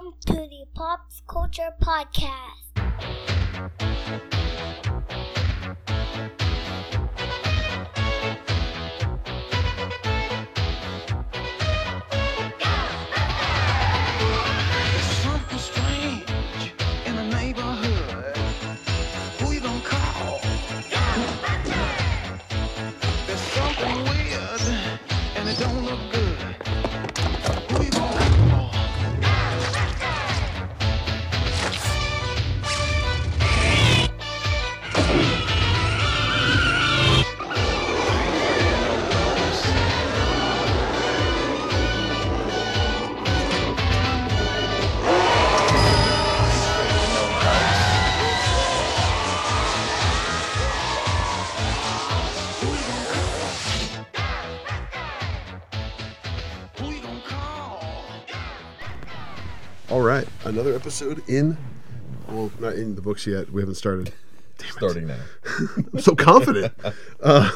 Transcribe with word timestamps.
Welcome 0.00 0.20
to 0.26 0.34
the 0.34 0.64
Pops 0.76 1.22
Culture 1.26 1.74
Podcast. 1.82 2.68
Episode 60.88 61.22
in. 61.28 61.54
Well, 62.30 62.50
not 62.60 62.76
in 62.76 62.94
the 62.94 63.02
books 63.02 63.26
yet. 63.26 63.52
We 63.52 63.60
haven't 63.60 63.74
started. 63.74 64.10
starting 64.70 65.06
now. 65.06 65.18
I'm 65.92 66.00
so 66.00 66.14
confident. 66.14 66.72
uh, 67.22 67.50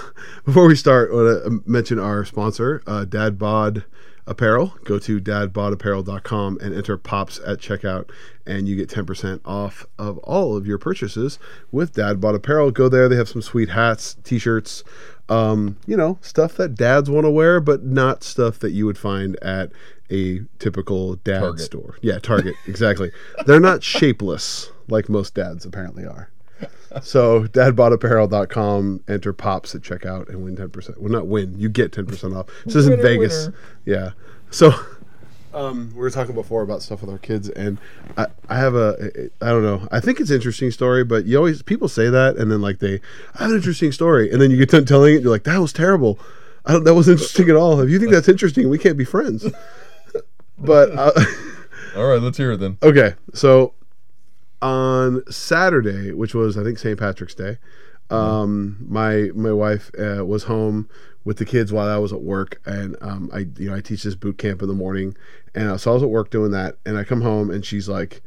before 0.44 0.66
we 0.66 0.76
start, 0.76 1.10
I 1.10 1.14
want 1.14 1.44
to 1.44 1.62
mention 1.64 1.98
our 1.98 2.26
sponsor, 2.26 2.82
uh, 2.86 3.06
Dad 3.06 3.38
Bod 3.38 3.86
Apparel. 4.26 4.76
Go 4.84 4.98
to 4.98 5.18
dadbodapparel.com 5.18 6.58
and 6.60 6.74
enter 6.74 6.98
POPs 6.98 7.38
at 7.38 7.58
checkout, 7.58 8.10
and 8.46 8.68
you 8.68 8.76
get 8.76 8.90
10% 8.90 9.40
off 9.46 9.86
of 9.98 10.18
all 10.18 10.54
of 10.54 10.66
your 10.66 10.76
purchases 10.76 11.38
with 11.70 11.94
Dad 11.94 12.20
Bod 12.20 12.34
Apparel. 12.34 12.70
Go 12.70 12.90
there. 12.90 13.08
They 13.08 13.16
have 13.16 13.30
some 13.30 13.40
sweet 13.40 13.70
hats, 13.70 14.18
t 14.24 14.38
shirts, 14.38 14.84
um, 15.30 15.78
you 15.86 15.96
know, 15.96 16.18
stuff 16.20 16.56
that 16.56 16.74
dads 16.74 17.08
want 17.08 17.24
to 17.24 17.30
wear, 17.30 17.60
but 17.60 17.82
not 17.82 18.24
stuff 18.24 18.58
that 18.58 18.72
you 18.72 18.84
would 18.84 18.98
find 18.98 19.42
at 19.42 19.72
a 20.12 20.40
typical 20.58 21.16
dad 21.16 21.40
Target. 21.40 21.60
store. 21.60 21.96
Yeah, 22.02 22.18
Target, 22.18 22.54
exactly. 22.66 23.10
They're 23.46 23.60
not 23.60 23.82
shapeless 23.82 24.70
like 24.88 25.08
most 25.08 25.34
dads 25.34 25.64
apparently 25.64 26.04
are. 26.04 26.30
So 27.02 27.44
dadbodapparel.com, 27.44 29.04
enter 29.08 29.32
pops 29.32 29.74
at 29.74 29.80
checkout 29.80 30.28
and 30.28 30.44
win 30.44 30.56
10%. 30.56 30.98
Well, 30.98 31.10
not 31.10 31.26
win, 31.26 31.58
you 31.58 31.68
get 31.68 31.92
10% 31.92 32.36
off. 32.36 32.46
This 32.66 32.76
is 32.76 32.86
in 32.86 33.00
Vegas. 33.00 33.46
winner. 33.46 33.58
Yeah. 33.86 34.10
So 34.50 34.72
um, 35.54 35.90
we 35.94 36.00
were 36.00 36.10
talking 36.10 36.34
before 36.34 36.62
about 36.62 36.82
stuff 36.82 37.00
with 37.00 37.10
our 37.10 37.18
kids, 37.18 37.48
and 37.48 37.78
I, 38.16 38.26
I 38.48 38.56
have 38.56 38.74
a, 38.74 39.30
I 39.40 39.48
don't 39.48 39.62
know, 39.62 39.88
I 39.90 40.00
think 40.00 40.20
it's 40.20 40.30
an 40.30 40.36
interesting 40.36 40.70
story, 40.70 41.04
but 41.04 41.24
you 41.24 41.36
always, 41.36 41.62
people 41.62 41.88
say 41.88 42.10
that, 42.10 42.36
and 42.36 42.50
then 42.50 42.60
like 42.60 42.78
they, 42.78 43.00
I 43.34 43.42
have 43.42 43.50
an 43.50 43.56
interesting 43.56 43.92
story, 43.92 44.30
and 44.30 44.40
then 44.40 44.50
you 44.50 44.56
get 44.56 44.70
done 44.70 44.84
telling 44.84 45.14
it, 45.14 45.22
you're 45.22 45.30
like, 45.30 45.44
that 45.44 45.58
was 45.58 45.72
terrible. 45.72 46.18
I 46.64 46.72
don't, 46.72 46.84
that 46.84 46.94
wasn't 46.94 47.18
interesting 47.18 47.48
at 47.50 47.56
all. 47.56 47.80
If 47.80 47.90
you 47.90 47.98
think 47.98 48.12
that's 48.12 48.28
interesting, 48.28 48.68
we 48.68 48.78
can't 48.78 48.96
be 48.96 49.04
friends. 49.04 49.46
But, 50.62 50.90
uh, 50.92 51.12
All 51.96 52.06
right, 52.06 52.22
let's 52.22 52.38
hear 52.38 52.52
it 52.52 52.56
then. 52.58 52.78
Okay, 52.82 53.14
so 53.34 53.74
on 54.62 55.22
Saturday, 55.30 56.12
which 56.12 56.34
was 56.34 56.56
I 56.56 56.64
think 56.64 56.78
St. 56.78 56.98
Patrick's 56.98 57.34
Day, 57.34 57.58
um, 58.10 58.78
my 58.88 59.30
my 59.34 59.52
wife 59.52 59.90
uh, 59.98 60.24
was 60.24 60.44
home 60.44 60.88
with 61.24 61.36
the 61.36 61.44
kids 61.44 61.72
while 61.72 61.88
I 61.88 61.98
was 61.98 62.12
at 62.12 62.22
work, 62.22 62.60
and 62.64 62.96
um, 63.00 63.30
I 63.32 63.46
you 63.58 63.68
know 63.68 63.76
I 63.76 63.80
teach 63.80 64.04
this 64.04 64.14
boot 64.14 64.38
camp 64.38 64.62
in 64.62 64.68
the 64.68 64.74
morning, 64.74 65.16
and 65.54 65.68
uh, 65.68 65.78
so 65.78 65.90
I 65.90 65.94
was 65.94 66.02
at 66.02 66.10
work 66.10 66.30
doing 66.30 66.50
that, 66.52 66.78
and 66.86 66.96
I 66.96 67.04
come 67.04 67.20
home 67.20 67.50
and 67.50 67.64
she's 67.64 67.88
like, 67.88 68.22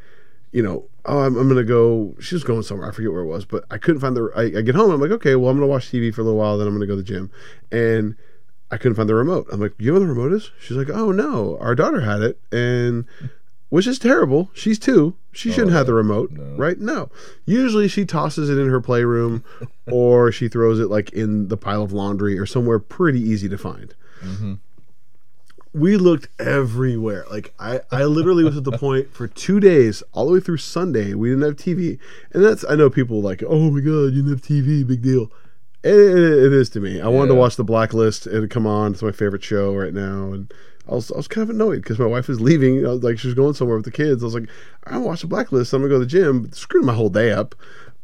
you 0.52 0.62
know, 0.62 0.86
oh 1.06 1.20
I'm, 1.20 1.38
I'm 1.38 1.48
gonna 1.48 1.64
go. 1.64 2.16
She 2.20 2.36
was 2.36 2.44
going 2.44 2.64
somewhere, 2.64 2.90
I 2.90 2.92
forget 2.92 3.12
where 3.12 3.22
it 3.22 3.28
was, 3.28 3.46
but 3.46 3.64
I 3.72 3.78
couldn't 3.78 4.02
find 4.02 4.16
the. 4.16 4.32
I, 4.36 4.59
I 4.59 4.62
get 4.62 4.76
home, 4.76 4.92
I'm 4.92 5.02
like, 5.02 5.12
okay, 5.12 5.36
well 5.36 5.50
I'm 5.50 5.58
gonna 5.58 5.68
watch 5.68 5.90
TV 5.92 6.14
for 6.14 6.22
a 6.22 6.24
little 6.24 6.40
while, 6.40 6.58
then 6.58 6.68
I'm 6.68 6.74
gonna 6.74 6.88
go 6.88 6.96
to 6.96 7.02
the 7.02 7.04
gym, 7.04 7.32
and 7.72 8.16
I 8.75 8.78
couldn't 8.78 8.96
find 8.96 9.08
the 9.08 9.16
remote. 9.16 9.47
I'm 9.53 9.62
like, 9.62 9.74
you 9.78 9.94
know 9.94 10.00
the 10.00 10.06
remote 10.06 10.34
is? 10.34 10.52
She's 10.59 10.75
like, 10.75 10.90
oh 10.90 11.13
no, 11.13 11.58
our 11.62 11.75
daughter 11.75 12.02
had 12.02 12.22
it, 12.22 12.38
and 12.52 13.06
which 13.69 13.88
is 13.88 13.97
terrible. 13.97 14.52
She's 14.53 14.78
two. 14.78 15.16
She 15.31 15.50
shouldn't 15.50 15.72
have 15.72 15.86
the 15.86 15.94
oh, 15.94 15.96
remote, 15.96 16.31
no. 16.31 16.44
right? 16.58 16.78
No. 16.78 17.09
Usually 17.46 17.88
she 17.88 18.03
tosses 18.03 18.50
it 18.50 18.58
in 18.58 18.68
her 18.68 18.81
playroom 18.81 19.46
or 19.90 20.30
she 20.30 20.50
throws 20.50 20.81
it 20.81 20.90
like 20.90 21.09
in 21.12 21.47
the 21.47 21.56
pile 21.56 21.84
of 21.84 21.94
laundry 21.94 22.38
or 22.38 22.46
somewhere 22.46 22.80
pretty 22.80 23.22
easy 23.22 23.47
to 23.47 23.58
find. 23.58 23.96
Mm-hmm. 24.22 24.56
We 25.72 25.96
looked 25.96 26.28
everywhere. 26.38 27.24
Like 27.31 27.53
I, 27.58 27.80
I 27.91 28.03
literally 28.03 28.44
was 28.44 28.58
at 28.58 28.66
the 28.66 28.78
point 28.78 29.09
for 29.14 29.30
two 29.30 29.62
days, 29.62 30.03
all 30.12 30.25
the 30.25 30.34
way 30.34 30.40
through 30.41 30.58
Sunday, 30.58 31.14
we 31.14 31.30
didn't 31.30 31.44
have 31.44 31.56
TV. 31.56 31.97
And 32.34 32.44
that's 32.44 32.66
I 32.69 32.75
know 32.75 32.90
people 32.90 33.22
like, 33.22 33.41
oh 33.47 33.72
my 33.72 33.80
god, 33.80 34.14
you 34.14 34.22
didn't 34.22 34.31
have 34.31 34.41
TV, 34.41 34.85
big 34.85 35.02
deal. 35.02 35.31
It, 35.85 35.94
it- 36.47 36.53
is 36.53 36.69
to 36.72 36.79
me. 36.79 37.00
I 37.01 37.07
wanted 37.07 37.29
to 37.29 37.35
watch 37.35 37.56
The 37.56 37.63
Blacklist. 37.63 38.28
It 38.28 38.34
had 38.41 38.50
come 38.50 38.66
on. 38.66 38.94
It's 38.94 39.01
my 39.03 39.12
favorite 39.12 39.44
show 39.44 39.75
right 39.75 39.94
now, 39.94 40.34
and 40.34 40.51
I 40.90 40.96
was 40.96 41.12
I 41.12 41.18
was 41.18 41.28
kind 41.28 41.44
of 41.44 41.50
annoyed 41.56 41.81
because 41.84 42.00
my 42.00 42.06
wife 42.06 42.28
was 42.28 42.41
leaving. 42.41 42.85
I 42.85 42.90
was 42.90 43.03
like 43.03 43.19
she 43.19 43.28
was 43.28 43.35
going 43.35 43.53
somewhere 43.53 43.78
with 43.78 43.85
the 43.85 43.91
kids. 43.91 44.23
I 44.23 44.25
was 44.25 44.34
like, 44.34 44.50
I 44.85 44.97
watch 44.97 45.22
The 45.22 45.28
Blacklist. 45.28 45.73
I'm 45.73 45.81
gonna 45.81 45.90
go 45.90 45.96
to 46.00 46.06
the 46.06 46.06
gym. 46.06 46.44
But 46.44 46.56
screwed 46.56 46.85
my 46.85 46.94
whole 46.94 47.09
day 47.09 47.31
up. 47.31 47.56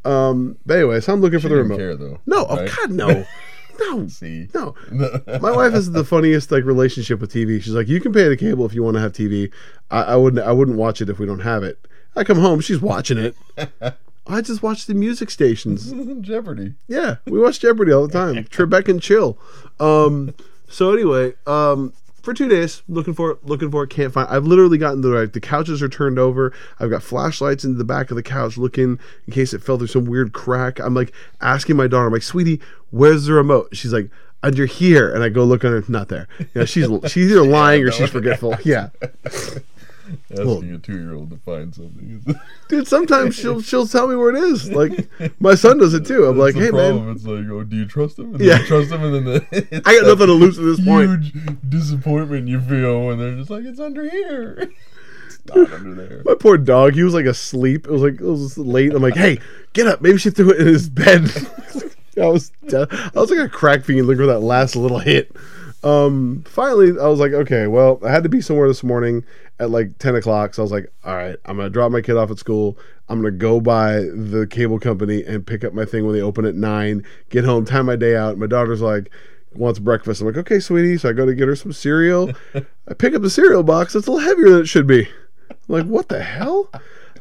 Um, 0.04 0.58
but 0.66 0.78
anyway, 0.78 1.00
so 1.02 1.14
I'm 1.14 1.22
looking 1.22 1.40
for 1.40 1.50
the 1.50 1.56
remote. 1.58 1.78
care 1.78 1.96
though. 1.96 2.20
No, 2.26 2.46
oh? 2.50 2.68
God, 2.68 2.90
no, 2.92 3.26
no, 3.80 4.08
See, 4.08 4.48
no. 4.54 4.76
My 5.40 5.52
wife 5.52 5.74
has 5.74 5.92
the 5.92 6.04
funniest 6.04 6.52
like 6.52 6.64
relationship 6.66 7.20
with 7.22 7.32
TV. 7.34 7.62
She's 7.62 7.74
like, 7.74 7.88
you 7.88 8.00
can 8.02 8.12
pay 8.12 8.28
the 8.28 8.38
cable 8.38 8.66
if 8.66 8.74
you 8.74 8.84
want 8.84 8.96
to 8.96 9.02
have 9.02 9.14
TV. 9.14 9.52
I, 9.92 10.02
I 10.04 10.16
wouldn't. 10.16 10.46
I 10.46 10.52
wouldn't 10.52 10.78
watch 10.78 11.02
it 11.02 11.10
if 11.10 11.20
we 11.20 11.26
don't 11.26 11.40
have 11.40 11.64
it. 11.64 11.88
I 12.16 12.24
come 12.24 12.40
home, 12.40 12.60
she's 12.62 12.82
watching 12.82 13.18
it. 13.18 13.36
I 14.28 14.42
just 14.42 14.62
watch 14.62 14.86
the 14.86 14.94
music 14.94 15.30
stations. 15.30 15.92
Jeopardy. 16.22 16.76
Yeah, 16.88 17.18
we 17.26 17.40
watch 17.40 17.60
Jeopardy 17.60 17.92
all 17.92 18.08
the 18.08 18.14
time. 18.14 18.44
Trebek 18.46 18.88
and 18.88 19.02
chill. 19.02 19.38
Um, 19.80 20.34
so 20.70 20.94
anyway, 20.94 21.34
um, 21.48 21.94
for 22.22 22.34
two 22.34 22.48
days, 22.48 22.84
looking 22.88 23.14
for 23.14 23.32
it, 23.32 23.46
looking 23.46 23.72
for 23.72 23.84
it, 23.84 23.90
can't 23.90 24.14
find. 24.14 24.30
I've 24.30 24.46
literally 24.46 24.78
gotten 24.78 25.02
the 25.02 25.10
like 25.10 25.34
the 25.34 25.40
couches 25.42 25.82
are 25.82 25.90
turned 25.90 26.20
over. 26.20 26.54
I've 26.80 26.90
got 26.92 27.02
flashlights 27.04 27.64
into 27.66 27.78
the 27.78 27.84
back 27.84 28.12
of 28.12 28.16
the 28.16 28.24
couch, 28.24 28.58
looking 28.58 29.00
in 29.28 29.34
case 29.34 29.54
it 29.54 29.64
fell 29.64 29.78
through 29.78 29.88
some 29.88 30.06
weird 30.06 30.34
crack. 30.34 30.80
I'm 30.80 30.94
like 30.94 31.14
asking 31.42 31.76
my 31.76 31.88
daughter, 31.88 32.06
I'm 32.08 32.14
like, 32.14 32.22
sweetie, 32.24 32.62
where's 32.92 33.26
the 33.26 33.34
remote? 33.34 33.70
She's 33.74 33.94
like. 33.94 34.10
Under 34.44 34.66
here, 34.66 35.14
and 35.14 35.24
I 35.24 35.30
go 35.30 35.44
look 35.44 35.64
under. 35.64 35.84
Not 35.88 36.08
there. 36.08 36.28
You 36.40 36.48
know, 36.56 36.66
she's 36.66 36.88
she's 37.12 37.30
either 37.30 37.44
lying 37.46 37.84
or 37.84 37.92
she's 37.92 38.10
forgetful. 38.10 38.56
Yeah, 38.66 38.90
Asking 40.32 40.74
a 40.74 40.80
two-year-old 40.80 41.30
to 41.30 41.38
find 41.38 41.74
something. 41.74 42.24
dude. 42.70 42.88
Sometimes 42.88 43.36
she'll 43.36 43.62
she'll 43.62 43.88
tell 43.88 44.08
me 44.08 44.16
where 44.16 44.30
it 44.36 44.44
is. 44.44 44.72
Like 44.72 45.10
my 45.40 45.56
son 45.56 45.78
does 45.78 45.94
it 45.94 46.06
too. 46.06 46.26
I'm 46.26 46.38
like, 46.38 46.56
hey 46.56 46.68
the 46.68 46.74
man. 46.74 47.10
It's 47.10 47.26
like, 47.26 47.46
oh, 47.50 47.64
do 47.64 47.76
you 47.76 47.86
trust 47.86 48.18
him? 48.20 48.36
And 48.36 48.44
Yeah. 48.44 48.60
trust 48.66 48.92
him, 48.92 49.04
and 49.04 49.14
then 49.14 49.24
the, 49.26 49.82
I 49.86 49.96
got 50.00 50.08
nothing 50.08 50.28
to 50.28 50.34
lose 50.34 50.58
at 50.60 50.66
this 50.66 50.84
point. 50.84 51.24
Huge 51.24 51.58
disappointment 51.70 52.48
you 52.48 52.60
feel 52.62 53.08
when 53.08 53.20
they're 53.20 53.36
just 53.36 53.50
like, 53.50 53.64
it's 53.66 53.80
under 53.80 54.10
here. 54.10 54.72
it's 55.28 55.40
not 55.46 55.72
under 55.74 55.94
there. 55.94 56.22
My 56.26 56.36
poor 56.40 56.58
dog, 56.58 56.94
he 56.96 57.04
was 57.04 57.14
like 57.14 57.26
asleep. 57.26 57.86
It 57.88 57.92
was 57.92 58.02
like 58.02 58.16
it 58.16 58.22
was 58.22 58.58
late. 58.58 58.94
I'm 58.94 59.02
like, 59.02 59.16
hey, 59.16 59.40
get 59.74 59.88
up. 59.88 60.02
Maybe 60.02 60.18
she 60.18 60.30
threw 60.30 60.52
it 60.52 60.62
in 60.62 60.68
his 60.68 60.90
bed. 60.90 61.30
I 62.22 62.26
was 62.28 62.52
de- 62.68 62.88
I 63.16 63.20
was 63.20 63.32
like 63.32 63.40
a 63.40 63.50
crack 63.50 63.84
fiend 63.86 64.06
looking 64.08 64.22
for 64.24 64.28
that 64.28 64.42
last 64.42 64.76
little 64.76 65.00
hit. 65.00 65.36
Um, 65.84 66.44
finally, 66.48 66.90
I 67.00 67.08
was 67.08 67.20
like, 67.20 67.32
okay, 67.34 67.68
well, 67.68 68.00
I 68.06 68.12
had 68.12 68.24
to 68.24 68.30
be 68.30 68.42
somewhere 68.42 68.68
this 68.68 68.84
morning 68.84 69.24
at 69.60 69.70
like 69.72 69.98
10 69.98 70.16
o'clock. 70.16 70.54
So 70.54 70.62
I 70.62 70.66
was 70.66 70.72
like, 70.72 70.92
all 71.04 71.16
right, 71.16 71.36
I'm 71.46 71.58
gonna 71.58 71.70
drop 71.70 71.92
my 71.92 72.02
kid 72.02 72.18
off 72.18 72.30
at 72.32 72.38
school. 72.40 72.78
I'm 73.10 73.20
gonna 73.22 73.32
go 73.32 73.60
by 73.60 73.94
the 73.94 74.48
cable 74.50 74.80
company 74.80 75.24
and 75.24 75.46
pick 75.46 75.64
up 75.64 75.74
my 75.74 75.86
thing 75.86 76.06
when 76.06 76.16
they 76.16 76.22
open 76.22 76.46
at 76.46 76.56
nine. 76.56 77.04
Get 77.30 77.44
home, 77.46 77.66
time 77.66 77.88
my 77.88 77.96
day 77.96 78.16
out. 78.16 78.38
My 78.38 78.48
daughter's 78.48 78.82
like. 78.82 79.12
Wants 79.54 79.80
breakfast. 79.80 80.22
I'm 80.22 80.28
like, 80.28 80.38
okay, 80.38 80.62
sweetie. 80.62 80.98
So 80.98 81.10
I 81.10 81.12
go 81.12 81.26
to 81.26 81.36
get 81.36 81.50
her 81.50 81.58
some 81.58 81.74
cereal. 81.74 82.32
I 82.56 82.94
pick 82.94 83.14
up 83.14 83.22
the 83.22 83.30
cereal 83.30 83.64
box. 83.64 83.94
It's 83.96 84.08
a 84.08 84.12
little 84.14 84.26
heavier 84.26 84.50
than 84.50 84.62
it 84.62 84.68
should 84.68 84.88
be. 84.88 85.10
I'm 85.50 85.58
like, 85.68 85.86
what 85.88 86.08
the 86.08 86.24
hell? 86.24 86.70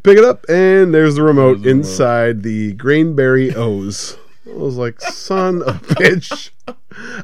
Pick 0.05 0.17
it 0.17 0.23
up, 0.25 0.45
and 0.49 0.95
there's 0.95 1.17
the 1.17 1.25
remote 1.25 1.55
There's 1.55 1.65
the 1.65 1.69
remote. 1.71 1.79
inside 1.81 2.43
the 2.45 2.75
Grainberry 2.77 3.53
O's. 3.57 4.17
I 4.51 4.57
was 4.57 4.77
like, 4.77 5.01
son 5.01 5.63
of 5.63 5.77
a 5.77 5.95
bitch. 5.95 6.51
I 6.69 6.75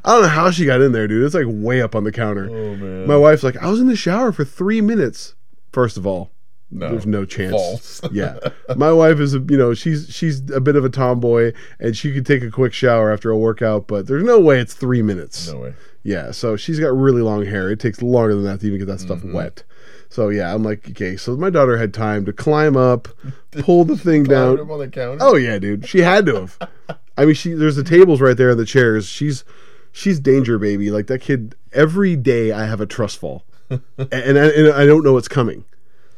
don't 0.04 0.22
know 0.22 0.28
how 0.28 0.50
she 0.50 0.64
got 0.64 0.80
in 0.80 0.92
there, 0.92 1.06
dude. 1.08 1.24
It's 1.24 1.34
like 1.34 1.46
way 1.48 1.82
up 1.82 1.94
on 1.94 2.04
the 2.04 2.12
counter. 2.12 2.48
Oh 2.50 2.76
man. 2.76 3.06
My 3.06 3.16
wife's 3.16 3.42
like, 3.42 3.56
I 3.58 3.68
was 3.68 3.80
in 3.80 3.88
the 3.88 3.96
shower 3.96 4.32
for 4.32 4.44
three 4.44 4.80
minutes. 4.80 5.34
First 5.72 5.96
of 5.96 6.06
all, 6.06 6.30
No. 6.70 6.90
there's 6.90 7.06
no 7.06 7.24
chance. 7.24 7.52
False. 7.52 8.00
yeah, 8.12 8.38
my 8.76 8.92
wife 8.92 9.18
is 9.20 9.34
a 9.34 9.40
you 9.40 9.56
know 9.58 9.74
she's 9.74 10.08
she's 10.10 10.48
a 10.50 10.60
bit 10.60 10.76
of 10.76 10.84
a 10.84 10.88
tomboy 10.88 11.52
and 11.78 11.96
she 11.96 12.12
could 12.14 12.24
take 12.26 12.42
a 12.42 12.50
quick 12.50 12.72
shower 12.72 13.12
after 13.12 13.30
a 13.30 13.36
workout, 13.38 13.86
but 13.86 14.06
there's 14.06 14.24
no 14.24 14.40
way 14.40 14.58
it's 14.60 14.72
three 14.74 15.02
minutes. 15.02 15.48
No 15.52 15.58
way. 15.60 15.74
Yeah, 16.02 16.30
so 16.30 16.56
she's 16.56 16.78
got 16.80 16.96
really 16.96 17.20
long 17.22 17.44
hair. 17.44 17.70
It 17.70 17.80
takes 17.80 18.00
longer 18.00 18.34
than 18.34 18.44
that 18.44 18.60
to 18.60 18.66
even 18.68 18.78
get 18.78 18.86
that 18.86 19.00
stuff 19.00 19.18
Mm-hmm. 19.18 19.32
wet. 19.34 19.64
So 20.08 20.28
yeah, 20.28 20.54
I'm 20.54 20.62
like, 20.62 20.88
okay. 20.90 21.16
So 21.16 21.36
my 21.36 21.50
daughter 21.50 21.76
had 21.76 21.92
time 21.92 22.24
to 22.26 22.32
climb 22.32 22.76
up, 22.76 23.08
pull 23.58 23.84
the 23.84 23.96
thing 23.96 24.22
down. 24.36 24.60
up 24.60 24.70
on 24.70 24.78
the 24.78 24.88
counter. 24.88 25.18
Oh 25.20 25.34
yeah, 25.34 25.58
dude. 25.58 25.86
She 25.88 25.98
had 26.00 26.24
to 26.26 26.34
have. 26.36 26.58
I 27.16 27.24
mean, 27.24 27.34
she 27.34 27.52
there's 27.52 27.76
the 27.76 27.84
tables 27.84 28.20
right 28.20 28.36
there 28.36 28.50
and 28.50 28.58
the 28.58 28.66
chairs. 28.66 29.06
She's 29.06 29.44
she's 29.92 30.20
danger 30.20 30.58
baby. 30.58 30.90
Like 30.90 31.06
that 31.06 31.20
kid. 31.20 31.54
Every 31.72 32.16
day 32.16 32.52
I 32.52 32.66
have 32.66 32.80
a 32.80 32.86
trust 32.86 33.18
fall, 33.18 33.44
and, 33.70 33.82
and, 33.98 34.38
I, 34.38 34.46
and 34.48 34.72
I 34.72 34.86
don't 34.86 35.04
know 35.04 35.12
what's 35.12 35.28
coming. 35.28 35.64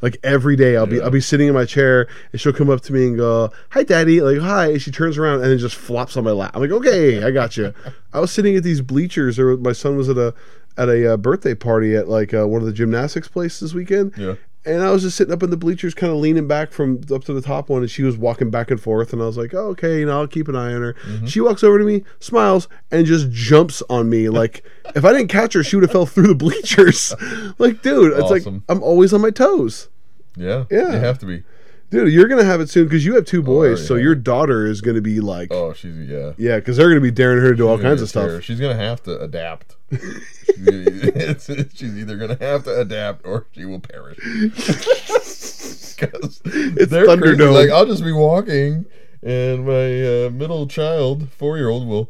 Like 0.01 0.17
every 0.23 0.55
day 0.55 0.77
I'll 0.77 0.87
be 0.87 0.97
Yeah. 0.97 1.05
I'll 1.05 1.11
be 1.11 1.21
sitting 1.21 1.49
in 1.49 1.55
my 1.55 1.65
chair 1.65 2.07
and 2.31 2.41
she'll 2.41 2.53
come 2.53 2.71
up 2.71 2.81
to 2.83 2.93
me 2.93 3.09
and 3.09 3.17
go, 3.17 3.51
"Hi, 3.71 3.83
daddy." 3.83 4.21
Like, 4.21 4.39
"Hi." 4.39 4.69
And 4.73 4.83
she 4.83 4.91
turns 4.93 5.19
around 5.19 5.43
and 5.43 5.51
then 5.51 5.59
just 5.59 5.75
flops 5.75 6.17
on 6.17 6.25
my 6.25 6.31
lap. 6.31 6.53
I'm 6.55 6.63
like, 6.63 6.71
"Okay, 6.71 7.25
I 7.25 7.31
got 7.33 7.57
you." 7.57 7.75
I 8.13 8.21
was 8.21 8.31
sitting 8.31 8.57
at 8.57 8.63
these 8.63 8.81
bleachers. 8.81 9.39
Or 9.39 9.57
my 9.57 9.73
son 9.73 9.97
was 9.97 10.09
at 10.09 10.17
a 10.17 10.35
at 10.77 10.89
a 10.89 11.15
uh, 11.15 11.17
birthday 11.17 11.55
party 11.55 11.97
at 11.97 12.09
like 12.09 12.33
uh, 12.33 12.47
one 12.47 12.61
of 12.61 12.67
the 12.67 12.73
gymnastics 12.73 13.27
places 13.27 13.61
this 13.61 13.75
weekend. 13.75 14.13
Yeah. 14.17 14.35
And 14.69 14.83
I 14.83 14.91
was 14.91 15.03
just 15.03 15.17
sitting 15.17 15.33
up 15.33 15.43
in 15.43 15.51
the 15.51 15.57
bleachers, 15.57 15.95
kind 15.95 16.13
of 16.13 16.19
leaning 16.19 16.47
back 16.47 16.73
from 16.73 17.01
up 17.13 17.25
to 17.25 17.33
the 17.33 17.41
top 17.41 17.69
one, 17.71 17.83
and 17.83 17.91
she 17.91 18.03
was 18.03 18.17
walking 18.17 18.51
back 18.51 18.71
and 18.71 18.81
forth. 18.81 19.13
And 19.13 19.23
I 19.23 19.27
was 19.27 19.39
like, 19.39 19.55
oh, 19.55 19.69
okay, 19.69 20.01
you 20.01 20.07
know, 20.07 20.21
I'll 20.21 20.29
keep 20.29 20.49
an 20.49 20.57
eye 20.57 20.75
on 20.75 20.83
her. 20.83 20.95
Mm-hmm. 20.95 21.27
She 21.27 21.41
walks 21.41 21.65
over 21.65 21.79
to 21.79 21.85
me, 21.85 22.05
smiles, 22.21 22.69
and 22.91 23.07
just 23.07 23.31
jumps 23.31 23.83
on 23.89 24.11
me. 24.11 24.29
Like, 24.29 24.65
if 24.95 25.05
I 25.05 25.13
didn't 25.13 25.29
catch 25.29 25.55
her, 25.55 25.65
she 25.65 25.77
would 25.77 25.85
have 25.85 25.93
fell 25.93 26.07
through 26.07 26.29
the 26.29 26.35
bleachers. 26.35 27.15
like, 27.59 27.83
dude, 27.83 28.13
it's 28.19 28.31
like 28.31 28.47
I'm 28.69 28.83
always 28.83 29.13
on 29.13 29.23
my 29.23 29.31
toes. 29.31 29.89
Yeah. 30.37 30.65
Yeah. 30.71 30.93
You 30.93 30.99
have 30.99 31.19
to 31.21 31.27
be. 31.27 31.45
Dude, 31.91 32.13
you're 32.13 32.29
gonna 32.29 32.45
have 32.45 32.61
it 32.61 32.69
soon 32.69 32.85
because 32.85 33.07
you 33.07 33.15
have 33.15 33.25
two 33.25 33.43
boys, 33.43 33.87
so 33.87 33.95
yeah. 33.95 34.03
your 34.03 34.15
daughter 34.15 34.67
is 34.67 34.83
gonna 34.83 35.01
be 35.01 35.21
like, 35.21 35.49
Oh, 35.51 35.73
she's 35.73 35.97
yeah. 35.97 36.33
yeah, 36.37 36.57
because 36.57 36.77
they're 36.77 36.89
gonna 36.89 37.01
be 37.01 37.11
daring 37.11 37.41
her 37.41 37.51
to 37.51 37.57
do 37.57 37.67
all 37.67 37.77
She's 37.77 37.83
gonna 37.83 37.95
kinds 37.95 38.03
of 38.03 38.09
stuff. 38.11 38.43
She's 38.43 38.61
gonna 38.61 38.77
have 38.77 39.03
to 39.05 39.19
adapt. 39.21 39.77
she's, 39.91 41.67
she's 41.75 41.97
either 41.97 42.17
gonna 42.17 42.37
have 42.41 42.65
to 42.65 42.81
adapt 42.81 43.25
or 43.27 43.47
she 43.53 43.65
will 43.65 43.81
perish. 43.81 44.19
Because 45.99 46.41
It's. 46.45 46.93
Thunderdome. 46.93 47.53
Like 47.53 47.71
I'll 47.71 47.85
just 47.85 48.05
be 48.05 48.13
walking, 48.13 48.87
and 49.21 49.67
my 49.67 50.27
uh, 50.27 50.31
middle 50.31 50.69
child, 50.69 51.29
four 51.31 51.57
year 51.57 51.69
old, 51.69 51.89
will 51.89 52.09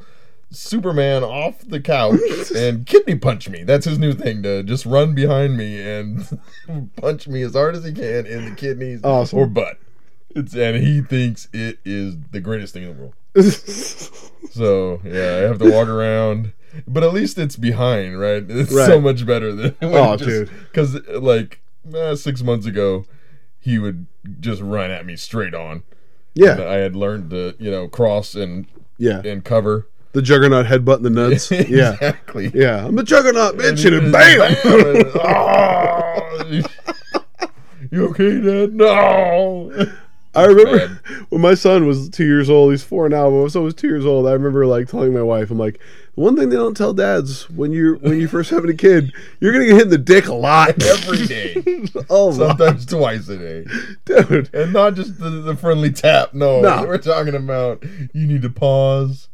Superman 0.51 1.23
off 1.25 1.61
the 1.61 1.81
couch 1.81 2.21
and 2.57 2.87
kidney 2.87 3.17
punch 3.17 3.49
me. 3.49 3.65
That's 3.65 3.85
his 3.85 3.99
new 3.99 4.15
thing 4.15 4.43
to 4.45 4.63
just 4.63 4.87
run 4.87 5.15
behind 5.15 5.57
me 5.57 5.81
and 5.81 6.41
punch 6.97 7.29
me 7.29 7.43
as 7.43 7.55
hard 7.55 7.77
as 7.77 7.85
he 7.85 7.93
can 7.93 8.27
in 8.27 8.47
the 8.47 8.55
kidneys 8.57 9.03
Awesome. 9.05 9.39
or 9.39 9.47
butt. 9.47 9.79
It's 10.31 10.55
and 10.55 10.77
he 10.77 11.01
thinks 11.01 11.49
it 11.53 11.79
is 11.85 12.17
the 12.33 12.41
greatest 12.41 12.75
thing 12.75 12.85
in 12.85 12.97
the 12.97 13.03
world. 13.03 13.15
So 14.51 15.01
yeah, 15.05 15.37
I 15.37 15.49
have 15.49 15.59
to 15.59 15.71
walk 15.71 15.89
around, 15.89 16.53
but 16.87 17.03
at 17.03 17.13
least 17.13 17.39
it's 17.39 17.57
behind, 17.57 18.19
right? 18.19 18.45
It's 18.49 18.71
so 18.71 19.01
much 19.01 19.27
better 19.27 19.53
than 19.53 19.77
Oh, 19.83 20.17
dude. 20.17 20.51
Because 20.71 20.95
like 21.09 21.61
uh, 21.95 22.15
six 22.17 22.43
months 22.43 22.65
ago, 22.67 23.05
he 23.61 23.79
would 23.79 24.07
just 24.41 24.63
run 24.63 24.91
at 24.91 25.05
me 25.05 25.17
straight 25.17 25.55
on. 25.55 25.83
Yeah, 26.35 26.63
I 26.63 26.75
had 26.77 26.95
learned 26.97 27.31
to 27.31 27.55
you 27.59 27.71
know 27.71 27.89
cross 27.89 28.35
and 28.35 28.67
yeah. 28.97 29.21
and 29.25 29.45
cover. 29.45 29.87
The 30.13 30.23
juggernaut 30.23 30.67
headbutt 30.67 30.97
in 30.99 31.03
the 31.03 31.11
nuts. 31.11 31.51
Yeah, 31.51 31.93
exactly. 31.93 32.51
yeah. 32.55 32.87
I'm 32.87 32.97
the 32.97 33.03
juggernaut, 33.03 33.57
bitch, 33.57 33.85
and, 33.87 33.97
And 34.05 34.13
bam. 34.13 34.41
and- 34.41 34.57
oh, 35.15 36.63
you 37.91 38.09
okay, 38.11 38.41
Dad? 38.41 38.75
No. 38.75 39.71
I 40.35 40.45
remember 40.45 41.01
when 41.31 41.41
my 41.41 41.55
son 41.55 41.87
was 41.87 42.09
two 42.11 42.25
years 42.25 42.49
old. 42.51 42.71
He's 42.73 42.83
four 42.83 43.09
now, 43.09 43.29
but 43.31 43.37
when 43.37 43.51
so 43.51 43.63
was 43.63 43.75
two 43.75 43.89
years 43.89 44.05
old. 44.05 44.27
I 44.29 44.33
remember 44.33 44.67
like 44.67 44.87
telling 44.89 45.13
my 45.15 45.23
wife, 45.23 45.51
"I'm 45.51 45.59
like, 45.59 45.81
one 46.15 46.37
thing 46.37 46.49
they 46.51 46.57
don't 46.57 46.77
tell 46.77 46.93
dads 46.93 47.49
when 47.51 47.73
you're 47.73 47.97
when 47.97 48.21
you 48.21 48.29
first 48.29 48.51
having 48.51 48.71
a 48.71 48.75
kid, 48.75 49.13
you're 49.41 49.53
gonna 49.53 49.65
get 49.65 49.75
hit 49.75 49.83
in 49.85 49.89
the 49.91 49.99
dick 49.99 50.29
a 50.29 50.35
lot 50.35 50.81
Every 50.83 51.27
day, 51.27 51.57
oh 52.11 52.31
sometimes 52.33 52.85
twice 52.87 53.29
a 53.29 53.39
day. 53.39 53.67
dude, 54.05 54.55
And 54.55 54.73
not 54.73 54.95
just 54.95 55.19
the, 55.19 55.31
the 55.31 55.57
friendly 55.57 55.91
tap. 55.91 56.35
No, 56.35 56.61
No. 56.61 56.85
we're 56.85 56.99
talking 56.99 57.35
about 57.35 57.83
you 58.13 58.27
need 58.27 58.43
to 58.43 58.51
pause 58.51 59.29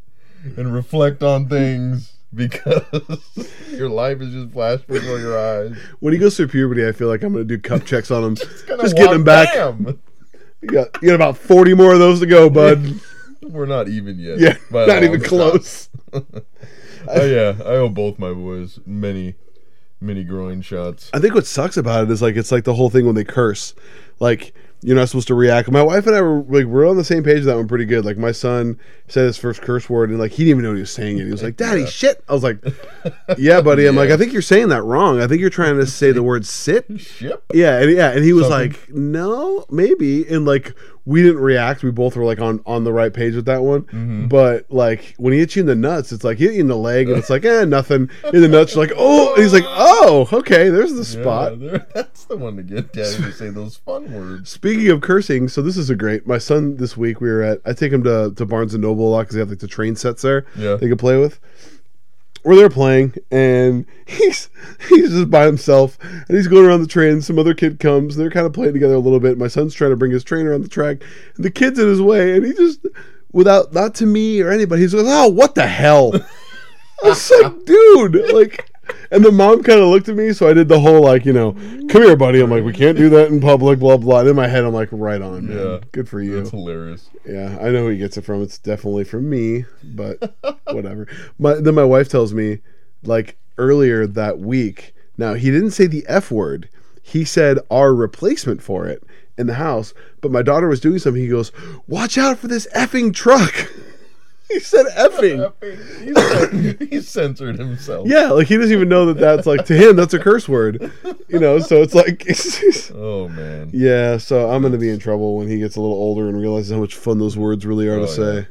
and 0.57 0.73
reflect 0.73 1.23
on 1.23 1.49
things 1.49 2.13
because 2.35 2.83
your 3.71 3.89
life 3.89 4.21
is 4.21 4.33
just 4.33 4.53
flashed 4.53 4.87
before 4.87 5.19
your 5.19 5.39
eyes. 5.39 5.77
when 6.01 6.13
he 6.13 6.19
goes 6.19 6.37
through 6.37 6.49
puberty, 6.49 6.87
I 6.87 6.93
feel 6.93 7.09
like 7.09 7.23
I'm 7.23 7.33
gonna 7.33 7.45
do 7.45 7.59
cup 7.59 7.85
checks 7.85 8.11
on 8.11 8.25
him, 8.25 8.35
Gonna 8.67 8.83
just 8.83 8.97
getting 8.97 9.17
him 9.17 9.25
back. 9.25 9.55
You 9.55 10.69
got, 10.69 11.03
you 11.03 11.09
got 11.09 11.15
about 11.15 11.37
40 11.37 11.75
more 11.75 11.93
of 11.93 11.99
those 11.99 12.21
to 12.21 12.27
go, 12.27 12.49
bud. 12.49 13.01
We're 13.43 13.67
not 13.67 13.89
even 13.89 14.19
yet. 14.19 14.39
Yeah, 14.39 14.57
not 14.71 15.03
even 15.03 15.21
close. 15.21 15.91
Oh 17.07 17.25
yeah, 17.25 17.55
I 17.61 17.77
owe 17.77 17.91
both 17.91 18.19
my 18.19 18.33
boys 18.33 18.81
many, 18.87 19.35
many 20.01 20.25
groin 20.25 20.63
shots. 20.63 21.11
I 21.13 21.19
think 21.19 21.35
what 21.35 21.45
sucks 21.45 21.77
about 21.77 22.05
it 22.05 22.11
is 22.11 22.23
like 22.23 22.37
it's 22.37 22.51
like 22.51 22.65
the 22.65 22.75
whole 22.75 22.89
thing 22.89 23.05
when 23.05 23.15
they 23.15 23.25
curse, 23.25 23.75
like 24.21 24.55
you're 24.87 24.95
not 24.97 25.09
supposed 25.09 25.29
to 25.29 25.35
react. 25.35 25.71
My 25.71 25.83
wife 25.83 26.07
and 26.07 26.15
I 26.15 26.21
were 26.21 26.43
like 26.43 26.67
we're 26.67 26.87
on 26.89 26.97
the 26.99 27.05
same 27.05 27.25
page 27.25 27.37
with 27.39 27.47
that 27.47 27.57
one 27.57 27.67
pretty 27.67 27.87
good. 27.87 28.05
Like 28.05 28.19
my 28.19 28.33
son 28.33 28.79
said 29.09 29.25
his 29.25 29.39
first 29.39 29.63
curse 29.63 29.89
word 29.89 30.11
and 30.11 30.19
like 30.19 30.33
he 30.33 30.45
didn't 30.45 30.51
even 30.51 30.63
know 30.63 30.69
what 30.71 30.77
he 30.77 30.81
was 30.83 30.93
saying 30.93 31.19
it. 31.19 31.25
He 31.25 31.31
was 31.33 31.43
like, 31.43 31.57
"Daddy, 31.57 31.81
Yeah. 31.81 31.87
shit." 31.87 32.23
I 32.29 32.35
was 32.35 32.43
like, 32.43 32.59
"Yeah, 33.39 33.61
buddy." 33.63 33.87
I'm 33.87 33.97
like, 33.97 34.11
"I 34.11 34.17
think 34.19 34.33
you're 34.35 34.43
saying 34.43 34.69
that 34.69 34.83
wrong. 34.83 35.21
I 35.21 35.27
think 35.27 35.41
you're 35.41 35.49
trying 35.51 35.77
to 35.79 35.87
say 35.87 36.13
the 36.13 36.23
word 36.23 36.45
sit." 36.45 36.85
Ship. 37.01 37.43
Yeah, 37.55 37.81
and 37.81 37.91
yeah, 37.91 38.11
and 38.11 38.23
he 38.25 38.33
was 38.35 38.47
Something. 38.49 38.71
like, 38.73 38.91
"No, 38.95 39.65
maybe." 39.71 40.27
And 40.29 40.45
like 40.45 40.75
we 41.07 41.23
didn't 41.23 41.41
react. 41.43 41.83
We 41.83 41.91
both 41.91 42.17
were 42.17 42.25
like 42.25 42.41
on 42.41 42.61
on 42.65 42.85
the 42.85 42.93
right 42.93 43.13
page 43.13 43.35
with 43.35 43.45
that 43.45 43.63
one. 43.63 43.83
Mm-hmm. 43.83 44.29
But 44.29 44.67
like 44.71 45.15
when 45.19 45.33
he 45.35 45.39
hits 45.41 45.55
you 45.57 45.61
in 45.61 45.67
the 45.67 45.75
nuts, 45.75 46.13
it's 46.13 46.25
like 46.25 46.39
he 46.39 46.45
hit 46.45 46.55
you 46.55 46.61
in 46.61 46.69
the 46.69 46.77
leg, 46.77 47.09
and 47.09 47.19
it's 47.19 47.29
like, 47.31 47.45
eh, 47.45 47.65
nothing. 47.65 48.09
In 48.33 48.41
the 48.41 48.49
nuts, 48.49 48.75
you're 48.75 48.87
like, 48.87 48.95
oh, 48.97 49.35
and 49.35 49.43
he's 49.43 49.53
like, 49.53 49.65
oh, 49.67 50.27
okay, 50.33 50.71
there's 50.71 50.95
the 50.95 51.05
spot. 51.05 51.59
Yeah, 51.59 51.71
there- 51.71 51.87
that's 51.95 52.25
the 52.25 52.37
one 52.37 52.57
to 52.57 52.63
get 52.63 52.93
daddy 52.93 53.17
to 53.17 53.33
say 53.33 53.51
those 53.51 53.77
fun 53.77 54.13
words. 54.13 54.51
Speaking 54.51 54.91
of 54.91 55.01
cursing, 55.03 55.49
so 55.49 55.61
this 55.63 55.77
is 55.77 55.91
a 55.91 55.95
great. 55.95 56.27
My 56.27 56.39
son 56.39 56.77
this 56.77 56.97
week 56.97 57.21
we 57.21 57.29
were 57.29 57.43
at. 57.43 57.61
I 57.65 57.73
take 57.75 57.93
him 57.93 58.03
to, 58.05 58.33
to 58.35 58.47
Barnes 58.47 58.73
and 58.75 58.83
Noble 58.83 59.09
a 59.09 59.11
lot 59.11 59.21
because 59.23 59.35
they 59.35 59.41
have 59.41 59.51
like 59.51 59.59
the 59.59 59.69
train 59.69 59.97
sets 59.97 60.23
there. 60.23 60.47
Yeah. 60.57 60.77
they 60.77 60.89
can 60.89 60.97
play 60.97 61.19
with. 61.19 61.39
We're 62.45 62.69
playing, 62.69 63.15
and 63.31 63.87
he's 64.07 64.51
he's 64.89 65.11
just 65.11 65.31
by 65.31 65.47
himself, 65.47 65.99
and 66.03 66.37
he's 66.37 66.47
going 66.47 66.67
around 66.67 66.83
the 66.83 66.87
train. 66.87 67.23
Some 67.23 67.39
other 67.39 67.55
kid 67.55 67.81
comes. 67.81 68.17
They're 68.17 68.31
kind 68.31 68.47
of 68.47 68.53
playing 68.53 68.75
together 68.75 68.95
a 68.95 68.99
little 68.99 69.21
bit. 69.21 69.39
My 69.39 69.49
son's 69.49 69.75
trying 69.75 69.91
to 69.91 69.97
bring 69.97 70.13
his 70.13 70.25
train 70.25 70.47
around 70.47 70.63
the 70.63 70.69
track, 70.69 71.03
and 71.37 71.45
the 71.45 71.51
kid's 71.51 71.79
in 71.79 71.89
his 71.89 72.03
way, 72.03 72.37
and 72.37 72.45
he 72.45 72.53
just, 72.53 72.87
without 73.33 73.73
not 73.73 73.95
to 73.97 74.07
me 74.07 74.43
or 74.43 74.51
anybody, 74.51 74.83
he's 74.83 74.95
like, 74.95 75.07
"Oh, 75.09 75.29
what 75.29 75.55
the 75.55 75.67
hell!" 75.67 76.13
I 77.03 77.09
was 77.09 77.31
like, 77.31 77.65
"Dude, 77.65 78.33
like." 78.33 78.71
And 79.11 79.25
the 79.25 79.33
mom 79.33 79.63
kind 79.63 79.81
of 79.81 79.89
looked 79.89 80.09
at 80.09 80.17
me, 80.17 80.33
so 80.33 80.49
I 80.49 80.53
did 80.53 80.69
the 80.69 80.81
whole 80.81 81.03
like, 81.03 81.25
you 81.25 81.33
know, 81.33 81.53
come 81.89 82.03
here, 82.03 82.17
buddy. 82.17 82.41
I'm 82.41 82.51
like, 82.51 82.65
we 82.65 82.73
can't 82.73 82.97
do 82.97 83.09
that 83.11 83.29
in 83.29 83.41
public, 83.41 83.79
blah 83.79 83.97
blah. 83.97 84.21
And 84.21 84.29
in 84.29 84.37
my 84.37 84.47
head, 84.47 84.65
I'm 84.65 84.75
like, 84.75 84.89
right 84.93 85.21
on, 85.21 85.49
man. 85.49 85.57
Yeah. 85.57 85.79
Good 85.93 86.09
for 86.09 86.21
you. 86.21 86.37
That's 86.37 86.51
hilarious. 86.51 87.11
Yeah, 87.27 87.57
I 87.61 87.71
know 87.71 87.85
who 87.85 87.89
he 87.89 87.99
gets 87.99 88.17
it 88.17 88.23
from. 88.23 88.43
It's 88.43 88.59
definitely 88.59 89.05
from 89.05 89.29
me, 89.29 89.65
but 89.83 90.35
whatever. 90.65 91.07
My 91.39 91.55
then 91.55 91.75
my 91.75 91.85
wife 91.85 92.09
tells 92.09 92.35
me, 92.35 92.61
like 93.03 93.37
earlier 93.59 94.07
that 94.07 94.39
week. 94.39 94.95
Now 95.17 95.35
he 95.35 95.51
didn't 95.51 95.73
say 95.73 95.87
the 95.87 96.05
f 96.09 96.31
word. 96.31 96.69
He 97.03 97.25
said 97.25 97.59
our 97.71 97.95
replacement 97.95 98.63
for 98.63 98.87
it 98.87 99.03
in 99.37 99.47
the 99.47 99.55
house. 99.55 99.95
But 100.21 100.33
my 100.33 100.43
daughter 100.43 100.69
was 100.69 100.81
doing 100.81 100.99
something. 100.99 101.23
He 101.23 101.29
goes, 101.29 101.53
"Watch 101.87 102.19
out 102.19 102.39
for 102.39 102.49
this 102.49 102.67
effing 102.75 103.15
truck." 103.15 103.71
he 104.49 104.61
said 104.61 104.87
effing. 104.97 105.53
He, 106.05 106.13
cen- 106.15 106.89
he 106.91 107.01
censored 107.01 107.59
himself. 107.59 108.07
Yeah, 108.09 108.31
like 108.31 108.47
he 108.47 108.57
doesn't 108.57 108.73
even 108.73 108.89
know 108.89 109.07
that 109.07 109.19
that's 109.19 109.47
like 109.47 109.65
to 109.67 109.75
him 109.77 109.97
that's 109.97 110.13
a 110.15 110.19
curse 110.19 110.49
word, 110.49 110.93
you 111.29 111.39
know. 111.39 111.59
So 111.59 111.83
it's 111.83 111.95
like, 111.95 112.27
Oh 112.95 113.29
man. 113.29 113.71
yeah. 113.73 114.19
So 114.19 114.51
I'm 114.51 114.63
gonna 114.63 114.79
be 114.79 114.91
in 114.91 114.99
trouble 114.99 115.37
when 115.37 115.49
he 115.49 115.59
gets 115.59 115.77
a 115.77 115.81
little 115.81 115.97
older 115.97 116.29
and 116.29 116.39
realizes 116.39 116.71
how 116.73 116.79
much 116.81 116.95
fun 116.95 117.19
those 117.19 117.37
words 117.37 117.65
really 117.67 117.89
are 117.89 117.97
Oh, 117.99 118.01
to 118.01 118.09
say. 118.09 118.35
yeah. 118.37 118.45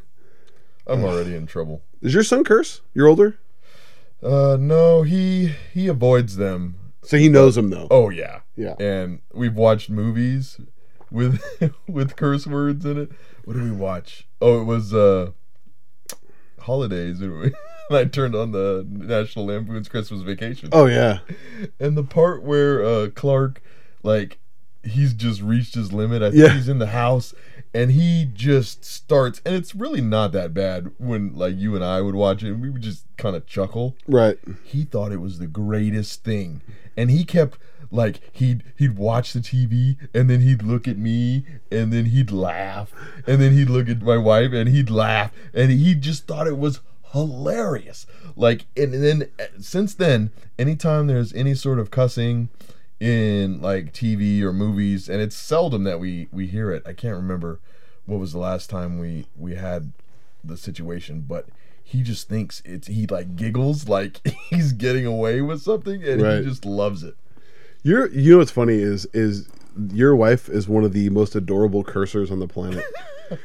I'm 0.94 1.04
already 1.04 1.36
in 1.36 1.46
trouble. 1.48 1.82
Is 2.02 2.14
your 2.14 2.24
son 2.24 2.44
curse? 2.44 2.82
You're 2.94 3.08
older, 3.08 3.38
Uh, 4.22 4.58
no, 4.60 5.04
he 5.04 5.54
he 5.74 5.88
avoids 5.88 6.36
them. 6.38 6.76
so 7.04 7.18
he 7.18 7.30
knows 7.30 7.56
them 7.56 7.70
though. 7.70 7.88
Oh 7.92 8.10
yeah, 8.10 8.40
Yeah. 8.56 8.76
And 8.80 9.20
we've 9.34 9.56
watched 9.56 9.90
movies 9.90 10.60
with 11.12 11.42
with 11.88 12.16
curse 12.16 12.46
words 12.48 12.84
in 12.86 12.98
it. 12.98 13.12
What 13.46 13.54
did 13.54 13.64
we 13.64 13.72
watch? 13.72 14.28
Oh, 14.42 14.60
it 14.62 14.66
was 14.66 14.94
uh 14.94 15.32
holidays. 16.64 17.22
And 17.22 17.40
we- 17.40 17.54
and 17.90 17.98
I 17.98 18.06
turned 18.06 18.36
on 18.36 18.52
the 18.52 18.86
National 18.90 19.46
Lampoon's 19.46 19.88
Christmas 19.90 20.22
Vacation. 20.22 20.70
Oh 20.72 20.86
yeah, 20.86 21.20
And 21.80 21.96
the 21.98 22.04
part 22.04 22.44
where 22.44 22.84
uh, 22.84 23.10
Clark, 23.14 23.62
like, 24.04 24.40
he's 24.84 25.14
just 25.14 25.42
reached 25.42 25.76
his 25.76 25.94
limit. 25.94 26.22
I 26.22 26.32
think 26.32 26.42
Yeah. 26.44 26.54
he's 26.56 26.68
in 26.68 26.80
the 26.80 26.88
house, 26.88 27.34
and 27.74 27.92
he 27.92 28.30
just 28.34 28.84
starts. 28.84 29.42
And 29.46 29.56
it's 29.56 29.74
really 29.76 30.02
not 30.02 30.32
that 30.34 30.54
bad 30.54 30.92
when, 30.98 31.34
like, 31.36 31.56
you 31.58 31.76
and 31.76 31.84
I 31.84 32.02
would 32.02 32.16
watch 32.16 32.44
it, 32.44 32.48
and 32.52 32.62
we 32.62 32.70
would 32.70 32.82
just 32.82 33.06
kind 33.18 33.36
of 33.36 33.46
chuckle. 33.46 33.96
right. 34.08 34.38
He 34.64 34.84
thought 34.84 35.12
it 35.12 35.22
was 35.22 35.40
the 35.40 35.48
greatest 35.48 36.24
thing, 36.24 36.62
and 36.98 37.10
he 37.12 37.24
kept 37.24 37.58
like 37.94 38.20
he'd 38.34 38.64
he'd 38.78 38.98
watch 38.98 39.32
the 39.34 39.40
TV, 39.40 39.96
and 40.14 40.30
then 40.30 40.42
he'd 40.42 40.64
look 40.64 40.88
at 40.88 40.98
me, 40.98 41.46
and 41.72 41.94
then 41.94 42.06
he'd 42.06 42.32
laugh, 42.32 42.92
and 43.28 43.40
then 43.40 43.54
he'd 43.54 43.70
look 43.70 43.88
at 43.88 44.02
my 44.02 44.18
wife, 44.18 44.52
and 44.52 44.68
he'd 44.68 44.90
laugh, 44.90 45.32
and 45.54 45.72
he 45.72 45.94
just 45.96 46.26
thought 46.28 46.48
it 46.48 46.58
was 46.58 46.82
hilarious. 47.14 48.06
Like, 48.36 48.66
and 48.76 48.94
then 48.94 49.30
since 49.60 49.94
then, 49.94 50.32
anytime 50.58 51.08
there's 51.08 51.32
any 51.34 51.54
sort 51.56 51.80
of 51.80 51.92
cussing 51.92 52.50
in 53.00 53.62
like 53.62 53.94
TV 53.94 54.42
or 54.42 54.52
movies, 54.54 55.08
and 55.08 55.22
it's 55.22 55.36
seldom 55.36 55.84
that 55.84 56.00
we 56.00 56.28
we 56.32 56.48
hear 56.48 56.72
it. 56.72 56.84
I 56.86 56.94
can't 56.94 57.16
remember 57.16 57.60
what 58.06 58.20
was 58.20 58.32
the 58.34 58.40
last 58.40 58.70
time 58.70 58.98
we 59.00 59.28
we 59.38 59.56
had 59.56 59.94
the 60.44 60.58
situation, 60.58 61.26
but 61.28 61.48
he 61.84 62.02
just 62.02 62.28
thinks 62.28 62.62
it's 62.66 62.88
he 62.88 63.06
like 63.08 63.36
giggles 63.36 63.88
like 63.88 64.20
he's 64.50 64.74
getting 64.74 65.06
away 65.06 65.42
with 65.42 65.62
something, 65.62 66.04
and 66.04 66.22
Right. 66.22 66.40
he 66.40 66.46
just 66.50 66.66
loves 66.66 67.04
it. 67.04 67.16
You're 67.84 68.10
you 68.12 68.32
know 68.32 68.38
what's 68.40 68.52
funny 68.52 68.76
is 68.76 69.06
is 69.14 69.48
your 69.92 70.16
wife 70.16 70.50
is 70.50 70.68
one 70.68 70.84
of 70.84 70.94
the 70.94 71.10
most 71.10 71.36
adorable 71.36 71.84
cursors 71.84 72.32
on 72.32 72.40
the 72.40 72.48
planet. 72.48 72.84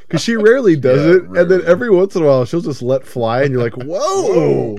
Because 0.07 0.23
she 0.23 0.37
rarely 0.37 0.77
does 0.77 0.99
Yeah, 0.99 1.13
it, 1.15 1.23
and 1.41 1.51
then 1.51 1.63
every 1.65 1.89
once 1.89 2.15
in 2.15 2.23
a 2.23 2.27
while 2.27 2.45
she'll 2.45 2.61
just 2.61 2.83
let 2.83 3.07
fly, 3.07 3.43
and 3.43 3.53
you're 3.53 3.63
like, 3.63 3.77
"Whoa!" 3.87 4.79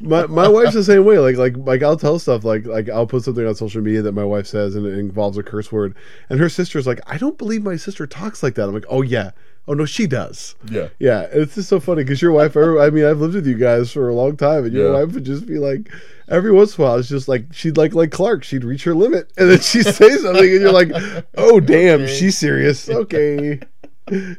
my 0.00 0.26
my 0.26 0.46
wife's 0.46 0.74
the 0.74 0.84
same 0.84 1.04
way. 1.04 1.18
Like 1.18 1.36
like 1.36 1.56
like 1.56 1.82
I'll 1.82 1.96
tell 1.96 2.18
stuff 2.18 2.44
like 2.44 2.66
like 2.66 2.90
I'll 2.90 3.06
put 3.06 3.22
something 3.22 3.46
on 3.46 3.54
social 3.54 3.80
media 3.80 4.02
that 4.02 4.12
my 4.12 4.24
wife 4.24 4.46
says, 4.46 4.74
and 4.74 4.84
it 4.84 4.98
involves 4.98 5.38
a 5.38 5.42
curse 5.42 5.72
word, 5.72 5.94
and 6.28 6.38
her 6.38 6.48
sister's 6.50 6.86
like, 6.86 7.00
"I 7.06 7.16
don't 7.16 7.38
believe 7.38 7.62
my 7.62 7.76
sister 7.76 8.06
talks 8.06 8.42
like 8.42 8.56
that." 8.56 8.68
I'm 8.68 8.74
like, 8.74 8.84
"Oh 8.90 9.00
yeah, 9.00 9.30
oh 9.68 9.74
no, 9.74 9.84
she 9.84 10.06
does." 10.06 10.54
Yeah. 10.70 10.88
Yeah, 10.98 11.26
it's 11.32 11.54
just 11.54 11.68
so 11.68 11.80
funny 11.80 12.04
because 12.04 12.20
your 12.22 12.32
wife. 12.32 12.56
I 12.56 12.90
mean, 12.90 13.04
I've 13.04 13.20
lived 13.20 13.34
with 13.34 13.46
you 13.46 13.56
guys 13.56 13.92
for 13.92 14.08
a 14.08 14.14
long 14.14 14.36
time, 14.36 14.64
and 14.64 14.72
your 14.72 14.92
Yeah. 14.92 15.00
wife 15.04 15.14
would 15.14 15.24
just 15.24 15.46
be 15.46 15.58
like, 15.58 15.90
every 16.28 16.52
once 16.52 16.76
in 16.76 16.82
a 16.84 16.86
while, 16.86 16.96
it's 16.98 17.08
just 17.08 17.28
like 17.28 17.46
she'd 17.52 17.76
like 17.76 17.94
like 17.94 18.10
Clark. 18.10 18.44
She'd 18.44 18.64
reach 18.64 18.84
her 18.84 18.94
limit, 18.94 19.32
and 19.36 19.50
then 19.50 19.60
she'd 19.60 19.84
say 19.94 20.10
something, 20.16 20.50
and 20.50 20.60
you're 20.60 20.72
like, 20.72 20.90
"Oh 21.36 21.60
damn, 21.74 22.02
Okay. 22.02 22.14
she's 22.14 22.38
serious." 22.38 22.88
Okay. 23.04 23.60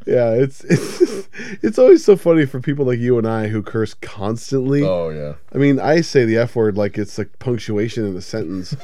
Yeah, 0.05 0.29
it's 0.34 0.63
it's 0.63 1.27
it's 1.63 1.79
always 1.79 2.05
so 2.05 2.15
funny 2.15 2.46
for 2.46 2.60
people 2.60 2.86
like 2.86 3.00
you 3.00 3.17
and 3.17 3.27
I 3.27 3.48
who 3.48 3.63
curse 3.63 3.96
constantly. 3.96 4.84
Oh 4.84 5.10
yeah. 5.10 5.34
I 5.53 5.58
mean, 5.58 5.79
I 5.79 6.01
say 6.01 6.24
the 6.24 6.38
F 6.38 6.55
word 6.55 6.77
like 6.77 7.00
it's 7.00 7.17
like 7.17 7.39
punctuation 7.39 8.05
in 8.05 8.15
a 8.15 8.22
sentence. 8.22 8.75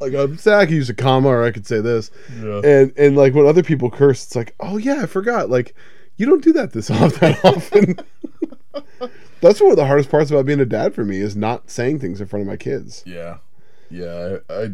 Like 0.00 0.14
I'm 0.14 0.36
saying 0.38 0.58
I 0.58 0.66
could 0.66 0.74
use 0.74 0.90
a 0.90 0.94
comma 0.94 1.28
or 1.28 1.44
I 1.44 1.50
could 1.50 1.66
say 1.66 1.80
this. 1.80 2.10
Yeah. 2.40 2.60
And 2.64 2.92
and 2.96 3.16
like 3.16 3.34
when 3.34 3.46
other 3.46 3.62
people 3.62 3.90
curse, 3.90 4.24
it's 4.24 4.36
like, 4.36 4.54
oh 4.60 4.76
yeah, 4.76 5.02
I 5.02 5.06
forgot. 5.06 5.50
Like 5.50 5.74
you 6.16 6.26
don't 6.26 6.42
do 6.42 6.52
that 6.54 6.72
this 6.72 6.90
off 6.90 7.14
that 7.20 7.44
often. 7.44 7.98
That's 9.40 9.60
one 9.60 9.70
of 9.70 9.76
the 9.76 9.86
hardest 9.86 10.10
parts 10.10 10.30
about 10.30 10.46
being 10.46 10.60
a 10.60 10.66
dad 10.66 10.94
for 10.94 11.04
me 11.04 11.20
is 11.20 11.36
not 11.36 11.70
saying 11.70 12.00
things 12.00 12.20
in 12.20 12.26
front 12.26 12.42
of 12.42 12.48
my 12.48 12.56
kids. 12.56 13.04
Yeah, 13.06 13.38
yeah. 13.88 14.38
I, 14.50 14.54
I 14.54 14.68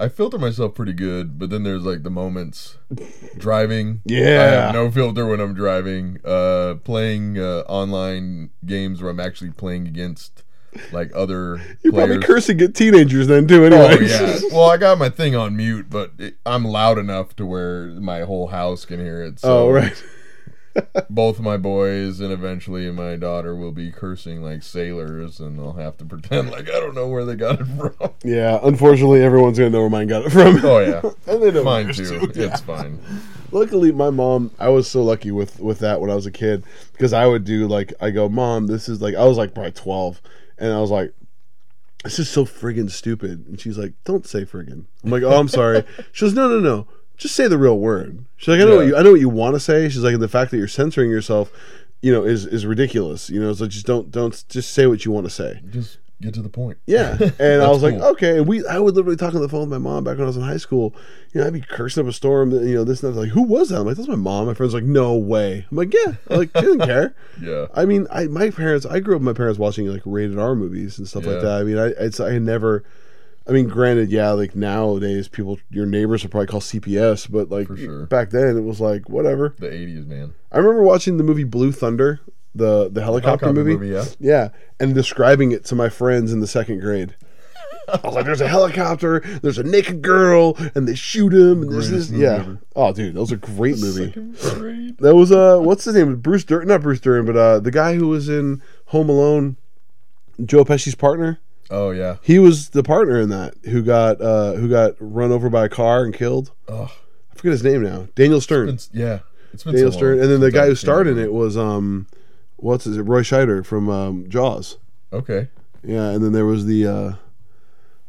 I 0.00 0.08
filter 0.08 0.38
myself 0.38 0.74
pretty 0.74 0.94
good, 0.94 1.38
but 1.38 1.50
then 1.50 1.62
there's 1.62 1.82
like 1.82 2.04
the 2.04 2.10
moments 2.10 2.78
driving. 3.36 4.00
Yeah, 4.06 4.40
I 4.40 4.44
have 4.44 4.74
no 4.74 4.90
filter 4.90 5.26
when 5.26 5.40
I'm 5.40 5.52
driving. 5.52 6.18
Uh, 6.24 6.76
playing 6.84 7.38
uh, 7.38 7.64
online 7.68 8.50
games 8.64 9.02
where 9.02 9.10
I'm 9.10 9.20
actually 9.20 9.50
playing 9.50 9.86
against 9.86 10.42
like 10.92 11.10
other 11.14 11.56
You're 11.82 11.92
players. 11.92 12.08
probably 12.08 12.26
cursing 12.26 12.60
at 12.60 12.74
teenagers 12.74 13.26
then 13.26 13.46
too. 13.46 13.62
Oh 13.64 13.66
Anyway. 13.66 14.08
yeah. 14.08 14.38
Well, 14.52 14.70
I 14.70 14.76
got 14.76 14.98
my 14.98 15.08
thing 15.08 15.34
on 15.36 15.56
mute, 15.56 15.86
but 15.90 16.12
it, 16.18 16.36
I'm 16.44 16.64
loud 16.64 16.98
enough 16.98 17.34
to 17.36 17.46
where 17.46 17.86
my 17.86 18.20
whole 18.22 18.48
house 18.48 18.84
can 18.84 19.00
hear 19.00 19.22
it. 19.22 19.40
So 19.40 19.68
oh 19.68 19.70
right. 19.70 20.02
both 21.10 21.40
my 21.40 21.56
boys 21.56 22.20
and 22.20 22.32
eventually 22.32 22.90
my 22.92 23.16
daughter 23.16 23.56
will 23.56 23.72
be 23.72 23.90
cursing 23.90 24.42
like 24.42 24.62
sailors, 24.62 25.40
and 25.40 25.58
I'll 25.60 25.72
have 25.72 25.96
to 25.98 26.04
pretend 26.04 26.50
like 26.50 26.68
I 26.68 26.78
don't 26.80 26.94
know 26.94 27.08
where 27.08 27.24
they 27.24 27.34
got 27.34 27.60
it 27.60 27.64
from. 27.66 28.12
Yeah. 28.24 28.58
Unfortunately, 28.62 29.22
everyone's 29.22 29.58
gonna 29.58 29.70
know 29.70 29.80
where 29.80 29.90
mine 29.90 30.06
got 30.06 30.26
it 30.26 30.30
from. 30.30 30.64
Oh 30.64 30.78
yeah, 30.78 31.02
and 31.26 31.42
they 31.42 31.50
know 31.50 31.64
mine 31.64 31.86
yours, 31.86 31.98
too. 32.10 32.30
Yeah. 32.34 32.52
It's 32.52 32.60
fine. 32.60 33.00
Luckily, 33.52 33.90
my 33.90 34.10
mom, 34.10 34.52
I 34.60 34.68
was 34.68 34.88
so 34.88 35.02
lucky 35.02 35.32
with 35.32 35.58
with 35.58 35.80
that 35.80 36.00
when 36.00 36.08
I 36.10 36.14
was 36.14 36.26
a 36.26 36.30
kid 36.30 36.62
because 36.92 37.12
I 37.12 37.26
would 37.26 37.44
do 37.44 37.66
like 37.66 37.92
I 38.00 38.10
go, 38.10 38.28
mom, 38.28 38.68
this 38.68 38.88
is 38.88 39.02
like 39.02 39.16
I 39.16 39.24
was 39.24 39.36
like 39.38 39.54
probably 39.54 39.72
twelve, 39.72 40.22
and 40.60 40.72
I 40.72 40.80
was 40.80 40.90
like, 40.90 41.12
this 42.04 42.18
is 42.18 42.30
so 42.30 42.44
friggin' 42.44 42.90
stupid, 42.90 43.46
and 43.46 43.60
she's 43.60 43.76
like, 43.76 43.94
don't 44.04 44.26
say 44.26 44.44
friggin'. 44.44 44.84
I'm 45.02 45.10
like, 45.10 45.22
oh, 45.22 45.38
I'm 45.38 45.48
sorry. 45.48 45.84
She 46.12 46.24
goes, 46.24 46.34
no, 46.34 46.48
no, 46.48 46.60
no, 46.60 46.86
just 47.20 47.34
say 47.36 47.48
the 47.48 47.58
real 47.58 47.78
word. 47.78 48.24
She's 48.36 48.48
like, 48.48 48.60
I 48.60 48.64
know 48.64 48.76
what 48.76 48.86
you, 48.86 48.96
I 48.96 49.02
know 49.02 49.12
what 49.12 49.20
you 49.20 49.28
want 49.28 49.54
to 49.54 49.60
say. 49.60 49.88
She's 49.88 50.02
like, 50.02 50.18
the 50.18 50.28
fact 50.28 50.50
that 50.50 50.56
you're 50.56 50.68
censoring 50.68 51.10
yourself, 51.10 51.52
you 52.00 52.10
know, 52.12 52.24
is 52.24 52.46
is 52.46 52.64
ridiculous. 52.64 53.28
You 53.28 53.40
know, 53.40 53.52
so 53.52 53.66
just 53.66 53.86
don't 53.86 54.10
don't 54.10 54.42
just 54.48 54.72
say 54.72 54.86
what 54.86 55.04
you 55.04 55.12
want 55.12 55.26
to 55.26 55.30
say. 55.30 55.60
Just 55.70 55.98
get 56.20 56.34
to 56.34 56.42
the 56.42 56.48
point. 56.48 56.78
Yeah, 56.86 57.16
and 57.38 57.62
I 57.62 57.68
was 57.68 57.82
like, 57.82 57.94
cool. 57.94 58.04
okay. 58.08 58.38
And 58.38 58.46
we, 58.46 58.66
I 58.66 58.78
would 58.78 58.94
literally 58.94 59.16
talk 59.16 59.34
on 59.34 59.40
the 59.40 59.48
phone 59.48 59.60
with 59.60 59.70
my 59.70 59.78
mom 59.78 60.04
back 60.04 60.16
when 60.16 60.24
I 60.24 60.26
was 60.26 60.36
in 60.36 60.42
high 60.42 60.56
school. 60.56 60.94
You 61.32 61.40
know, 61.40 61.46
I'd 61.46 61.52
be 61.52 61.60
cursing 61.60 62.02
up 62.02 62.08
a 62.08 62.12
storm. 62.12 62.50
You 62.52 62.74
know, 62.74 62.84
this 62.84 63.02
and 63.02 63.14
that. 63.14 63.20
Like, 63.20 63.30
who 63.30 63.42
was 63.42 63.70
that? 63.70 63.80
I'm 63.80 63.86
like, 63.86 63.96
that's 63.96 64.08
my 64.08 64.16
mom. 64.16 64.46
My 64.46 64.54
friend's 64.54 64.74
like, 64.74 64.84
no 64.84 65.14
way. 65.14 65.66
I'm 65.70 65.76
like, 65.76 65.92
yeah. 65.94 66.14
I'm 66.28 66.38
like, 66.38 66.50
she 66.54 66.62
didn't 66.62 66.86
care. 66.86 67.14
Yeah. 67.40 67.68
I 67.74 67.86
mean, 67.86 68.06
I 68.10 68.26
my 68.26 68.50
parents. 68.50 68.84
I 68.84 69.00
grew 69.00 69.14
up 69.14 69.20
with 69.20 69.26
my 69.26 69.32
parents 69.32 69.58
watching 69.58 69.86
like 69.86 70.02
rated 70.04 70.38
R 70.38 70.54
movies 70.54 70.98
and 70.98 71.08
stuff 71.08 71.24
like 71.24 71.40
that. 71.40 71.60
I 71.60 71.62
mean, 71.62 71.78
I 71.78 71.86
it's 71.86 72.20
I 72.20 72.36
never. 72.38 72.84
I 73.48 73.52
mean, 73.52 73.66
granted, 73.66 74.10
yeah, 74.10 74.30
like 74.32 74.54
nowadays, 74.54 75.26
people, 75.26 75.58
your 75.70 75.86
neighbors 75.86 76.22
will 76.22 76.30
probably 76.30 76.48
call 76.48 76.60
CPS, 76.60 77.30
but 77.30 77.48
like 77.48 77.66
sure. 77.66 78.04
back 78.06 78.28
then, 78.28 78.58
it 78.58 78.60
was 78.60 78.78
like 78.78 79.08
whatever. 79.08 79.54
The 79.58 79.68
'80s, 79.68 80.06
man. 80.06 80.34
I 80.52 80.58
remember 80.58 80.82
watching 80.82 81.16
the 81.16 81.24
movie 81.24 81.44
Blue 81.44 81.72
Thunder, 81.72 82.20
the 82.54 82.88
the 82.90 83.02
helicopter, 83.02 83.46
Helicopter 83.46 83.52
movie. 83.52 83.76
movie, 83.76 83.88
yeah. 83.88 84.04
Yeah, 84.18 84.48
and 84.78 84.94
describing 84.94 85.52
it 85.52 85.64
to 85.66 85.74
my 85.74 85.88
friends 85.88 86.32
in 86.32 86.40
the 86.40 86.46
second 86.46 86.80
grade. 86.80 87.14
I 87.88 88.00
was 88.04 88.14
like, 88.14 88.24
"There's 88.24 88.40
a 88.40 88.48
helicopter, 88.48 89.20
there's 89.42 89.58
a 89.58 89.62
naked 89.62 90.02
girl, 90.02 90.56
and 90.74 90.86
they 90.86 90.94
shoot 90.94 91.32
him, 91.32 91.62
and 91.62 91.72
there's 91.72 91.90
this." 91.90 92.10
Yeah. 92.10 92.34
ever. 92.36 92.58
Oh, 92.76 92.92
dude, 92.92 93.14
that 93.14 93.20
was 93.20 93.32
a 93.32 93.36
great 93.36 93.78
movie. 93.78 94.10
That 95.00 95.14
was 95.14 95.32
uh, 95.32 95.58
what's 95.58 95.84
his 95.84 95.94
name? 95.94 96.16
Bruce 96.16 96.44
Dern, 96.44 96.68
not 96.68 96.82
Bruce 96.82 97.00
Dern, 97.00 97.24
but 97.24 97.36
uh, 97.36 97.60
the 97.60 97.70
guy 97.70 97.94
who 97.94 98.08
was 98.08 98.28
in 98.28 98.62
Home 98.86 99.08
Alone, 99.08 99.56
Joe 100.44 100.64
Pesci's 100.64 100.94
partner. 100.94 101.40
Oh 101.70 101.90
yeah. 101.90 102.16
He 102.22 102.38
was 102.38 102.70
the 102.70 102.82
partner 102.82 103.20
in 103.20 103.28
that 103.30 103.54
who 103.64 103.82
got 103.82 104.20
uh, 104.20 104.54
who 104.54 104.68
got 104.68 104.94
run 104.98 105.30
over 105.30 105.48
by 105.48 105.66
a 105.66 105.68
car 105.68 106.04
and 106.04 106.12
killed. 106.12 106.50
Oh, 106.68 106.92
I 107.32 107.36
forget 107.36 107.52
his 107.52 107.62
name 107.62 107.82
now. 107.82 108.08
Daniel 108.16 108.40
Stern. 108.40 108.70
it's, 108.70 108.90
yeah. 108.92 109.20
It's 109.52 109.64
been 109.64 109.74
Daniel 109.74 109.92
so 109.92 109.98
Stern, 109.98 110.20
and 110.20 110.30
then 110.30 110.40
the 110.40 110.50
guy 110.50 110.66
who 110.66 110.74
starred 110.74 111.06
in 111.06 111.18
it 111.18 111.32
was 111.32 111.56
um, 111.56 112.06
what's 112.60 112.84
his 112.84 112.98
Roy 112.98 113.22
Scheider 113.22 113.64
from 113.64 113.88
um, 113.88 114.28
Jaws. 114.28 114.76
Okay. 115.12 115.48
Yeah, 115.82 116.10
and 116.10 116.22
then 116.22 116.32
there 116.32 116.44
was 116.46 116.66
the 116.66 116.86
uh, 116.86 117.12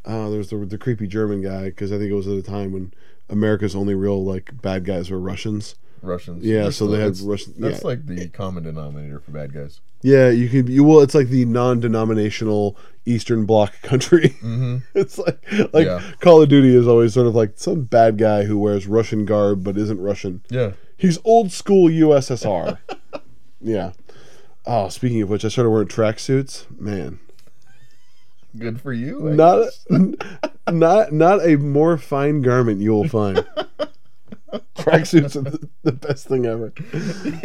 uh 0.05 0.29
there 0.29 0.37
was 0.37 0.49
the, 0.49 0.57
the 0.57 0.77
creepy 0.77 1.07
German 1.07 1.41
guy 1.41 1.65
because 1.65 1.91
I 1.91 1.97
think 1.97 2.11
it 2.11 2.15
was 2.15 2.27
at 2.27 2.37
a 2.37 2.43
time 2.43 2.71
when 2.71 2.93
America's 3.29 3.75
only 3.75 3.95
real 3.95 4.23
like 4.23 4.61
bad 4.61 4.85
guys 4.85 5.09
were 5.09 5.19
Russians. 5.19 5.75
Russians. 6.03 6.43
Yeah, 6.43 6.63
That's 6.63 6.77
so 6.77 6.87
they 6.87 6.97
had 6.97 7.13
that's- 7.13 7.21
Russian- 7.21 7.53
That's 7.59 7.81
yeah. 7.81 7.87
like 7.87 8.05
the 8.07 8.27
common 8.29 8.63
denominator 8.63 9.19
for 9.19 9.31
bad 9.31 9.53
guys. 9.53 9.81
Yeah, 10.01 10.29
you 10.29 10.49
could 10.49 10.67
you 10.67 10.83
well 10.83 11.01
it's 11.01 11.13
like 11.13 11.27
the 11.27 11.45
non-denominational 11.45 12.75
Eastern 13.05 13.45
Bloc 13.45 13.79
country. 13.83 14.29
Mm-hmm. 14.41 14.77
it's 14.95 15.17
like 15.19 15.39
like 15.73 15.85
Yeah. 15.85 16.01
Call 16.19 16.41
of 16.41 16.49
Duty 16.49 16.75
is 16.75 16.87
always 16.87 17.13
sort 17.13 17.27
of 17.27 17.35
like 17.35 17.53
some 17.55 17.83
bad 17.83 18.17
guy 18.17 18.43
who 18.43 18.57
wears 18.57 18.87
Russian 18.87 19.25
garb 19.25 19.63
but 19.63 19.77
isn't 19.77 19.99
Russian. 20.01 20.41
Yeah. 20.49 20.71
He's 20.97 21.19
old 21.23 21.51
school 21.51 21.87
USSR. 21.87 22.79
yeah. 23.61 23.91
Oh, 24.65 24.89
speaking 24.89 25.21
of 25.21 25.29
which, 25.29 25.43
I 25.43 25.47
started 25.47 25.69
wearing 25.71 25.87
tracksuits. 25.87 26.65
Man, 26.79 27.19
Good 28.57 28.81
for 28.81 28.91
you. 28.93 29.29
I 29.29 29.33
not 29.33 29.67
guess. 29.89 30.15
not 30.69 31.11
not 31.13 31.45
a 31.45 31.55
more 31.57 31.97
fine 31.97 32.41
garment 32.41 32.81
you 32.81 32.91
will 32.91 33.07
find. 33.07 33.45
Tracksuits 34.75 35.35
are 35.37 35.49
the, 35.49 35.69
the 35.83 35.91
best 35.93 36.27
thing 36.27 36.45
ever. 36.45 36.73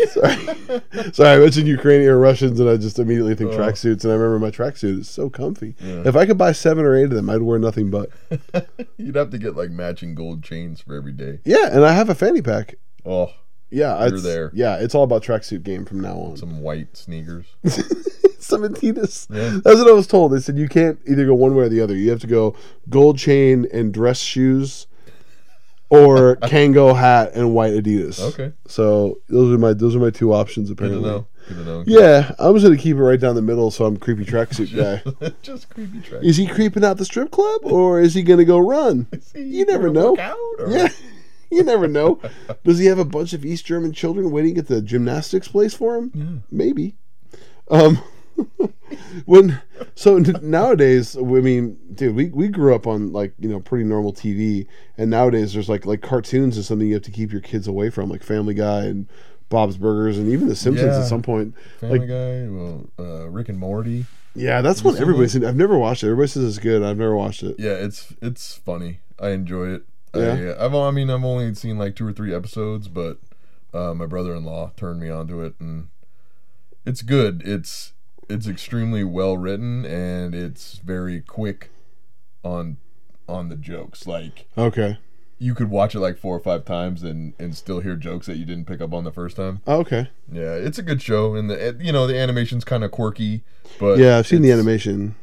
Sorry, 0.08 1.12
sorry. 1.12 1.30
I 1.36 1.38
mentioned 1.38 1.68
Ukrainian 1.68 2.10
or 2.10 2.18
Russians, 2.18 2.58
and 2.58 2.68
I 2.68 2.76
just 2.76 2.98
immediately 2.98 3.34
think 3.36 3.52
Oh. 3.52 3.58
tracksuits. 3.58 4.02
And 4.02 4.12
I 4.12 4.16
remember 4.16 4.38
my 4.40 4.50
tracksuit 4.50 5.00
is 5.00 5.08
so 5.08 5.30
comfy. 5.30 5.76
Yeah. 5.78 6.02
If 6.04 6.16
I 6.16 6.26
could 6.26 6.38
buy 6.38 6.50
seven 6.52 6.84
or 6.84 6.96
eight 6.96 7.04
of 7.04 7.10
them, 7.10 7.30
I'd 7.30 7.42
wear 7.42 7.58
nothing 7.60 7.90
but. 7.90 8.10
You'd 8.96 9.14
have 9.14 9.30
to 9.30 9.38
get 9.38 9.54
like 9.54 9.70
matching 9.70 10.14
gold 10.16 10.42
chains 10.42 10.80
for 10.80 10.96
every 10.96 11.12
day. 11.12 11.38
Yeah, 11.44 11.68
and 11.70 11.84
I 11.84 11.92
have 11.92 12.08
a 12.08 12.14
fanny 12.14 12.42
pack. 12.42 12.74
Oh, 13.04 13.30
Yeah, 13.70 13.98
You're 14.04 14.14
it's, 14.14 14.22
there. 14.22 14.50
Yeah, 14.54 14.76
it's 14.76 14.94
all 14.94 15.02
about 15.04 15.22
tracksuit 15.22 15.62
game 15.62 15.84
from 15.84 16.00
now 16.00 16.16
on. 16.18 16.36
some 16.36 16.60
white 16.62 16.96
sneakers. 16.96 17.46
some 18.38 18.62
Adidas. 18.62 19.26
Yeah. 19.28 19.58
That's 19.64 19.78
what 19.80 19.88
I 19.88 19.92
was 19.92 20.06
told. 20.06 20.32
They 20.32 20.40
said 20.40 20.56
you 20.56 20.68
can't 20.68 20.98
either 21.06 21.26
go 21.26 21.34
one 21.34 21.54
way 21.56 21.64
or 21.64 21.68
the 21.68 21.80
other. 21.80 21.96
You 21.96 22.10
have 22.10 22.20
to 22.20 22.26
go 22.28 22.54
gold 22.88 23.18
chain 23.18 23.66
and 23.72 23.92
dress 23.92 24.20
shoes, 24.20 24.86
or 25.88 26.36
Kangol 26.42 26.96
hat 26.96 27.32
and 27.34 27.54
white 27.54 27.72
Adidas. 27.72 28.20
Okay. 28.20 28.52
So 28.68 29.18
those 29.28 29.52
are 29.52 29.58
my 29.58 29.72
those 29.72 29.96
are 29.96 30.00
my 30.00 30.10
two 30.10 30.32
options 30.32 30.68
Good 30.68 30.78
to 30.78 30.84
apparently. 30.84 31.10
know. 31.10 31.26
Good 31.48 31.54
to 31.58 31.64
know. 31.64 31.84
Yeah, 31.86 32.32
I'm 32.38 32.54
just 32.54 32.64
gonna 32.64 32.76
keep 32.76 32.96
it 32.96 33.02
right 33.02 33.18
down 33.20 33.34
the 33.34 33.42
middle, 33.42 33.70
so 33.72 33.84
I'm 33.84 33.96
creepy 33.96 34.24
tracksuit 34.24 34.74
guy. 35.20 35.30
Just 35.42 35.68
creepy 35.70 36.00
track. 36.00 36.22
Is 36.22 36.36
he 36.36 36.46
creeping 36.46 36.84
out 36.84 36.98
the 36.98 37.04
strip 37.04 37.30
club, 37.32 37.60
or 37.64 38.00
is 38.00 38.14
he 38.14 38.22
gonna 38.22 38.44
go 38.44 38.58
run? 38.58 39.06
You 39.34 39.64
never 39.66 39.90
know. 39.90 40.16
Yeah, 40.68 40.88
you 41.50 41.62
never 41.62 41.86
know. 41.88 42.20
Does 42.64 42.78
he 42.78 42.86
have 42.86 42.98
a 42.98 43.04
bunch 43.04 43.32
of 43.32 43.44
East 43.44 43.66
German 43.66 43.92
children 43.92 44.30
waiting 44.30 44.58
at 44.58 44.66
the 44.66 44.80
gymnastics 44.82 45.48
place 45.48 45.74
for 45.74 45.96
him? 45.96 46.42
Maybe. 46.50 46.96
Um, 47.70 47.98
when 49.24 49.60
so 49.94 50.18
nowadays, 50.18 51.16
I 51.16 51.20
mean, 51.22 51.78
dude, 51.94 52.14
we, 52.14 52.28
we 52.28 52.48
grew 52.48 52.74
up 52.74 52.86
on 52.86 53.12
like 53.12 53.32
you 53.38 53.48
know 53.48 53.60
pretty 53.60 53.84
normal 53.84 54.12
TV, 54.12 54.66
and 54.96 55.10
nowadays 55.10 55.52
there's 55.54 55.68
like 55.68 55.86
like 55.86 56.02
cartoons 56.02 56.56
is 56.58 56.66
something 56.66 56.86
you 56.86 56.94
have 56.94 57.02
to 57.04 57.10
keep 57.10 57.32
your 57.32 57.40
kids 57.40 57.66
away 57.66 57.90
from, 57.90 58.08
like 58.08 58.22
Family 58.22 58.54
Guy 58.54 58.84
and 58.84 59.08
Bob's 59.48 59.76
Burgers, 59.76 60.18
and 60.18 60.28
even 60.30 60.48
The 60.48 60.56
Simpsons 60.56 60.92
Yeah. 60.94 61.00
at 61.02 61.08
some 61.08 61.22
point. 61.22 61.54
Family 61.80 62.00
like- 62.00 62.08
Guy. 62.08 62.48
Well, 62.48 62.90
uh, 62.98 63.28
Rick 63.28 63.48
and 63.48 63.58
Morty. 63.58 64.06
Yeah, 64.34 64.60
that's 64.60 64.84
what 64.84 64.94
seen 64.94 65.02
everybody 65.02 65.26
it? 65.26 65.30
said. 65.30 65.44
I've 65.44 65.56
never 65.56 65.78
watched 65.78 66.02
it. 66.02 66.08
Everybody 66.08 66.28
says 66.28 66.44
it's 66.44 66.58
good. 66.58 66.82
I've 66.82 66.98
never 66.98 67.16
watched 67.16 67.42
it. 67.42 67.56
Yeah, 67.58 67.70
it's 67.72 68.12
it's 68.20 68.54
funny. 68.54 69.00
I 69.18 69.30
enjoy 69.30 69.68
it. 69.68 69.84
Yeah? 70.20 70.52
I, 70.58 70.64
I've 70.66 70.74
I 70.74 70.90
mean 70.90 71.10
I've 71.10 71.24
only 71.24 71.54
seen 71.54 71.78
like 71.78 71.96
two 71.96 72.06
or 72.06 72.12
three 72.12 72.34
episodes, 72.34 72.88
but 72.88 73.18
uh, 73.74 73.94
my 73.94 74.06
brother-in-law 74.06 74.72
turned 74.76 75.00
me 75.00 75.10
onto 75.10 75.40
it, 75.42 75.54
and 75.60 75.88
it's 76.84 77.02
good. 77.02 77.42
It's 77.44 77.92
it's 78.28 78.46
extremely 78.46 79.04
well 79.04 79.36
written, 79.36 79.84
and 79.84 80.34
it's 80.34 80.78
very 80.78 81.20
quick 81.20 81.70
on 82.44 82.76
on 83.28 83.48
the 83.48 83.56
jokes. 83.56 84.06
Like 84.06 84.46
Okay. 84.56 84.98
you 85.38 85.54
could 85.54 85.68
watch 85.70 85.94
it 85.94 86.00
like 86.00 86.16
four 86.16 86.36
or 86.36 86.40
five 86.40 86.64
times 86.64 87.02
and 87.02 87.34
and 87.38 87.56
still 87.56 87.80
hear 87.80 87.96
jokes 87.96 88.26
that 88.26 88.36
you 88.36 88.44
didn't 88.44 88.66
pick 88.66 88.80
up 88.80 88.92
on 88.94 89.04
the 89.04 89.12
first 89.12 89.36
time. 89.36 89.60
Oh, 89.66 89.80
okay. 89.80 90.08
Yeah, 90.30 90.54
it's 90.54 90.78
a 90.78 90.82
good 90.82 91.02
show, 91.02 91.34
and 91.34 91.50
the 91.50 91.76
you 91.80 91.92
know 91.92 92.06
the 92.06 92.16
animation's 92.18 92.64
kind 92.64 92.82
of 92.84 92.90
quirky, 92.90 93.42
but 93.78 93.98
Yeah, 93.98 94.18
I've 94.18 94.26
seen 94.26 94.42
the 94.42 94.52
animation. 94.52 95.14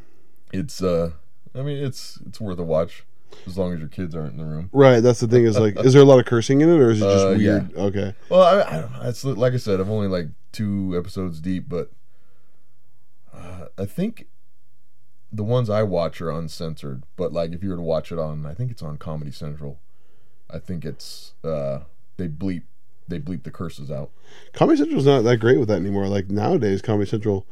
It's 0.51 0.81
uh, 0.83 1.11
I 1.55 1.61
mean 1.63 1.83
it's 1.83 2.19
it's 2.27 2.39
worth 2.39 2.59
a 2.59 2.63
watch 2.63 3.03
as 3.47 3.57
long 3.57 3.73
as 3.73 3.79
your 3.79 3.87
kids 3.89 4.15
aren't 4.15 4.31
in 4.33 4.37
the 4.37 4.45
room. 4.45 4.69
Right. 4.71 4.99
That's 5.01 5.19
the 5.19 5.27
thing. 5.27 5.45
Is 5.45 5.57
like, 5.59 5.79
is 5.83 5.93
there 5.93 6.01
a 6.01 6.05
lot 6.05 6.19
of 6.19 6.25
cursing 6.25 6.61
in 6.61 6.69
it, 6.69 6.79
or 6.79 6.91
is 6.91 7.01
it 7.01 7.05
just 7.05 7.25
Uh, 7.25 7.29
yeah. 7.31 7.51
weird? 7.59 7.77
Okay. 7.77 8.15
Well, 8.29 8.41
I, 8.41 8.61
I 8.77 8.81
don't 8.81 8.91
know. 8.93 9.01
It's 9.03 9.23
like 9.23 9.53
I 9.53 9.57
said, 9.57 9.79
I'm 9.79 9.89
only 9.89 10.07
like 10.07 10.27
two 10.51 10.95
episodes 10.97 11.39
deep, 11.41 11.65
but 11.67 11.91
uh, 13.33 13.65
I 13.77 13.85
think 13.85 14.27
the 15.31 15.43
ones 15.43 15.69
I 15.69 15.83
watch 15.83 16.21
are 16.21 16.29
uncensored. 16.29 17.03
But 17.15 17.33
like, 17.33 17.51
if 17.51 17.63
you 17.63 17.69
were 17.69 17.75
to 17.75 17.81
watch 17.81 18.11
it 18.11 18.19
on, 18.19 18.45
I 18.45 18.53
think 18.53 18.71
it's 18.71 18.81
on 18.83 18.97
Comedy 18.97 19.31
Central. 19.31 19.79
I 20.49 20.59
think 20.59 20.85
it's 20.85 21.33
uh, 21.43 21.79
they 22.17 22.27
bleep 22.27 22.63
they 23.07 23.19
bleep 23.19 23.43
the 23.43 23.51
curses 23.51 23.89
out. 23.91 24.11
Comedy 24.53 24.77
Central's 24.77 25.05
not 25.05 25.23
that 25.23 25.37
great 25.37 25.59
with 25.59 25.67
that 25.69 25.79
anymore. 25.79 26.07
Like 26.07 26.29
nowadays, 26.29 26.81
Comedy 26.81 27.09
Central, 27.09 27.45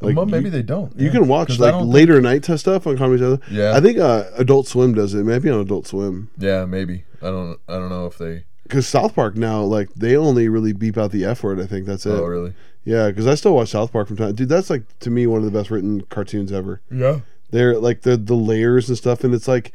like 0.00 0.16
well, 0.16 0.26
maybe 0.26 0.46
you, 0.46 0.50
they 0.50 0.62
don't. 0.62 0.98
you 0.98 1.10
can 1.10 1.26
watch 1.26 1.58
like 1.58 1.74
later 1.84 2.20
night 2.20 2.42
test 2.42 2.62
stuff 2.62 2.86
on 2.86 2.98
Comedy 2.98 3.22
Central. 3.22 3.40
Yeah. 3.50 3.74
I 3.74 3.80
think 3.80 3.98
uh, 3.98 4.24
Adult 4.36 4.66
Swim 4.66 4.94
does 4.94 5.14
it. 5.14 5.24
Maybe 5.24 5.48
on 5.48 5.60
Adult 5.60 5.86
Swim. 5.86 6.30
Yeah, 6.36 6.66
maybe. 6.66 7.04
I 7.22 7.26
don't. 7.26 7.58
I 7.66 7.74
don't 7.74 7.88
know 7.88 8.06
if 8.06 8.18
they. 8.18 8.44
Because 8.64 8.86
South 8.86 9.14
Park 9.14 9.36
now, 9.36 9.62
like 9.62 9.88
they 9.94 10.16
only 10.16 10.48
really 10.48 10.72
beep 10.72 10.98
out 10.98 11.12
the 11.12 11.24
F 11.24 11.42
word. 11.42 11.60
I 11.60 11.66
think 11.66 11.86
that's 11.86 12.04
it. 12.04 12.10
Oh, 12.10 12.24
really? 12.24 12.52
Yeah, 12.84 13.08
because 13.08 13.26
I 13.26 13.34
still 13.34 13.54
watch 13.54 13.70
South 13.70 13.92
Park 13.92 14.08
from 14.08 14.16
time. 14.16 14.34
Dude, 14.34 14.48
that's 14.48 14.70
like 14.70 14.84
to 15.00 15.10
me 15.10 15.26
one 15.26 15.38
of 15.38 15.44
the 15.44 15.56
best 15.56 15.70
written 15.70 16.02
cartoons 16.02 16.52
ever. 16.52 16.80
Yeah. 16.90 17.20
They're 17.50 17.78
like 17.78 18.02
the 18.02 18.16
the 18.16 18.34
layers 18.34 18.88
and 18.88 18.98
stuff, 18.98 19.24
and 19.24 19.32
it's 19.32 19.48
like 19.48 19.72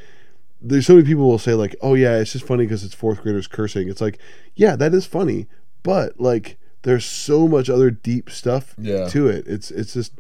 there's 0.62 0.86
so 0.86 0.96
many 0.96 1.08
people 1.08 1.28
will 1.28 1.40
say 1.40 1.54
like, 1.56 1.76
oh 1.82 1.96
yeah, 1.96 2.18
it's 2.18 2.34
just 2.34 2.46
funny 2.46 2.66
because 2.66 2.84
it's 2.84 2.94
fourth 2.94 3.22
graders 3.24 3.48
cursing. 3.48 3.90
It's 3.90 4.02
like, 4.02 4.20
yeah, 4.56 4.76
that 4.76 4.94
is 4.94 5.06
funny, 5.06 5.48
but 5.82 6.20
like 6.20 6.58
there's 6.84 7.06
so 7.06 7.48
much 7.48 7.70
other 7.70 7.92
deep 7.92 8.30
stuff 8.30 8.74
Yeah. 8.78 9.08
to 9.10 9.28
it. 9.28 9.46
It's 9.48 9.72
it's 9.72 9.94
just 9.94 10.14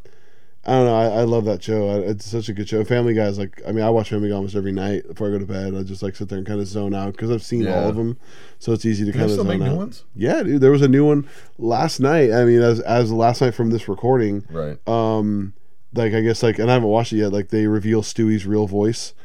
I 0.63 0.73
don't 0.73 0.85
know. 0.85 0.95
I, 0.95 1.05
I 1.05 1.23
love 1.23 1.45
that 1.45 1.63
show. 1.63 1.89
I, 1.89 1.95
it's 2.09 2.23
such 2.29 2.47
a 2.47 2.53
good 2.53 2.69
show. 2.69 2.83
Family 2.83 3.15
Guy 3.15 3.25
is 3.25 3.39
like. 3.39 3.59
I 3.67 3.71
mean, 3.71 3.83
I 3.83 3.89
watch 3.89 4.09
Family 4.11 4.29
Guy 4.29 4.35
almost 4.35 4.55
every 4.55 4.71
night 4.71 5.07
before 5.07 5.27
I 5.27 5.31
go 5.31 5.39
to 5.39 5.45
bed. 5.47 5.73
I 5.73 5.81
just 5.81 6.03
like 6.03 6.15
sit 6.15 6.29
there 6.29 6.37
and 6.37 6.45
kind 6.45 6.59
of 6.59 6.67
zone 6.67 6.93
out 6.93 7.13
because 7.13 7.31
I've 7.31 7.41
seen 7.41 7.61
Yeah. 7.61 7.81
all 7.81 7.89
of 7.89 7.95
them, 7.95 8.19
so 8.59 8.71
it's 8.71 8.85
easy 8.85 9.03
to 9.05 9.11
kind 9.11 9.23
of 9.23 9.31
zone 9.31 9.47
make 9.47 9.59
out. 9.59 9.69
new 9.69 9.75
ones? 9.75 10.03
Yeah, 10.15 10.43
dude. 10.43 10.61
There 10.61 10.69
was 10.69 10.83
a 10.83 10.87
new 10.87 11.03
one 11.07 11.27
last 11.57 11.99
night. 11.99 12.31
I 12.31 12.45
mean, 12.45 12.61
as 12.61 12.79
as 12.81 13.11
last 13.11 13.41
night 13.41 13.55
from 13.55 13.71
this 13.71 13.87
recording. 13.87 14.43
Right. 14.51 14.77
Um, 14.87 15.53
like 15.95 16.13
I 16.13 16.21
guess 16.21 16.43
like, 16.43 16.59
and 16.59 16.69
I 16.69 16.73
haven't 16.75 16.89
watched 16.89 17.11
it 17.11 17.17
yet. 17.17 17.33
Like 17.33 17.49
they 17.49 17.65
reveal 17.65 18.03
Stewie's 18.03 18.45
real 18.45 18.67
voice, 18.67 19.15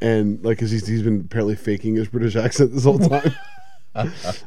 and 0.00 0.40
like 0.44 0.58
because 0.58 0.70
he's 0.70 0.86
he's 0.86 1.02
been 1.02 1.22
apparently 1.22 1.56
faking 1.56 1.96
his 1.96 2.06
British 2.06 2.36
accent 2.36 2.72
this 2.72 2.84
whole 2.84 3.00
time. 3.00 3.34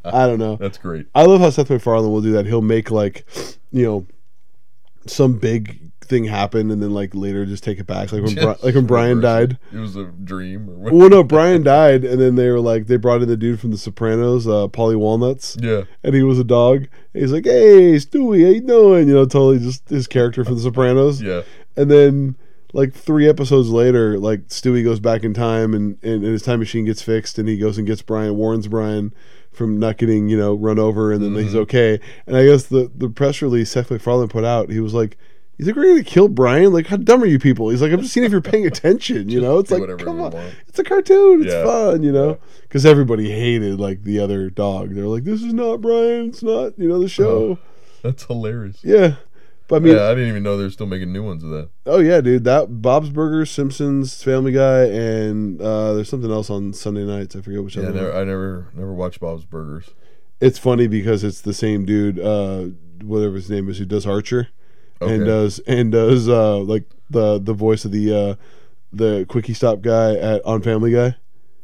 I 0.06 0.28
don't 0.28 0.40
know. 0.40 0.56
That's 0.56 0.78
great. 0.78 1.08
I 1.16 1.24
love 1.26 1.42
how 1.42 1.50
Seth 1.50 1.70
MacFarlane 1.70 2.12
will 2.12 2.22
do 2.22 2.32
that. 2.34 2.46
He'll 2.46 2.62
make 2.62 2.92
like, 2.92 3.26
you 3.72 3.84
know, 3.84 4.08
some 5.06 5.34
big 5.34 5.80
thing 6.02 6.26
happen 6.26 6.72
and 6.72 6.82
then 6.82 6.92
like 6.92 7.14
later 7.14 7.46
just 7.46 7.64
take 7.64 7.80
it 7.80 7.86
back. 7.88 8.12
Like 8.12 8.24
when 8.24 8.34
Bri- 8.36 8.46
like 8.64 8.76
when 8.76 8.86
Brian 8.88 9.22
died. 9.22 9.58
It 9.72 9.78
was 9.78 9.96
a 9.96 10.06
dream 10.06 10.70
or 10.70 10.74
what? 10.76 10.94
Well, 10.94 11.10
no, 11.10 11.24
Brian 11.36 11.64
died, 11.64 12.04
and 12.04 12.20
then 12.20 12.36
they 12.36 12.50
were 12.50 12.60
like 12.60 12.88
they 12.88 12.98
brought 12.98 13.22
in 13.22 13.28
the 13.28 13.38
dude 13.38 13.60
from 13.60 13.72
The 13.72 13.78
Sopranos, 13.78 14.48
uh, 14.48 14.68
Paulie 14.68 14.98
Walnuts, 14.98 15.56
Yeah. 15.60 15.84
and 16.04 16.16
he 16.16 16.24
was 16.24 16.40
a 16.40 16.44
dog. 16.44 16.88
And 17.14 17.22
he's 17.22 17.32
like, 17.32 17.46
"Hey, 17.46 17.96
Stewie, 17.96 18.44
how 18.46 18.52
you 18.52 18.62
doing?" 18.62 19.08
You 19.08 19.14
know, 19.16 19.26
totally 19.26 19.60
just 19.60 19.88
his 19.90 20.08
character 20.08 20.44
from 20.44 20.56
The 20.56 20.62
Sopranos. 20.62 21.22
Yeah. 21.22 21.44
And 21.78 21.90
then 21.92 22.36
like 22.74 22.94
three 22.94 23.28
episodes 23.28 23.70
later, 23.70 24.20
like 24.20 24.48
Stewie 24.50 24.84
goes 24.84 25.00
back 25.00 25.24
in 25.24 25.34
time 25.34 25.74
and, 25.74 25.98
and, 26.04 26.24
and 26.24 26.26
his 26.26 26.44
time 26.44 26.60
machine 26.60 26.86
gets 26.86 27.02
fixed 27.02 27.40
and 27.40 27.48
he 27.50 27.58
goes 27.58 27.78
and 27.80 27.88
gets 27.88 28.02
Brian, 28.04 28.36
warns 28.36 28.68
Brian 28.68 29.12
from 29.60 29.78
not 29.78 29.98
getting, 29.98 30.30
you 30.30 30.38
know, 30.38 30.56
run 30.56 30.80
over 30.80 31.12
and 31.12 31.22
then 31.22 31.36
he's 31.36 31.50
mm-hmm. 31.50 31.60
okay. 31.60 32.00
And 32.26 32.36
I 32.36 32.46
guess 32.46 32.64
the, 32.64 32.90
the 32.96 33.10
press 33.10 33.42
release 33.42 33.70
Seth 33.70 33.92
MacFarlane 33.92 34.30
put 34.30 34.46
out, 34.46 34.72
he 34.72 34.80
was 34.80 34.94
like, 34.94 35.18
You 35.58 35.66
think 35.66 35.78
we're 35.78 35.84
gonna 35.84 36.04
kill 36.04 36.30
Brian? 36.30 36.74
Like 36.74 36.88
how 36.88 36.96
dumb 36.96 37.22
are 37.22 37.28
you 37.28 37.38
people? 37.38 37.70
He's 37.70 37.82
like, 37.82 37.92
I'm 37.92 38.00
just 38.02 38.14
seeing 38.14 38.26
if 38.26 38.32
you're 38.32 38.42
paying 38.42 38.66
attention, 38.66 39.30
you 39.30 39.42
know? 39.42 39.60
It's 39.60 39.70
like 39.70 39.82
whatever 39.82 40.04
come 40.04 40.22
on. 40.22 40.32
want. 40.32 40.56
It's 40.68 40.80
a 40.80 40.84
cartoon, 40.84 41.44
it's 41.44 41.54
Yeah. 41.54 41.66
fun, 41.66 42.02
you 42.02 42.12
know? 42.12 42.40
Because 42.62 42.86
everybody 42.86 43.30
hated 43.30 43.80
like 43.80 44.04
the 44.04 44.20
other 44.20 44.50
dog. 44.50 44.96
They're 44.96 45.06
like, 45.06 45.26
This 45.26 45.44
is 45.44 45.54
not 45.54 45.82
Brian, 45.82 46.30
it's 46.30 46.42
not, 46.42 46.80
you 46.80 46.88
know, 46.88 46.98
the 46.98 47.06
oh, 47.06 47.08
show. 47.08 47.60
That's 48.02 48.24
hilarious. 48.24 48.80
Yeah. 48.84 49.16
But 49.70 49.78
I 49.78 49.80
mean 49.80 49.96
yeah, 49.96 50.08
I 50.08 50.16
didn't 50.16 50.30
even 50.30 50.44
know 50.44 50.58
they're 50.58 50.70
still 50.72 50.88
making 50.88 51.14
new 51.14 51.24
ones 51.24 51.44
of 51.44 51.52
that. 51.52 51.70
Oh 51.86 52.00
yeah, 52.00 52.20
dude. 52.20 52.44
That 52.44 52.82
Bob's 52.82 53.10
Burgers, 53.12 53.50
Simpsons, 53.52 54.22
Family 54.22 54.52
Guy, 54.52 54.86
and 54.86 55.62
uh, 55.62 55.94
there's 55.94 56.10
something 56.10 56.32
else 56.32 56.50
on 56.50 56.74
Sunday 56.74 57.06
nights. 57.06 57.36
I 57.36 57.42
forget 57.42 57.64
which 57.64 57.78
Yeah, 57.78 57.84
I 57.84 57.86
other. 57.88 57.94
never. 58.02 58.14
I 58.14 58.24
never, 58.26 58.68
never 58.74 58.94
watched 58.94 59.20
Bob's 59.22 59.46
Burgers. 59.46 59.92
It's 60.42 60.58
funny 60.58 60.88
because 60.88 61.24
it's 61.24 61.42
the 61.42 61.54
same 61.54 61.86
dude, 61.86 62.20
uh, 62.20 62.66
whatever 63.04 63.36
his 63.36 63.50
name 63.50 63.70
is, 63.70 63.78
who 63.78 63.86
does 63.86 64.06
Archer, 64.08 64.48
and 65.02 65.26
does 65.26 65.60
and 65.60 65.92
does 65.92 66.28
uh, 66.28 66.58
like 66.58 66.86
the 67.10 67.40
the 67.40 67.54
voice 67.54 67.86
of 67.86 67.92
the 67.92 68.14
uh, 68.14 68.36
the 68.92 69.26
quickie 69.30 69.54
stop 69.54 69.82
guy 69.82 70.16
at 70.16 70.44
on 70.46 70.62
Family 70.62 70.92
Guy. 70.92 71.16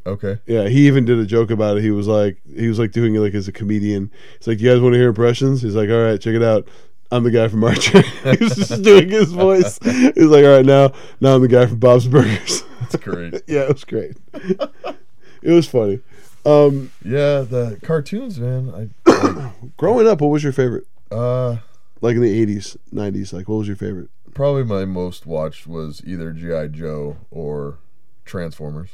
Okay. 0.06 0.38
Yeah, 0.46 0.68
he 0.68 0.86
even 0.86 1.04
did 1.04 1.18
a 1.18 1.26
joke 1.26 1.50
about 1.50 1.78
it. 1.78 1.82
He 1.82 1.90
was 1.90 2.06
like, 2.06 2.38
he 2.54 2.68
was 2.68 2.78
like 2.78 2.92
doing 2.92 3.16
it 3.16 3.18
like 3.18 3.34
as 3.34 3.48
a 3.48 3.52
comedian. 3.52 4.12
He's 4.38 4.46
like, 4.46 4.60
"You 4.60 4.70
guys 4.70 4.80
want 4.80 4.92
to 4.92 4.98
hear 5.00 5.08
impressions?" 5.08 5.62
He's 5.62 5.74
like, 5.74 5.90
"All 5.90 6.00
right, 6.04 6.20
check 6.20 6.34
it 6.36 6.42
out." 6.44 6.68
I'm 7.10 7.22
the 7.24 7.30
guy 7.30 7.48
from 7.48 7.62
Archer. 7.64 8.00
He's 8.38 8.56
just 8.56 8.82
doing 8.82 9.08
his 9.08 9.32
voice. 9.32 9.78
He's 9.82 10.16
like, 10.26 10.44
"All 10.44 10.56
right, 10.56 10.64
now, 10.66 10.92
now 11.20 11.34
I'm 11.36 11.42
the 11.42 11.48
guy 11.48 11.66
from 11.66 11.78
Bob's 11.78 12.06
Burgers." 12.08 12.64
That's 12.80 12.96
great. 12.96 13.34
yeah, 13.46 13.62
it 13.62 13.72
was 13.72 13.84
great. 13.84 14.16
it 14.34 15.52
was 15.52 15.66
funny. 15.68 16.00
Um, 16.44 16.90
yeah, 17.04 17.40
the 17.40 17.78
cartoons, 17.82 18.38
man. 18.38 18.90
I, 19.06 19.52
growing 19.76 20.06
up, 20.06 20.20
what 20.20 20.28
was 20.28 20.42
your 20.42 20.52
favorite? 20.52 20.86
uh, 21.10 21.56
Like 22.00 22.16
in 22.16 22.22
the 22.22 22.46
'80s, 22.46 22.76
'90s, 22.92 23.32
like 23.32 23.48
what 23.48 23.56
was 23.56 23.68
your 23.68 23.76
favorite? 23.76 24.10
probably 24.34 24.64
my 24.64 24.84
most 24.84 25.24
watched 25.24 25.66
was 25.66 26.02
either 26.04 26.30
GI 26.30 26.68
Joe 26.76 27.16
or 27.30 27.78
Transformers. 28.26 28.90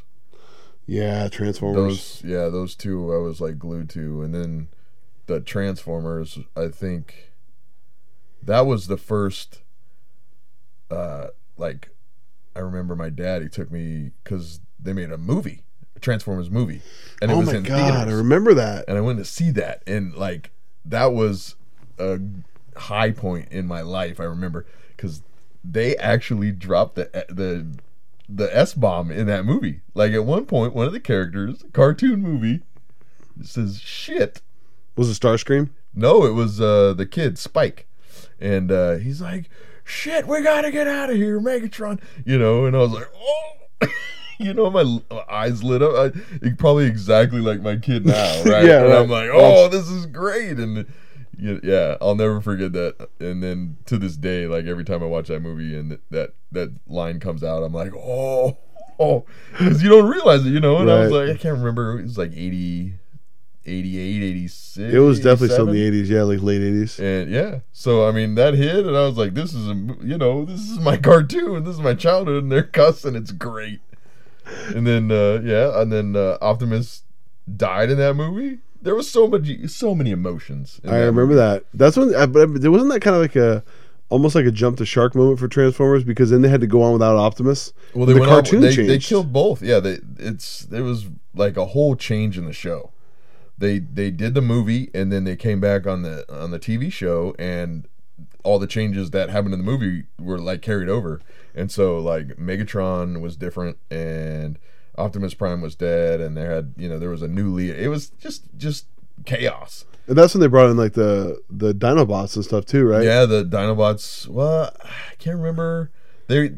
Yeah, 0.87 1.27
Transformers. 1.29 2.21
Those, 2.21 2.23
yeah, 2.25 2.49
those 2.49 2.77
two 2.77 3.13
I 3.13 3.17
was 3.19 3.41
like 3.41 3.59
glued 3.59 3.91
to, 3.91 4.23
and 4.23 4.33
then 4.35 4.69
the 5.27 5.41
Transformers. 5.41 6.39
I 6.57 6.69
think 6.69 7.32
that 8.43 8.67
was 8.67 8.87
the 8.87 8.97
first. 8.97 9.61
Uh, 10.91 11.29
like, 11.57 11.91
I 12.55 12.61
remember 12.61 12.95
my 12.95 13.09
dad. 13.09 13.43
He 13.43 13.49
took 13.49 13.71
me 13.71 14.11
because 14.23 14.61
they 14.79 14.93
made 14.93 15.11
a 15.11 15.19
movie, 15.19 15.63
a 15.97 16.01
Transformers 16.01 16.51
movie, 16.51 16.83
and 17.21 17.31
it 17.31 17.35
oh 17.35 17.39
was 17.39 17.47
my 17.47 17.57
in 17.57 17.63
god, 17.63 18.09
I 18.09 18.13
remember 18.13 18.55
that. 18.55 18.85
and 18.89 18.99
I 18.99 19.01
went 19.01 19.19
to 19.19 19.25
see 19.25 19.51
that, 19.53 19.83
and 19.87 20.15
like 20.15 20.51
that 20.85 21.13
was 21.13 21.57
a 21.99 22.19
high 22.77 23.13
point 23.13 23.49
in 23.51 23.67
my 23.67 23.81
life. 23.81 24.21
I 24.21 24.25
remember 24.25 24.67
because 24.97 25.23
they 25.65 25.97
actually 25.97 26.53
dropped 26.53 26.97
the 26.97 27.27
the 27.29 27.67
the 28.29 28.57
s 28.57 28.75
bomb 28.75 29.11
in 29.11 29.27
that 29.27 29.45
movie. 29.45 29.81
Like 29.95 30.13
at 30.13 30.25
one 30.25 30.47
point, 30.47 30.75
one 30.75 30.87
of 30.87 30.93
the 30.93 31.01
characters, 31.01 31.65
cartoon 31.73 32.21
movie, 32.23 32.63
says 33.43 33.81
shit. 33.81 34.43
Was 34.97 35.09
it 35.11 35.21
Starscream? 35.21 35.71
No, 35.95 36.25
it 36.25 36.33
was 36.33 36.61
uh, 36.61 36.95
the 36.95 37.07
kid 37.07 37.39
Spike, 37.39 37.87
and 38.43 38.71
uh, 38.71 38.95
he's 38.97 39.21
like, 39.21 39.49
"Shit, 39.85 40.27
we 40.27 40.43
gotta 40.43 40.71
get 40.71 40.87
out 40.87 41.11
of 41.11 41.17
here, 41.17 41.41
Megatron." 41.41 42.01
You 42.27 42.39
know, 42.39 42.67
and 42.67 42.77
I 42.77 42.81
was 42.81 42.93
like, 42.93 43.09
"Oh." 43.17 43.89
You 44.39 44.55
know, 44.55 44.71
my 44.71 45.01
eyes 45.29 45.63
lit 45.63 45.83
up. 45.83 45.95
I, 45.95 46.51
probably 46.59 46.87
exactly 46.87 47.41
like 47.41 47.61
my 47.61 47.77
kid 47.77 48.05
now, 48.05 48.43
right? 48.45 48.65
Yeah, 48.65 48.81
and 48.81 48.89
right. 48.89 48.99
I'm 48.99 49.09
like, 49.09 49.31
"Oh, 49.33 49.69
this 49.69 49.89
is 49.89 50.07
great!" 50.07 50.57
And 50.57 50.85
yeah, 51.39 51.97
I'll 52.01 52.17
never 52.17 52.41
forget 52.41 52.73
that. 52.73 53.09
And 53.21 53.41
then 53.41 53.77
to 53.87 53.99
this 53.99 54.17
day, 54.17 54.49
like 54.49 54.65
every 54.65 54.85
time 54.85 55.01
I 55.01 55.07
watch 55.07 55.29
that 55.29 55.41
movie 55.41 55.77
and 55.77 55.99
that 56.11 56.35
that 56.51 56.73
line 56.89 57.21
comes 57.21 57.45
out, 57.45 57.63
I'm 57.63 57.73
like, 57.73 57.93
"Oh, 57.95 58.59
oh," 58.99 59.25
because 59.53 59.81
you 59.81 59.89
don't 59.89 60.09
realize 60.11 60.45
it, 60.45 60.51
you 60.51 60.61
know. 60.61 60.79
And 60.79 60.91
I 60.91 61.01
was 61.01 61.13
like, 61.13 61.29
I 61.29 61.37
can't 61.37 61.59
remember. 61.59 62.01
It 62.01 62.03
was 62.03 62.19
like 62.19 62.33
80, 62.33 62.95
88, 63.65 64.23
86. 64.23 64.95
It 64.95 64.99
was 64.99 65.19
definitely 65.19 65.49
still 65.49 65.69
in 65.69 65.75
the 65.75 66.03
'80s. 66.03 66.09
Yeah, 66.09 66.23
like 66.23 66.43
late 66.43 66.61
'80s. 66.61 66.99
And 66.99 67.31
yeah, 67.31 67.61
so 67.73 68.09
I 68.09 68.13
mean 68.13 68.35
that 68.35 68.55
hit, 68.55 68.87
and 68.87 68.97
I 68.97 69.07
was 69.07 69.17
like, 69.17 69.35
"This 69.35 69.55
is 69.55 69.69
a, 69.69 69.75
you 70.03 70.19
know, 70.19 70.45
this 70.45 70.61
is 70.69 70.79
my 70.79 70.97
cartoon, 71.09 71.65
this 71.65 71.75
is 71.75 71.81
my 71.81 71.95
childhood, 71.95 72.43
and 72.43 72.53
they're 72.53 72.63
cussing, 72.63 73.15
it's 73.15 73.33
great." 73.33 73.81
And 74.75 74.87
then 74.87 75.11
uh, 75.11 75.41
yeah, 75.45 75.81
and 75.81 75.93
then 75.93 76.17
uh, 76.17 76.39
Optimus 76.41 77.03
died 77.57 77.91
in 77.91 77.99
that 77.99 78.15
movie. 78.15 78.59
There 78.81 78.97
was 78.97 79.09
so 79.09 79.29
much, 79.29 79.49
so 79.69 79.95
many 79.95 80.11
emotions. 80.11 80.81
in 80.83 80.91
I 80.91 80.95
that 80.95 80.99
remember 81.07 81.27
movie. 81.27 81.35
that. 81.37 81.65
That's 81.73 81.97
when. 81.97 82.15
I, 82.15 82.27
but 82.27 82.61
there 82.61 82.73
wasn't 82.73 82.93
that 82.93 83.01
kind 83.01 83.15
of 83.15 83.23
like 83.23 83.37
a 83.37 83.63
almost 84.09 84.35
like 84.35 84.45
a 84.45 84.51
jump 84.51 84.77
the 84.77 84.85
shark 84.85 85.15
moment 85.15 85.39
for 85.39 85.49
Transformers 85.49 86.05
because 86.05 86.31
then 86.31 86.43
they 86.43 86.49
had 86.49 86.61
to 86.61 86.67
go 86.67 86.83
on 86.83 86.93
without 86.93 87.17
Optimus. 87.17 87.73
Well, 87.95 88.07
they 88.07 88.13
the 88.13 88.21
went 88.21 88.31
cartoon 88.31 88.59
on, 88.59 88.63
they, 88.63 88.75
changed. 88.75 88.91
they 88.91 88.99
killed 88.99 89.33
both. 89.33 89.63
Yeah, 89.63 89.81
they 89.81 89.99
it's 90.19 90.67
it 90.71 90.83
was 90.83 91.07
like 91.35 91.57
a 91.57 91.67
whole 91.67 91.97
change 91.97 92.37
in 92.37 92.45
the 92.45 92.53
show. 92.53 92.91
They 93.63 93.79
they 93.79 94.11
did 94.11 94.35
the 94.35 94.43
movie 94.43 94.91
and 94.93 95.13
then 95.13 95.23
they 95.23 95.37
came 95.37 95.61
back 95.61 95.87
on 95.87 96.03
the 96.03 96.27
on 96.29 96.51
the 96.51 96.59
TV 96.59 96.93
show 96.93 97.33
and 97.39 97.87
all 98.43 98.59
the 98.59 98.67
changes 98.67 99.13
that 99.13 99.31
happened 99.31 99.55
in 99.55 99.61
the 99.61 99.65
movie 99.65 100.07
were 100.19 100.41
like 100.41 100.63
carried 100.63 100.89
over. 100.89 101.21
And 101.55 101.71
so 101.71 102.01
like 102.01 102.37
Megatron 102.39 103.21
was 103.21 103.37
different 103.37 103.79
and 103.89 104.59
Optimus 104.99 105.35
Prime 105.35 105.61
was 105.61 105.77
dead 105.77 106.21
and 106.21 106.37
there 106.37 106.53
had 106.53 106.75
you 106.77 106.89
know 106.89 106.99
there 106.99 107.09
was 107.09 107.23
a 107.23 107.29
new 107.29 107.53
lead. 107.53 107.77
It 107.77 107.87
was 107.87 108.11
just 108.11 108.47
just 108.57 108.87
chaos. 109.27 109.85
And 110.09 110.19
that's 110.19 110.35
when 110.35 110.41
they 110.41 110.49
brought 110.49 110.69
in 110.69 110.77
like 110.77 110.95
the 110.95 111.41
the 111.49 111.73
Dinobots 111.73 112.35
and 112.35 112.45
stuff 112.45 112.65
too, 112.65 112.85
right? 112.85 113.05
Yeah, 113.05 113.27
the 113.27 113.45
Dinobots. 113.45 114.27
Well, 114.27 114.73
I 114.83 115.15
can't 115.21 115.37
remember. 115.37 115.93
They 116.27 116.51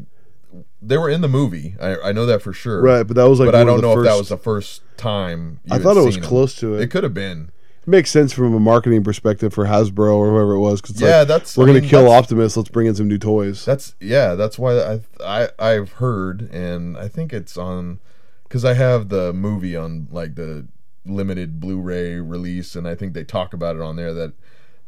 they 0.81 0.97
were 0.97 1.09
in 1.09 1.21
the 1.21 1.27
movie. 1.27 1.75
I, 1.81 1.97
I 1.97 2.11
know 2.11 2.25
that 2.25 2.41
for 2.41 2.53
sure. 2.53 2.81
Right, 2.81 3.03
but 3.03 3.15
that 3.15 3.27
was 3.29 3.39
like 3.39 3.47
but 3.47 3.55
I 3.55 3.63
don't 3.63 3.81
know 3.81 3.99
if 3.99 4.05
that 4.05 4.17
was 4.17 4.29
the 4.29 4.37
first 4.37 4.81
time. 4.97 5.59
You 5.65 5.75
I 5.75 5.79
thought 5.79 5.97
it 5.97 6.05
was 6.05 6.17
close 6.17 6.55
to 6.55 6.75
it. 6.75 6.81
It 6.81 6.87
could 6.91 7.03
have 7.03 7.13
been. 7.13 7.49
makes 7.87 8.09
sense 8.09 8.33
from 8.33 8.53
a 8.53 8.59
marketing 8.59 9.03
perspective 9.03 9.53
for 9.53 9.65
Hasbro 9.65 10.15
or 10.15 10.29
whoever 10.31 10.53
it 10.53 10.59
was. 10.59 10.81
Cause 10.81 10.99
Yeah, 10.99 11.19
like, 11.19 11.27
that's- 11.27 11.57
we're 11.57 11.65
I 11.65 11.67
gonna 11.67 11.81
mean, 11.81 11.89
kill 11.89 12.09
Optimus. 12.11 12.55
Let's 12.57 12.69
bring 12.69 12.87
in 12.87 12.95
some 12.95 13.07
new 13.07 13.17
toys. 13.19 13.63
That's 13.65 13.95
yeah. 13.99 14.35
That's 14.35 14.57
why 14.57 14.79
I 14.79 14.99
I 15.23 15.49
I've 15.59 15.93
heard 15.93 16.49
and 16.51 16.97
I 16.97 17.07
think 17.07 17.31
it's 17.33 17.57
on 17.57 17.99
because 18.43 18.63
I 18.65 18.73
have 18.73 19.09
the 19.09 19.33
movie 19.33 19.75
on 19.75 20.07
like 20.11 20.35
the 20.35 20.67
limited 21.05 21.59
Blu-ray 21.59 22.15
release 22.19 22.75
and 22.75 22.87
I 22.87 22.95
think 22.95 23.13
they 23.13 23.23
talk 23.23 23.53
about 23.53 23.75
it 23.75 23.81
on 23.83 23.95
there 23.95 24.13
that 24.15 24.33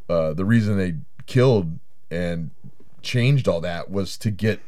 uh, 0.10 0.34
the 0.34 0.45
reason 0.45 0.77
they 0.77 0.95
killed 1.27 1.77
and 2.10 2.49
changed 3.03 3.47
all 3.47 3.62
that 3.62 3.91
was 3.91 4.17
to 4.17 4.32
get 4.32 4.60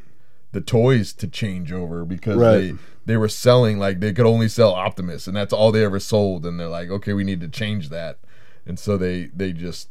the 0.51 0.61
toys 0.61 1.13
to 1.13 1.27
change 1.27 1.71
over 1.71 2.05
because 2.05 2.37
Right. 2.37 2.57
they 2.59 2.73
they 3.05 3.17
were 3.17 3.29
selling 3.29 3.79
like 3.79 3.99
they 3.99 4.13
could 4.13 4.25
only 4.25 4.47
sell 4.47 4.73
Optimus 4.73 5.27
and 5.27 5.35
that's 5.35 5.53
all 5.53 5.71
they 5.71 5.83
ever 5.83 5.99
sold 5.99 6.45
and 6.45 6.59
they're 6.59 6.67
like 6.67 6.89
okay 6.89 7.13
we 7.13 7.23
need 7.23 7.41
to 7.41 7.47
change 7.47 7.89
that 7.89 8.17
and 8.65 8.77
so 8.79 8.97
they 8.97 9.25
they 9.35 9.51
just 9.53 9.89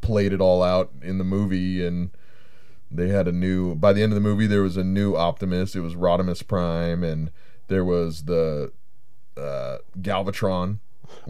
played 0.00 0.32
it 0.32 0.40
all 0.40 0.62
out 0.62 0.90
in 1.02 1.18
the 1.18 1.24
movie 1.24 1.84
and 1.86 2.10
they 2.90 3.08
had 3.08 3.26
a 3.26 3.32
new 3.32 3.74
by 3.74 3.92
the 3.92 4.02
end 4.02 4.12
of 4.12 4.14
the 4.14 4.20
movie 4.28 4.46
there 4.46 4.62
was 4.62 4.76
a 4.76 4.84
new 4.84 5.14
Optimus 5.16 5.74
it 5.74 5.80
was 5.80 5.94
Rodimus 5.94 6.46
Prime 6.46 7.02
and 7.02 7.30
there 7.68 7.84
was 7.84 8.24
the 8.24 8.72
uh, 9.36 9.78
Galvatron 10.00 10.78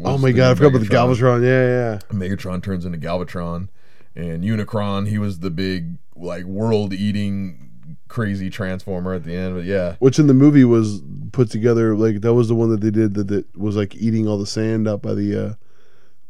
oh 0.02 0.18
my 0.18 0.32
god, 0.32 0.52
I 0.52 0.54
forgot 0.54 0.68
about 0.68 0.80
the 0.80 0.86
Galvatron. 0.86 1.42
Yeah, 1.42 1.66
yeah. 1.66 1.98
Megatron 2.16 2.62
turns 2.62 2.84
into 2.84 2.96
Galvatron, 2.98 3.68
and 4.14 4.42
Unicron. 4.44 5.08
He 5.08 5.18
was 5.18 5.40
the 5.40 5.50
big 5.50 5.96
like 6.16 6.44
world-eating 6.44 7.70
crazy 8.14 8.48
transformer 8.48 9.12
at 9.14 9.24
the 9.24 9.34
end. 9.34 9.56
But 9.56 9.64
yeah, 9.64 9.96
Which 9.98 10.18
in 10.20 10.28
the 10.28 10.34
movie 10.34 10.64
was 10.64 11.02
put 11.32 11.50
together 11.50 11.96
like 11.96 12.20
that 12.20 12.32
was 12.34 12.46
the 12.48 12.54
one 12.54 12.70
that 12.70 12.80
they 12.80 12.90
did 12.90 13.14
that, 13.14 13.26
that 13.28 13.56
was 13.58 13.74
like 13.76 13.94
eating 13.96 14.28
all 14.28 14.38
the 14.38 14.46
sand 14.46 14.86
up 14.86 15.02
by 15.02 15.14
the 15.14 15.46
uh 15.46 15.54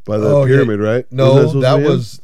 by 0.07 0.17
the 0.19 0.27
Oh, 0.27 0.45
yeah. 0.45 0.55
pyramid, 0.57 0.81
right? 0.81 1.07
no, 1.13 1.47
that 1.61 1.79
him? 1.79 1.85
was 1.85 2.21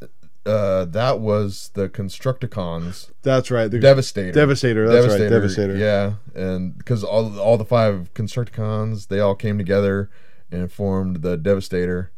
uh, 0.47 0.87
that 0.87 1.21
was 1.21 1.71
the 1.75 1.89
Constructicons. 1.91 3.11
that's 3.23 3.51
right. 3.51 3.71
The 3.71 3.79
Devastator. 3.79 4.33
Devastator. 4.33 4.89
That's 4.89 5.07
right. 5.09 5.29
Devastator. 5.29 5.77
Yeah, 5.77 6.15
and 6.35 6.77
because 6.79 7.05
all 7.05 7.39
all 7.39 7.59
the 7.59 7.65
five 7.67 8.13
Constructicons, 8.15 9.09
they 9.09 9.21
all 9.21 9.35
came 9.35 9.59
together 9.59 10.09
and 10.51 10.73
formed 10.73 11.17
the 11.23 11.37
Devastator, 11.37 12.11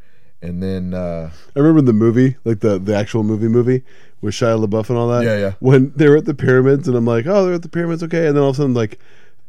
and 0.43 0.63
then 0.63 0.93
uh, 0.95 1.31
I 1.55 1.59
remember 1.59 1.81
the 1.83 1.93
movie, 1.93 2.37
like 2.45 2.61
the 2.61 2.79
the 2.79 2.95
actual 2.95 3.23
movie 3.23 3.49
movie 3.49 3.83
with 4.21 4.35
Shia 4.35 4.65
LaBeouf 4.65 4.89
and 4.89 4.99
all 4.99 5.09
that. 5.09 5.25
Yeah, 5.25 5.37
yeah. 5.39 5.53
When 5.61 5.93
they 5.97 6.09
were 6.09 6.17
at 6.19 6.25
the 6.25 6.35
pyramids, 6.35 6.89
and 6.89 6.97
I'm 6.97 7.07
like, 7.07 7.27
oh, 7.27 7.45
they're 7.45 7.55
at 7.55 7.63
the 7.63 7.69
pyramids, 7.69 8.03
okay. 8.05 8.27
And 8.27 8.37
then 8.37 8.43
all 8.43 8.51
of 8.51 8.57
a 8.57 8.59
sudden, 8.59 8.75
like, 8.75 8.99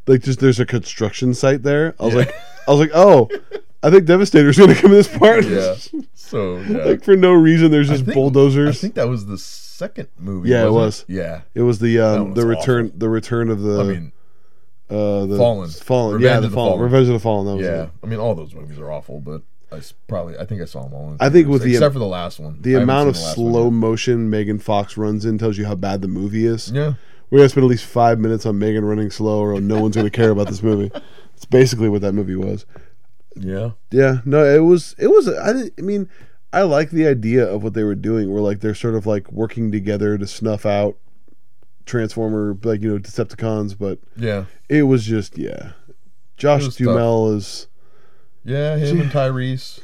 like 0.06 0.22
just 0.22 0.40
there's 0.40 0.60
a 0.60 0.66
construction 0.66 1.34
site 1.34 1.62
there. 1.62 1.94
I 2.00 2.04
was 2.04 2.14
Yeah. 2.14 2.18
like, 2.20 2.34
I 2.66 2.70
was 2.70 2.80
like, 2.80 2.90
oh, 2.94 3.28
I 3.82 3.90
think 3.90 4.06
Devastator's 4.06 4.56
gonna 4.58 4.74
come 4.74 4.90
in 4.92 4.96
this 4.96 5.18
part. 5.18 5.44
yeah, 5.46 5.74
so 6.14 6.56
yeah. 6.60 6.84
like 6.84 7.04
for 7.04 7.16
no 7.16 7.32
reason, 7.32 7.70
there's 7.70 7.90
I 7.90 7.94
just 7.94 8.04
think- 8.06 8.14
bulldozers. 8.14 8.78
I 8.78 8.80
think 8.80 8.94
that 8.94 9.08
was 9.08 9.26
the 9.26 9.36
second 9.38 10.08
movie. 10.18 10.48
Yeah, 10.50 10.64
it 10.66 10.72
was. 10.72 11.04
Yeah, 11.08 11.42
it 11.54 11.62
was 11.62 11.78
the 11.80 12.00
um 12.00 12.22
one 12.24 12.34
the 12.34 12.46
return 12.46 12.86
awful. 12.86 12.98
the 12.98 13.08
return 13.08 13.50
of 13.50 13.60
the 13.60 13.80
I 13.80 13.84
mean, 13.84 14.12
uh 14.90 15.26
the 15.26 15.36
Fallen. 15.36 15.68
fallen 15.70 16.14
Revenge 16.14 16.30
yeah 16.34 16.40
the 16.40 16.48
the 16.48 16.54
fallen. 16.54 16.70
Fallen. 16.72 16.82
Revenge 16.84 17.08
of 17.08 17.12
the 17.14 17.20
Fallen. 17.20 17.46
That 17.46 17.56
was 17.56 17.66
yeah. 17.66 17.82
it. 17.84 17.90
I 18.02 18.06
mean, 18.06 18.18
all 18.20 18.34
those 18.34 18.54
movies 18.54 18.78
are 18.78 18.90
awful, 18.90 19.20
but 19.20 19.42
I 19.74 19.80
probably 20.08 20.38
I 20.38 20.44
think 20.46 20.62
I 20.62 20.64
saw 20.64 20.84
them 20.84 20.94
all. 20.94 21.10
In 21.10 21.16
I 21.20 21.28
think 21.28 21.48
with 21.48 21.62
the- 21.62 21.72
except 21.72 21.92
for 21.92 21.98
the 21.98 22.06
last 22.06 22.38
one, 22.40 22.58
The 22.60 22.76
I 22.76 22.80
amount 22.82 23.08
of 23.08 23.14
the 23.14 23.20
slow 23.20 23.70
motion 23.70 24.30
Megan 24.30 24.58
Fox 24.58 24.96
runs 24.96 25.24
in 25.24 25.38
tells 25.38 25.58
you 25.58 25.66
how 25.66 25.74
bad 25.74 26.02
the 26.02 26.08
movie 26.08 26.46
is. 26.46 26.70
Yeah, 26.70 26.94
We're 27.30 27.38
gonna 27.38 27.48
spend 27.48 27.64
at 27.64 27.70
least 27.70 27.84
five 27.84 28.18
minutes 28.18 28.46
on 28.46 28.58
Megan 28.58 28.84
running 28.84 29.10
slow, 29.10 29.40
or 29.40 29.60
no 29.60 29.80
one's 29.80 29.96
gonna 29.96 30.10
care 30.10 30.30
about 30.30 30.48
this 30.48 30.62
movie. 30.62 30.90
It's 31.36 31.44
basically 31.44 31.88
what 31.88 32.00
that 32.02 32.12
movie 32.12 32.36
was. 32.36 32.64
yeah, 33.36 33.70
Yeah, 33.90 34.18
no, 34.24 34.44
it 34.44 34.60
was. 34.60 34.94
It 34.98 35.08
was. 35.08 35.28
I, 35.28 35.64
I 35.76 35.82
mean, 35.82 36.08
I 36.52 36.62
like 36.62 36.90
the 36.90 37.08
idea 37.08 37.44
of 37.44 37.64
what 37.64 37.74
they 37.74 37.82
were 37.82 37.96
doing. 37.96 38.32
Where 38.32 38.40
like 38.40 38.60
they're 38.60 38.72
sort 38.76 38.94
of 38.94 39.04
like 39.04 39.32
working 39.32 39.72
together 39.72 40.16
to 40.16 40.26
snuff 40.28 40.64
out 40.64 40.96
Transformer, 41.86 42.56
like 42.62 42.80
you 42.80 42.92
know 42.92 42.98
Decepticons, 43.00 43.76
but 43.76 43.98
yeah, 44.16 44.44
it 44.68 44.84
was 44.84 45.04
just 45.04 45.36
yeah. 45.36 45.72
Josh 46.36 46.68
Duhamel 46.76 47.32
is 47.32 47.66
yeah. 48.44 48.76
Him 48.76 49.00
and 49.00 49.10
Tyrese. 49.10 49.80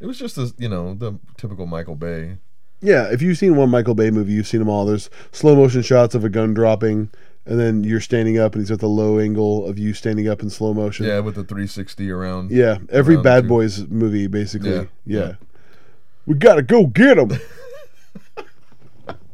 It 0.00 0.06
was 0.06 0.18
just 0.18 0.36
a 0.38 0.52
you 0.58 0.68
know 0.68 0.94
the 0.94 1.18
typical 1.36 1.66
Michael 1.66 1.94
Bay. 1.94 2.38
yeah. 2.80 3.10
If 3.10 3.22
you've 3.22 3.38
seen 3.38 3.56
one 3.56 3.70
Michael 3.70 3.94
Bay 3.94 4.10
movie, 4.10 4.32
you've 4.32 4.46
seen 4.46 4.60
them 4.60 4.68
all. 4.68 4.84
There's 4.84 5.08
slow 5.32 5.54
motion 5.54 5.82
shots 5.82 6.14
of 6.14 6.24
a 6.24 6.28
gun 6.28 6.52
dropping, 6.54 7.10
and 7.46 7.58
then 7.58 7.84
you're 7.84 8.00
standing 8.00 8.38
up, 8.38 8.54
and 8.54 8.62
he's 8.62 8.70
at 8.70 8.80
the 8.80 8.88
low 8.88 9.18
angle 9.18 9.66
of 9.66 9.78
you 9.78 9.94
standing 9.94 10.28
up 10.28 10.42
in 10.42 10.50
slow 10.50 10.74
motion. 10.74 11.06
Yeah, 11.06 11.20
with 11.20 11.36
the 11.36 11.44
360 11.44 12.10
around. 12.10 12.50
Yeah, 12.50 12.78
every 12.90 13.14
around 13.14 13.22
Bad. 13.24 13.48
Boys 13.48 13.86
movie, 13.88 14.26
basically. 14.26 14.70
Yeah. 14.70 14.84
Yeah, 15.06 15.20
yeah. 15.20 15.32
We 16.26 16.34
gotta 16.34 16.62
go 16.62 16.86
get 16.86 17.18
him. 17.18 17.30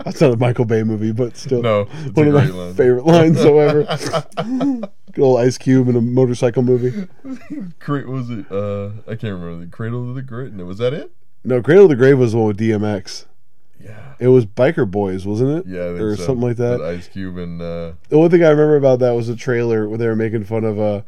That's 0.05 0.21
not 0.21 0.33
a 0.33 0.37
Michael 0.37 0.65
Bay 0.65 0.83
movie, 0.83 1.13
but 1.13 1.37
still 1.37 1.61
No, 1.63 1.87
it's 2.05 2.17
one 2.17 2.29
of 2.29 2.35
my 2.35 2.47
line. 2.47 2.75
favorite 2.75 3.05
lines, 3.07 3.39
however. 3.43 3.85
Good 5.13 5.23
old 5.23 5.41
Ice 5.41 5.59
Cube 5.59 5.89
in 5.89 5.97
a 5.97 6.01
motorcycle 6.01 6.63
movie. 6.63 7.07
Cra- 7.81 8.07
was 8.09 8.31
it? 8.31 8.51
Uh, 8.51 8.91
I 9.07 9.17
can't 9.17 9.35
remember 9.35 9.59
the 9.65 9.71
Cradle 9.71 10.09
of 10.09 10.15
the 10.15 10.23
Great. 10.23 10.53
No, 10.53 10.65
was 10.65 10.79
that 10.79 10.95
it? 10.95 11.13
No, 11.45 11.61
Cradle 11.63 11.85
of 11.85 11.91
the 11.91 11.97
Grave 11.97 12.19
was 12.19 12.33
the 12.33 12.39
one 12.39 12.47
with 12.49 12.59
DMX. 12.59 13.27
Yeah, 13.83 14.15
It 14.19 14.29
was 14.29 14.45
Biker 14.47 14.91
Boys, 14.91 15.27
wasn't 15.27 15.59
it? 15.67 15.67
yeah, 15.71 15.81
or 15.81 16.15
so. 16.17 16.25
something 16.27 16.47
like 16.47 16.57
that. 16.59 16.81
Ice 16.83 17.09
Cube 17.09 17.39
and 17.39 17.61
uh, 17.63 17.93
The 18.11 18.17
only 18.17 18.29
thing 18.29 18.45
I 18.45 18.51
remember 18.51 18.77
about 18.77 18.99
that 19.01 19.13
was 19.13 19.29
a 19.31 19.37
trailer 19.37 19.89
where 19.89 19.97
they 19.99 20.07
were 20.07 20.17
making 20.17 20.45
fun 20.45 20.65
of 20.65 20.79
uh, 20.79 21.03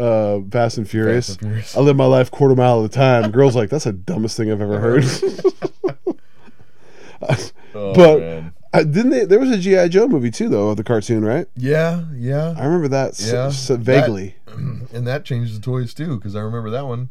uh, 0.00 0.40
Fast 0.50 0.76
and 0.78 0.88
Furious. 0.88 1.28
Fast 1.28 1.40
and 1.42 1.50
Furious. 1.52 1.76
I 1.76 1.80
live 1.80 1.96
my 1.96 2.04
life 2.04 2.30
quarter 2.30 2.54
mile 2.54 2.84
at 2.84 2.90
a 2.90 2.94
time. 2.94 3.30
Girls 3.30 3.56
like 3.56 3.70
that's 3.70 3.84
the 3.84 3.92
dumbest 3.92 4.36
thing 4.36 4.50
I've 4.52 4.60
ever 4.60 4.78
heard. 4.80 5.04
Oh, 7.22 7.52
But- 7.94 8.20
man. 8.20 8.52
Uh, 8.70 8.82
didn't 8.82 9.08
they? 9.10 9.24
There 9.24 9.38
was 9.40 9.50
a 9.50 9.56
GI 9.56 9.88
Joe 9.88 10.06
movie 10.08 10.30
too, 10.30 10.50
though, 10.50 10.68
of 10.68 10.76
the 10.76 10.84
cartoon, 10.84 11.24
right? 11.24 11.46
yeah, 11.56 12.04
yeah, 12.14 12.54
I 12.58 12.66
remember 12.66 12.88
that 12.88 13.18
Yeah, 13.18 13.46
s- 13.46 13.66
that- 13.68 13.80
vaguely. 13.80 14.36
and 14.46 15.06
that 15.06 15.24
changed 15.24 15.56
the 15.56 15.60
toys 15.60 15.94
too 15.94 16.16
because 16.18 16.36
I 16.36 16.40
remember 16.40 16.68
that 16.68 16.86
one 16.86 17.08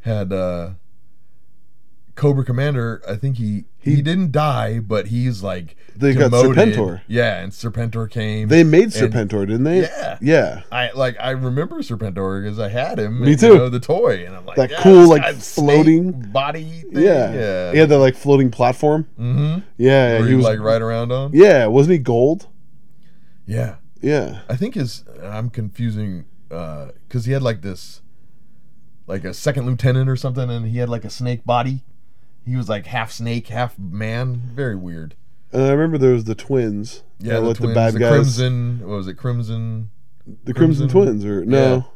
had 0.00 0.32
uh 0.32 0.70
Cobra 2.14 2.42
Commander. 2.44 3.02
I 3.08 3.16
think 3.16 3.36
he 3.36 3.64
he, 3.84 3.96
He- 3.96 4.02
didn't 4.02 4.32
die, 4.32 4.78
but 4.80 5.06
he's 5.08 5.42
like 5.42 5.76
They 5.96 6.14
got. 6.14 6.30
Serpentor. 6.32 7.02
Yeah, 7.06 7.40
and 7.42 7.52
Serpentor 7.52 8.10
came. 8.10 8.48
They 8.48 8.64
made 8.64 8.84
and 8.84 8.92
Serpentor, 8.92 9.46
didn't 9.46 9.64
they? 9.64 9.82
Yeah. 9.82 10.18
Yeah. 10.20 10.62
I 10.72 10.90
like 10.92 11.16
I 11.20 11.30
remember 11.30 11.76
Serpentor 11.76 12.42
because 12.42 12.58
I 12.58 12.68
had 12.68 12.98
him. 12.98 13.20
Me 13.20 13.32
and, 13.32 13.38
too. 13.40 13.46
You 13.48 13.54
know, 13.58 13.68
the 13.68 13.80
toy, 13.80 14.24
and 14.26 14.34
I'm 14.34 14.44
like 14.46 14.56
That 14.56 14.70
yeah, 14.70 14.82
cool, 14.82 15.08
like, 15.08 15.34
floating- 15.36 16.12
body. 16.32 16.64
Thing. 16.82 16.90
Yeah. 17.04 17.32
yeah, 17.32 17.72
He 17.72 17.78
had 17.78 17.88
that 17.90 17.98
like 17.98 18.16
floating 18.16 18.50
platform. 18.50 19.06
Mm-hmm. 19.20 19.60
Yeah, 19.76 20.18
Where 20.18 20.28
he 20.28 20.34
was 20.34 20.44
like 20.44 20.58
right 20.60 20.82
around 20.82 21.12
on. 21.12 21.30
Yeah, 21.32 21.66
wasn't 21.66 21.92
he 21.92 21.98
gold? 21.98 22.46
Yeah, 23.46 23.76
Yeah. 24.00 24.40
I 24.48 24.56
think 24.56 24.74
his. 24.74 25.04
I'm 25.22 25.50
confusing 25.50 26.24
because 26.48 27.24
he 27.26 27.32
had 27.32 27.42
like 27.42 27.62
this, 27.62 28.00
like 29.06 29.24
a 29.24 29.34
second 29.34 29.66
lieutenant 29.66 30.08
or 30.08 30.16
something, 30.16 30.48
and 30.50 30.66
he 30.66 30.78
had 30.78 30.88
like 30.88 31.04
a 31.04 31.10
snake 31.10 31.44
body. 31.44 31.84
He 32.46 32.56
was 32.56 32.68
like 32.68 32.86
half 32.86 33.10
snake, 33.12 33.48
half 33.48 33.78
man. 33.78 34.42
Very 34.54 34.76
weird. 34.76 35.14
And 35.52 35.62
I 35.62 35.70
remember 35.70 35.98
there 35.98 36.12
was 36.12 36.24
the 36.24 36.34
twins. 36.34 37.02
Yeah, 37.18 37.40
the 37.40 37.54
twins, 37.54 37.58
the 37.60 37.74
bad 37.74 37.94
the 37.94 37.98
guys, 38.00 38.10
Crimson. 38.10 38.80
What 38.80 38.96
was 38.96 39.08
it? 39.08 39.14
Crimson. 39.14 39.90
the 40.26 40.52
Crimson, 40.52 40.88
Crimson- 40.88 40.88
Twins, 40.88 41.24
or 41.24 41.44
no? 41.44 41.86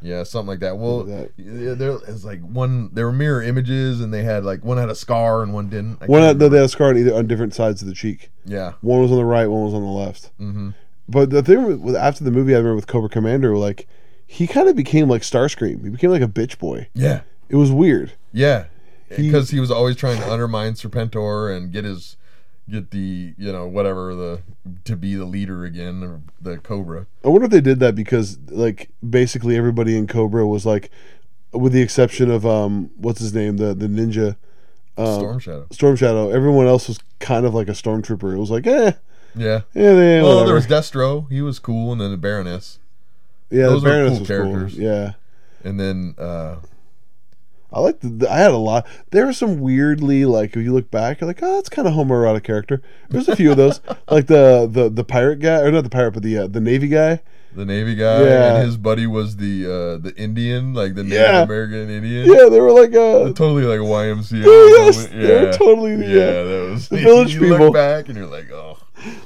Yeah, 0.00 0.22
something 0.22 0.46
like 0.46 0.60
that. 0.60 0.78
Well, 0.78 1.08
yeah, 1.36 1.74
there 1.74 1.92
was 1.92 2.24
like 2.24 2.40
one. 2.40 2.90
There 2.92 3.04
were 3.06 3.12
mirror 3.12 3.42
images, 3.42 4.00
and 4.00 4.14
they 4.14 4.22
had 4.22 4.44
like 4.44 4.64
one 4.64 4.78
had 4.78 4.88
a 4.88 4.94
scar 4.94 5.42
and 5.42 5.52
one 5.52 5.68
didn't. 5.68 5.98
I 6.00 6.06
One 6.06 6.22
had, 6.22 6.38
no, 6.38 6.48
they 6.48 6.58
had 6.58 6.66
a 6.66 6.68
scar 6.68 6.90
on 6.90 6.98
either 6.98 7.14
on 7.14 7.26
different 7.26 7.52
sides 7.52 7.82
of 7.82 7.88
the 7.88 7.94
cheek. 7.94 8.30
Yeah. 8.44 8.74
One 8.80 9.00
was 9.02 9.10
on 9.10 9.16
the 9.16 9.24
right, 9.24 9.46
one 9.48 9.64
was 9.64 9.74
on 9.74 9.82
the 9.82 9.88
left. 9.88 10.30
Mm-hmm. 10.38 10.70
But 11.08 11.30
the 11.30 11.42
thing 11.42 11.82
with 11.82 11.96
after 11.96 12.22
the 12.22 12.30
movie, 12.30 12.54
I 12.54 12.58
remember 12.58 12.76
with 12.76 12.86
Cobra 12.86 13.08
Commander, 13.08 13.56
like 13.56 13.88
he 14.24 14.46
kind 14.46 14.68
of 14.68 14.76
became 14.76 15.08
like 15.08 15.22
Starscream. 15.22 15.82
He 15.82 15.90
became 15.90 16.10
like 16.10 16.22
a 16.22 16.28
bitch 16.28 16.58
boy. 16.58 16.86
Yeah. 16.94 17.22
It 17.48 17.56
was 17.56 17.72
weird. 17.72 18.12
Yeah. 18.32 18.66
He- 19.16 19.22
Because 19.28 19.50
he, 19.50 19.60
was 19.60 19.70
always 19.70 19.96
trying 19.96 20.18
to 20.18 20.30
undermine 20.30 20.74
Serpentor 20.74 21.54
and 21.56 21.72
get 21.72 21.84
his 21.84 22.16
get 22.70 22.90
the 22.90 23.32
you 23.38 23.50
know 23.50 23.66
whatever 23.66 24.14
the 24.14 24.40
to 24.84 24.94
be 24.94 25.14
the 25.14 25.24
leader 25.24 25.64
again 25.64 26.02
or 26.02 26.20
the 26.40 26.58
Cobra. 26.58 27.06
I 27.24 27.28
wonder 27.28 27.46
if 27.46 27.50
they 27.50 27.62
did 27.62 27.80
that 27.80 27.94
because 27.94 28.38
like 28.50 28.90
basically 29.08 29.56
everybody 29.56 29.96
in 29.96 30.06
Cobra 30.06 30.46
was 30.46 30.66
like, 30.66 30.90
with 31.52 31.72
the 31.72 31.80
exception 31.80 32.30
of 32.30 32.44
um 32.46 32.90
what's 32.96 33.20
his 33.20 33.32
name 33.32 33.56
the 33.56 33.72
the 33.74 33.86
ninja 33.86 34.36
Storm 34.96 35.38
Shadow. 35.38 35.66
Storm 35.70 35.96
Shadow. 35.96 36.30
Everyone 36.30 36.66
else 36.66 36.88
was 36.88 36.98
kind 37.20 37.46
of 37.46 37.54
like 37.54 37.68
a 37.68 37.72
stormtrooper. 37.72 38.34
It 38.34 38.38
was 38.38 38.50
like 38.50 38.66
eh 38.66 38.92
Yeah. 39.34 39.60
yeah 39.72 39.94
they 39.94 40.20
Well, 40.20 40.30
whatever. 40.44 40.46
there 40.46 40.54
was 40.56 40.66
Destro. 40.66 41.30
He 41.30 41.40
was 41.40 41.58
cool, 41.58 41.92
and 41.92 42.00
then 42.00 42.10
the 42.10 42.16
Baroness, 42.18 42.78
yeah 43.50 43.66
those 43.68 43.82
the 43.82 43.88
Baroness 43.88 44.10
cool 44.14 44.18
was 44.20 44.28
characters. 44.28 44.74
cool. 44.74 44.82
Yeah. 44.82 45.12
and 45.64 45.78
then 45.80 46.14
uh 46.18 46.56
I 47.72 47.80
like 47.80 47.98
the, 48.00 48.26
I 48.30 48.38
had 48.38 48.50
a 48.52 48.56
lot. 48.56 48.86
There 49.10 49.26
were 49.26 49.32
some 49.32 49.60
weirdly 49.60 50.24
like 50.24 50.56
if 50.56 50.62
you 50.62 50.72
look 50.72 50.90
back, 50.90 51.20
you're 51.20 51.28
like, 51.28 51.40
oh, 51.42 51.56
that's 51.56 51.68
kind 51.68 51.86
of 51.86 51.94
homoerotic 51.94 52.42
character. 52.44 52.80
There's 53.10 53.28
a 53.28 53.36
few 53.36 53.50
of 53.50 53.56
those, 53.56 53.80
like 54.10 54.26
the 54.26 54.68
the 54.70 54.88
the 54.88 55.04
pirate 55.04 55.40
guy, 55.40 55.60
or 55.60 55.70
not 55.70 55.84
the 55.84 55.90
pirate, 55.90 56.12
but 56.12 56.22
the 56.22 56.38
uh, 56.38 56.46
the 56.46 56.60
navy 56.60 56.88
guy. 56.88 57.20
the 57.54 57.64
Navy 57.66 57.94
guy, 57.94 58.22
Yeah. 58.22 58.56
and 58.56 58.66
his 58.66 58.76
buddy 58.76 59.06
was 59.06 59.36
the 59.36 59.64
uh 59.66 59.96
the 59.98 60.14
Indian, 60.16 60.74
like 60.74 60.94
the 60.94 61.02
Native 61.02 61.18
Yeah. 61.18 61.42
American 61.42 61.90
Indian. 61.90 62.26
Yeah, 62.26 62.48
they 62.48 62.60
were 62.60 62.72
like 62.72 62.90
uh, 62.94 63.32
Totally 63.34 63.64
like 63.64 63.80
YMCA. 63.80 64.44
yes, 64.44 64.96
moment. 65.08 65.22
they're 65.22 65.52
totally 65.52 65.96
the, 65.96 66.06
yeah. 66.06 66.22
uh, 66.22 66.44
that 66.44 66.70
was 66.72 66.88
the 66.88 66.96
village 67.08 67.34
you 67.34 67.40
people. 67.40 67.58
Look 67.58 67.74
back 67.74 68.08
and 68.08 68.16
you're 68.16 68.26
like, 68.26 68.50
oh, 68.52 68.78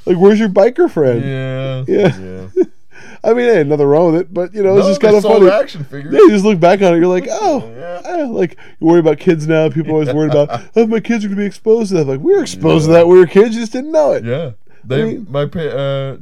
like, 0.06 0.16
where's 0.16 0.38
your 0.40 0.48
biker 0.48 0.90
friend? 0.90 1.22
yeah, 1.24 1.84
Yeah. 1.86 2.48
yeah. 2.56 2.64
I 3.24 3.34
mean, 3.34 3.46
hey, 3.54 3.62
nothing 3.64 3.86
wrong 3.86 4.12
with 4.12 4.20
it, 4.22 4.34
but 4.34 4.52
you 4.52 4.62
know, 4.62 4.76
it's 4.78 4.88
just 4.88 5.00
kind 5.00 5.14
of 5.14 5.22
funny. 5.22 5.48
action 5.48 5.84
figures. 5.84 6.12
Yeah, 6.12 6.20
you 6.20 6.30
just 6.30 6.44
look 6.44 6.58
back 6.58 6.82
on 6.82 6.94
it, 6.94 6.96
you're 6.98 7.06
like, 7.06 7.28
oh, 7.30 7.72
Yeah. 7.76 8.00
eh, 8.04 8.24
like 8.26 8.58
you 8.80 8.86
worry 8.88 8.98
about 9.00 9.18
kids 9.18 9.46
now. 9.46 9.68
People 9.70 9.92
always 9.92 10.12
worried 10.12 10.32
about, 10.32 10.62
oh, 10.76 10.86
my 10.88 10.98
kids 11.00 11.24
are 11.24 11.28
gonna 11.28 11.40
be 11.40 11.46
exposed 11.46 11.90
to 11.90 11.98
that. 11.98 12.06
Like 12.08 12.20
we 12.20 12.34
were 12.34 12.42
exposed 12.42 12.86
to 12.86 12.92
that. 12.92 13.06
when 13.06 13.14
We 13.14 13.20
were 13.20 13.26
kids, 13.28 13.54
you 13.54 13.60
just 13.60 13.72
didn't 13.72 13.92
know 13.92 14.12
it. 14.12 14.24
Yeah, 14.24 14.52
they 14.84 15.04
mean- 15.04 15.26
my 15.30 15.46
pa- 15.46 15.60
uh 15.60 16.16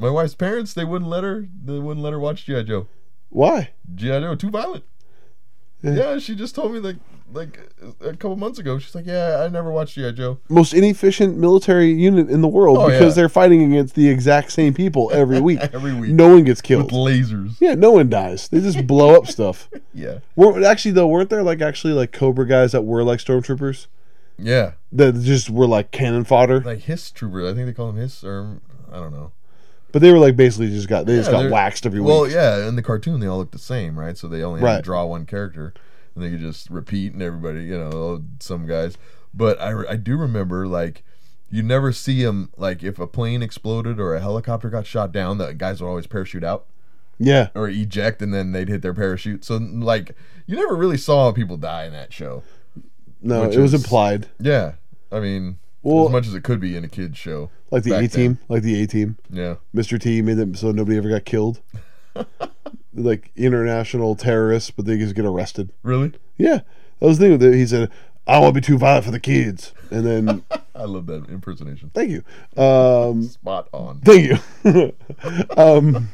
my 0.00 0.10
wife's 0.10 0.34
parents 0.34 0.72
they 0.74 0.84
wouldn't 0.84 1.10
let 1.10 1.22
her 1.24 1.46
they 1.64 1.78
wouldn't 1.78 2.02
let 2.02 2.12
her 2.12 2.18
watch 2.18 2.46
GI 2.46 2.64
Joe. 2.64 2.88
Why? 3.28 3.70
GI 3.94 4.08
Joe 4.20 4.34
too 4.34 4.50
violent. 4.50 4.84
Yeah. 5.82 5.92
Yeah. 5.92 6.18
she 6.18 6.34
just 6.34 6.54
told 6.54 6.72
me 6.72 6.80
like 6.80 6.96
like 7.32 7.58
a 8.00 8.12
couple 8.12 8.36
months 8.36 8.58
ago. 8.58 8.78
She's 8.78 8.94
like, 8.94 9.06
yeah, 9.06 9.42
I 9.44 9.48
never 9.48 9.70
watched 9.70 9.94
GI 9.94 10.12
Joe. 10.12 10.38
Most 10.48 10.74
inefficient 10.74 11.36
military 11.36 11.92
unit 11.92 12.28
in 12.30 12.40
the 12.40 12.48
world 12.48 12.78
Oh, 12.78 12.86
because 12.86 13.16
yeah. 13.16 13.22
they're 13.22 13.28
fighting 13.28 13.62
against 13.72 13.94
the 13.94 14.08
exact 14.08 14.52
same 14.52 14.74
people 14.74 15.10
every 15.14 15.40
week. 15.40 15.60
Every 15.72 15.94
week 15.94 16.10
No 16.12 16.28
one 16.28 16.44
gets 16.44 16.60
with 16.60 16.64
killed. 16.66 16.90
lasers. 16.90 17.56
Yeah, 17.60 17.74
no 17.74 17.92
one 17.92 18.08
dies. 18.10 18.48
They 18.48 18.60
just 18.60 18.86
blow 18.86 19.16
up 19.16 19.26
stuff. 19.26 19.68
Yeah, 19.92 20.20
Weren't, 20.36 20.64
actually, 20.64 20.92
though, 20.92 21.08
weren't 21.08 21.30
there 21.30 21.42
like 21.42 21.60
actually 21.60 21.92
like 21.94 22.12
Cobra 22.12 22.46
guys 22.46 22.70
that 22.72 22.82
were 22.82 23.02
like 23.02 23.18
stormtroopers 23.18 23.86
yeah, 24.38 24.72
that 24.92 25.14
just 25.20 25.50
were 25.50 25.66
like 25.66 25.90
cannon 25.90 26.24
fodder? 26.24 26.60
like 26.60 26.78
Hiss 26.78 27.10
troopers, 27.10 27.50
I 27.50 27.54
think 27.54 27.66
they 27.66 27.72
call 27.72 27.90
him 27.90 27.96
Hiss 27.96 28.22
or 28.24 28.60
I 28.90 28.96
don't 29.00 29.12
know. 29.12 29.32
But 29.92 30.00
they 30.02 30.12
were 30.12 30.18
like 30.20 30.36
basically 30.36 30.70
just 30.70 30.88
got 30.88 31.06
they 31.06 31.16
just 31.16 31.30
Yeah, 31.30 31.42
got 31.42 31.50
waxed 31.50 31.84
every 31.86 32.00
Well, 32.00 32.22
week. 32.22 32.32
yeah, 32.32 32.68
in 32.68 32.76
the 32.76 32.82
cartoon 32.82 33.18
they 33.20 33.26
all 33.26 33.38
look 33.38 33.50
the 33.50 33.58
same, 33.58 33.98
right? 33.98 34.16
So 34.16 34.28
they 34.28 34.42
only 34.44 34.60
had 34.60 34.66
Right. 34.66 34.76
to 34.76 34.82
draw 34.82 35.04
one 35.04 35.26
character, 35.26 35.74
and 36.14 36.24
they 36.24 36.30
could 36.30 36.40
just 36.40 36.70
repeat, 36.70 37.12
and 37.12 37.22
everybody, 37.22 37.64
you 37.64 37.78
know, 37.78 38.22
some 38.40 38.66
guys. 38.66 38.96
But 39.32 39.60
I, 39.60 39.90
I 39.90 39.96
do 39.96 40.16
remember 40.16 40.66
like 40.66 41.04
you 41.50 41.62
never 41.62 41.92
see 41.92 42.22
them 42.24 42.50
like 42.56 42.82
if 42.82 42.98
a 42.98 43.06
plane 43.06 43.42
exploded 43.42 43.98
or 44.00 44.14
a 44.14 44.20
helicopter 44.20 44.70
got 44.70 44.86
shot 44.86 45.12
down, 45.12 45.38
the 45.38 45.52
guys 45.54 45.80
would 45.80 45.88
always 45.88 46.06
parachute 46.06 46.44
out 46.44 46.66
Yeah. 47.18 47.48
or 47.54 47.68
eject, 47.68 48.22
and 48.22 48.32
then 48.34 48.52
they'd 48.52 48.68
hit 48.68 48.82
their 48.82 48.94
parachute. 48.94 49.44
So 49.44 49.56
like 49.56 50.16
you 50.46 50.56
never 50.56 50.74
really 50.74 50.96
saw 50.96 51.30
people 51.32 51.56
die 51.56 51.84
in 51.84 51.92
that 51.92 52.12
show. 52.12 52.42
No, 53.22 53.42
it 53.44 53.56
was 53.56 53.74
is- 53.74 53.84
implied. 53.84 54.28
Yeah, 54.38 54.72
I 55.12 55.20
mean. 55.20 55.58
Well- 55.82 56.06
as 56.06 56.12
much 56.12 56.26
as 56.26 56.34
it 56.34 56.42
could 56.44 56.60
be 56.60 56.76
in 56.76 56.84
a 56.84 56.88
kids 56.88 57.16
show, 57.16 57.50
Like 57.70 57.84
the 57.84 57.96
A 57.98 58.06
team, 58.06 58.38
like 58.48 58.62
the 58.62 58.82
A 58.82 58.86
team. 58.86 59.16
yeah, 59.30 59.54
Mr. 59.74 59.98
T 59.98 60.20
made 60.22 60.34
them 60.36 60.54
so 60.54 60.72
nobody 60.72 60.98
ever 60.98 61.08
got 61.08 61.24
killed. 61.24 61.60
like 62.94 63.30
international 63.36 64.14
terrorists, 64.16 64.70
but 64.70 64.84
they 64.86 64.96
just 64.98 65.14
get 65.14 65.24
arrested. 65.24 65.70
really, 65.82 66.12
Yeah, 66.38 66.60
that 67.00 67.06
was 67.06 67.18
the 67.18 67.24
thing. 67.24 67.32
With 67.32 67.42
it. 67.42 67.54
He 67.54 67.66
said, 67.66 67.90
"I 68.26 68.38
want 68.38 68.54
to 68.54 68.60
be 68.60 68.64
too 68.66 68.78
violent 68.78 69.04
for 69.04 69.10
the 69.10 69.20
kids," 69.20 69.72
and 69.90 70.04
then 70.06 70.44
I 70.74 70.84
love 70.84 71.06
that 71.06 71.28
impersonation. 71.28 71.90
thank 71.94 72.10
you, 72.10 72.22
um, 72.62 73.24
Spot 73.28 73.68
on. 73.72 74.00
thank 74.00 74.30
you. 74.64 74.92
um, 75.56 76.08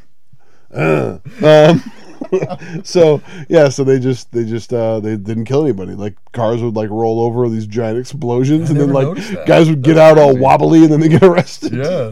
uh, 0.73 1.19
um, 1.43 1.83
so 2.83 3.21
yeah, 3.49 3.69
so 3.69 3.83
they 3.83 3.99
just 3.99 4.31
they 4.31 4.43
just 4.43 4.73
uh, 4.73 4.99
they 4.99 5.15
didn't 5.17 5.45
kill 5.45 5.63
anybody. 5.63 5.93
Like 5.93 6.15
cars 6.33 6.61
would 6.61 6.75
like 6.75 6.89
roll 6.89 7.21
over 7.21 7.47
these 7.49 7.67
giant 7.67 7.97
explosions, 7.99 8.69
I 8.69 8.73
and 8.73 8.81
then 8.81 8.89
like 8.93 9.45
guys 9.45 9.69
would 9.69 9.81
get 9.81 9.95
That's 9.95 10.17
out 10.17 10.21
all 10.21 10.35
wobbly, 10.37 10.83
and 10.83 10.91
then 10.91 10.99
they 10.99 11.09
get 11.09 11.23
arrested. 11.23 11.73
Yeah, 11.73 12.11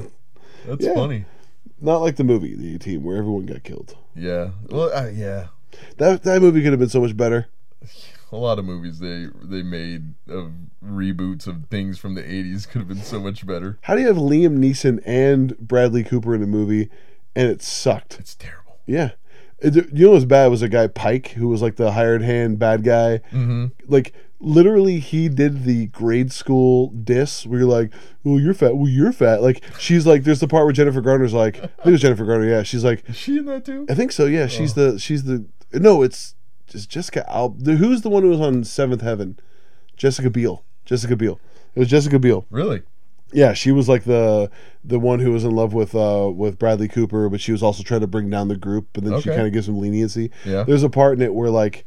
that's 0.65 0.85
Yeah. 0.85 0.93
funny. 0.93 1.25
Not 1.85 2.01
like 2.01 2.15
the 2.17 2.23
movie, 2.23 2.55
the 2.55 2.75
A 2.75 2.79
Team, 2.79 3.03
where 3.03 3.17
everyone 3.17 3.45
got 3.45 3.63
killed. 3.63 3.95
Yeah. 4.15 4.49
Well, 4.69 4.91
uh, 4.93 5.09
yeah. 5.09 5.47
That 5.97 6.23
that 6.23 6.41
movie 6.41 6.61
could 6.63 6.71
have 6.71 6.79
been 6.79 6.89
so 6.89 7.01
much 7.01 7.15
better. 7.15 7.47
A 8.31 8.37
lot 8.37 8.59
of 8.59 8.65
movies 8.65 8.99
they 8.99 9.27
they 9.43 9.61
made 9.63 10.15
of 10.27 10.51
reboots 10.83 11.47
of 11.47 11.67
things 11.69 11.97
from 11.99 12.15
the 12.15 12.23
'80s 12.23 12.67
could 12.67 12.79
have 12.79 12.87
been 12.87 13.01
so 13.03 13.19
much 13.19 13.45
better. 13.45 13.77
How 13.81 13.93
do 13.95 14.01
you 14.01 14.07
have 14.07 14.17
Liam 14.17 14.57
Neeson 14.57 14.99
and 15.05 15.57
Bradley 15.59 16.03
Cooper 16.03 16.33
in 16.35 16.41
a 16.43 16.47
movie, 16.47 16.89
and 17.35 17.49
it 17.49 17.61
sucked? 17.61 18.17
It's 18.19 18.35
terrible. 18.35 18.79
Yeah, 18.87 19.11
It- 19.59 19.75
you 19.93 20.05
know 20.05 20.09
what 20.09 20.15
was 20.15 20.25
bad 20.25 20.47
was 20.47 20.63
a 20.63 20.67
guy 20.67 20.87
Pike 20.87 21.29
who 21.29 21.47
was 21.47 21.61
like 21.61 21.75
the 21.75 21.91
hired 21.91 22.23
hand 22.23 22.57
bad 22.59 22.83
guy. 22.83 23.19
Mm-hmm. 23.31 23.67
Like 23.87 24.13
literally, 24.39 24.99
he 24.99 25.29
did 25.29 25.63
the 25.63 25.87
grade 25.87 26.31
school 26.31 26.89
diss. 26.89 27.45
where 27.45 27.59
you're 27.59 27.69
like, 27.69 27.91
"Well, 28.23 28.39
you're 28.39 28.53
fat. 28.53 28.75
Well, 28.77 28.89
you're 28.89 29.11
fat." 29.11 29.41
Like 29.41 29.63
she's 29.79 30.05
like, 30.05 30.23
there's 30.23 30.39
the 30.39 30.47
part 30.47 30.65
where 30.65 30.73
Jennifer 30.73 31.01
Garner's 31.01 31.33
like, 31.33 31.57
I 31.57 31.61
think 31.67 31.85
it 31.87 31.91
was 31.91 32.01
Jennifer 32.01 32.25
Garner. 32.25 32.47
Yeah, 32.47 32.63
she's 32.63 32.83
like, 32.83 33.07
Is 33.09 33.15
she 33.15 33.37
in 33.37 33.45
that 33.45 33.65
too? 33.65 33.85
I 33.89 33.93
think 33.95 34.11
so. 34.11 34.25
Yeah, 34.25 34.47
she's 34.47 34.73
the 34.73 34.99
she's 34.99 35.23
the 35.23 35.45
no, 35.73 36.01
it's 36.03 36.35
just 36.67 36.89
Jessica 36.89 37.29
Al. 37.31 37.49
The, 37.49 37.75
who's 37.75 38.01
the 38.01 38.09
one 38.09 38.23
who 38.23 38.29
was 38.29 38.41
on 38.41 38.63
Seventh 38.63 39.01
Heaven? 39.01 39.37
Jessica 39.97 40.29
Biel. 40.29 40.63
Jessica 40.85 41.15
Biel. 41.15 41.39
It 41.73 41.79
was 41.79 41.89
Jessica 41.89 42.19
Biel. 42.19 42.45
Really? 42.49 42.81
Yeah, 43.33 43.53
she 43.53 43.71
was 43.71 43.89
like 43.89 44.03
the 44.03 44.49
the 44.83 44.99
one 44.99 45.19
who 45.19 45.31
was 45.31 45.43
in 45.43 45.51
love 45.51 45.73
with 45.73 45.95
uh 45.95 46.31
with 46.33 46.57
Bradley 46.59 46.87
Cooper, 46.87 47.27
but 47.27 47.41
she 47.41 47.51
was 47.51 47.63
also 47.63 47.83
trying 47.83 48.01
to 48.01 48.07
bring 48.07 48.29
down 48.29 48.47
the 48.47 48.55
group, 48.55 48.95
and 48.95 49.05
then 49.05 49.19
she 49.19 49.29
Okay. 49.29 49.35
kind 49.37 49.47
of 49.47 49.53
gives 49.53 49.67
him 49.67 49.79
leniency. 49.79 50.31
Yeah. 50.45 50.63
There's 50.63 50.83
a 50.83 50.89
part 50.89 51.17
in 51.17 51.21
it 51.23 51.33
where 51.33 51.49
like 51.49 51.85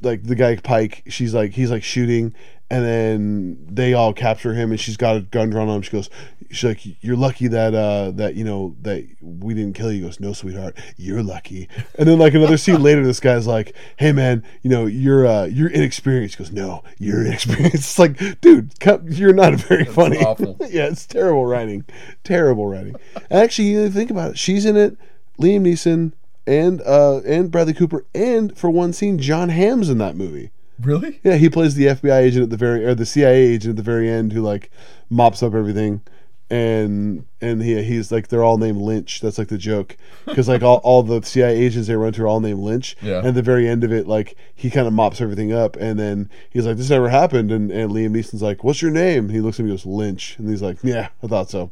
like 0.00 0.24
the 0.24 0.34
guy 0.34 0.56
Pike, 0.56 1.02
she's 1.08 1.34
like 1.34 1.52
he's 1.52 1.70
like 1.70 1.82
shooting 1.82 2.34
and 2.70 2.84
then 2.84 3.66
they 3.70 3.94
all 3.94 4.12
capture 4.12 4.54
him 4.54 4.70
and 4.70 4.78
she's 4.78 4.96
got 4.96 5.16
a 5.16 5.20
gun 5.20 5.50
drawn 5.50 5.68
on 5.68 5.76
him. 5.76 5.82
She 5.82 5.90
goes 5.90 6.10
she's 6.50 6.64
like, 6.64 7.02
You're 7.02 7.16
lucky 7.16 7.48
that 7.48 7.74
uh 7.74 8.10
that 8.12 8.34
you 8.34 8.44
know 8.44 8.76
that 8.82 9.06
we 9.20 9.54
didn't 9.54 9.74
kill 9.74 9.90
you. 9.90 10.00
He 10.00 10.04
goes, 10.04 10.20
No 10.20 10.32
sweetheart, 10.32 10.76
you're 10.96 11.22
lucky. 11.22 11.68
And 11.98 12.08
then 12.08 12.18
like 12.18 12.34
another 12.34 12.56
scene 12.56 12.82
later 12.82 13.04
this 13.04 13.20
guy's 13.20 13.46
like, 13.46 13.74
Hey 13.96 14.12
man, 14.12 14.44
you 14.62 14.70
know, 14.70 14.86
you're 14.86 15.26
uh 15.26 15.44
you're 15.44 15.70
inexperienced. 15.70 16.36
He 16.36 16.44
goes, 16.44 16.52
No, 16.52 16.82
you're 16.98 17.20
inexperienced. 17.26 17.74
It's 17.74 17.98
like, 17.98 18.40
dude, 18.40 18.78
come, 18.80 19.08
you're 19.08 19.32
not 19.32 19.54
very 19.60 19.84
funny. 19.84 20.18
awful. 20.24 20.56
yeah, 20.60 20.86
it's 20.86 21.06
terrible 21.06 21.46
writing. 21.46 21.84
Terrible 22.24 22.66
writing. 22.66 22.96
Actually, 23.30 23.68
you 23.68 23.90
think 23.90 24.10
about 24.10 24.32
it, 24.32 24.38
she's 24.38 24.64
in 24.64 24.76
it, 24.76 24.96
Liam 25.38 25.62
Neeson 25.62 26.12
and 26.48 26.80
uh 26.82 27.20
and 27.26 27.50
Bradley 27.50 27.74
Cooper 27.74 28.04
and 28.14 28.56
for 28.56 28.70
one 28.70 28.92
scene 28.92 29.18
Jon 29.18 29.50
Hamm's 29.50 29.90
in 29.90 29.98
that 29.98 30.16
movie. 30.16 30.50
Really? 30.80 31.20
Yeah, 31.24 31.34
he 31.34 31.48
plays 31.48 31.74
the 31.74 31.86
FBI 31.86 32.20
agent 32.20 32.44
at 32.44 32.50
the 32.50 32.56
very 32.56 32.84
or 32.84 32.94
the 32.94 33.06
CIA 33.06 33.46
agent 33.46 33.70
at 33.72 33.76
the 33.76 33.82
very 33.82 34.08
end 34.08 34.32
who 34.32 34.40
like 34.42 34.70
mops 35.10 35.42
up 35.42 35.54
everything. 35.54 36.02
And 36.50 37.26
and 37.42 37.62
he 37.62 37.82
he's 37.82 38.10
like 38.10 38.28
they're 38.28 38.42
all 38.42 38.56
named 38.56 38.80
Lynch. 38.80 39.20
That's 39.20 39.36
like 39.36 39.48
the 39.48 39.58
joke 39.58 39.98
because 40.24 40.48
like 40.48 40.62
all, 40.62 40.78
all 40.78 41.02
the 41.02 41.20
CIA 41.20 41.54
agents 41.54 41.88
they 41.88 41.96
run 41.96 42.14
to 42.14 42.22
are 42.22 42.26
all 42.26 42.40
named 42.40 42.60
Lynch. 42.60 42.96
Yeah. 43.02 43.18
And 43.18 43.26
at 43.26 43.34
the 43.34 43.42
very 43.42 43.68
end 43.68 43.84
of 43.84 43.92
it, 43.92 44.06
like 44.06 44.34
he 44.54 44.70
kind 44.70 44.86
of 44.86 44.94
mops 44.94 45.20
everything 45.20 45.52
up, 45.52 45.76
and 45.76 45.98
then 45.98 46.30
he's 46.48 46.64
like, 46.64 46.78
"This 46.78 46.88
never 46.88 47.10
happened." 47.10 47.52
And 47.52 47.70
and 47.70 47.90
Liam 47.90 48.12
Neeson's 48.12 48.40
like, 48.40 48.64
"What's 48.64 48.80
your 48.80 48.90
name?" 48.90 49.28
He 49.28 49.40
looks 49.40 49.60
at 49.60 49.64
me, 49.64 49.72
and 49.72 49.78
goes, 49.78 49.84
"Lynch," 49.84 50.38
and 50.38 50.48
he's 50.48 50.62
like, 50.62 50.78
"Yeah, 50.82 51.08
I 51.22 51.26
thought 51.26 51.50
so." 51.50 51.70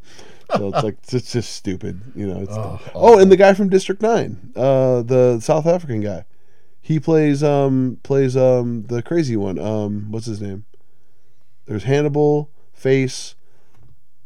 So 0.57 0.69
it's 0.69 0.83
like 0.83 0.97
it's 1.13 1.33
just 1.33 1.55
stupid, 1.55 2.01
you 2.15 2.27
know. 2.27 2.41
It's 2.41 2.53
Oh, 2.57 2.81
oh, 2.95 3.19
and 3.19 3.31
the 3.33 3.37
guy 3.37 3.55
from 3.55 3.69
District 3.69 4.01
Nine, 4.03 4.53
uh, 4.57 5.03
the 5.03 5.41
South 5.41 5.67
African 5.67 6.01
guy, 6.01 6.25
he 6.81 7.01
plays 7.01 7.43
um 7.43 7.99
plays 8.03 8.37
um 8.37 8.85
the 8.85 9.03
crazy 9.03 9.37
one. 9.37 9.59
Um, 9.59 10.11
what's 10.11 10.27
his 10.27 10.41
name? 10.41 10.65
There's 11.67 11.83
Hannibal, 11.85 12.51
Face, 12.73 13.35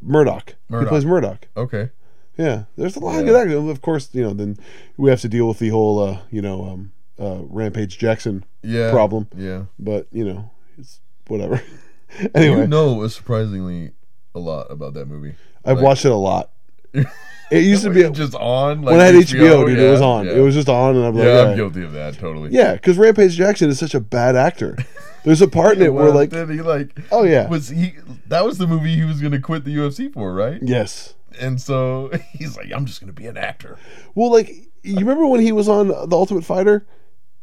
Murdock. 0.03 0.55
He 0.69 0.85
plays 0.87 1.05
Murdock. 1.07 1.49
Okay. 1.57 1.91
Yeah, 2.37 2.65
there's 2.77 2.97
a 2.97 3.01
lot 3.01 3.17
of 3.17 3.21
Yeah. 3.21 3.33
good 3.33 3.37
acting. 3.37 3.71
Of 3.71 3.81
course, 3.83 4.09
you 4.13 4.23
know, 4.23 4.33
then 4.33 4.57
we 4.97 5.11
have 5.11 5.21
to 5.23 5.29
deal 5.29 5.49
with 5.49 5.59
the 5.59 5.69
whole, 5.71 5.99
uh, 5.99 6.19
you 6.31 6.41
know, 6.41 6.65
um, 6.65 6.93
uh, 7.19 7.41
Rampage 7.45 7.99
Jackson 7.99 8.45
Yeah. 8.63 8.91
problem. 8.91 9.29
Yeah. 9.37 9.65
But 9.79 10.07
you 10.13 10.25
know, 10.25 10.51
it's 10.79 11.01
whatever. 11.29 11.63
anyway, 12.35 12.63
You 12.63 12.67
know 12.69 13.07
surprisingly 13.09 13.93
a 14.35 14.39
lot 14.39 14.67
about 14.71 14.95
that 14.95 15.07
movie. 15.07 15.35
I've 15.65 15.77
like- 15.79 15.85
watched 15.85 16.05
it 16.05 16.13
a 16.13 16.17
lot. 16.17 16.51
It 17.53 17.65
used 17.65 17.83
to 17.83 17.91
be 17.91 18.09
just 18.11 18.37
on. 18.37 18.83
Like 18.83 18.93
when 18.93 19.01
I 19.01 19.07
had 19.07 19.15
HBO, 19.17 19.67
dude. 19.67 19.77
it 19.77 19.91
was 19.91 20.01
on. 20.01 20.25
Yeah, 20.25 20.35
It 20.35 20.39
was 20.39 20.55
just 20.55 20.69
on, 20.69 20.95
and 20.95 21.05
I'm 21.05 21.17
like, 21.17 21.25
yeah, 21.25 21.43
yeah, 21.43 21.51
I'm 21.51 21.57
guilty 21.57 21.83
of 21.83 21.91
that 21.95 22.15
totally. 22.17 22.51
yeah, 22.53 22.75
because 22.75 22.97
Rampage 22.97 23.35
Jackson 23.35 23.69
is 23.69 23.77
such 23.77 23.93
a 23.93 23.99
bad 23.99 24.37
actor. 24.37 24.77
There's 25.25 25.43
a 25.43 25.49
part 25.49 25.77
in 25.77 25.83
it 25.83 25.93
where 25.93 26.13
like, 26.13 26.31
then 26.31 26.49
he 26.49 26.63
like 26.63 26.97
oh 27.11 27.25
yeah, 27.25 27.49
was 27.49 27.71
he 27.71 27.95
that 28.29 28.45
was 28.45 28.59
the 28.59 28.69
movie 28.69 28.95
he 28.95 29.03
was 29.03 29.21
gonna 29.21 29.41
quit 29.41 29.65
the 29.65 29.75
UFC 29.75 30.13
for, 30.13 30.33
right? 30.33 30.61
yes. 30.63 31.15
And 31.41 31.61
so 31.61 32.13
he's 32.35 32.57
like, 32.57 32.71
I'm 32.73 32.87
just 32.87 33.01
gonna 33.01 33.13
be 33.13 33.27
an 33.27 33.37
actor. 33.37 33.79
Well, 34.15 34.31
like 34.31 34.49
you 34.85 34.95
remember 35.01 35.27
when 35.27 35.41
he 35.41 35.51
was 35.51 35.69
on 35.69 35.89
The 35.89 36.09
Ultimate 36.17 36.45
Fighter? 36.45 36.87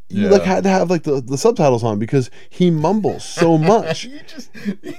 You 0.07 0.23
Yeah. 0.23 0.29
like 0.29 0.43
had 0.43 0.63
to 0.63 0.69
have 0.69 0.89
like 0.89 1.03
the, 1.03 1.19
the 1.19 1.37
subtitles 1.37 1.83
on 1.83 1.99
because 1.99 2.31
he 2.49 2.71
mumbles 2.71 3.25
so 3.25 3.57
much. 3.57 4.03
he 4.03 4.19
just 4.25 4.51
he 4.55 4.95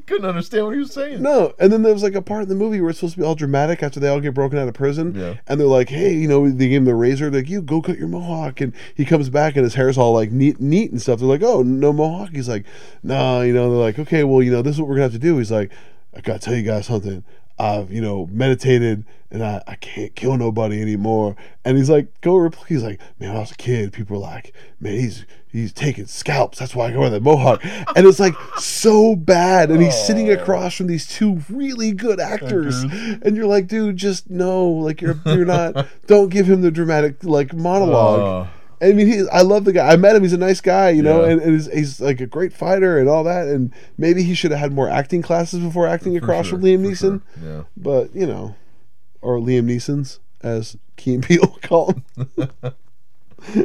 couldn't 0.00 0.24
understand 0.26 0.64
what 0.64 0.72
he 0.72 0.78
was 0.78 0.92
saying. 0.92 1.22
No, 1.22 1.52
and 1.58 1.72
then 1.72 1.82
there 1.82 1.92
was 1.92 2.02
like 2.02 2.14
a 2.14 2.22
part 2.22 2.42
in 2.44 2.48
the 2.48 2.54
movie 2.54 2.80
where 2.80 2.90
it's 2.90 2.98
supposed 3.00 3.14
to 3.14 3.20
be 3.20 3.26
all 3.26 3.34
dramatic 3.34 3.82
after 3.82 4.00
they 4.00 4.08
all 4.08 4.20
get 4.20 4.32
broken 4.34 4.58
out 4.58 4.66
of 4.66 4.74
prison, 4.74 5.14
Yeah. 5.14 5.34
and 5.46 5.60
they're 5.60 5.66
like, 5.66 5.90
"Hey, 5.90 6.14
you 6.14 6.26
know, 6.28 6.48
they 6.48 6.68
gave 6.68 6.78
him 6.78 6.84
the 6.86 6.94
razor, 6.94 7.30
like 7.30 7.48
you 7.50 7.60
go 7.62 7.82
cut 7.82 7.98
your 7.98 8.08
mohawk," 8.08 8.60
and 8.60 8.72
he 8.94 9.04
comes 9.04 9.28
back 9.28 9.54
and 9.56 9.64
his 9.64 9.74
hair's 9.74 9.98
all 9.98 10.12
like 10.14 10.32
neat, 10.32 10.60
neat 10.60 10.90
and 10.90 11.00
stuff. 11.02 11.18
They're 11.20 11.28
like, 11.28 11.42
"Oh, 11.42 11.62
no 11.62 11.92
mohawk." 11.92 12.30
He's 12.32 12.48
like, 12.48 12.64
"Nah," 13.02 13.42
you 13.42 13.52
know. 13.52 13.70
They're 13.70 13.78
like, 13.78 13.98
"Okay, 13.98 14.24
well, 14.24 14.42
you 14.42 14.50
know, 14.50 14.62
this 14.62 14.74
is 14.76 14.80
what 14.80 14.88
we're 14.88 14.94
gonna 14.96 15.04
have 15.04 15.12
to 15.12 15.18
do." 15.18 15.36
He's 15.38 15.52
like, 15.52 15.70
"I 16.16 16.20
gotta 16.20 16.38
tell 16.38 16.54
you 16.56 16.62
guys 16.62 16.86
something. 16.86 17.22
I've 17.62 17.92
you 17.92 18.00
know 18.00 18.28
meditated 18.30 19.04
and 19.30 19.42
I, 19.42 19.62
I 19.66 19.76
can't 19.76 20.14
kill 20.14 20.36
nobody 20.36 20.82
anymore." 20.82 21.36
And 21.64 21.76
he's 21.78 21.88
like, 21.88 22.20
"Go 22.20 22.34
repl-" 22.34 22.66
He's 22.66 22.82
like, 22.82 23.00
"Man, 23.18 23.30
when 23.30 23.36
I 23.36 23.40
was 23.40 23.52
a 23.52 23.56
kid, 23.56 23.92
people 23.92 24.16
were 24.16 24.22
like, 24.22 24.52
man, 24.80 24.94
he's 24.94 25.24
he's 25.46 25.72
taking 25.72 26.06
scalps. 26.06 26.58
That's 26.58 26.74
why 26.74 26.88
I 26.88 26.92
go 26.92 27.00
wear 27.00 27.10
the 27.10 27.20
mohawk." 27.20 27.64
And 27.96 28.06
it's 28.06 28.20
like 28.20 28.34
so 28.58 29.14
bad. 29.14 29.70
And 29.70 29.82
he's 29.82 29.94
sitting 29.94 30.30
oh. 30.30 30.34
across 30.34 30.74
from 30.74 30.88
these 30.88 31.06
two 31.06 31.42
really 31.48 31.92
good 31.92 32.20
actors, 32.20 32.82
and 32.82 33.36
you're 33.36 33.46
like, 33.46 33.68
"Dude, 33.68 33.96
just 33.96 34.28
no. 34.28 34.68
Like 34.68 35.00
you're 35.00 35.18
you're 35.26 35.44
not. 35.44 35.86
don't 36.06 36.28
give 36.28 36.50
him 36.50 36.62
the 36.62 36.70
dramatic 36.70 37.22
like 37.22 37.54
monologue." 37.54 38.20
Oh. 38.20 38.61
I 38.82 38.92
mean, 38.92 39.06
he, 39.06 39.28
I 39.30 39.42
love 39.42 39.64
the 39.64 39.72
guy. 39.72 39.92
I 39.92 39.96
met 39.96 40.16
him. 40.16 40.22
He's 40.22 40.32
a 40.32 40.38
nice 40.38 40.60
guy, 40.60 40.90
you 40.90 41.02
know, 41.02 41.24
Yeah. 41.24 41.30
and, 41.32 41.40
and 41.42 41.52
he's, 41.52 41.72
he's 41.72 42.00
like 42.00 42.20
a 42.20 42.26
great 42.26 42.52
fighter 42.52 42.98
and 42.98 43.08
all 43.08 43.22
that. 43.24 43.46
And 43.46 43.72
maybe 43.96 44.22
he 44.24 44.34
should 44.34 44.50
have 44.50 44.58
had 44.60 44.72
more 44.72 44.88
acting 44.88 45.22
classes 45.22 45.60
before 45.60 45.86
acting 45.86 46.12
for 46.18 46.24
across 46.24 46.46
sure, 46.46 46.58
from 46.58 46.66
Liam 46.66 46.80
Neeson. 46.84 47.22
sure. 47.40 47.48
Yeah. 47.48 47.62
But 47.76 48.14
you 48.14 48.26
know, 48.26 48.56
or 49.20 49.38
Liam 49.38 49.66
Neeson's, 49.66 50.18
as 50.42 50.76
Key 50.96 51.14
and 51.14 51.22
Peele 51.22 51.56
call 51.62 51.94
him. 52.16 52.48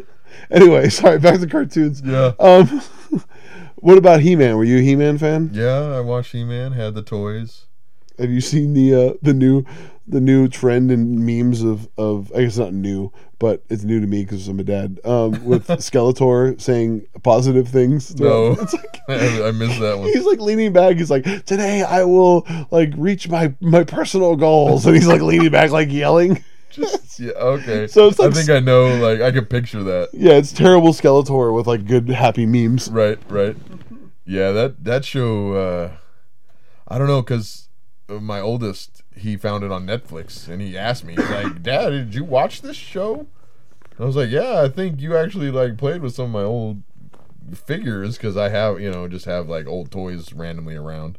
anyway, 0.51 0.89
sorry. 0.89 1.19
Back 1.19 1.39
to 1.39 1.47
cartoons. 1.47 2.01
Yeah. 2.05 2.33
Um, 2.39 2.81
what 3.77 3.97
about 3.97 4.21
He 4.21 4.35
Man? 4.35 4.57
Were 4.57 4.63
you 4.63 4.79
a 4.79 4.81
He 4.81 4.95
Man 4.95 5.17
fan? 5.17 5.51
Yeah, 5.53 5.95
I 5.95 6.01
watched 6.01 6.31
He 6.31 6.43
Man, 6.43 6.73
had 6.73 6.95
the 6.95 7.01
toys. 7.01 7.65
Have 8.19 8.31
you 8.31 8.41
seen 8.41 8.73
the 8.73 8.93
uh, 8.93 9.13
the 9.21 9.33
new 9.33 9.63
the 10.07 10.19
new 10.21 10.47
trend 10.47 10.89
and 10.91 11.19
memes 11.25 11.61
of 11.61 11.87
of 11.97 12.31
I 12.35 12.41
guess 12.43 12.57
not 12.57 12.73
new, 12.73 13.11
but 13.39 13.63
it's 13.69 13.83
new 13.83 13.99
to 13.99 14.07
me 14.07 14.23
because 14.23 14.47
I'm 14.47 14.59
a 14.59 14.63
dad. 14.63 14.99
Um, 15.03 15.43
with 15.45 15.67
Skeletor 15.67 16.59
saying 16.59 17.07
positive 17.23 17.67
things. 17.67 18.19
No. 18.19 18.53
it's 18.53 18.73
like 18.73 18.99
I 19.09 19.51
missed 19.51 19.79
that 19.79 19.97
one. 19.99 20.07
he's 20.13 20.25
like 20.25 20.39
leaning 20.39 20.73
back. 20.73 20.97
He's 20.97 21.11
like, 21.11 21.23
"Today 21.45 21.83
I 21.83 22.03
will 22.03 22.45
like 22.71 22.93
reach 22.97 23.29
my 23.29 23.53
my 23.61 23.83
personal 23.83 24.35
goals," 24.35 24.85
and 24.85 24.95
he's 24.95 25.07
like 25.07 25.21
leaning 25.21 25.51
back, 25.51 25.71
like 25.71 25.91
yelling. 25.91 26.43
Just 26.69 27.19
yeah, 27.19 27.31
okay. 27.31 27.87
So 27.87 28.07
it's 28.07 28.19
like 28.19 28.31
I 28.31 28.33
think 28.33 28.49
I 28.49 28.59
know, 28.59 28.95
like 28.97 29.21
I 29.21 29.31
can 29.31 29.45
picture 29.45 29.83
that. 29.83 30.09
Yeah, 30.13 30.33
it's 30.33 30.51
terrible 30.51 30.93
Skeletor 30.93 31.53
with 31.53 31.67
like 31.67 31.85
good 31.85 32.09
happy 32.09 32.45
memes. 32.45 32.89
Right, 32.89 33.19
right. 33.29 33.55
Yeah, 34.25 34.51
that 34.51 34.83
that 34.83 35.05
show. 35.05 35.53
uh 35.53 35.91
I 36.89 36.97
don't 36.97 37.07
know, 37.07 37.21
cause 37.21 37.67
my 38.07 38.39
oldest 38.39 39.03
he 39.17 39.37
found 39.37 39.63
it 39.63 39.71
on 39.71 39.85
Netflix, 39.85 40.47
and 40.47 40.61
he 40.61 40.77
asked 40.77 41.03
me, 41.03 41.15
he's 41.15 41.29
like, 41.29 41.63
"Dad, 41.63 41.89
did 41.89 42.15
you 42.15 42.23
watch 42.23 42.61
this 42.61 42.77
show?" 42.77 43.27
I 43.99 44.05
was 44.05 44.15
like, 44.15 44.29
"Yeah, 44.29 44.61
I 44.61 44.69
think 44.69 45.01
you 45.01 45.17
actually 45.17 45.51
like 45.51 45.77
played 45.77 46.01
with 46.01 46.13
some 46.13 46.25
of 46.25 46.31
my 46.31 46.43
old 46.43 46.83
figures, 47.53 48.17
cause 48.17 48.37
I 48.37 48.49
have, 48.49 48.79
you 48.79 48.91
know, 48.91 49.07
just 49.07 49.25
have 49.25 49.49
like 49.49 49.67
old 49.67 49.91
toys 49.91 50.33
randomly 50.33 50.75
around." 50.75 51.17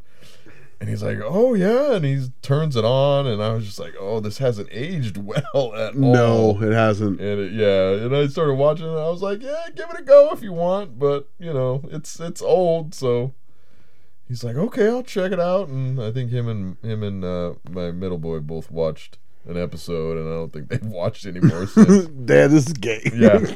And 0.80 0.88
he's 0.88 1.02
like, 1.02 1.18
"Oh 1.24 1.54
yeah," 1.54 1.94
and 1.94 2.04
he 2.04 2.28
turns 2.40 2.76
it 2.76 2.84
on, 2.84 3.26
and 3.26 3.42
I 3.42 3.52
was 3.52 3.64
just 3.66 3.80
like, 3.80 3.94
"Oh, 3.98 4.20
this 4.20 4.38
hasn't 4.38 4.68
aged 4.70 5.16
well 5.24 5.74
at 5.74 5.94
all." 5.96 6.12
No, 6.12 6.62
it 6.62 6.72
hasn't. 6.72 7.20
And 7.20 7.40
it, 7.40 7.52
yeah, 7.52 8.04
and 8.04 8.14
I 8.14 8.28
started 8.28 8.54
watching 8.54 8.86
it. 8.86 8.90
And 8.90 8.98
I 8.98 9.08
was 9.10 9.22
like, 9.22 9.42
yeah, 9.42 9.66
give 9.74 9.90
it 9.90 9.98
a 9.98 10.02
go 10.04 10.30
if 10.30 10.40
you 10.40 10.52
want, 10.52 10.98
but 10.98 11.28
you 11.38 11.52
know, 11.52 11.82
it's 11.90 12.20
it's 12.20 12.40
old, 12.42 12.94
so. 12.94 13.34
He's 14.28 14.44
like, 14.44 14.56
okay, 14.56 14.88
I'll 14.88 15.02
check 15.02 15.32
it 15.32 15.40
out, 15.40 15.68
and 15.68 16.00
I 16.00 16.12
think 16.12 16.30
him 16.30 16.48
and 16.48 16.76
him 16.82 17.02
and 17.02 17.24
uh, 17.24 17.54
my 17.70 17.90
middle 17.90 18.18
boy 18.18 18.40
both 18.40 18.70
watched 18.70 19.16
an 19.46 19.56
episode, 19.56 20.18
and 20.18 20.28
I 20.28 20.32
don't 20.32 20.52
think 20.52 20.68
they've 20.68 20.84
watched 20.84 21.24
any 21.24 21.40
more 21.40 21.66
since. 21.66 22.06
Dad, 22.24 22.50
this 22.50 22.66
is 22.66 22.72
gay. 22.74 23.00
yeah, 23.14 23.38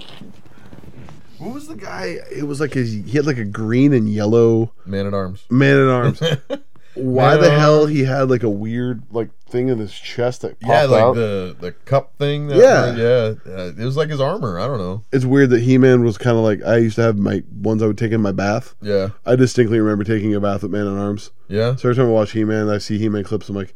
What 1.38 1.54
was 1.54 1.66
the 1.68 1.74
guy? 1.74 2.18
It 2.30 2.44
was 2.46 2.60
like 2.60 2.72
his, 2.72 2.92
he 2.92 3.10
had 3.12 3.26
like 3.26 3.36
a 3.36 3.44
green 3.44 3.92
and 3.92 4.08
yellow 4.08 4.72
Man 4.86 5.06
at 5.06 5.12
Arms. 5.12 5.44
man 5.50 5.76
at 5.78 5.88
arms. 5.88 6.22
Why 6.94 7.36
the 7.36 7.50
hell 7.50 7.86
he 7.86 8.04
had 8.04 8.28
like 8.28 8.42
a 8.42 8.50
weird 8.50 9.02
like 9.10 9.30
thing 9.46 9.68
in 9.68 9.78
his 9.78 9.92
chest 9.92 10.42
that 10.42 10.60
popped 10.60 10.70
Yeah, 10.72 10.84
like 10.84 11.02
out? 11.02 11.14
the 11.14 11.56
the 11.58 11.72
cup 11.72 12.12
thing. 12.18 12.48
That, 12.48 12.56
Yeah. 12.58 12.94
yeah, 12.94 13.34
uh, 13.54 13.72
it 13.78 13.84
was 13.84 13.96
like 13.96 14.10
his 14.10 14.20
armor. 14.20 14.58
I 14.58 14.66
don't 14.66 14.78
know. 14.78 15.02
it's 15.12 15.24
weird 15.24 15.50
that 15.50 15.60
He 15.62 15.78
Man 15.78 16.04
was 16.04 16.18
kind 16.18 16.36
of 16.36 16.42
like 16.42 16.62
I 16.62 16.76
used 16.78 16.96
to 16.96 17.02
have 17.02 17.16
my 17.18 17.42
ones 17.60 17.82
I 17.82 17.86
would 17.86 17.96
take 17.98 18.12
in 18.12 18.20
my 18.20 18.32
bath. 18.32 18.74
Yeah, 18.82 19.10
I 19.24 19.36
distinctly 19.36 19.80
remember 19.80 20.04
taking 20.04 20.34
a 20.34 20.40
bath 20.40 20.62
with 20.62 20.70
Man 20.72 20.86
at 20.86 20.98
Arms. 20.98 21.30
yeah. 21.48 21.76
So 21.76 21.88
every 21.88 21.96
time 21.96 22.06
I 22.06 22.12
watch 22.12 22.32
He 22.32 22.44
Man, 22.44 22.68
I 22.68 22.78
see 22.78 22.98
He 22.98 23.08
Man 23.08 23.24
clips. 23.24 23.48
I'm 23.48 23.56
like, 23.56 23.72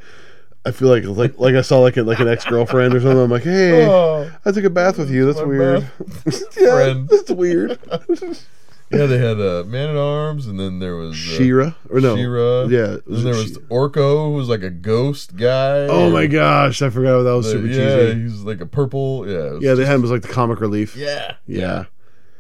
I 0.66 0.70
feel 0.72 0.88
like 0.88 1.05
like 1.05 1.38
like 1.38 1.55
I 1.55 1.62
saw 1.62 1.79
like 1.81 1.96
a, 1.96 2.02
like 2.02 2.18
an 2.20 2.29
ex 2.29 2.44
girlfriend 2.44 2.92
or 2.94 3.00
something. 3.00 3.18
I'm 3.20 3.31
like, 3.31 3.44
hey, 3.44 3.87
Oh, 3.87 4.31
I 4.44 4.52
took 4.52 4.64
a 4.64 4.70
bath 4.70 4.98
with 4.98 5.11
you. 5.11 5.24
That's 5.33 5.40
weird. 5.46 5.88
yeah, 6.61 7.05
that's 7.09 7.31
weird. 7.31 7.79
yeah. 8.90 9.07
They 9.07 9.18
had 9.18 9.40
uh, 9.40 9.64
Man 9.66 9.90
at 9.90 9.96
Arms, 9.96 10.46
and 10.46 10.59
then 10.61 10.79
there 10.79 10.96
was 10.96 11.12
uh, 11.12 11.14
Shira 11.37 11.77
or 11.90 12.01
no? 12.01 12.16
She-Ra. 12.16 12.62
Yeah. 12.64 12.96
Then 13.07 13.25
there 13.25 13.35
was 13.35 13.46
She- 13.49 13.55
Orko, 13.70 14.27
who 14.29 14.33
was 14.33 14.49
like 14.49 14.62
a 14.62 14.70
ghost 14.70 15.37
guy. 15.37 15.87
oh 15.87 16.11
my 16.11 16.27
gosh, 16.27 16.83
I 16.83 16.90
forgot 16.90 17.22
that 17.22 17.31
was 17.37 17.46
the- 17.46 17.53
super 17.53 17.66
yeah, 17.66 17.96
cheesy. 18.12 18.22
he's 18.22 18.42
like 18.42 18.61
a 18.61 18.66
purple. 18.66 19.29
Yeah, 19.29 19.59
Yeah, 19.61 19.75
they 19.75 19.83
just- 19.83 19.88
had 19.88 19.94
him 19.96 20.05
as 20.05 20.11
like 20.11 20.22
the 20.22 20.29
comic 20.29 20.61
relief. 20.61 20.96
Yeah, 20.96 21.35
Yeah. 21.46 21.85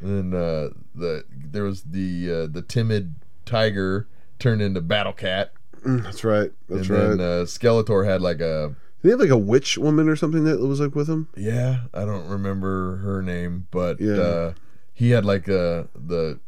And 0.00 0.32
then 0.32 0.40
uh, 0.40 0.68
the 0.94 1.24
there 1.32 1.64
was 1.64 1.82
the 1.84 2.30
uh, 2.30 2.46
the 2.52 2.62
timid 2.62 3.14
tiger 3.46 4.06
turned 4.38 4.60
into 4.60 4.80
Battle 4.80 5.12
Cat, 5.14 5.52
Mm, 5.84 6.02
that's 6.02 6.22
right. 6.24 6.50
That's 6.68 6.88
and 6.88 6.90
right. 6.90 7.08
then 7.16 7.20
uh, 7.20 7.44
Skeletor 7.44 8.04
had 8.04 8.20
like 8.20 8.40
a 8.40 8.74
Did 9.02 9.08
he 9.08 9.10
have 9.10 9.20
like 9.20 9.30
a 9.30 9.38
witch 9.38 9.78
woman 9.78 10.08
or 10.08 10.16
something 10.16 10.44
that 10.44 10.58
was 10.60 10.80
like 10.80 10.94
with 10.94 11.08
him? 11.08 11.28
yeah, 11.36 11.82
I 11.94 12.04
don't 12.04 12.28
remember 12.28 12.96
her 12.98 13.22
name, 13.22 13.68
but 13.70 14.00
Yeah. 14.00 14.14
uh, 14.14 14.52
he 14.96 15.10
had 15.10 15.24
like 15.24 15.46
a 15.46 15.88
the. 15.94 16.40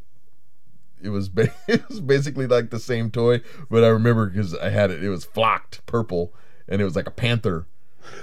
It 1.01 1.11
was 1.11 1.29
ba- 1.29 1.55
it 1.69 1.87
was 1.89 2.01
basically 2.01 2.47
like 2.49 2.71
the 2.71 2.81
same 2.81 3.11
toy, 3.13 3.41
but 3.71 3.85
I 3.85 3.89
remember 3.89 4.27
because 4.27 4.55
I 4.57 4.71
had 4.71 4.91
it. 4.91 5.05
It 5.05 5.11
was 5.11 5.25
flocked 5.25 5.85
purple, 5.87 6.35
and 6.67 6.81
it 6.81 6.85
was 6.85 6.97
like 6.97 7.07
a 7.07 7.13
panther. 7.13 7.67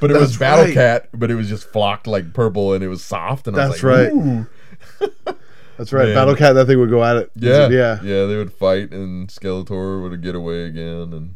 But 0.01 0.09
it 0.11 0.17
was 0.17 0.35
Battle 0.35 0.65
right. 0.65 0.73
Cat, 0.73 1.09
but 1.13 1.29
it 1.29 1.35
was 1.35 1.47
just 1.47 1.69
flocked 1.69 2.07
like 2.07 2.33
purple, 2.33 2.73
and 2.73 2.83
it 2.83 2.87
was 2.87 3.03
soft. 3.03 3.47
And 3.47 3.55
I 3.55 3.67
was 3.69 3.81
That's 3.81 3.83
like, 3.83 4.11
right. 4.11 4.11
Ooh. 4.11 5.35
That's 5.77 5.93
right. 5.93 6.07
Man. 6.07 6.15
Battle 6.15 6.35
Cat, 6.35 6.55
that 6.55 6.65
thing 6.65 6.79
would 6.79 6.89
go 6.89 7.03
at 7.03 7.17
it. 7.17 7.31
Yeah, 7.35 7.69
Yeah. 7.69 7.99
yeah. 8.01 8.25
They 8.25 8.35
would 8.35 8.51
fight, 8.51 8.91
and 8.91 9.27
Skeletor 9.29 10.01
would 10.01 10.21
get 10.23 10.33
away 10.35 10.63
again. 10.63 11.13
And 11.13 11.35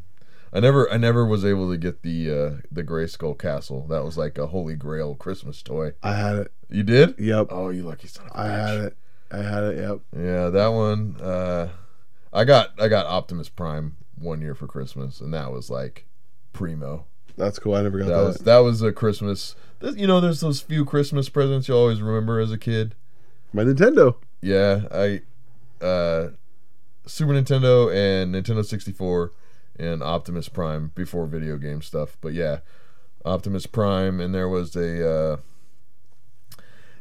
I 0.51 0.59
never, 0.59 0.91
I 0.91 0.97
never 0.97 1.25
was 1.25 1.45
able 1.45 1.69
to 1.71 1.77
get 1.77 2.01
the 2.01 2.29
uh, 2.31 2.61
the 2.71 2.83
Grayskull 2.83 3.37
Castle. 3.37 3.85
That 3.87 4.03
was 4.03 4.17
like 4.17 4.37
a 4.37 4.47
holy 4.47 4.75
grail 4.75 5.15
Christmas 5.15 5.61
toy. 5.61 5.93
I 6.01 6.13
had 6.15 6.35
it. 6.37 6.51
You 6.69 6.83
did? 6.83 7.15
Yep. 7.19 7.47
Oh, 7.51 7.69
you 7.69 7.83
lucky 7.83 8.07
son 8.07 8.25
of 8.27 8.31
a 8.35 8.39
I 8.39 8.43
bitch. 8.47 8.49
I 8.49 8.57
had 8.67 8.77
it. 8.79 8.97
I 9.31 9.37
had 9.37 9.63
it. 9.63 9.77
Yep. 9.77 9.99
Yeah, 10.17 10.49
that 10.49 10.67
one. 10.69 11.15
Uh, 11.21 11.69
I 12.33 12.45
got, 12.45 12.79
I 12.79 12.87
got 12.87 13.05
Optimus 13.07 13.49
Prime 13.49 13.97
one 14.17 14.41
year 14.41 14.53
for 14.55 14.67
Christmas, 14.67 15.19
and 15.21 15.33
that 15.33 15.51
was 15.51 15.69
like 15.69 16.05
primo. 16.53 17.05
That's 17.37 17.57
cool. 17.59 17.75
I 17.75 17.81
never 17.83 17.97
got 17.99 18.07
That 18.07 18.17
that. 18.17 18.23
was 18.25 18.37
that 18.39 18.57
was 18.59 18.81
a 18.81 18.91
Christmas. 18.91 19.55
You 19.81 20.07
know, 20.07 20.19
there's 20.19 20.41
those 20.41 20.59
few 20.61 20.83
Christmas 20.83 21.29
presents 21.29 21.67
you 21.67 21.75
always 21.75 22.01
remember 22.01 22.39
as 22.39 22.51
a 22.51 22.57
kid. 22.57 22.95
My 23.53 23.63
Nintendo. 23.63 24.15
Yeah, 24.41 24.81
I 24.91 25.21
uh 25.83 26.29
Super 27.05 27.31
Nintendo 27.31 27.93
and 27.95 28.35
Nintendo 28.35 28.65
64 28.65 29.31
and 29.79 30.03
Optimus 30.03 30.49
Prime 30.49 30.91
before 30.95 31.25
video 31.25 31.57
game 31.57 31.81
stuff. 31.81 32.17
But 32.21 32.33
yeah, 32.33 32.59
Optimus 33.25 33.65
Prime 33.65 34.19
and 34.19 34.33
there 34.35 34.49
was 34.49 34.75
a 34.75 35.09
uh 35.09 35.37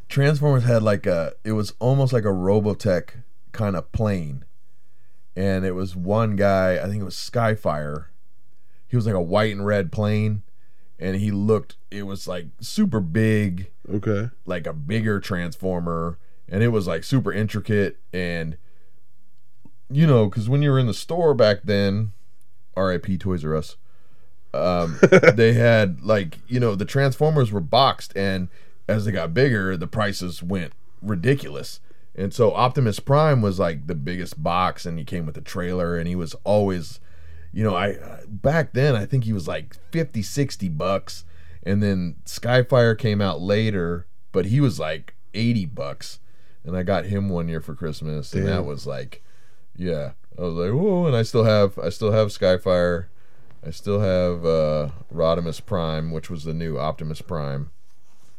Transformers 0.08 0.64
had 0.64 0.82
like 0.82 1.06
a 1.06 1.34
it 1.44 1.52
was 1.52 1.74
almost 1.78 2.12
like 2.12 2.24
a 2.24 2.28
Robotech 2.28 3.22
kind 3.52 3.76
of 3.76 3.90
plane. 3.92 4.44
And 5.36 5.64
it 5.64 5.72
was 5.72 5.94
one 5.94 6.34
guy, 6.34 6.78
I 6.78 6.88
think 6.88 7.00
it 7.00 7.04
was 7.04 7.14
Skyfire. 7.14 8.06
He 8.88 8.96
was 8.96 9.06
like 9.06 9.14
a 9.14 9.20
white 9.20 9.52
and 9.52 9.64
red 9.64 9.92
plane 9.92 10.42
and 10.98 11.16
he 11.16 11.30
looked 11.30 11.76
it 11.90 12.04
was 12.04 12.26
like 12.26 12.46
super 12.60 13.00
big 13.00 13.70
Okay. 13.88 14.30
like 14.46 14.66
a 14.66 14.72
bigger 14.72 15.20
transformer 15.20 16.18
and 16.48 16.62
it 16.62 16.68
was 16.68 16.86
like 16.86 17.04
super 17.04 17.32
intricate 17.32 17.98
and 18.12 18.56
you 19.90 20.06
know 20.06 20.28
because 20.28 20.48
when 20.48 20.60
you 20.60 20.70
were 20.70 20.78
in 20.78 20.86
the 20.86 20.94
store 20.94 21.34
back 21.34 21.58
then 21.64 22.12
rip 22.86 23.06
toys 23.18 23.44
r 23.44 23.54
us. 23.54 23.76
Um, 24.54 24.98
they 25.34 25.52
had 25.52 26.02
like 26.02 26.38
you 26.48 26.60
know 26.60 26.74
the 26.74 26.84
Transformers 26.84 27.52
were 27.52 27.60
boxed, 27.60 28.12
and 28.16 28.48
as 28.88 29.04
they 29.04 29.12
got 29.12 29.34
bigger, 29.34 29.76
the 29.76 29.86
prices 29.86 30.42
went 30.42 30.72
ridiculous. 31.02 31.80
And 32.14 32.34
so 32.34 32.52
Optimus 32.52 32.98
Prime 32.98 33.42
was 33.42 33.58
like 33.58 33.86
the 33.86 33.94
biggest 33.94 34.42
box, 34.42 34.84
and 34.86 34.98
he 34.98 35.04
came 35.04 35.26
with 35.26 35.36
a 35.36 35.42
trailer, 35.42 35.96
and 35.96 36.08
he 36.08 36.16
was 36.16 36.34
always, 36.42 36.98
you 37.52 37.62
know, 37.62 37.76
I 37.76 37.96
back 38.26 38.72
then 38.72 38.96
I 38.96 39.06
think 39.06 39.24
he 39.24 39.32
was 39.32 39.46
like 39.46 39.76
50, 39.92 40.22
60 40.22 40.68
bucks, 40.70 41.24
and 41.62 41.82
then 41.82 42.16
Skyfire 42.24 42.98
came 42.98 43.20
out 43.20 43.40
later, 43.40 44.06
but 44.32 44.46
he 44.46 44.60
was 44.60 44.80
like 44.80 45.14
eighty 45.34 45.66
bucks, 45.66 46.18
and 46.64 46.76
I 46.76 46.82
got 46.82 47.04
him 47.04 47.28
one 47.28 47.48
year 47.48 47.60
for 47.60 47.74
Christmas, 47.74 48.32
and 48.32 48.46
that 48.48 48.64
was 48.64 48.86
like, 48.86 49.22
yeah, 49.76 50.12
I 50.38 50.42
was 50.42 50.54
like, 50.54 50.72
whoa, 50.72 51.06
and 51.06 51.16
I 51.16 51.22
still 51.22 51.44
have 51.44 51.78
I 51.78 51.88
still 51.88 52.12
have 52.12 52.28
Skyfire. 52.28 53.06
I 53.66 53.70
still 53.70 54.00
have 54.00 54.44
uh, 54.46 54.90
Rodimus 55.12 55.64
Prime, 55.64 56.12
which 56.12 56.30
was 56.30 56.44
the 56.44 56.54
new 56.54 56.78
Optimus 56.78 57.20
Prime, 57.20 57.70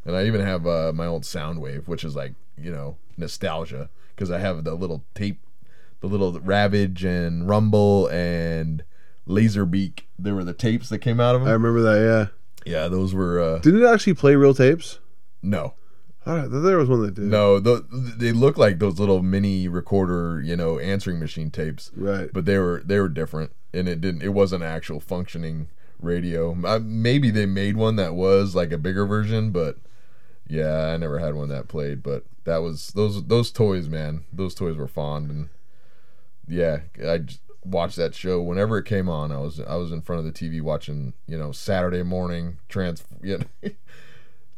and 0.06 0.16
I 0.16 0.26
even 0.26 0.42
have 0.42 0.66
uh, 0.66 0.94
my 0.96 1.06
old 1.06 1.24
Soundwave, 1.24 1.88
which 1.88 2.04
is 2.04 2.16
like 2.16 2.34
you 2.58 2.72
know 2.72 2.98
nostalgia 3.18 3.90
because 4.16 4.32
I 4.32 4.40
have 4.40 4.64
the 4.64 4.76
little 4.76 5.04
tape, 5.14 5.42
the 6.00 6.08
little 6.08 6.40
Ravage 6.40 7.04
and 7.04 7.50
Rumble 7.50 8.08
and 8.08 8.84
Laserbeak. 9.28 10.02
There 10.18 10.36
were 10.36 10.46
the 10.46 10.54
tapes 10.54 10.88
that 10.90 11.00
came 11.00 11.20
out 11.20 11.36
of 11.36 11.42
them. 11.42 11.50
I 11.50 11.54
remember 11.54 11.82
that. 11.82 12.00
Yeah. 12.02 12.28
Yeah, 12.66 12.88
those 12.90 13.14
were 13.14 13.40
uh, 13.40 13.60
Didn't 13.60 13.84
it 13.84 13.88
actually 13.88 14.14
play 14.16 14.36
real 14.36 14.54
tapes? 14.54 15.00
no, 15.42 15.74
I 16.30 16.42
thought 16.44 16.60
there 16.62 16.78
was 16.78 16.90
one 16.90 17.02
that 17.02 17.16
did. 17.16 17.26
no. 17.26 17.60
The, 17.60 17.86
they 17.92 18.32
look 18.32 18.58
like 18.58 18.80
those 18.80 19.00
little 19.00 19.24
mini 19.24 19.68
recorder, 19.68 20.42
you 20.42 20.56
know, 20.56 20.80
answering 20.80 21.20
machine 21.20 21.52
tapes. 21.52 21.92
Right. 21.96 22.30
but 22.32 22.46
they 22.46 22.58
were 22.58 22.82
they 22.86 23.00
were 23.00 23.10
different 23.10 23.52
and 23.74 23.88
it 23.88 24.02
didn't 24.02 24.24
it 24.24 24.30
wasn't 24.30 24.64
an 24.64 24.70
actual 24.70 25.00
functioning 25.00 25.68
radio 26.02 26.56
uh, 26.66 26.80
maybe 26.82 27.30
they 27.30 27.46
made 27.46 27.76
one 27.76 27.96
that 27.98 28.16
was 28.16 28.56
like 28.56 28.72
a 28.72 28.78
bigger 28.78 29.06
version 29.06 29.52
but 29.52 29.78
yeah 30.48 30.88
i 30.88 30.98
never 30.98 31.20
had 31.20 31.36
one 31.36 31.50
that 31.50 31.68
played 31.68 32.02
but 32.02 32.24
that 32.46 32.58
was 32.58 32.88
those 32.90 33.26
those 33.28 33.52
toys 33.52 33.90
man 33.90 34.24
those 34.32 34.56
toys 34.56 34.78
were 34.78 34.88
fond 34.88 35.30
and 35.30 35.50
yeah 36.48 36.80
i 37.06 37.20
watched 37.64 37.98
that 37.98 38.16
show 38.16 38.42
whenever 38.42 38.78
it 38.78 38.86
came 38.86 39.10
on 39.10 39.32
i 39.32 39.38
was 39.38 39.60
i 39.60 39.76
was 39.76 39.92
in 39.92 40.02
front 40.02 40.20
of 40.20 40.26
the 40.26 40.32
tv 40.32 40.62
watching 40.62 41.14
you 41.28 41.38
know 41.38 41.52
saturday 41.52 42.02
morning 42.02 42.58
trans 42.70 43.04
yeah, 43.22 43.38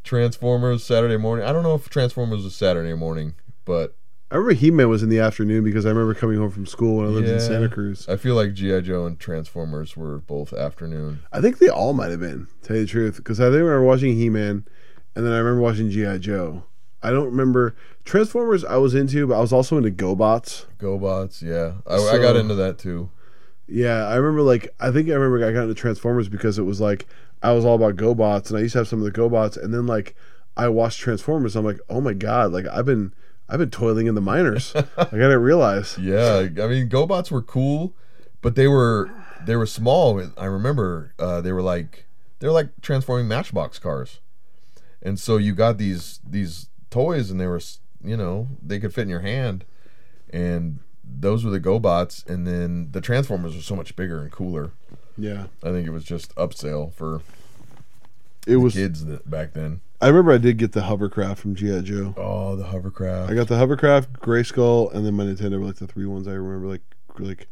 transformers 0.04 0.84
saturday 0.84 1.18
morning 1.18 1.45
i 1.45 1.52
don't 1.52 1.64
know 1.64 1.76
if 1.76 1.89
transformers 1.89 2.43
was 2.43 2.56
saturday 2.56 2.93
morning 2.93 3.36
but 3.66 3.95
I 4.32 4.36
remember 4.36 4.54
He 4.54 4.72
Man 4.72 4.88
was 4.88 5.04
in 5.04 5.10
the 5.10 5.20
afternoon 5.20 5.62
because 5.66 5.86
I 5.86 5.89
remember 5.89 6.14
coming 6.14 6.38
home 6.38 6.52
from 6.52 6.66
school 6.66 6.97
when 6.97 7.08
I 7.08 7.10
lived 7.10 7.28
in 7.28 7.41
Santa 7.41 7.68
Cruz. 7.68 8.08
i 8.08 8.16
feel 8.16 8.34
like 8.34 8.54
gi 8.54 8.82
joe 8.82 9.06
and 9.06 9.20
transformers 9.20 9.97
were 9.97 10.20
both 10.20 10.54
afternoon 10.54 11.20
I 11.34 11.41
think 11.41 11.58
they 11.58 11.68
all 11.68 11.91
might 11.91 12.12
have 12.12 12.22
been, 12.22 12.47
tell 12.64 12.78
you 12.78 12.84
the 12.84 12.88
truth, 12.88 13.18
because 13.18 13.41
I 13.41 13.47
think 13.47 13.56
I 13.56 13.60
remember 13.60 13.84
watching 13.84 14.16
He 14.16 14.30
Man, 14.30 14.66
and 15.16 15.26
then 15.26 15.34
I 15.34 15.38
remember 15.38 15.60
watching 15.62 15.89
GI 15.89 16.20
Joe. 16.20 16.64
I 17.04 17.10
don't 17.10 17.26
remember 17.26 17.76
Transformers. 18.06 18.64
I 18.64 18.78
was 18.78 18.95
into, 18.95 19.28
but 19.28 19.36
I 19.36 19.41
was 19.41 19.52
also 19.52 19.76
into 19.78 19.91
GoBots. 19.91 20.66
GoBots, 20.80 21.41
yeah. 21.41 21.82
I, 21.86 21.97
I 21.97 22.18
got 22.18 22.38
into 22.38 22.56
that 22.56 22.78
too. 22.78 23.10
Yeah, 23.68 24.08
I 24.08 24.16
remember 24.16 24.43
like 24.43 24.74
I 24.80 24.91
think 24.91 25.10
I 25.10 25.14
remember 25.14 25.45
I 25.45 25.52
got 25.52 25.64
into 25.64 25.76
Transformers 25.76 26.30
because 26.30 26.58
it 26.58 26.64
was 26.64 26.80
like 26.80 27.06
I 27.44 27.54
was 27.54 27.66
all 27.66 27.76
about 27.76 27.96
GoBots, 27.96 28.50
and 28.50 28.60
I 28.60 28.62
used 28.62 28.74
to 28.74 28.80
have 28.80 28.88
some 28.88 29.00
of 29.00 29.06
the 29.06 29.20
GoBots, 29.20 29.62
and 29.62 29.74
then 29.74 29.88
like 29.88 30.16
I 30.56 30.68
watched 30.68 31.00
Transformers. 31.00 31.56
I'm 31.56 31.66
like, 31.66 31.80
oh 31.89 32.02
my 32.02 32.14
god, 32.14 32.52
like 32.52 32.66
I've 32.68 32.86
been 32.86 33.14
I've 33.50 33.60
been 33.60 33.72
toiling 33.72 34.08
in 34.08 34.16
the 34.16 34.22
minors. 34.22 34.74
like 34.76 34.88
I 34.98 35.06
didn't 35.06 35.42
realize. 35.42 35.98
Yeah, 35.98 36.48
I 36.62 36.68
mean 36.68 36.89
GoBots 36.89 37.32
were 37.32 37.42
cool, 37.42 37.94
but 38.42 38.56
they 38.56 38.68
were 38.68 39.10
they 39.46 39.56
were 39.56 39.66
small. 39.66 40.22
I 40.38 40.46
remember 40.46 41.14
uh, 41.20 41.42
they 41.42 41.52
were 41.52 41.62
like 41.62 42.06
they 42.39 42.48
were 42.48 42.54
like 42.54 42.70
transforming 42.82 43.28
Matchbox 43.28 43.80
cars, 43.80 44.20
and 45.02 45.20
so 45.20 45.38
you 45.38 45.54
got 45.54 45.78
these 45.78 46.20
these 46.28 46.70
toys, 46.89 47.32
and 47.32 47.39
they 47.39 47.48
were 47.48 47.62
you 48.04 48.18
know 48.18 48.50
they 48.62 48.80
could 48.80 48.94
fit 48.94 49.04
in 49.04 49.10
your 49.10 49.22
hand, 49.22 49.66
and 50.30 50.80
those 51.04 51.44
were 51.44 51.52
the 51.52 51.60
GoBots, 51.60 52.28
and 52.28 52.46
then 52.46 52.89
the 52.92 53.02
Transformers 53.02 53.56
were 53.56 53.62
so 53.62 53.76
much 53.76 53.96
bigger 53.96 54.22
and 54.22 54.32
cooler. 54.32 54.72
Yeah, 55.22 55.45
I 55.63 55.69
think 55.72 55.88
it 55.88 55.91
was 55.91 56.03
just 56.03 56.34
upsale 56.36 56.93
for 56.93 57.22
it 58.47 58.57
was. 58.57 58.74
kids 58.74 59.05
that 59.05 59.30
back 59.30 59.53
then. 59.53 59.82
I 60.01 60.07
remember 60.07 60.32
I 60.32 60.39
did 60.39 60.57
get 60.57 60.72
the 60.72 60.82
hovercraft 60.82 61.39
from 61.39 61.53
GI 61.53 61.84
Joe. 61.84 62.15
Oh, 62.17 62.55
the 62.55 62.65
hovercraft. 62.65 63.32
I 63.32 63.36
got 63.36 63.47
the 63.47 63.57
hovercraft, 63.57 64.13
Grayskull, 64.13 64.91
and 64.93 65.05
then 65.05 65.13
my 65.13 65.26
Nintendo 65.26 65.59
were 65.59 65.65
like 65.67 65.76
the 65.76 65.86
three 65.86 66.07
ones 66.07 66.28
I 66.28 66.32
remember 66.34 66.67
like 66.67 66.82
like 67.19 67.47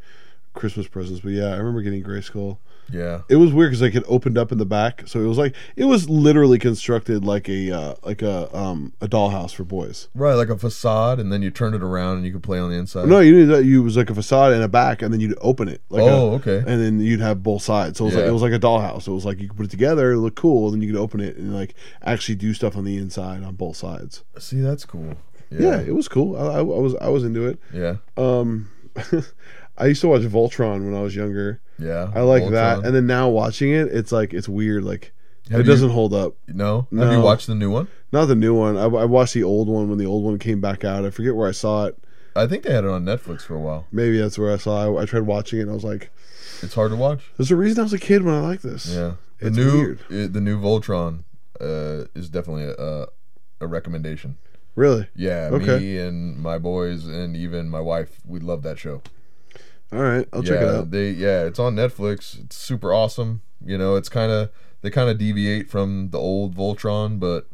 Christmas 0.54 0.88
presents. 0.88 1.20
But 1.20 1.30
yeah, 1.30 1.46
I 1.46 1.56
remember 1.56 1.82
getting 1.82 2.02
Grayskull. 2.02 2.58
Yeah. 2.92 3.22
It 3.28 3.36
was 3.36 3.52
weird 3.52 3.70
because 3.70 3.82
like 3.82 3.94
it 3.94 4.04
opened 4.08 4.38
up 4.38 4.52
in 4.52 4.58
the 4.58 4.66
back, 4.66 5.06
so 5.06 5.20
it 5.20 5.26
was 5.26 5.38
like 5.38 5.54
it 5.76 5.84
was 5.84 6.08
literally 6.08 6.58
constructed 6.58 7.24
like 7.24 7.48
a 7.48 7.70
uh, 7.70 7.94
like 8.02 8.22
a 8.22 8.54
um 8.56 8.92
a 9.00 9.08
dollhouse 9.08 9.52
for 9.52 9.64
boys. 9.64 10.08
Right, 10.14 10.34
like 10.34 10.48
a 10.48 10.58
facade, 10.58 11.20
and 11.20 11.32
then 11.32 11.42
you 11.42 11.50
turned 11.50 11.74
it 11.74 11.82
around 11.82 12.18
and 12.18 12.26
you 12.26 12.32
could 12.32 12.42
play 12.42 12.58
on 12.58 12.70
the 12.70 12.76
inside. 12.76 13.08
No, 13.08 13.20
you 13.20 13.32
knew 13.32 13.46
that 13.46 13.64
you 13.64 13.82
was 13.82 13.96
like 13.96 14.10
a 14.10 14.14
facade 14.14 14.52
and 14.52 14.62
a 14.62 14.68
back, 14.68 15.02
and 15.02 15.12
then 15.12 15.20
you'd 15.20 15.38
open 15.40 15.68
it. 15.68 15.82
Like 15.88 16.02
oh, 16.02 16.30
a, 16.30 16.34
okay. 16.34 16.58
and 16.58 16.82
then 16.82 17.00
you'd 17.00 17.20
have 17.20 17.42
both 17.42 17.62
sides. 17.62 17.98
So 17.98 18.04
it 18.04 18.08
was 18.08 18.16
like 18.16 18.24
it 18.24 18.32
was 18.32 18.42
like 18.42 18.52
a 18.52 18.58
dollhouse. 18.58 19.06
It 19.06 19.12
was 19.12 19.24
like 19.24 19.40
you 19.40 19.48
could 19.48 19.56
put 19.56 19.66
it 19.66 19.70
together, 19.70 20.12
it 20.12 20.18
looked 20.18 20.36
cool, 20.36 20.66
and 20.66 20.74
then 20.74 20.82
you 20.86 20.92
could 20.92 21.00
open 21.00 21.20
it 21.20 21.36
and 21.36 21.54
like 21.54 21.74
actually 22.02 22.36
do 22.36 22.54
stuff 22.54 22.76
on 22.76 22.84
the 22.84 22.96
inside 22.96 23.42
on 23.42 23.54
both 23.54 23.76
sides. 23.76 24.24
See, 24.38 24.60
that's 24.60 24.84
cool. 24.84 25.16
Yeah, 25.50 25.60
Yeah, 25.60 25.80
it 25.80 25.94
was 25.94 26.08
cool. 26.08 26.36
I, 26.36 26.56
I, 26.56 26.58
I 26.58 26.62
was 26.62 26.94
I 26.96 27.08
was 27.08 27.24
into 27.24 27.46
it. 27.46 27.58
yeah, 27.72 27.96
Um, 28.16 28.70
I 29.78 29.86
used 29.86 30.00
to 30.02 30.08
watch 30.08 30.22
Voltron 30.22 30.84
when 30.84 30.94
I 30.94 31.02
was 31.02 31.16
younger. 31.16 31.60
Yeah. 31.80 32.10
I 32.14 32.20
like 32.20 32.48
that, 32.50 32.84
and 32.84 32.94
then 32.94 33.06
now 33.06 33.28
watching 33.28 33.70
it, 33.72 33.88
it's 33.88 34.12
like 34.12 34.32
it's 34.34 34.48
weird. 34.48 34.84
Like 34.84 35.12
Have 35.50 35.60
it 35.60 35.66
you- 35.66 35.72
doesn't 35.72 35.90
hold 35.90 36.12
up. 36.14 36.34
no? 36.48 36.86
Have 36.96 37.12
you 37.12 37.20
watched 37.20 37.46
the 37.46 37.54
new 37.54 37.70
one? 37.70 37.88
Not 38.12 38.26
the 38.26 38.34
new 38.34 38.54
one. 38.54 38.76
I, 38.76 38.84
I 38.84 39.04
watched 39.04 39.34
the 39.34 39.42
old 39.44 39.68
one 39.68 39.88
when 39.88 39.98
the 39.98 40.06
old 40.06 40.24
one 40.24 40.38
came 40.38 40.60
back 40.60 40.84
out. 40.84 41.04
I 41.04 41.10
forget 41.10 41.34
where 41.36 41.48
I 41.48 41.52
saw 41.52 41.86
it. 41.86 41.96
I 42.36 42.46
think 42.46 42.62
they 42.64 42.72
had 42.72 42.84
it 42.84 42.90
on 42.90 43.04
Netflix 43.04 43.42
for 43.42 43.54
a 43.54 43.60
while. 43.60 43.86
Maybe 43.92 44.18
that's 44.18 44.38
where 44.38 44.52
I 44.52 44.56
saw. 44.56 44.96
it. 44.98 45.02
I 45.02 45.04
tried 45.04 45.22
watching 45.22 45.58
it. 45.58 45.62
and 45.62 45.70
I 45.70 45.74
was 45.74 45.84
like, 45.84 46.10
It's 46.62 46.74
hard 46.74 46.90
to 46.92 46.96
watch. 46.96 47.22
"There's 47.36 47.50
a 47.50 47.56
reason 47.56 47.80
I 47.80 47.82
was 47.84 47.92
a 47.92 47.98
kid 47.98 48.22
when 48.22 48.34
I 48.34 48.40
liked 48.40 48.62
this." 48.62 48.86
Yeah, 48.86 49.14
the 49.40 49.46
It's 49.48 49.56
new 49.56 49.72
weird. 49.72 50.00
uh, 50.10 50.32
the 50.32 50.40
new 50.40 50.60
Voltron 50.60 51.24
uh, 51.60 52.04
is 52.14 52.28
definitely 52.28 52.64
a, 52.64 52.74
a 52.74 53.06
a 53.62 53.66
recommendation. 53.66 54.38
Really. 54.76 55.08
Yeah, 55.14 55.50
Okay. 55.52 55.78
me 55.78 55.98
and 55.98 56.38
my 56.38 56.56
boys 56.58 57.04
and 57.06 57.36
even 57.36 57.68
my 57.68 57.80
wife, 57.80 58.20
we 58.26 58.38
love 58.40 58.62
that 58.62 58.78
show. 58.78 59.02
All 59.92 59.98
right, 60.00 60.26
I'll 60.32 60.44
yeah, 60.44 60.48
check 60.48 60.60
it 60.62 60.68
out. 60.68 60.90
They 60.90 61.10
yeah, 61.10 61.44
it's 61.44 61.58
on 61.58 61.74
Netflix. 61.74 62.38
It's 62.38 62.56
super 62.56 62.92
awesome. 62.92 63.42
You 63.64 63.76
know, 63.76 63.96
it's 63.96 64.08
kind 64.08 64.30
of 64.30 64.50
they 64.82 64.90
kind 64.90 65.10
of 65.10 65.18
deviate 65.18 65.68
from 65.68 66.10
the 66.10 66.18
old 66.18 66.54
Voltron, 66.56 67.18
but 67.18 67.48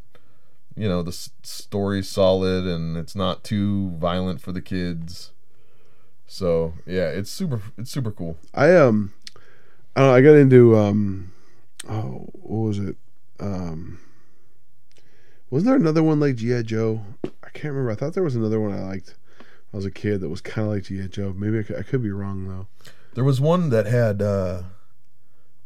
you 0.76 0.88
know 0.88 1.02
the 1.02 1.10
s- 1.10 1.30
story's 1.42 2.08
solid 2.08 2.64
and 2.66 2.96
it's 2.96 3.16
not 3.16 3.42
too 3.42 3.90
violent 3.92 4.40
for 4.40 4.52
the 4.52 4.60
kids. 4.60 5.32
So 6.26 6.74
yeah, 6.86 7.08
it's 7.08 7.30
super 7.30 7.62
it's 7.78 7.90
super 7.90 8.10
cool. 8.10 8.36
I 8.54 8.74
um, 8.76 9.14
I 9.94 10.00
don't 10.00 10.10
know. 10.10 10.14
I 10.14 10.20
got 10.20 10.36
into 10.36 10.76
um, 10.76 11.32
oh, 11.88 12.28
what 12.34 12.58
was 12.68 12.78
it? 12.78 12.96
Um, 13.40 13.98
wasn't 15.50 15.68
there 15.68 15.76
another 15.76 16.02
one 16.02 16.20
like 16.20 16.36
GI 16.36 16.64
Joe? 16.64 17.02
I 17.24 17.48
can't 17.50 17.72
remember. 17.72 17.92
I 17.92 17.94
thought 17.94 18.12
there 18.14 18.22
was 18.22 18.36
another 18.36 18.60
one 18.60 18.72
I 18.72 18.82
liked. 18.82 19.14
I 19.76 19.78
was 19.78 19.84
a 19.84 19.90
kid 19.90 20.22
that 20.22 20.30
was 20.30 20.40
kind 20.40 20.66
of 20.66 20.72
like 20.72 20.84
GI 20.84 21.08
Joe. 21.08 21.34
Maybe 21.36 21.58
I 21.58 21.62
could, 21.62 21.76
I 21.76 21.82
could 21.82 22.02
be 22.02 22.10
wrong 22.10 22.48
though. 22.48 22.66
There 23.12 23.24
was 23.24 23.42
one 23.42 23.68
that 23.68 23.84
had 23.84 24.22
uh 24.22 24.62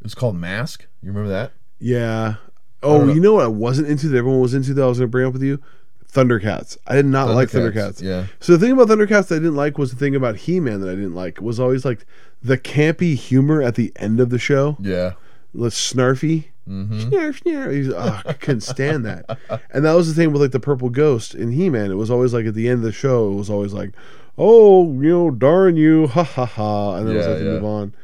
it 0.00 0.02
was 0.02 0.16
called 0.16 0.34
Mask. 0.34 0.84
You 1.00 1.11
remember 1.11 1.30
that? 1.30 1.52
Yeah. 1.78 2.34
Oh, 2.82 3.04
know. 3.04 3.12
you 3.12 3.20
know 3.20 3.34
what 3.34 3.44
I 3.44 3.48
wasn't 3.48 3.86
into 3.86 4.08
that 4.08 4.18
everyone 4.18 4.40
was 4.40 4.52
into 4.52 4.74
that 4.74 4.82
I 4.82 4.86
was 4.86 4.98
going 4.98 5.06
to 5.06 5.12
bring 5.12 5.28
up 5.28 5.32
with 5.32 5.44
you? 5.44 5.62
Thundercats. 6.11 6.76
I 6.88 6.96
did 6.96 7.06
not 7.06 7.28
like 7.28 7.50
Thundercats. 7.50 8.02
Yeah. 8.02 8.26
So 8.40 8.56
the 8.56 8.58
thing 8.58 8.72
about 8.72 8.88
Thundercats 8.88 9.28
that 9.28 9.36
I 9.36 9.38
didn't 9.38 9.54
like 9.54 9.78
was 9.78 9.92
the 9.92 9.96
thing 9.96 10.16
about 10.16 10.38
He-Man 10.38 10.80
that 10.80 10.88
I 10.88 10.96
didn't 10.96 11.14
like 11.14 11.40
was 11.40 11.61
always 11.61 11.84
like 11.84 12.04
the 12.42 12.58
campy 12.58 13.14
humor 13.14 13.62
at 13.62 13.76
the 13.76 13.92
end 13.94 14.18
of 14.18 14.30
the 14.30 14.40
show. 14.40 14.76
Yeah. 14.80 15.12
Let's 15.54 15.76
snarfy. 15.92 16.46
Mhm. 16.71 17.11
Snarf, 17.11 17.43
snarf. 17.43 17.73
He's, 17.73 17.91
oh, 17.93 18.21
I 18.25 18.33
couldn't 18.35 18.61
stand 18.61 19.05
that. 19.05 19.39
And 19.73 19.85
that 19.85 19.95
was 19.95 20.07
the 20.09 20.14
thing 20.14 20.33
with 20.33 20.41
like 20.41 20.53
the 20.53 20.61
purple 20.61 20.89
ghost 20.89 21.35
in 21.35 21.51
He-Man. 21.51 21.91
It 21.91 21.95
was 21.97 22.11
always 22.11 22.33
like 22.33 22.47
at 22.47 22.55
the 22.55 22.68
end 22.68 22.79
of 22.79 22.85
the 22.85 22.93
show, 22.93 23.33
it 23.33 23.35
was 23.35 23.51
always 23.51 23.73
like, 23.73 23.91
"Oh, 24.39 24.85
you 24.93 25.09
know, 25.09 25.31
darn 25.33 25.77
you, 25.77 26.07
ha 26.07 26.23
ha 26.23 26.47
ha," 26.47 26.95
and 26.95 27.07
then 27.09 27.14
it 27.14 27.18
was 27.18 27.27
Yeah, 27.27 27.33
like 27.33 27.41
to 27.41 27.45
yeah. 27.47 27.51
move 27.53 27.64
on. 27.64 27.95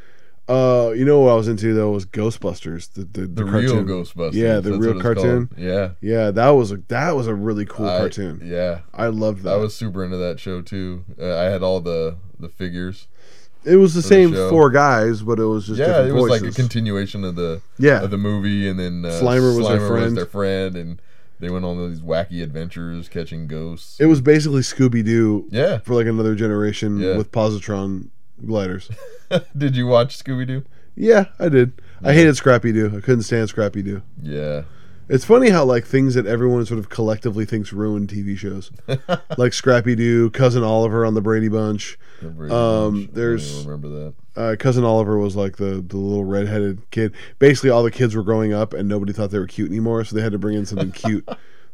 Uh, 0.48 0.92
you 0.92 1.04
know 1.04 1.18
what 1.20 1.32
I 1.32 1.34
was 1.34 1.48
into 1.48 1.74
though 1.74 1.90
was 1.90 2.06
Ghostbusters, 2.06 2.92
the 2.92 3.00
the, 3.04 3.22
The, 3.22 3.26
the, 3.26 3.44
real 3.44 3.72
cartoon. 3.72 3.86
Ghostbusters. 3.88 4.32
Yeah, 4.34 4.54
the 4.60 4.70
that's 4.70 4.76
real 4.82 5.00
cartoon. 5.00 5.46
called. 5.48 5.58
Yeah. 5.60 5.90
Yeah, 6.00 6.30
that 6.30 6.50
was 6.50 6.70
a 6.70 6.76
that 6.88 7.16
was 7.16 7.26
a 7.26 7.34
really 7.34 7.66
cool 7.66 7.88
I- 7.88 7.98
cartoon. 7.98 8.42
Yeah. 8.44 8.80
I 8.94 9.08
loved 9.08 9.42
that. 9.42 9.54
I 9.54 9.56
was 9.56 9.74
super 9.74 10.04
into 10.04 10.16
that 10.18 10.38
show 10.38 10.62
too. 10.62 11.04
Uh, 11.20 11.36
I 11.36 11.44
had 11.44 11.62
all 11.64 11.80
the 11.80 12.16
the 12.38 12.48
figures. 12.48 13.08
It 13.66 13.76
was 13.76 13.94
the 13.94 14.02
for 14.02 14.08
the 14.08 14.14
same 14.14 14.34
four 14.50 14.70
guys, 14.70 15.22
but 15.22 15.38
it 15.38 15.44
was 15.44 15.66
just 15.66 15.78
yeah, 15.78 15.86
different 15.86 16.08
it 16.10 16.12
was 16.12 16.28
voices. 16.28 16.42
like 16.42 16.52
a 16.52 16.54
continuation 16.54 17.24
of 17.24 17.34
the 17.36 17.60
yeah, 17.78 18.02
of 18.02 18.10
the 18.10 18.18
movie, 18.18 18.68
and 18.68 18.78
then 18.78 19.04
uh, 19.04 19.08
Slimer 19.10 19.56
was 19.56 19.68
their 19.68 19.86
friend. 19.86 20.16
their 20.16 20.26
friend, 20.26 20.76
and 20.76 21.02
they 21.38 21.50
went 21.50 21.64
on 21.64 21.90
these 21.90 22.00
wacky 22.00 22.42
adventures 22.42 23.08
catching 23.08 23.46
ghosts. 23.46 24.00
it 24.00 24.06
was 24.06 24.20
basically 24.20 24.62
Scooby 24.62 25.04
Doo 25.04 25.46
yeah. 25.50 25.78
for 25.78 25.94
like 25.94 26.06
another 26.06 26.34
generation 26.34 26.98
Yeah. 26.98 27.16
with 27.16 27.30
positron 27.32 28.08
gliders. 28.44 28.90
Did 29.56 29.76
you 29.76 29.86
watch 29.86 30.22
Scooby 30.22 30.46
Doo? 30.46 30.64
Yeah, 30.94 31.26
I 31.38 31.50
did. 31.50 31.82
I 32.02 32.14
hated 32.14 32.36
Scrappy 32.36 32.72
Doo. 32.72 32.86
I 32.96 33.00
couldn't 33.00 33.22
stand 33.24 33.48
Scrappy 33.50 33.82
Doo. 33.82 34.00
Yeah. 34.22 34.62
It's 35.08 35.24
funny 35.24 35.50
how 35.50 35.64
like 35.64 35.84
things 35.86 36.14
that 36.14 36.26
everyone 36.26 36.66
sort 36.66 36.78
of 36.80 36.88
collectively 36.88 37.44
thinks 37.44 37.72
ruin 37.72 38.06
TV 38.08 38.36
shows, 38.36 38.70
like 39.38 39.52
Scrappy 39.52 39.94
Doo, 39.94 40.30
Cousin 40.30 40.62
Oliver 40.64 41.04
on 41.06 41.14
the 41.14 41.20
Brady 41.20 41.48
Bunch. 41.48 41.96
The 42.20 42.28
Brady 42.30 42.52
Um, 42.52 42.58
Bunch. 42.58 42.96
I 43.02 43.06
don't 43.06 43.14
there's- 43.14 43.64
remember 43.64 43.88
that. 43.88 44.14
Uh, 44.36 44.54
Cousin 44.58 44.84
Oliver 44.84 45.16
was 45.16 45.34
like 45.34 45.56
the 45.56 45.82
the 45.86 45.96
little 45.96 46.24
redheaded 46.24 46.90
kid. 46.90 47.14
Basically, 47.38 47.70
all 47.70 47.82
the 47.82 47.90
kids 47.90 48.14
were 48.14 48.22
growing 48.22 48.52
up, 48.52 48.74
and 48.74 48.86
nobody 48.88 49.12
thought 49.14 49.30
they 49.30 49.38
were 49.38 49.46
cute 49.46 49.70
anymore, 49.70 50.04
so 50.04 50.14
they 50.14 50.20
had 50.22 50.32
to 50.32 50.38
bring 50.38 50.56
in 50.58 50.66
something 50.66 50.92
cute. 50.92 51.26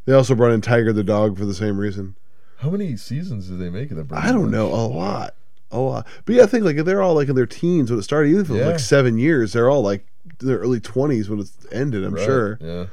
They 0.05 0.13
also 0.13 0.35
brought 0.37 0.53
in 0.53 0.61
Tiger 0.61 0.93
the 0.93 1.03
dog 1.03 1.37
for 1.39 1.45
the 1.45 1.55
same 1.55 1.79
reason. 1.79 2.15
How 2.59 2.71
many 2.71 2.97
seasons 2.97 3.49
did 3.49 3.59
they 3.59 3.69
make 3.71 3.91
of 3.91 3.97
the 3.97 4.05
Brady 4.05 4.25
I 4.29 4.31
don't 4.31 4.43
Bunch? 4.43 4.53
know 4.53 4.69
a 4.69 4.87
lot, 4.87 5.35
a 5.73 5.81
lot. 5.81 6.07
But 6.25 6.37
yeah, 6.37 6.43
I 6.45 6.47
think 6.47 6.65
like 6.65 6.77
they're 6.77 7.03
all 7.03 7.15
like 7.15 7.29
in 7.29 7.35
their 7.35 7.47
teens 7.47 7.91
when 7.91 7.99
it 7.99 8.03
started. 8.05 8.29
Even 8.29 8.43
if 8.43 8.51
it 8.51 8.53
was 8.53 8.61
Yeah. 8.61 8.67
like 8.69 8.79
seven 8.79 9.19
years, 9.19 9.55
they're 9.55 9.69
all 9.71 9.83
like 9.83 10.07
in 10.41 10.47
their 10.47 10.59
early 10.59 10.79
twenties 10.81 11.29
when 11.29 11.41
it 11.41 11.49
ended. 11.73 12.05
I'm 12.05 12.15
Right, 12.15 12.25
sure. 12.25 12.59
Yeah. 12.61 12.87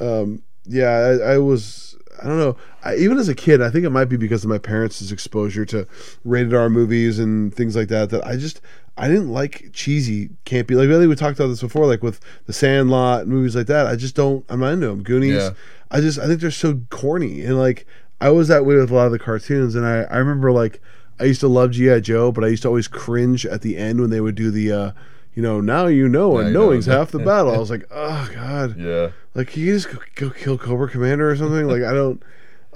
Um, 0.00 0.42
yeah, 0.64 0.88
I, 0.88 1.34
I 1.34 1.38
was. 1.38 1.96
I 2.20 2.26
don't 2.26 2.38
know. 2.38 2.56
I, 2.82 2.96
even 2.96 3.16
as 3.18 3.28
a 3.28 3.34
kid, 3.34 3.62
I 3.62 3.70
think 3.70 3.84
it 3.84 3.90
might 3.90 4.06
be 4.06 4.16
because 4.16 4.42
of 4.42 4.50
my 4.50 4.58
parents' 4.58 5.12
exposure 5.12 5.64
to 5.66 5.86
rated 6.24 6.52
R 6.52 6.68
movies 6.68 7.20
and 7.20 7.54
things 7.54 7.76
like 7.76 7.88
that. 7.88 8.10
That 8.10 8.26
I 8.26 8.36
just 8.36 8.60
I 8.96 9.06
didn't 9.06 9.30
like 9.30 9.70
cheesy, 9.72 10.30
campy. 10.44 10.72
Like 10.72 10.88
I 10.88 10.98
think 10.98 11.08
we 11.08 11.14
talked 11.14 11.38
about 11.38 11.48
this 11.48 11.60
before, 11.60 11.86
like 11.86 12.02
with 12.02 12.20
The 12.46 12.52
Sandlot 12.52 13.22
and 13.22 13.30
movies 13.30 13.54
like 13.54 13.68
that. 13.68 13.86
I 13.86 13.94
just 13.94 14.16
don't. 14.16 14.44
I'm 14.48 14.60
not 14.60 14.72
into 14.72 14.88
them. 14.88 15.02
Goonies. 15.04 15.34
Yeah. 15.34 15.50
I 15.90 16.00
just 16.00 16.18
I 16.18 16.26
think 16.26 16.40
they're 16.40 16.50
so 16.50 16.80
corny 16.90 17.42
and 17.44 17.56
like 17.56 17.86
I 18.20 18.30
was 18.30 18.48
that 18.48 18.66
way 18.66 18.74
with 18.74 18.90
a 18.90 18.94
lot 18.94 19.06
of 19.06 19.12
the 19.12 19.18
cartoons. 19.18 19.74
And 19.76 19.86
I 19.86 20.02
I 20.02 20.16
remember 20.18 20.50
like 20.50 20.82
I 21.20 21.24
used 21.24 21.40
to 21.40 21.48
love 21.48 21.70
GI 21.70 22.00
Joe, 22.00 22.32
but 22.32 22.42
I 22.44 22.48
used 22.48 22.62
to 22.62 22.68
always 22.68 22.88
cringe 22.88 23.46
at 23.46 23.62
the 23.62 23.76
end 23.76 24.00
when 24.00 24.10
they 24.10 24.20
would 24.20 24.34
do 24.34 24.50
the. 24.50 24.72
uh 24.72 24.92
you 25.34 25.42
know, 25.42 25.60
now 25.60 25.86
you 25.86 26.08
know, 26.08 26.32
Now 26.32 26.38
and 26.38 26.48
you 26.48 26.54
know. 26.54 26.60
knowing's 26.66 26.86
half 26.86 27.10
the 27.10 27.18
battle. 27.30 27.54
I 27.54 27.58
was 27.58 27.70
like, 27.70 27.86
oh 27.90 28.30
god, 28.34 28.78
Yeah. 28.78 29.10
like, 29.34 29.48
can 29.48 29.62
you 29.62 29.72
just 29.74 29.90
go, 29.90 29.98
go 30.14 30.30
kill 30.30 30.58
Cobra 30.58 30.88
Commander 30.88 31.30
or 31.30 31.36
something? 31.36 31.66
Like, 31.68 31.82
I 31.82 31.92
don't, 31.92 32.22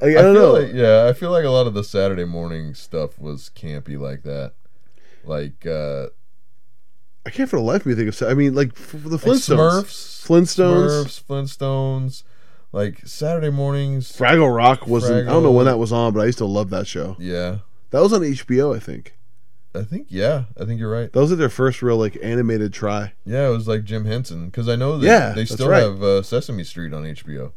like, 0.00 0.16
I 0.16 0.22
don't 0.22 0.34
know. 0.34 0.52
Like, 0.52 0.72
yeah, 0.72 1.06
I 1.08 1.12
feel 1.12 1.30
like 1.30 1.44
a 1.44 1.50
lot 1.50 1.66
of 1.66 1.74
the 1.74 1.84
Saturday 1.84 2.24
morning 2.24 2.74
stuff 2.74 3.18
was 3.18 3.50
campy 3.54 3.98
like 3.98 4.22
that. 4.24 4.52
Like 5.24 5.64
uh 5.66 6.06
I 7.24 7.30
can't 7.30 7.48
for 7.48 7.56
the 7.56 7.62
life 7.62 7.82
of 7.82 7.86
me 7.86 7.94
think 7.94 8.08
of. 8.08 8.28
I 8.28 8.34
mean, 8.34 8.54
like 8.54 8.74
the 8.74 8.96
like 9.10 9.20
Flintstones, 9.20 9.56
Smurfs, 9.56 10.26
Flintstones, 10.26 11.04
Smurfs, 11.06 11.22
Flintstones, 11.22 12.22
like 12.72 13.06
Saturday 13.06 13.50
mornings. 13.50 14.10
Fraggle 14.16 14.52
Rock 14.54 14.88
wasn't. 14.88 15.28
I 15.28 15.32
don't 15.32 15.44
know 15.44 15.52
when 15.52 15.66
that 15.66 15.78
was 15.78 15.92
on, 15.92 16.12
but 16.14 16.20
I 16.20 16.24
used 16.26 16.38
to 16.38 16.46
love 16.46 16.70
that 16.70 16.88
show. 16.88 17.14
yeah, 17.20 17.58
That 17.90 18.00
was 18.02 18.12
on 18.12 18.22
HBO, 18.22 18.74
I 18.74 18.80
think. 18.80 19.14
I 19.74 19.82
think 19.84 20.08
yeah, 20.10 20.44
I 20.60 20.64
think 20.64 20.78
you're 20.80 20.90
right. 20.92 21.10
Those 21.12 21.32
are 21.32 21.36
their 21.36 21.48
first 21.48 21.80
real 21.82 21.96
like 21.96 22.18
animated 22.22 22.72
try. 22.72 23.12
Yeah, 23.24 23.48
it 23.48 23.52
was 23.52 23.66
like 23.68 23.84
Jim 23.84 24.04
Henson 24.04 24.46
because 24.46 24.68
I 24.68 24.76
know 24.76 24.98
that 24.98 25.06
Yeah, 25.06 25.32
they 25.32 25.44
still 25.46 25.68
right. 25.68 25.82
have 25.82 26.02
uh, 26.02 26.22
Sesame 26.22 26.64
Street 26.64 26.92
on 26.92 27.04
HBO. 27.04 27.52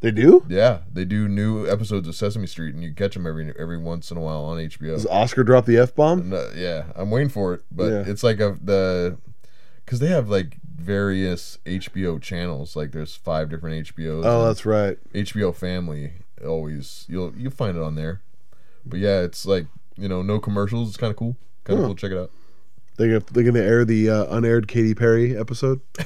They 0.00 0.10
do. 0.10 0.44
Yeah, 0.48 0.80
they 0.92 1.04
do 1.04 1.28
new 1.28 1.68
episodes 1.68 2.08
of 2.08 2.16
Sesame 2.16 2.48
Street, 2.48 2.74
and 2.74 2.82
you 2.82 2.92
catch 2.92 3.14
them 3.14 3.24
every 3.26 3.52
every 3.56 3.78
once 3.78 4.10
in 4.10 4.16
a 4.16 4.20
while 4.20 4.44
on 4.44 4.58
HBO. 4.58 4.94
Does 4.94 5.06
Oscar 5.06 5.44
drop 5.44 5.64
the 5.66 5.78
f 5.78 5.94
bomb? 5.94 6.32
Uh, 6.32 6.48
yeah, 6.56 6.86
I'm 6.96 7.10
waiting 7.12 7.28
for 7.28 7.54
it, 7.54 7.62
but 7.70 7.92
Yeah. 7.92 8.02
it's 8.06 8.24
like 8.24 8.40
a 8.40 8.56
the 8.60 9.16
because 9.84 10.00
they 10.00 10.08
have 10.08 10.28
like 10.28 10.56
various 10.64 11.58
HBO 11.64 12.20
channels. 12.20 12.74
Like 12.74 12.90
there's 12.90 13.14
five 13.14 13.48
different 13.50 13.86
HBOs. 13.86 14.22
Oh, 14.24 14.46
that's 14.46 14.66
right. 14.66 14.98
HBO 15.14 15.54
Family. 15.54 16.14
Always 16.44 17.06
you'll 17.08 17.32
you'll 17.36 17.52
find 17.52 17.76
it 17.76 17.82
on 17.84 17.94
there. 17.94 18.20
But 18.84 18.98
yeah, 18.98 19.20
it's 19.20 19.46
like 19.46 19.66
you 19.96 20.08
know 20.08 20.22
no 20.22 20.40
commercials. 20.40 20.88
It's 20.88 20.96
kind 20.96 21.12
of 21.12 21.16
cool. 21.16 21.36
Kind 21.64 21.78
of 21.78 21.86
cool. 21.86 21.94
Check 21.94 22.12
it 22.12 22.18
out. 22.18 22.30
They 22.96 23.08
they're 23.08 23.20
going 23.20 23.54
to 23.54 23.64
air 23.64 23.84
the 23.84 24.10
uh, 24.10 24.36
unaired 24.36 24.68
Katy 24.68 24.94
Perry 24.94 25.36
episode. 25.36 25.80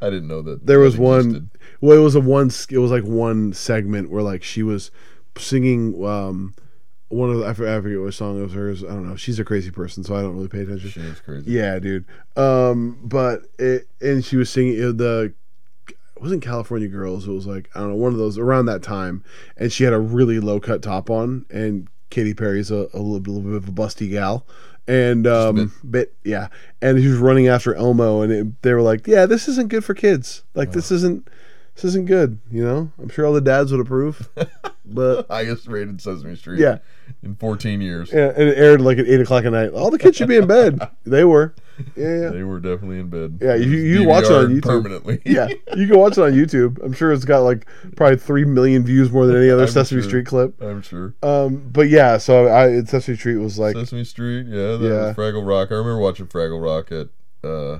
I 0.00 0.10
didn't 0.10 0.28
know 0.28 0.42
that 0.42 0.66
There 0.66 0.78
that 0.78 0.84
was 0.84 0.96
one. 0.96 1.50
Well, 1.80 1.96
it 1.96 2.00
was 2.00 2.14
a 2.14 2.20
one. 2.20 2.50
It 2.70 2.78
was 2.78 2.90
like 2.90 3.04
one 3.04 3.52
segment 3.52 4.10
where 4.10 4.22
like 4.22 4.42
she 4.42 4.62
was 4.62 4.90
singing. 5.36 6.04
um 6.04 6.54
one 7.08 7.30
of 7.30 7.38
the, 7.38 7.46
I 7.46 7.54
forget 7.54 8.00
what 8.00 8.12
song 8.12 8.38
it 8.38 8.42
was 8.42 8.52
hers. 8.52 8.84
I 8.84 8.88
don't 8.88 9.08
know. 9.08 9.16
She's 9.16 9.38
a 9.38 9.44
crazy 9.44 9.70
person, 9.70 10.04
so 10.04 10.14
I 10.14 10.20
don't 10.20 10.36
really 10.36 10.48
pay 10.48 10.60
attention. 10.60 10.90
She 10.90 11.00
is 11.00 11.20
crazy. 11.20 11.50
Yeah, 11.50 11.78
dude. 11.78 12.04
Um, 12.36 12.98
but 13.02 13.42
it 13.58 13.88
and 14.00 14.24
she 14.24 14.36
was 14.36 14.50
singing 14.50 14.82
uh, 14.82 14.92
the 14.92 15.32
it 15.88 16.22
wasn't 16.22 16.42
California 16.42 16.88
Girls. 16.88 17.26
It 17.26 17.32
was 17.32 17.46
like 17.46 17.70
I 17.74 17.80
don't 17.80 17.90
know 17.90 17.96
one 17.96 18.12
of 18.12 18.18
those 18.18 18.38
around 18.38 18.66
that 18.66 18.82
time, 18.82 19.24
and 19.56 19.72
she 19.72 19.84
had 19.84 19.92
a 19.92 19.98
really 19.98 20.40
low 20.40 20.60
cut 20.60 20.82
top 20.82 21.08
on, 21.10 21.46
and 21.50 21.88
Katy 22.10 22.34
Perry's 22.34 22.70
a, 22.70 22.88
a 22.92 22.98
little, 22.98 23.34
little 23.34 23.40
bit 23.40 23.54
of 23.54 23.68
a 23.68 23.72
busty 23.72 24.10
gal, 24.10 24.46
and 24.88 25.26
um, 25.26 25.72
bit. 25.88 26.14
yeah, 26.24 26.48
and 26.80 26.98
she 27.00 27.06
was 27.06 27.18
running 27.18 27.46
after 27.46 27.74
Elmo, 27.74 28.22
and 28.22 28.32
it, 28.32 28.62
they 28.62 28.72
were 28.72 28.82
like, 28.82 29.06
yeah, 29.06 29.26
this 29.26 29.46
isn't 29.46 29.68
good 29.68 29.84
for 29.84 29.94
kids. 29.94 30.42
Like 30.54 30.72
this 30.72 30.90
isn't 30.90 31.28
this 31.74 31.84
isn't 31.84 32.06
good. 32.06 32.38
You 32.50 32.64
know, 32.64 32.92
I'm 32.98 33.10
sure 33.10 33.26
all 33.26 33.34
the 33.34 33.40
dads 33.42 33.70
would 33.70 33.80
approve, 33.80 34.28
but 34.94 35.26
Highest 35.30 35.66
rated 35.68 36.00
Sesame 36.00 36.36
Street. 36.36 36.60
Yeah. 36.60 36.78
In 37.22 37.34
14 37.36 37.80
years. 37.80 38.12
yeah, 38.12 38.28
and 38.36 38.48
it 38.48 38.58
aired 38.58 38.80
like 38.80 38.98
at 38.98 39.06
eight 39.06 39.20
o'clock 39.20 39.44
at 39.44 39.52
night. 39.52 39.70
All 39.70 39.90
the 39.90 39.98
kids 39.98 40.16
should 40.16 40.28
be 40.28 40.36
in 40.36 40.46
bed. 40.46 40.78
They 41.06 41.24
were. 41.24 41.54
Yeah, 41.96 42.22
yeah. 42.22 42.28
They 42.30 42.42
were 42.42 42.60
definitely 42.60 42.98
in 42.98 43.08
bed. 43.08 43.38
Yeah, 43.40 43.54
you- 43.54 43.70
you 43.78 44.06
watch 44.06 44.24
it 44.24 44.32
on 44.32 44.46
YouTube. 44.54 44.62
permanently. 44.62 45.22
yeah, 45.24 45.48
you 45.76 45.86
can 45.86 45.96
watch 45.98 46.18
it 46.18 46.22
on 46.22 46.32
YouTube. 46.32 46.82
I'm 46.84 46.92
sure 46.92 47.12
it's 47.12 47.24
got 47.24 47.40
like 47.40 47.66
probably 47.96 48.18
three 48.18 48.44
million 48.44 48.84
views 48.84 49.10
more 49.10 49.26
than 49.26 49.36
any 49.36 49.48
other 49.48 49.62
I'm 49.62 49.68
Sesame 49.68 50.02
sure. 50.02 50.08
Street 50.10 50.26
clip. 50.26 50.60
I'm 50.60 50.82
sure. 50.82 51.14
Um, 51.22 51.68
but 51.72 51.88
yeah, 51.88 52.18
so 52.18 52.48
I 52.52 52.82
Sesame 52.84 53.16
Street 53.16 53.36
was 53.36 53.58
like, 53.58 53.74
Sesame 53.76 54.04
Street, 54.04 54.46
yeah, 54.48 54.76
that 54.76 54.80
Yeah. 54.82 54.88
was 55.06 55.16
Fraggle 55.16 55.46
Rock. 55.46 55.68
I 55.70 55.76
remember 55.76 55.98
watching 56.00 56.26
Fraggle 56.26 56.62
Rock 56.62 56.92
at, 56.92 57.08
uh, 57.48 57.78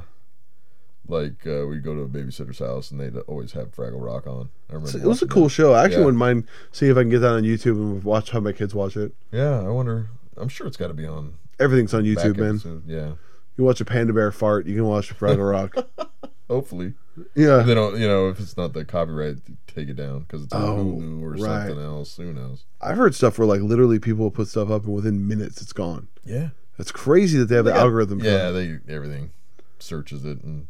like 1.08 1.46
uh, 1.46 1.66
we'd 1.66 1.82
go 1.82 1.94
to 1.94 2.02
a 2.02 2.08
babysitter's 2.08 2.58
house 2.58 2.90
and 2.90 3.00
they'd 3.00 3.16
always 3.26 3.52
have 3.52 3.74
Fraggle 3.74 4.04
Rock 4.04 4.26
on. 4.26 4.50
I 4.70 4.74
remember 4.74 4.98
it 4.98 5.04
was 5.04 5.22
a 5.22 5.26
cool 5.26 5.44
that. 5.44 5.48
show. 5.50 5.72
I 5.72 5.84
actually 5.84 6.00
Yeah. 6.00 6.04
wouldn't 6.04 6.18
mind 6.18 6.44
seeing 6.72 6.90
if 6.92 6.96
I 6.98 7.02
can 7.02 7.10
get 7.10 7.20
that 7.20 7.32
on 7.32 7.42
YouTube 7.42 7.76
and 7.76 8.04
watch 8.04 8.30
how 8.30 8.40
my 8.40 8.52
kids 8.52 8.74
watch 8.74 8.96
it. 8.96 9.12
Yeah, 9.32 9.60
I 9.60 9.68
wonder. 9.68 10.08
I'm 10.36 10.48
sure 10.48 10.66
it's 10.66 10.76
got 10.76 10.88
to 10.88 10.94
be 10.94 11.06
on 11.06 11.34
Everything's 11.58 11.92
on 11.94 12.04
YouTube, 12.04 12.36
man. 12.36 12.50
episode. 12.56 12.82
Yeah, 12.86 13.12
You 13.56 13.64
watch 13.64 13.80
a 13.80 13.84
panda 13.84 14.12
bear 14.12 14.30
fart, 14.30 14.66
you 14.66 14.76
can 14.76 14.84
watch 14.84 15.16
Fraggle 15.18 15.50
Rock. 15.50 16.08
hopefully 16.48 16.94
yeah, 17.34 17.58
they 17.62 17.74
don't. 17.74 17.98
You 17.98 18.06
know, 18.06 18.28
if 18.28 18.38
it's 18.38 18.56
not 18.56 18.74
the 18.74 18.84
copyright, 18.84 19.38
take 19.66 19.88
it 19.88 19.94
down 19.96 20.20
because 20.20 20.44
it's 20.44 20.52
on 20.52 20.62
Oh, 20.62 20.76
Hulu 20.84 21.22
or 21.22 21.30
right. 21.32 21.66
something 21.66 21.80
else. 21.84 22.16
Who 22.16 22.32
knows? 22.32 22.64
I've 22.80 22.96
heard 22.96 23.12
stuff 23.14 23.38
where 23.38 23.46
like 23.48 23.60
literally 23.60 23.98
people 23.98 24.30
put 24.30 24.46
stuff 24.46 24.70
up 24.70 24.84
and 24.84 24.94
within 24.94 25.26
minutes 25.26 25.60
it's 25.60 25.72
gone. 25.72 26.06
Yeah, 26.24 26.50
It's 26.78 26.92
crazy 26.92 27.38
that 27.38 27.46
they 27.46 27.56
have 27.56 27.64
the 27.64 27.72
got- 27.72 27.80
algorithm. 27.80 28.20
Yeah, 28.20 28.50
they 28.52 28.78
everything 28.88 29.32
searches 29.80 30.24
it 30.24 30.42
and 30.44 30.68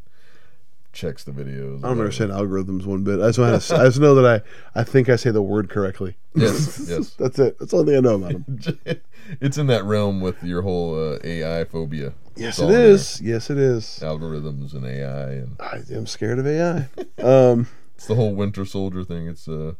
checks 0.98 1.22
the 1.22 1.30
videos. 1.30 1.78
I 1.78 1.88
don't 1.88 2.00
understand 2.00 2.32
algorithms 2.32 2.84
one 2.84 3.04
bit. 3.04 3.20
I 3.20 3.30
just, 3.30 3.72
I 3.72 3.84
just 3.84 4.00
know 4.00 4.16
that 4.16 4.42
I, 4.74 4.80
I 4.80 4.82
think 4.82 5.08
I 5.08 5.14
say 5.14 5.30
the 5.30 5.40
word 5.40 5.70
correctly. 5.70 6.16
Yes, 6.34 6.84
yes. 6.88 7.10
That's 7.14 7.38
it. 7.38 7.56
That's 7.58 7.70
the 7.70 7.78
only 7.78 7.92
thing 7.92 7.98
I 7.98 8.00
know 8.00 8.16
about 8.16 8.32
them. 8.46 9.00
it's 9.40 9.56
in 9.56 9.68
that 9.68 9.84
realm 9.84 10.20
with 10.20 10.42
your 10.42 10.62
whole 10.62 11.14
uh, 11.14 11.18
AI 11.22 11.64
phobia. 11.64 12.14
Yes, 12.34 12.58
it 12.58 12.70
is. 12.70 13.20
Yes, 13.20 13.48
it 13.48 13.58
is. 13.58 14.00
Algorithms 14.02 14.74
and 14.74 14.84
AI, 14.84 15.30
and 15.30 15.56
I 15.60 15.82
am 15.92 16.06
scared 16.06 16.40
of 16.40 16.46
AI. 16.46 16.88
Um, 17.22 17.68
it's 17.94 18.06
the 18.06 18.16
whole 18.16 18.34
Winter 18.34 18.64
Soldier 18.64 19.04
thing. 19.04 19.28
It's 19.28 19.46
uh, 19.46 19.74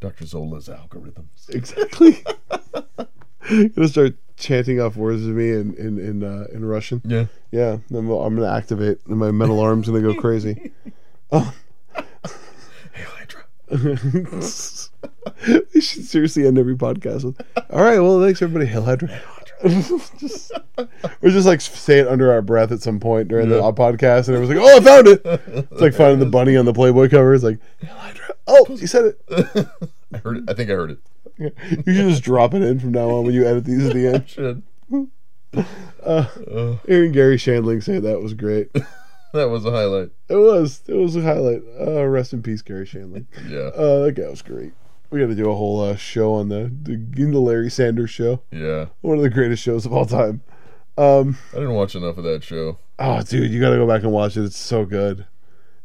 Dr. 0.00 0.24
Zola's 0.24 0.68
algorithms. 0.68 1.50
exactly. 1.50 2.24
gonna 3.74 3.88
start 3.88 4.14
chanting 4.36 4.80
off 4.80 4.96
words 4.96 5.22
to 5.22 5.28
me 5.28 5.50
in 5.52 5.74
in 5.74 5.98
in, 5.98 6.22
uh, 6.22 6.46
in 6.52 6.64
Russian. 6.64 7.02
Yeah. 7.04 7.26
Yeah, 7.50 7.78
I'm, 7.90 8.10
I'm 8.10 8.36
gonna 8.36 8.52
activate, 8.52 8.98
and 9.06 9.18
my 9.18 9.30
mental 9.30 9.60
arm's 9.60 9.86
gonna 9.88 10.02
go 10.02 10.14
crazy. 10.14 10.72
Oh, 11.32 11.52
we 15.74 15.80
should 15.80 16.04
seriously 16.04 16.46
end 16.46 16.56
every 16.56 16.76
podcast 16.76 17.24
with. 17.24 17.40
All 17.70 17.82
right, 17.82 17.98
well, 17.98 18.22
thanks 18.22 18.40
everybody. 18.40 18.66
Hail 18.66 18.82
Hydra. 18.84 19.08
just, 19.64 20.52
we're 21.20 21.30
just 21.30 21.48
like 21.48 21.60
say 21.60 21.98
it 21.98 22.06
under 22.06 22.30
our 22.30 22.42
breath 22.42 22.70
at 22.70 22.80
some 22.80 23.00
point 23.00 23.26
during 23.26 23.48
the 23.48 23.60
podcast, 23.72 24.28
and 24.28 24.36
it 24.36 24.40
was 24.40 24.48
like, 24.48 24.58
"Oh, 24.58 24.76
I 24.76 24.80
found 24.80 25.08
it!" 25.08 25.20
It's 25.24 25.80
like 25.80 25.94
finding 25.94 26.20
the 26.20 26.26
bunny 26.26 26.56
on 26.56 26.64
the 26.64 26.72
Playboy 26.72 27.08
cover. 27.08 27.34
It's 27.34 27.42
like, 27.42 27.58
"Hail 27.80 27.96
Hydra." 27.96 28.34
Oh, 28.46 28.66
you 28.70 28.86
said 28.86 29.06
it. 29.06 29.66
I 30.14 30.18
heard 30.18 30.36
it. 30.36 30.44
I 30.48 30.54
think 30.54 30.70
I 30.70 30.74
heard 30.74 30.92
it. 30.92 30.98
You 31.38 31.52
should 31.68 31.84
just 32.08 32.22
drop 32.22 32.54
it 32.54 32.62
in 32.62 32.80
from 32.80 32.92
now 32.92 33.10
on 33.10 33.24
when 33.24 33.34
you 33.34 33.46
edit 33.46 33.64
these 33.64 33.86
at 33.86 33.92
the 33.92 34.06
end. 34.06 34.28
Should. 34.28 34.62
Uh, 36.02 36.76
hearing 36.86 37.12
Garry 37.12 37.36
Shandling 37.36 37.82
say 37.82 37.98
that 37.98 38.20
was 38.20 38.34
great. 38.34 38.72
that 39.32 39.48
was 39.48 39.64
a 39.64 39.70
highlight. 39.70 40.10
It 40.28 40.36
was. 40.36 40.82
It 40.86 40.94
was 40.94 41.16
a 41.16 41.22
highlight. 41.22 41.62
Uh, 41.80 42.04
rest 42.06 42.32
in 42.32 42.42
peace, 42.42 42.62
Garry 42.62 42.86
Shandling. 42.86 43.26
Yeah. 43.48 43.70
Uh, 43.74 44.04
that 44.04 44.12
guy 44.12 44.28
was 44.28 44.42
great. 44.42 44.72
We 45.10 45.20
got 45.20 45.26
to 45.28 45.34
do 45.34 45.50
a 45.50 45.54
whole 45.54 45.80
uh, 45.80 45.96
show 45.96 46.34
on 46.34 46.48
the, 46.48 46.70
the 46.82 46.96
the 46.96 47.38
Larry 47.38 47.70
Sanders 47.70 48.10
show. 48.10 48.42
Yeah. 48.50 48.86
One 49.02 49.16
of 49.16 49.22
the 49.22 49.30
greatest 49.30 49.62
shows 49.62 49.86
of 49.86 49.92
all 49.92 50.06
time. 50.06 50.42
Um, 50.98 51.38
I 51.52 51.56
didn't 51.56 51.74
watch 51.74 51.94
enough 51.94 52.18
of 52.18 52.24
that 52.24 52.42
show. 52.42 52.78
oh, 52.98 53.22
dude, 53.22 53.50
you 53.50 53.60
got 53.60 53.70
to 53.70 53.76
go 53.76 53.86
back 53.86 54.02
and 54.02 54.12
watch 54.12 54.36
it. 54.36 54.44
It's 54.44 54.56
so 54.56 54.84
good. 54.84 55.26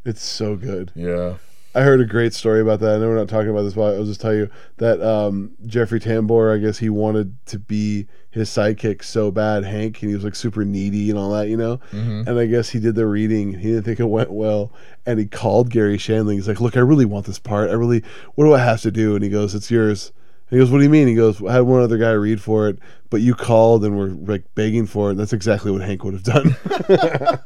It's 0.05 0.23
so 0.23 0.55
good. 0.55 0.91
Yeah. 0.95 1.35
I 1.73 1.81
heard 1.83 2.01
a 2.01 2.05
great 2.05 2.33
story 2.33 2.59
about 2.59 2.81
that. 2.81 2.95
I 2.95 2.97
know 2.97 3.07
we're 3.07 3.15
not 3.15 3.29
talking 3.29 3.49
about 3.49 3.61
this, 3.63 3.75
but 3.75 3.95
I'll 3.95 4.03
just 4.03 4.19
tell 4.19 4.33
you 4.33 4.49
that 4.77 5.01
um, 5.01 5.51
Jeffrey 5.65 6.01
Tambor, 6.01 6.53
I 6.53 6.57
guess 6.57 6.79
he 6.79 6.89
wanted 6.89 7.33
to 7.47 7.59
be 7.59 8.07
his 8.29 8.49
sidekick 8.49 9.03
so 9.03 9.31
bad, 9.31 9.63
Hank, 9.63 10.01
and 10.01 10.09
he 10.09 10.15
was 10.15 10.25
like 10.25 10.35
super 10.35 10.65
needy 10.65 11.09
and 11.09 11.17
all 11.17 11.31
that, 11.31 11.47
you 11.47 11.55
know. 11.55 11.79
Mhm. 11.91 12.27
And 12.27 12.37
I 12.39 12.45
guess 12.45 12.69
he 12.69 12.79
did 12.79 12.95
the 12.95 13.05
reading. 13.05 13.53
He 13.59 13.69
didn't 13.69 13.83
think 13.83 14.01
it 14.01 14.05
went 14.05 14.31
well, 14.31 14.73
and 15.05 15.17
he 15.17 15.25
called 15.25 15.69
Garry 15.69 15.97
Shandling. 15.97 16.33
He's 16.35 16.47
like, 16.47 16.59
"Look, 16.59 16.75
I 16.75 16.81
really 16.81 17.05
want 17.05 17.25
this 17.25 17.39
part. 17.39 17.69
I 17.69 17.73
really. 17.73 18.03
What 18.35 18.45
do 18.45 18.53
I 18.53 18.59
have 18.59 18.81
to 18.81 18.91
do?" 18.91 19.15
And 19.15 19.23
he 19.23 19.29
goes, 19.29 19.55
"It's 19.55 19.71
yours." 19.71 20.11
And 20.49 20.57
he 20.59 20.61
goes, 20.63 20.71
"What 20.71 20.79
do 20.79 20.83
you 20.83 20.89
mean?" 20.89 21.07
He 21.07 21.15
goes, 21.15 21.41
"I 21.41 21.53
had 21.53 21.61
one 21.61 21.81
other 21.81 21.97
guy 21.97 22.11
read 22.11 22.41
for 22.41 22.67
it, 22.67 22.79
but 23.09 23.21
you 23.21 23.33
called 23.33 23.85
and 23.85 23.97
were 23.97 24.09
like 24.09 24.43
begging 24.55 24.87
for 24.87 25.07
it. 25.07 25.11
And 25.11 25.19
that's 25.19 25.33
exactly 25.33 25.71
what 25.71 25.81
Hank 25.81 26.03
would 26.03 26.13
have 26.13 26.23
done." 26.23 26.55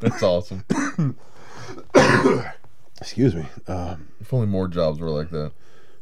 That's 0.00 0.22
awesome. 0.22 0.64
Excuse 3.00 3.34
me. 3.34 3.46
Um, 3.68 4.08
If 4.20 4.32
only 4.32 4.46
more 4.46 4.68
jobs 4.68 5.00
were 5.00 5.10
like 5.10 5.30
that. 5.30 5.52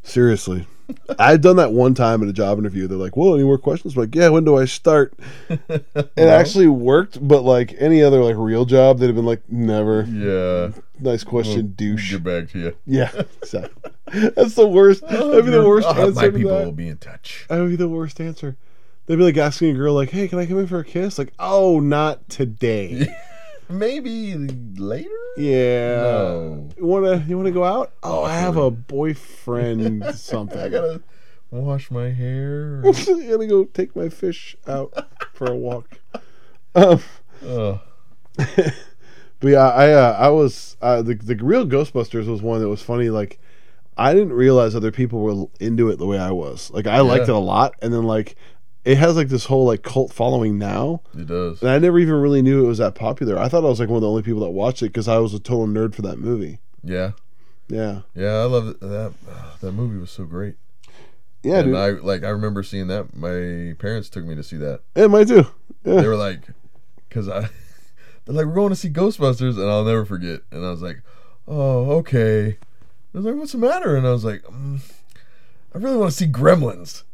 Seriously. 0.03 0.67
I 1.19 1.31
had 1.33 1.41
done 1.41 1.57
that 1.57 1.73
one 1.73 1.95
time 1.95 2.23
at 2.23 2.29
a 2.29 2.33
job 2.33 2.59
interview. 2.59 2.89
They're 2.89 2.99
like, 2.99 3.17
"Well, 3.17 3.35
any 3.35 3.45
more 3.45 3.59
questions?" 3.59 3.95
I'm 3.97 4.01
like, 4.03 4.15
"Yeah, 4.15 4.29
when 4.31 4.45
do 4.45 4.59
I 4.59 4.65
start?" 4.65 5.15
It 5.49 6.19
actually 6.19 6.67
worked, 6.67 7.27
but 7.27 7.43
like 7.43 7.75
any 7.79 8.03
other 8.03 8.23
like 8.23 8.35
real 8.37 8.65
job, 8.65 8.99
they'd 8.99 9.07
have 9.07 9.15
been 9.15 9.25
like, 9.27 9.43
"Never." 9.49 10.03
Yeah. 10.03 10.73
Nice 10.99 11.23
question, 11.25 11.55
We'll 11.79 11.95
douche. 11.95 12.11
Get 12.11 12.25
back 12.25 12.51
to 12.51 12.59
you. 12.59 12.77
Yeah, 12.87 13.11
exactly. 13.43 13.93
That's 14.35 14.55
the 14.55 14.67
worst. 14.67 15.03
That'd 15.09 15.45
be 15.45 15.51
the 15.51 15.65
worst 15.67 15.87
Uh, 15.87 15.93
answer. 15.93 16.13
my 16.13 16.31
people 16.31 16.51
will 16.65 16.73
be 16.73 16.89
in 16.89 16.99
touch. 16.99 17.47
That 17.49 17.61
would 17.61 17.71
be 17.71 17.77
the 17.77 17.89
worst 17.89 18.21
answer. 18.21 18.57
They'd 19.07 19.17
be 19.17 19.23
like 19.23 19.37
asking 19.37 19.71
a 19.71 19.75
girl, 19.79 19.95
like, 19.95 20.11
"Hey, 20.11 20.27
can 20.29 20.39
I 20.41 20.47
come 20.47 20.59
in 20.59 20.67
for 20.67 20.81
a 20.81 20.85
kiss?" 20.85 21.19
Like, 21.19 21.33
"Oh, 21.39 21.79
not 21.81 22.29
today." 22.29 23.15
Maybe 23.71 24.35
later. 24.35 25.09
yeah. 25.37 26.03
No. 26.03 26.69
You 26.77 26.87
wanna 26.87 27.25
you 27.29 27.37
wanna 27.37 27.53
go 27.53 27.65
out? 27.65 27.93
Oh, 28.03 28.25
I 28.25 28.37
have 28.37 28.57
a 28.57 28.71
boyfriend. 28.71 30.05
Something. 30.15 30.59
I 30.59 30.69
gotta 30.69 31.03
wash 31.51 31.91
my 31.91 32.11
hair. 32.11 32.83
I'm 32.85 33.29
gonna 33.29 33.47
go 33.47 33.65
take 33.65 33.95
my 33.95 34.09
fish 34.09 34.57
out 34.67 34.93
for 35.33 35.51
a 35.51 35.57
walk. 35.57 36.01
Um, 36.75 37.01
Ugh. 37.47 37.81
but 38.37 38.75
yeah, 39.43 39.69
I 39.69 39.93
uh, 39.93 40.17
I 40.19 40.29
was 40.29 40.77
uh, 40.83 41.03
the 41.03 41.15
the 41.15 41.37
real 41.37 41.67
Ghostbusters 41.67 42.27
was 42.27 42.43
one 42.43 42.61
that 42.61 42.69
was 42.69 42.83
funny. 42.83 43.11
Like 43.11 43.39
I 43.97 44.15
didn't 44.15 44.33
realize 44.33 44.75
other 44.75 44.93
people 44.93 45.21
were 45.21 45.47
into 45.61 45.91
it 45.91 45.99
the 45.99 46.07
way 46.07 46.19
I 46.19 46.31
was. 46.31 46.71
Like 46.71 46.87
I 46.87 47.01
liked 47.01 47.29
it 47.29 47.35
a 47.35 47.39
lot, 47.39 47.75
and 47.83 47.93
then 47.93 48.05
like 48.05 48.37
it 48.85 48.97
has 48.99 49.17
like 49.17 49.29
this 49.29 49.45
whole 49.47 49.67
like 49.67 49.83
cult 49.83 50.13
following 50.13 50.59
now, 50.59 51.03
It 51.17 51.27
does. 51.27 51.61
and 51.61 51.71
I 51.71 51.79
never 51.79 51.99
even 51.99 52.15
really 52.15 52.43
knew 52.43 52.65
it 52.65 52.69
was 52.69 52.79
that 52.79 52.95
popular. 52.95 53.39
I 53.39 53.49
thought 53.49 53.65
I 53.65 53.69
was 53.69 53.81
like 53.81 53.89
one 53.89 53.97
of 53.99 54.03
the 54.03 54.09
only 54.09 54.23
people 54.23 54.41
that 54.41 54.51
watched 54.51 54.83
it 54.83 54.87
because 54.87 55.09
I 55.09 55.19
was 55.19 55.35
a 55.35 55.39
total 55.39 55.67
nerd 55.67 55.95
for 55.95 56.03
that 56.03 56.19
movie. 56.19 56.59
Yeah. 56.83 57.13
Yeah, 57.69 58.01
Yeah, 58.17 58.33
I 58.39 58.45
love 58.45 58.81
that. 58.81 59.13
That 59.61 59.73
movie 59.73 59.99
was 59.99 60.11
so 60.11 60.25
great. 60.25 60.57
yeah, 61.45 61.59
and 61.61 61.67
dude. 61.69 61.77
I 61.77 61.91
like 61.91 62.25
I 62.25 62.31
remember 62.31 62.63
seeing 62.65 62.89
that. 62.89 63.15
My 63.15 63.75
parents 63.79 64.09
took 64.09 64.25
me 64.25 64.35
to 64.35 64.43
see 64.43 64.57
that. 64.57 64.81
yeah, 64.97 65.07
mine 65.07 65.27
too. 65.27 65.47
Yeah. 65.85 66.01
They 66.01 66.09
were 66.09 66.17
like, 66.17 66.41
because 67.09 67.29
I, 67.29 67.41
they're 68.25 68.35
like, 68.35 68.47
we're 68.47 68.55
going 68.55 68.71
to 68.71 68.77
see 68.77 68.91
Ghostbusters, 68.91 69.57
and 69.57 69.71
I'll 69.71 69.85
never 69.85 70.05
forget. 70.05 70.41
And 70.51 70.67
I 70.67 70.71
was 70.71 70.83
like, 70.83 71.03
oh, 71.47 71.93
okay. 71.99 72.59
I 73.15 73.19
was 73.19 73.25
like, 73.25 73.37
what's 73.37 73.53
the 73.53 73.59
matter? 73.59 73.95
And 73.97 74.05
I 74.07 74.11
was 74.11 74.25
like, 74.25 74.43
mm, 74.43 74.81
I 75.75 75.79
really 75.79 75.97
want 75.97 76.11
to 76.11 76.17
see 76.17 76.27
Gremlins. 76.27 77.05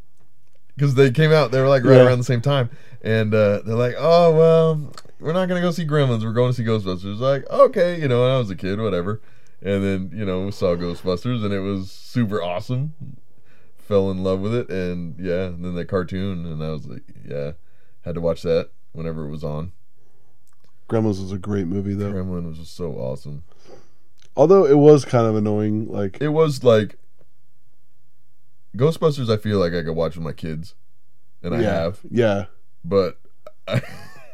Because 0.76 0.94
they 0.94 1.10
came 1.10 1.32
out, 1.32 1.50
they 1.50 1.60
were 1.60 1.68
like 1.68 1.84
right 1.84 1.96
Yeah. 1.96 2.06
around 2.06 2.18
the 2.18 2.24
same 2.24 2.40
time. 2.42 2.70
And 3.02 3.34
uh, 3.34 3.62
they're 3.64 3.74
like, 3.76 3.94
oh, 3.98 4.34
well, 4.36 4.92
we're 5.20 5.32
not 5.32 5.46
going 5.48 5.60
to 5.60 5.66
go 5.66 5.70
see 5.70 5.86
Gremlins. 5.86 6.22
We're 6.22 6.32
going 6.32 6.52
to 6.52 6.56
see 6.56 6.64
Ghostbusters. 6.64 7.18
Like, 7.18 7.48
okay, 7.50 8.00
you 8.00 8.08
know, 8.08 8.24
and 8.24 8.32
I 8.34 8.38
was 8.38 8.50
a 8.50 8.56
kid, 8.56 8.78
whatever. 8.80 9.20
And 9.62 9.82
then, 9.82 10.10
you 10.14 10.24
know, 10.26 10.44
we 10.44 10.50
saw 10.52 10.76
Ghostbusters, 10.76 11.42
and 11.44 11.54
it 11.54 11.60
was 11.60 11.90
super 11.90 12.42
awesome. 12.42 12.94
Fell 13.78 14.10
in 14.10 14.22
love 14.22 14.40
with 14.40 14.54
it. 14.54 14.68
And 14.68 15.18
yeah, 15.18 15.44
and 15.46 15.64
then 15.64 15.74
the 15.74 15.84
cartoon, 15.84 16.44
and 16.44 16.62
I 16.62 16.70
was 16.70 16.86
like, 16.86 17.04
yeah, 17.26 17.52
had 18.04 18.16
to 18.16 18.20
watch 18.20 18.42
that 18.42 18.70
whenever 18.92 19.24
it 19.26 19.30
was 19.30 19.44
on. 19.44 19.72
Gremlins 20.88 21.20
was 21.20 21.32
a 21.32 21.38
great 21.38 21.66
movie 21.66 21.94
though. 21.94 22.12
Gremlin 22.12 22.46
was 22.46 22.58
just 22.58 22.76
so 22.76 22.92
awesome. 22.92 23.44
Although 24.36 24.66
it 24.66 24.78
was 24.78 25.04
kind 25.04 25.26
of 25.26 25.34
annoying. 25.34 25.88
Like 25.88 26.18
It 26.20 26.28
was 26.28 26.62
like 26.62 26.96
Ghostbusters. 28.76 29.32
I 29.32 29.36
feel 29.36 29.58
like 29.58 29.72
I 29.72 29.82
could 29.82 29.96
watch 29.96 30.16
with 30.16 30.24
my 30.24 30.32
kids, 30.32 30.74
and 31.42 31.54
I 31.54 31.60
yeah, 31.60 31.72
have, 31.82 32.00
yeah. 32.10 32.44
but 32.84 33.18
I, 33.66 33.82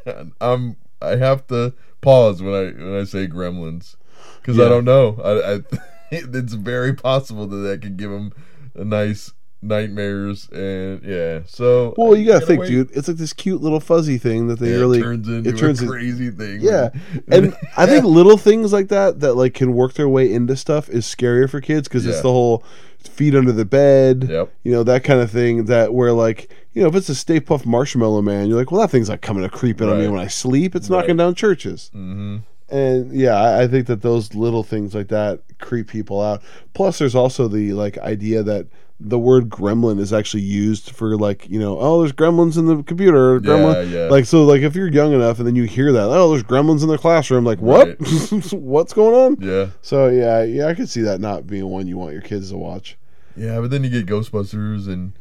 I'm 0.40 0.76
I 1.01 1.16
have 1.16 1.47
to 1.49 1.74
pause 2.01 2.43
when 2.43 2.55
I 2.55 2.64
when 2.72 3.01
I 3.01 3.05
say 3.05 3.26
Gremlins 3.26 3.97
because 4.40 4.57
Yeah. 4.57 4.66
I 4.66 4.68
don't 4.68 4.84
know. 4.84 5.20
I, 5.22 5.55
I 5.55 5.61
it's 6.11 6.55
very 6.55 6.95
possible 6.95 7.47
that 7.47 7.57
that 7.59 7.82
could 7.82 7.97
give 7.97 8.11
them 8.11 8.32
a 8.74 8.84
nice 8.84 9.32
nightmares 9.62 10.48
and 10.50 11.02
yeah. 11.02 11.40
So 11.46 11.94
Well, 11.96 12.16
you 12.16 12.26
gotta 12.26 12.44
think, 12.44 12.66
dude. 12.66 12.90
It's 12.92 13.08
like 13.08 13.16
this 13.16 13.32
cute 13.32 13.62
little 13.62 13.80
fuzzy 13.80 14.18
thing 14.18 14.48
that 14.48 14.58
they 14.58 14.70
Yeah, 14.72 14.76
really 14.78 14.98
it 14.98 15.02
turns 15.02 15.28
into 15.28 15.50
it 15.50 15.56
turns 15.58 15.80
a 15.80 15.84
in- 15.84 15.90
crazy 15.90 16.30
thing. 16.30 16.60
Yeah, 16.60 16.90
and 17.28 17.54
I 17.76 17.86
think 17.86 18.04
little 18.04 18.36
things 18.36 18.72
like 18.72 18.88
that 18.88 19.20
that 19.20 19.34
like 19.34 19.54
can 19.54 19.72
work 19.74 19.94
their 19.94 20.08
way 20.08 20.32
into 20.32 20.56
stuff 20.56 20.88
is 20.88 21.06
scarier 21.06 21.48
for 21.48 21.60
kids 21.60 21.88
because 21.88 22.06
it's 22.06 22.20
the 22.22 22.30
whole 22.30 22.64
feet 22.98 23.34
under 23.34 23.50
the 23.52 23.64
bed, 23.64 24.26
Yep. 24.28 24.52
you 24.62 24.72
know 24.72 24.82
that 24.84 25.04
kind 25.04 25.20
of 25.20 25.30
thing. 25.30 25.64
That 25.66 25.94
where 25.94 26.12
like 26.12 26.52
you 26.72 26.82
know 26.82 26.88
if 26.88 26.94
it's 26.94 27.08
a 27.08 27.14
Stay 27.14 27.40
Puft 27.40 27.64
Marshmallow 27.66 28.22
Man, 28.22 28.48
you're 28.48 28.58
like, 28.58 28.70
well, 28.72 28.80
that 28.80 28.88
thing's 28.90 29.08
like 29.08 29.22
coming 29.22 29.42
to 29.42 29.48
creep 29.48 29.78
creeping 29.78 29.88
on 29.92 30.00
me 30.00 30.08
when 30.08 30.20
I 30.20 30.26
sleep. 30.26 30.74
It's 30.74 30.90
Right. 30.90 30.98
knocking 31.00 31.16
down 31.16 31.34
churches. 31.34 31.90
hmm 31.92 32.38
And 32.68 33.12
yeah, 33.12 33.58
I 33.58 33.66
think 33.68 33.86
that 33.88 34.02
those 34.02 34.34
little 34.34 34.62
things 34.62 34.94
like 34.94 35.08
that 35.08 35.40
creep 35.60 35.88
people 35.88 36.20
out. 36.22 36.42
Plus, 36.74 36.98
there's 36.98 37.14
also 37.14 37.46
the 37.48 37.72
like 37.74 37.98
idea 37.98 38.42
that 38.42 38.66
the 39.05 39.18
word 39.18 39.48
gremlin 39.48 39.98
is 39.98 40.12
actually 40.12 40.42
used 40.42 40.90
for 40.90 41.16
like 41.16 41.48
you 41.48 41.59
know 41.59 41.76
oh 41.80 42.00
there's 42.00 42.12
gremlins 42.12 42.57
in 42.57 42.66
the 42.66 42.82
computer 42.84 43.40
gremlin 43.40 43.90
Yeah, 43.90 44.03
yeah. 44.05 44.09
like 44.09 44.24
so 44.26 44.44
like 44.44 44.62
if 44.62 44.76
you're 44.76 44.88
young 44.88 45.12
enough 45.12 45.38
and 45.38 45.46
then 45.46 45.57
you 45.57 45.64
hear 45.64 45.90
that 45.92 46.05
oh 46.09 46.30
there's 46.30 46.44
gremlins 46.44 46.82
in 46.82 46.88
the 46.88 46.98
classroom 46.98 47.44
like 47.44 47.61
what 47.61 47.96
what's 48.53 48.92
going 48.92 49.14
on 49.14 49.36
Yeah. 49.46 49.68
so 49.82 50.09
yeah 50.09 50.42
yeah 50.44 50.66
I 50.66 50.74
could 50.74 50.88
see 50.88 51.00
that 51.03 51.20
not 51.20 51.46
being 51.46 51.66
one 51.66 51.86
you 51.88 51.98
want 51.98 52.12
your 52.12 52.22
kids 52.22 52.50
to 52.50 52.57
watch 52.59 52.96
Yeah, 53.36 53.61
but 53.61 53.70
then 53.70 53.82
you 53.82 53.90
get 53.90 54.07
Ghostbusters 54.07 54.86
and 54.86 55.14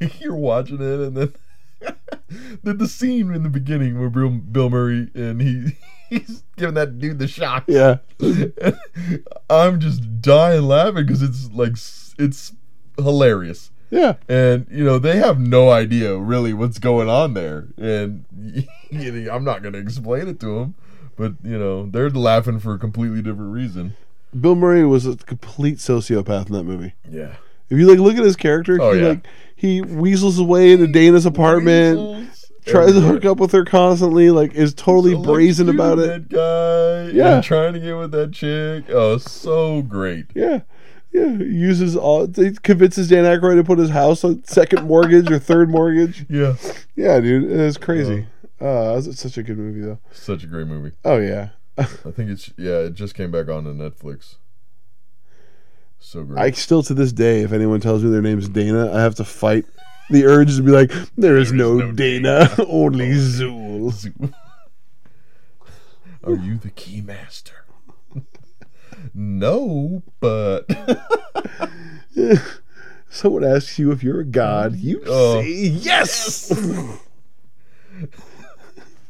you're 0.20 0.34
watching 0.36 0.76
it, 0.80 1.00
and 1.00 1.16
then 1.16 1.32
the, 2.62 2.74
the 2.74 2.88
scene 2.88 3.32
in 3.32 3.42
the 3.42 3.48
beginning 3.48 3.98
where 3.98 4.10
Bill, 4.10 4.30
Bill 4.30 4.70
Murray 4.70 5.08
and 5.14 5.40
he 5.40 5.76
he's 6.10 6.42
giving 6.56 6.74
that 6.74 6.98
dude 6.98 7.18
the 7.18 7.26
shock. 7.26 7.64
yeah 7.68 7.98
I'm 9.48 9.80
just 9.80 10.20
dying 10.20 10.62
laughing 10.62 11.06
because 11.06 11.22
it's 11.22 11.50
like 11.52 11.72
it's 12.18 12.52
hilarious, 12.96 13.70
yeah 13.90 14.14
and 14.28 14.66
you 14.70 14.84
know 14.84 14.98
they 14.98 15.16
have 15.16 15.38
no 15.38 15.70
idea 15.70 16.16
really 16.16 16.52
what's 16.52 16.78
going 16.78 17.08
on 17.08 17.34
there, 17.34 17.68
and 17.76 18.24
you 18.90 19.12
know, 19.12 19.32
I'm 19.32 19.44
not 19.44 19.62
gonna 19.62 19.78
explain 19.78 20.28
it 20.28 20.40
to 20.40 20.58
them, 20.58 20.74
but 21.16 21.32
you 21.42 21.58
know 21.58 21.86
they're 21.86 22.10
laughing 22.10 22.58
for 22.60 22.74
a 22.74 22.78
completely 22.78 23.22
different 23.22 23.52
reason. 23.52 23.94
Bill 24.38 24.54
Murray 24.54 24.84
was 24.84 25.06
a 25.06 25.16
complete 25.16 25.76
sociopath 25.76 26.46
in 26.46 26.52
that 26.54 26.64
movie 26.64 26.94
Yeah. 27.10 27.34
if 27.68 27.78
you 27.78 27.86
like 27.86 27.98
look 27.98 28.16
at 28.16 28.24
his 28.24 28.34
character 28.36 28.78
Oh, 28.80 28.94
he 28.94 29.00
yeah. 29.02 29.08
like 29.08 29.26
he 29.54 29.82
weasels 29.82 30.38
away 30.38 30.72
into 30.72 30.86
Dana's 30.86 31.26
apartment 31.26 31.98
Weasels 31.98 32.50
tries 32.64 32.92
to 32.94 33.00
hook 33.02 33.26
up 33.26 33.38
with 33.38 33.52
her 33.52 33.64
constantly 33.66 34.30
like 34.30 34.54
is 34.54 34.72
totally 34.72 35.12
So, 35.12 35.22
brazen 35.22 35.68
about 35.68 35.98
it 35.98 36.30
That 36.30 37.08
guy, 37.10 37.14
yeah, 37.14 37.42
trying 37.42 37.74
to 37.74 37.80
get 37.80 37.92
with 37.98 38.12
that 38.12 38.32
chick. 38.32 38.84
Oh, 38.88 39.18
so 39.18 39.82
great. 39.82 40.26
Yeah. 40.34 40.60
Yeah. 41.12 41.26
Uses 41.26 41.96
all 41.96 42.26
he 42.26 42.52
convinces 42.52 43.08
Dan 43.08 43.24
Aykroyd 43.24 43.56
to 43.56 43.64
put 43.64 43.78
his 43.78 43.90
house 43.90 44.24
on 44.24 44.42
second 44.44 44.84
mortgage 44.86 45.30
or 45.30 45.38
third 45.38 45.68
mortgage. 45.68 46.24
Yeah, 46.30 46.54
Yeah, 46.96 47.20
dude. 47.20 47.50
It's 47.50 47.76
crazy. 47.76 48.26
Uh, 48.60 49.00
it's 49.04 49.20
such 49.20 49.36
a 49.38 49.42
good 49.42 49.58
movie 49.58 49.80
though. 49.80 49.98
such 50.12 50.44
a 50.44 50.46
great 50.46 50.66
movie. 50.66 50.92
Oh 51.04 51.18
yeah. 51.18 51.50
I 51.78 51.84
think 51.84 52.30
it's 52.30 52.50
yeah, 52.56 52.78
it 52.80 52.94
just 52.94 53.14
came 53.14 53.30
back 53.30 53.48
on 53.48 53.64
to 53.64 53.70
Netflix. 53.70 54.36
So 55.98 56.22
great. 56.24 56.38
I 56.40 56.50
still 56.52 56.82
to 56.84 56.94
this 56.94 57.12
day, 57.12 57.40
if 57.42 57.52
anyone 57.52 57.80
tells 57.80 58.02
me 58.04 58.10
their 58.10 58.22
name's 58.22 58.48
Dana, 58.48 58.92
I 58.92 59.00
have 59.00 59.14
to 59.16 59.24
fight 59.24 59.64
the 60.10 60.24
urge 60.26 60.56
to 60.56 60.62
be 60.62 60.70
like, 60.72 60.90
there 61.16 61.36
is, 61.36 61.52
no, 61.52 61.74
no 61.76 61.92
Dana, 61.92 62.48
only 62.68 63.10
Zuul. 63.10 63.92
Are 66.24 66.34
you 66.34 66.56
the 66.58 66.70
key 66.70 67.00
master? 67.00 67.61
No, 69.14 70.02
but 70.20 70.66
Someone 73.10 73.44
asks 73.44 73.78
you 73.78 73.92
if 73.92 74.02
you're 74.02 74.20
a 74.20 74.24
god, 74.24 74.76
you 74.76 75.02
Oh. 75.06 75.40
say 75.42 75.50
yes. 75.50 76.50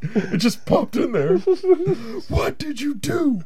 it 0.02 0.38
just 0.38 0.66
popped 0.66 0.96
in 0.96 1.12
there. 1.12 1.38
what 2.28 2.58
did 2.58 2.80
you 2.80 2.94
do? 2.94 3.44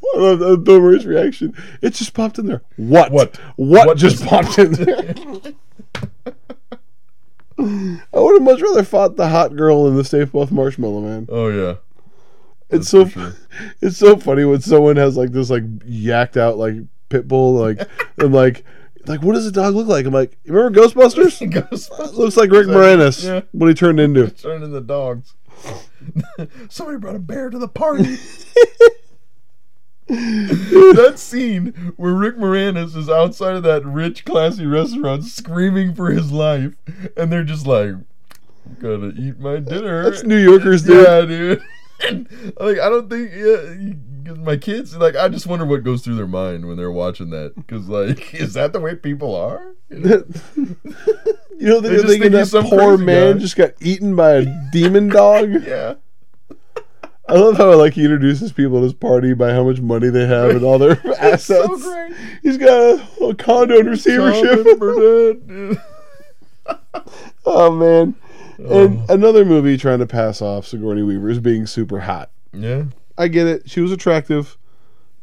What 0.00 0.14
a- 0.20 0.44
a 0.52 0.56
Bill 0.56 0.80
Murray's 0.80 1.04
reaction. 1.06 1.52
It 1.82 1.94
just 1.94 2.14
popped 2.14 2.38
in 2.38 2.46
there. 2.46 2.62
What? 2.76 3.10
What? 3.12 3.36
What, 3.56 3.88
What 3.88 3.98
just 3.98 4.24
popped 4.24 4.58
in 4.58 4.72
there? 4.72 5.14
I 7.58 8.18
would 8.18 8.34
have 8.34 8.42
much 8.42 8.62
rather 8.62 8.82
fought 8.84 9.16
the 9.16 9.28
hot 9.28 9.54
girl 9.54 9.86
in 9.86 9.96
the 9.96 10.04
Stay 10.04 10.24
Puft 10.24 10.50
Marshmallow 10.50 11.00
Man. 11.02 11.26
Oh 11.28 11.48
yeah. 11.48 11.74
It's 12.70 12.88
so 12.88 13.06
sure. 13.06 13.34
it's 13.80 13.96
so 13.96 14.16
funny 14.16 14.44
when 14.44 14.60
someone 14.60 14.96
has 14.96 15.16
like 15.16 15.32
this 15.32 15.50
like 15.50 15.64
yacked 15.80 16.36
out 16.36 16.56
like 16.56 16.76
pit 17.08 17.26
bull 17.28 17.54
like 17.54 17.80
and 18.18 18.32
like 18.32 18.64
like 19.06 19.22
what 19.22 19.34
does 19.34 19.44
the 19.44 19.52
dog 19.52 19.74
look 19.74 19.88
like? 19.88 20.06
I'm 20.06 20.12
like, 20.12 20.36
you 20.44 20.52
remember 20.52 20.80
Ghostbusters? 20.80 21.50
Ghostbusters 21.52 22.14
Looks 22.14 22.36
like 22.36 22.50
Rick 22.50 22.66
Moranis. 22.66 23.24
Yeah. 23.24 23.42
What 23.52 23.68
he 23.68 23.74
turned 23.74 24.00
into. 24.00 24.30
turned 24.30 24.64
into 24.64 24.80
dogs. 24.80 25.34
Somebody 26.68 26.98
brought 26.98 27.16
a 27.16 27.20
bear 27.20 27.50
to 27.50 27.58
the 27.58 27.68
party. 27.68 28.16
that 30.08 31.12
scene 31.16 31.92
where 31.96 32.14
Rick 32.14 32.36
Moranis 32.36 32.96
is 32.96 33.08
outside 33.08 33.54
of 33.54 33.62
that 33.62 33.84
rich, 33.84 34.24
classy 34.24 34.66
restaurant 34.66 35.24
screaming 35.24 35.94
for 35.94 36.10
his 36.10 36.32
life, 36.32 36.74
and 37.16 37.30
they're 37.32 37.44
just 37.44 37.66
like, 37.66 37.90
"I'm 37.90 38.06
gonna 38.80 39.12
eat 39.16 39.38
my 39.38 39.58
dinner." 39.58 40.10
That's 40.10 40.24
New 40.24 40.38
Yorkers, 40.38 40.82
dude. 40.82 41.06
Yeah, 41.06 41.20
dude. 41.22 41.62
And, 42.02 42.28
like, 42.60 42.78
I 42.78 42.88
don't 42.88 43.08
think 43.08 43.32
yeah, 43.34 44.34
my 44.34 44.56
kids 44.56 44.96
like. 44.96 45.16
I 45.16 45.28
just 45.28 45.46
wonder 45.46 45.64
what 45.64 45.84
goes 45.84 46.02
through 46.02 46.16
their 46.16 46.26
mind 46.26 46.66
when 46.66 46.76
they're 46.76 46.90
watching 46.90 47.30
that. 47.30 47.54
Because 47.56 47.88
like, 47.88 48.34
is 48.40 48.54
that 48.54 48.72
the 48.72 48.80
way 48.80 48.94
people 48.94 49.34
are? 49.34 49.74
You 49.88 49.98
know? 49.98 50.24
You 51.60 51.66
know, 51.66 51.82
just 51.82 52.06
thinking 52.06 52.20
think 52.22 52.32
that 52.32 52.46
some 52.46 52.64
poor 52.64 52.96
man 52.96 53.34
guy. 53.34 53.38
just 53.40 53.54
got 53.54 53.72
eaten 53.82 54.16
by 54.16 54.36
a 54.36 54.70
demon 54.72 55.08
dog. 55.08 55.62
yeah. 55.62 55.96
I 57.28 57.34
love 57.34 57.58
how 57.58 57.74
like 57.74 57.92
he 57.92 58.04
introduces 58.04 58.50
people 58.50 58.78
at 58.78 58.84
his 58.84 58.94
party 58.94 59.34
by 59.34 59.52
how 59.52 59.64
much 59.64 59.78
money 59.78 60.08
they 60.08 60.26
have 60.26 60.52
and 60.52 60.64
all 60.64 60.78
their 60.78 60.98
assets. 61.18 61.44
so 61.44 61.76
great. 61.76 62.16
He's 62.42 62.56
got 62.56 62.70
a, 62.70 63.24
a 63.26 63.34
condo 63.34 63.80
in 63.80 63.88
receivership. 63.88 64.66
And 64.80 65.78
oh 67.44 67.70
man. 67.72 68.14
And 68.68 69.08
another 69.08 69.44
movie 69.44 69.76
trying 69.76 70.00
to 70.00 70.06
pass 70.06 70.42
off 70.42 70.66
Sigourney 70.66 71.02
Weaver 71.02 71.30
as 71.30 71.38
being 71.40 71.66
super 71.66 72.00
hot. 72.00 72.30
Yeah. 72.52 72.84
I 73.16 73.28
get 73.28 73.46
it. 73.46 73.68
She 73.70 73.80
was 73.80 73.92
attractive, 73.92 74.56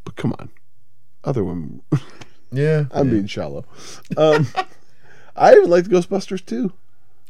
but 0.03 0.15
come 0.15 0.33
on. 0.39 0.49
Other 1.23 1.43
women. 1.43 1.81
Yeah. 2.49 2.85
I'm 2.91 3.07
yeah. 3.07 3.13
being 3.13 3.27
shallow. 3.27 3.65
Um, 4.15 4.47
I 5.35 5.51
even 5.53 5.69
liked 5.69 5.89
Ghostbusters 5.89 6.45
too. 6.45 6.71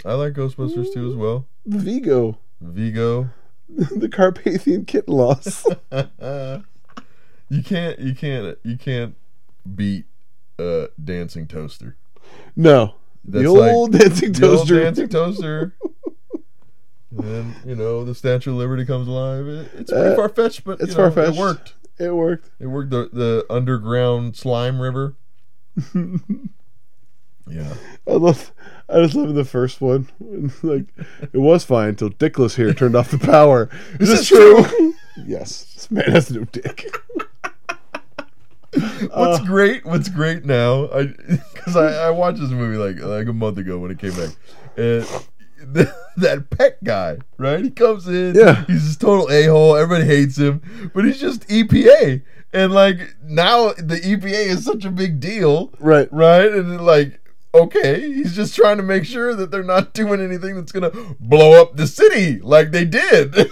I 0.05 0.13
like 0.13 0.33
Ghostbusters 0.33 0.93
too 0.93 1.09
as 1.09 1.15
well. 1.15 1.47
Vigo, 1.65 2.37
Vigo. 2.61 3.29
the 3.67 4.09
Carpathian 4.09 4.85
kitten 4.85 5.15
loss. 5.15 5.65
you 7.49 7.63
can't 7.63 7.97
you 7.97 8.13
can't 8.13 8.57
you 8.63 8.77
can't 8.77 9.15
beat 9.75 10.05
uh 10.59 10.85
dancing 11.03 11.47
toaster. 11.47 11.95
no, 12.55 12.93
the 13.25 13.43
old 13.45 13.93
like 13.93 14.01
dancing 14.03 14.33
The 14.33 14.47
old 14.47 14.57
toaster. 14.59 14.83
dancing 14.83 15.09
toaster. 15.09 15.75
And 17.17 17.27
then, 17.27 17.55
you 17.65 17.75
know, 17.75 18.03
the 18.05 18.13
Statue 18.15 18.51
of 18.51 18.57
Liberty 18.57 18.85
comes 18.85 19.07
alive. 19.07 19.47
It, 19.47 19.71
it's 19.75 19.91
pretty 19.91 20.09
Uh, 20.09 20.15
far 20.15 20.29
fetched, 20.29 20.63
but 20.63 20.79
it's 20.81 20.91
you 20.91 20.97
know, 20.97 21.09
far-fetched. 21.11 21.37
it 21.37 21.39
worked. 21.39 21.73
It 21.99 22.11
worked. 22.15 22.49
It 22.59 22.67
worked 22.67 22.91
the, 22.91 23.09
the 23.11 23.45
underground 23.49 24.35
slime 24.35 24.79
river. 24.81 25.15
yeah. 27.47 27.73
I 28.07 28.11
love. 28.11 28.51
I 28.89 29.01
just 29.01 29.15
love 29.15 29.33
the 29.35 29.45
first 29.45 29.81
one. 29.81 30.07
like 30.63 30.85
it 31.21 31.37
was 31.39 31.63
fine 31.65 31.89
until 31.89 32.09
Dickless 32.09 32.55
here 32.55 32.73
turned 32.73 32.95
off 32.95 33.11
the 33.11 33.17
power. 33.17 33.69
Is 33.99 34.09
this 34.09 34.19
this 34.19 34.27
true? 34.29 34.93
yes. 35.25 35.73
This 35.73 35.91
man 35.91 36.11
has 36.11 36.31
no 36.31 36.43
dick. 36.45 36.87
What's 39.13 39.43
great? 39.45 39.85
What's 39.85 40.09
great 40.09 40.45
now? 40.45 40.87
I 40.89 41.05
because 41.53 41.75
I, 41.75 42.07
I 42.07 42.09
watched 42.11 42.39
this 42.39 42.51
movie 42.51 42.77
like 42.77 43.03
like 43.03 43.27
a 43.27 43.33
month 43.33 43.57
ago 43.57 43.79
when 43.79 43.91
it 43.91 43.97
came 43.99 44.11
back, 44.13 44.29
and 44.77 45.05
th- 45.05 45.21
that 46.17 46.47
pet 46.51 46.83
guy, 46.83 47.17
right? 47.37 47.63
He 47.63 47.69
comes 47.71 48.07
in, 48.07 48.35
Yeah. 48.35 48.65
He's 48.65 48.85
this 48.87 48.97
total 48.97 49.29
a 49.31 49.43
hole. 49.45 49.75
Everybody 49.75 50.05
hates 50.07 50.37
him, 50.37 50.61
but 50.93 51.05
he's 51.05 51.19
just 51.19 51.47
EPA, 51.47 52.21
and 52.53 52.71
like 52.73 52.99
now 53.23 53.73
the 53.73 53.99
EPA 54.03 54.47
is 54.47 54.63
such 54.65 54.85
a 54.85 54.91
big 54.91 55.19
deal, 55.19 55.71
Right. 55.79 56.07
right? 56.11 56.51
And 56.51 56.85
like. 56.85 57.19
Okay, 57.55 58.01
he's 58.13 58.35
just 58.35 58.55
trying 58.55 58.77
to 58.77 58.83
make 58.83 59.03
sure 59.03 59.33
that 59.33 59.49
they're 59.49 59.63
not 59.63 59.93
doing 59.93 60.21
anything 60.21 60.53
that's 60.53 60.71
gonna 60.71 60.91
blow 61.19 61.59
up 61.59 61.75
the 61.75 61.87
city 61.87 62.39
like 62.41 62.69
they 62.71 62.85
did. 62.85 63.33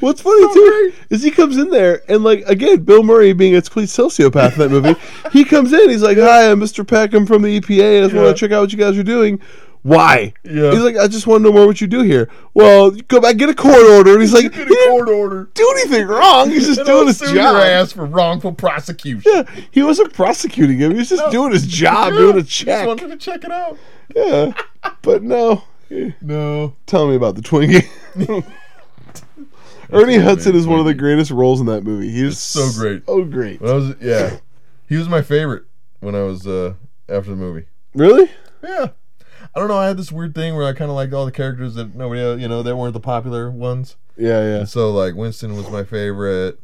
What's 0.00 0.20
funny 0.20 0.42
So 0.42 0.54
too 0.54 0.90
great. 0.92 0.94
is 1.10 1.22
he 1.24 1.32
comes 1.32 1.56
in 1.56 1.70
there 1.70 2.02
and 2.08 2.22
like 2.22 2.44
again, 2.46 2.84
Bill 2.84 3.02
Murray 3.02 3.32
being 3.32 3.56
a 3.56 3.62
complete 3.62 3.88
sociopath 3.88 4.52
in 4.52 4.58
that 4.60 4.70
movie, 4.70 4.94
he 5.32 5.44
comes 5.44 5.72
in, 5.72 5.90
he's 5.90 6.02
like, 6.02 6.18
"Hi, 6.18 6.50
I'm 6.52 6.60
Mr. 6.60 6.86
Peck. 6.86 7.14
I'm 7.14 7.26
from 7.26 7.42
the 7.42 7.58
EPA. 7.60 7.98
I 7.98 8.02
just 8.02 8.14
Yeah. 8.14 8.22
want 8.22 8.36
to 8.36 8.40
check 8.40 8.52
out 8.52 8.60
what 8.60 8.70
you 8.72 8.78
guys 8.78 8.96
are 8.96 9.02
doing." 9.02 9.40
Why? 9.88 10.34
Yeah. 10.44 10.70
He's 10.72 10.80
like, 10.82 10.96
"I 10.96 11.08
just 11.08 11.26
want 11.26 11.40
to 11.42 11.44
know 11.48 11.52
more 11.52 11.66
what 11.66 11.80
you 11.80 11.86
do 11.86 12.02
here." 12.02 12.28
Well, 12.54 12.90
go 12.90 13.20
back, 13.20 13.36
get 13.38 13.48
a 13.48 13.54
court 13.54 13.82
order. 13.90 14.12
And 14.12 14.20
he's 14.20 14.32
like, 14.32 14.52
Get 14.52 14.68
"He 14.68 14.74
a 14.74 14.88
court 14.88 15.08
order. 15.08 15.48
do 15.54 15.74
anything 15.78 16.06
wrong. 16.06 16.50
He's 16.50 16.66
just 16.66 16.84
doing 16.84 17.06
his 17.06 17.18
job." 17.20 17.34
your 17.34 17.58
ass 17.60 17.92
for 17.92 18.04
wrongful 18.04 18.52
prosecution. 18.52 19.32
Yeah, 19.34 19.42
he 19.70 19.82
wasn't 19.82 20.12
prosecuting 20.12 20.78
him. 20.78 20.92
He 20.92 20.98
was 20.98 21.08
just 21.08 21.24
No. 21.26 21.30
doing 21.30 21.52
his 21.52 21.66
job, 21.82 22.12
Yeah, 22.12 22.18
doing 22.18 22.36
a 22.38 22.42
Just 22.42 22.52
check. 22.52 22.86
wanted 22.86 23.08
to 23.08 23.16
check 23.16 23.44
it 23.44 23.50
out. 23.50 23.78
Yeah, 24.14 24.52
but 25.02 25.22
no. 25.22 25.62
No. 26.20 26.74
Tell 26.84 27.08
me 27.08 27.14
about 27.16 27.34
the 27.36 27.40
Twinkie. 27.40 27.86
Ernie 29.90 30.18
Hudson 30.18 30.54
is 30.54 30.66
one 30.66 30.78
of 30.80 30.84
the 30.84 30.92
greatest 30.92 31.30
roles 31.30 31.60
in 31.60 31.66
that 31.66 31.82
movie. 31.82 32.10
He 32.10 32.22
is 32.22 32.38
so 32.38 32.68
great. 32.78 33.06
So 33.06 33.24
great. 33.24 33.60
When 33.60 33.70
I 33.70 33.74
was 33.74 33.94
yeah, 34.00 34.36
he 34.86 34.96
was 34.96 35.08
my 35.08 35.22
favorite 35.22 35.64
when 36.00 36.14
I 36.14 36.22
was 36.24 36.46
uh 36.46 36.74
after 37.08 37.30
the 37.30 37.36
movie. 37.36 37.66
Really? 37.94 38.30
Yeah. 38.62 38.88
I 39.58 39.60
don't 39.62 39.70
know. 39.70 39.76
I 39.78 39.88
had 39.88 39.96
this 39.96 40.12
weird 40.12 40.36
thing 40.36 40.54
where 40.54 40.68
I 40.68 40.72
kind 40.72 40.88
of 40.88 40.94
liked 40.94 41.12
all 41.12 41.26
the 41.26 41.32
characters 41.32 41.74
that 41.74 41.92
nobody, 41.92 42.20
else, 42.20 42.40
you 42.40 42.46
know, 42.46 42.62
that 42.62 42.76
weren't 42.76 42.92
the 42.92 43.00
popular 43.00 43.50
ones. 43.50 43.96
Yeah, 44.16 44.40
yeah. 44.40 44.58
And 44.58 44.68
so 44.68 44.92
like 44.92 45.16
Winston 45.16 45.56
was 45.56 45.68
my 45.68 45.82
favorite, 45.82 46.60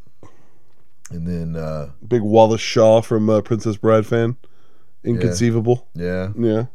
and 1.11 1.27
then 1.27 1.57
uh 1.61 1.91
Big 2.07 2.23
Wallace 2.23 2.61
Shawn 2.61 3.03
from 3.03 3.29
uh, 3.29 3.41
Princess 3.41 3.77
Bride 3.77 4.07
fan. 4.07 4.37
Inconceivable. 5.03 5.89
yeah, 5.95 6.29
Yeah. 6.39 6.67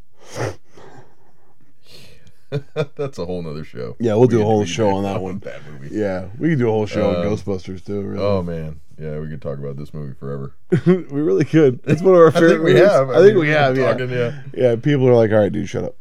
that's 2.95 3.17
a 3.17 3.25
whole 3.25 3.41
nother 3.41 3.63
show. 3.63 3.95
Yeah, 3.99 4.15
we'll 4.15 4.27
do 4.27 4.41
a 4.41 4.45
whole 4.45 4.65
show 4.65 4.89
on 4.89 5.03
that 5.03 5.21
one. 5.21 5.39
That 5.39 5.61
movie. 5.65 5.95
Yeah, 5.95 6.27
we 6.37 6.49
can 6.49 6.57
do 6.59 6.67
a 6.67 6.71
whole 6.71 6.85
show 6.85 7.09
on 7.09 7.15
Um, 7.17 7.23
Ghostbusters 7.33 7.85
too. 7.85 8.01
Really, 8.01 8.23
Oh 8.23 8.41
man, 8.41 8.79
yeah, 8.97 9.19
we 9.19 9.27
could 9.29 9.41
talk 9.41 9.59
about 9.59 9.77
this 9.77 9.93
movie 9.93 10.13
forever. 10.15 10.55
we 10.85 10.93
really 11.21 11.45
could. 11.45 11.79
It's 11.85 12.01
one 12.01 12.15
of 12.15 12.19
our 12.21 12.27
I 12.29 12.31
favorite. 12.31 12.49
think 12.49 12.63
we 12.63 12.73
movies. 12.73 12.89
have. 12.89 13.09
I, 13.09 13.15
think 13.15 13.27
mean, 13.33 13.39
we 13.39 13.49
have. 13.49 13.77
Yeah. 13.77 13.91
talking, 13.91 14.09
yeah. 14.09 14.41
Yeah. 14.53 14.75
People 14.77 15.07
are 15.07 15.13
like, 15.15 15.31
"All 15.31 15.37
right, 15.37 15.51
dude, 15.51 15.69
shut 15.69 15.83
up. 15.83 15.95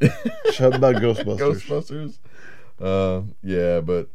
shut 0.52 0.72
up 0.72 0.78
about 0.78 0.96
Ghostbusters." 0.96 1.38
Ghostbusters. 1.66 2.18
Uh, 2.80 3.22
yeah, 3.42 3.80
but 3.80 4.08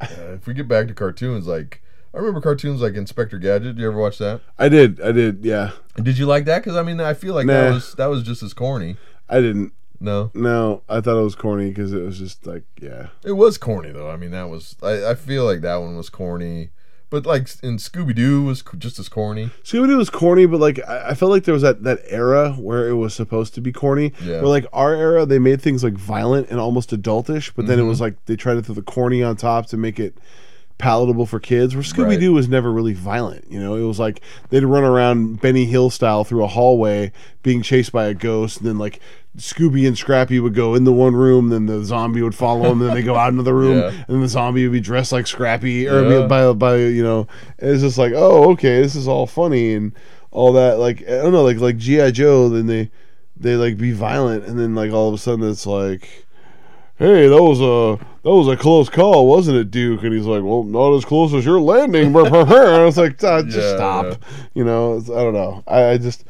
uh, 0.00 0.32
if 0.34 0.46
we 0.46 0.54
get 0.54 0.66
back 0.66 0.88
to 0.88 0.94
cartoons, 0.94 1.46
like 1.46 1.82
I 2.14 2.18
remember 2.18 2.40
cartoons 2.40 2.80
like 2.82 2.94
Inspector 2.94 3.38
Gadget. 3.38 3.76
Did 3.76 3.78
you 3.78 3.86
ever 3.88 3.98
watch 3.98 4.18
that? 4.18 4.40
I 4.58 4.68
did. 4.68 5.00
I 5.00 5.12
did. 5.12 5.44
Yeah. 5.44 5.70
Did 6.02 6.18
you 6.18 6.26
like 6.26 6.44
that? 6.46 6.58
Because 6.64 6.76
I 6.76 6.82
mean, 6.82 7.00
I 7.00 7.14
feel 7.14 7.34
like 7.34 7.46
that 7.46 7.70
was 7.72 7.94
that 7.94 8.06
was 8.06 8.22
just 8.22 8.42
as 8.42 8.52
corny. 8.52 8.96
I 9.28 9.40
didn't. 9.40 9.72
No, 10.02 10.30
No, 10.34 10.82
I 10.88 11.00
thought 11.00 11.18
it 11.18 11.24
was 11.24 11.34
corny 11.36 11.68
because 11.68 11.92
it 11.92 12.02
was 12.02 12.18
just 12.18 12.46
like, 12.46 12.64
yeah. 12.80 13.08
it 13.24 13.32
was 13.32 13.56
corny 13.58 13.92
though. 13.92 14.10
I 14.10 14.16
mean, 14.16 14.32
that 14.32 14.48
was 14.50 14.76
I, 14.82 15.10
I 15.10 15.14
feel 15.14 15.44
like 15.44 15.60
that 15.62 15.76
one 15.76 15.96
was 15.96 16.08
corny. 16.10 16.70
But 17.10 17.26
like 17.26 17.46
in 17.62 17.76
Scooby 17.76 18.14
Doo 18.14 18.42
was 18.42 18.64
just 18.78 18.98
as 18.98 19.10
corny. 19.10 19.50
Scooby 19.64 19.86
Doo 19.86 19.98
was 19.98 20.08
corny, 20.08 20.46
but 20.46 20.60
like 20.60 20.80
I, 20.88 21.10
I 21.10 21.14
felt 21.14 21.30
like 21.30 21.44
there 21.44 21.52
was 21.52 21.62
that 21.62 21.82
that 21.84 22.00
era 22.06 22.52
where 22.52 22.88
it 22.88 22.94
was 22.94 23.12
supposed 23.14 23.52
to 23.54 23.60
be 23.60 23.70
corny. 23.70 24.14
Yeah. 24.22 24.36
Where 24.40 24.48
like 24.48 24.64
our 24.72 24.94
era, 24.94 25.26
they 25.26 25.38
made 25.38 25.60
things 25.60 25.84
like 25.84 25.92
violent 25.92 26.48
and 26.48 26.58
almost 26.58 26.90
adultish, 26.90 27.52
but 27.54 27.66
then 27.66 27.76
Mm-hmm. 27.76 27.86
it 27.86 27.88
was 27.90 28.00
like 28.00 28.24
they 28.24 28.34
tried 28.36 28.54
to 28.54 28.62
throw 28.62 28.74
the 28.74 28.80
corny 28.82 29.22
on 29.22 29.36
top 29.36 29.66
to 29.66 29.76
make 29.76 30.00
it 30.00 30.16
palatable 30.82 31.24
for 31.26 31.38
kids. 31.40 31.74
Where 31.74 31.82
Scooby 31.84 32.18
Doo 32.20 32.32
was 32.34 32.48
never 32.48 32.70
really 32.72 32.92
violent. 32.92 33.50
You 33.50 33.60
know, 33.60 33.76
it 33.76 33.84
was 33.84 33.98
like 33.98 34.20
they'd 34.50 34.64
run 34.64 34.84
around 34.84 35.40
Benny 35.40 35.64
Hill 35.64 35.88
style 35.90 36.24
through 36.24 36.42
a 36.44 36.48
hallway, 36.48 37.12
being 37.42 37.62
chased 37.62 37.92
by 37.92 38.04
a 38.06 38.14
ghost, 38.14 38.58
and 38.58 38.66
then 38.66 38.76
like. 38.78 39.00
Scooby 39.38 39.86
and 39.88 39.96
Scrappy 39.96 40.38
would 40.40 40.52
go 40.54 40.74
in 40.74 40.84
the 40.84 40.92
one 40.92 41.16
room, 41.16 41.48
then 41.48 41.64
the 41.64 41.82
zombie 41.86 42.20
would 42.20 42.34
follow 42.34 42.64
them, 42.68 42.82
and 42.82 42.90
then 42.90 42.94
they 42.94 43.02
go 43.02 43.16
out 43.16 43.30
into 43.30 43.42
the 43.42 43.54
room, 43.54 43.78
Yeah. 43.78 43.86
and 43.88 44.04
then 44.06 44.20
the 44.20 44.28
zombie 44.28 44.62
would 44.64 44.74
be 44.74 44.80
dressed 44.80 45.10
like 45.10 45.26
Scrappy, 45.26 45.88
or 45.88 46.02
Yeah. 46.02 46.20
be 46.20 46.26
by 46.28 46.52
by 46.52 46.76
you 46.76 47.02
know, 47.02 47.26
and 47.58 47.70
it's 47.70 47.80
just 47.80 47.96
like, 47.96 48.12
oh, 48.14 48.50
okay, 48.50 48.82
this 48.82 48.94
is 48.94 49.08
all 49.08 49.26
funny 49.26 49.72
and 49.72 49.92
all 50.32 50.52
that. 50.52 50.78
Like 50.78 51.00
I 51.08 51.12
don't 51.22 51.32
know, 51.32 51.44
like 51.44 51.56
like 51.60 51.78
GI 51.78 52.12
Joe, 52.12 52.50
then 52.50 52.66
they 52.66 52.90
they 53.34 53.56
like 53.56 53.78
be 53.78 53.92
violent, 53.92 54.44
and 54.44 54.58
then 54.60 54.74
like 54.74 54.92
all 54.92 55.08
of 55.08 55.14
a 55.14 55.18
sudden 55.18 55.48
it's 55.48 55.64
like, 55.64 56.26
hey, 57.02 57.28
that 57.28 57.42
was 57.42 57.60
a 57.60 58.04
that 58.22 58.30
was 58.30 58.48
a 58.48 58.56
close 58.56 58.88
call, 58.88 59.26
wasn't 59.26 59.56
it, 59.58 59.70
Duke? 59.70 60.02
And 60.04 60.12
he's 60.14 60.26
like, 60.26 60.42
well, 60.42 60.62
not 60.64 60.94
as 60.94 61.04
close 61.04 61.34
as 61.34 61.44
your 61.44 61.60
landing, 61.60 62.06
and 62.16 62.26
I 62.28 62.84
was 62.84 62.96
like, 62.96 63.22
"Ah, 63.24 63.42
just 63.42 63.56
Yeah, 63.58 63.74
stop, 63.76 64.04
yeah. 64.06 64.16
you 64.54 64.64
know. 64.64 64.96
it's- 64.96 65.10
I 65.10 65.22
don't 65.22 65.34
know. 65.34 65.62
I, 65.66 65.90
I 65.90 65.98
just. 65.98 66.24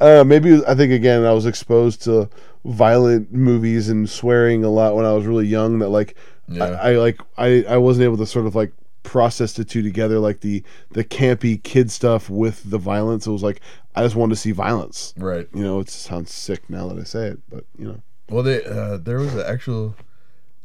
Uh, 0.00 0.22
maybe 0.24 0.60
I 0.68 0.74
think 0.76 0.92
again 0.92 1.24
I 1.24 1.32
was 1.32 1.44
exposed 1.46 2.02
to 2.04 2.28
violent 2.64 3.32
movies 3.32 3.88
and 3.88 4.08
swearing 4.08 4.62
a 4.62 4.70
lot 4.70 4.94
when 4.94 5.04
I 5.04 5.12
was 5.12 5.26
really 5.26 5.46
young. 5.46 5.80
That 5.80 5.88
like 5.88 6.16
Yeah. 6.48 6.64
I, 6.64 6.90
I 6.90 6.92
like 6.96 7.20
I 7.36 7.64
I 7.68 7.76
wasn't 7.78 8.04
able 8.04 8.16
to 8.18 8.26
sort 8.26 8.46
of 8.46 8.54
like 8.54 8.72
process 9.02 9.54
the 9.54 9.64
two 9.64 9.82
together, 9.82 10.18
like 10.20 10.40
the 10.40 10.62
the 10.92 11.02
campy 11.02 11.60
kid 11.62 11.90
stuff 11.90 12.30
with 12.30 12.62
the 12.70 12.78
violence. 12.78 13.26
It 13.26 13.32
was 13.32 13.42
like 13.42 13.60
I 13.96 14.02
just 14.04 14.14
wanted 14.14 14.34
to 14.36 14.40
see 14.40 14.52
violence. 14.52 15.14
Right. 15.16 15.48
You 15.52 15.62
know, 15.64 15.80
it 15.80 15.88
sounds 15.90 16.32
sick 16.32 16.68
now 16.70 16.86
that 16.88 16.98
I 16.98 17.02
say 17.04 17.26
it, 17.28 17.40
but 17.48 17.64
you 17.76 17.86
know, 17.88 18.00
Well, 18.30 18.44
they 18.44 18.62
uh, 18.64 18.98
there 18.98 19.18
was 19.18 19.34
an 19.34 19.44
actual 19.46 19.96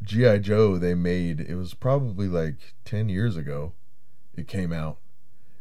GI 0.03 0.39
Joe 0.39 0.77
they 0.77 0.93
made. 0.93 1.39
It 1.41 1.55
was 1.55 1.73
probably 1.73 2.27
like 2.27 2.73
ten 2.85 3.09
years 3.09 3.35
ago. 3.37 3.73
It 4.35 4.47
came 4.47 4.73
out, 4.73 4.97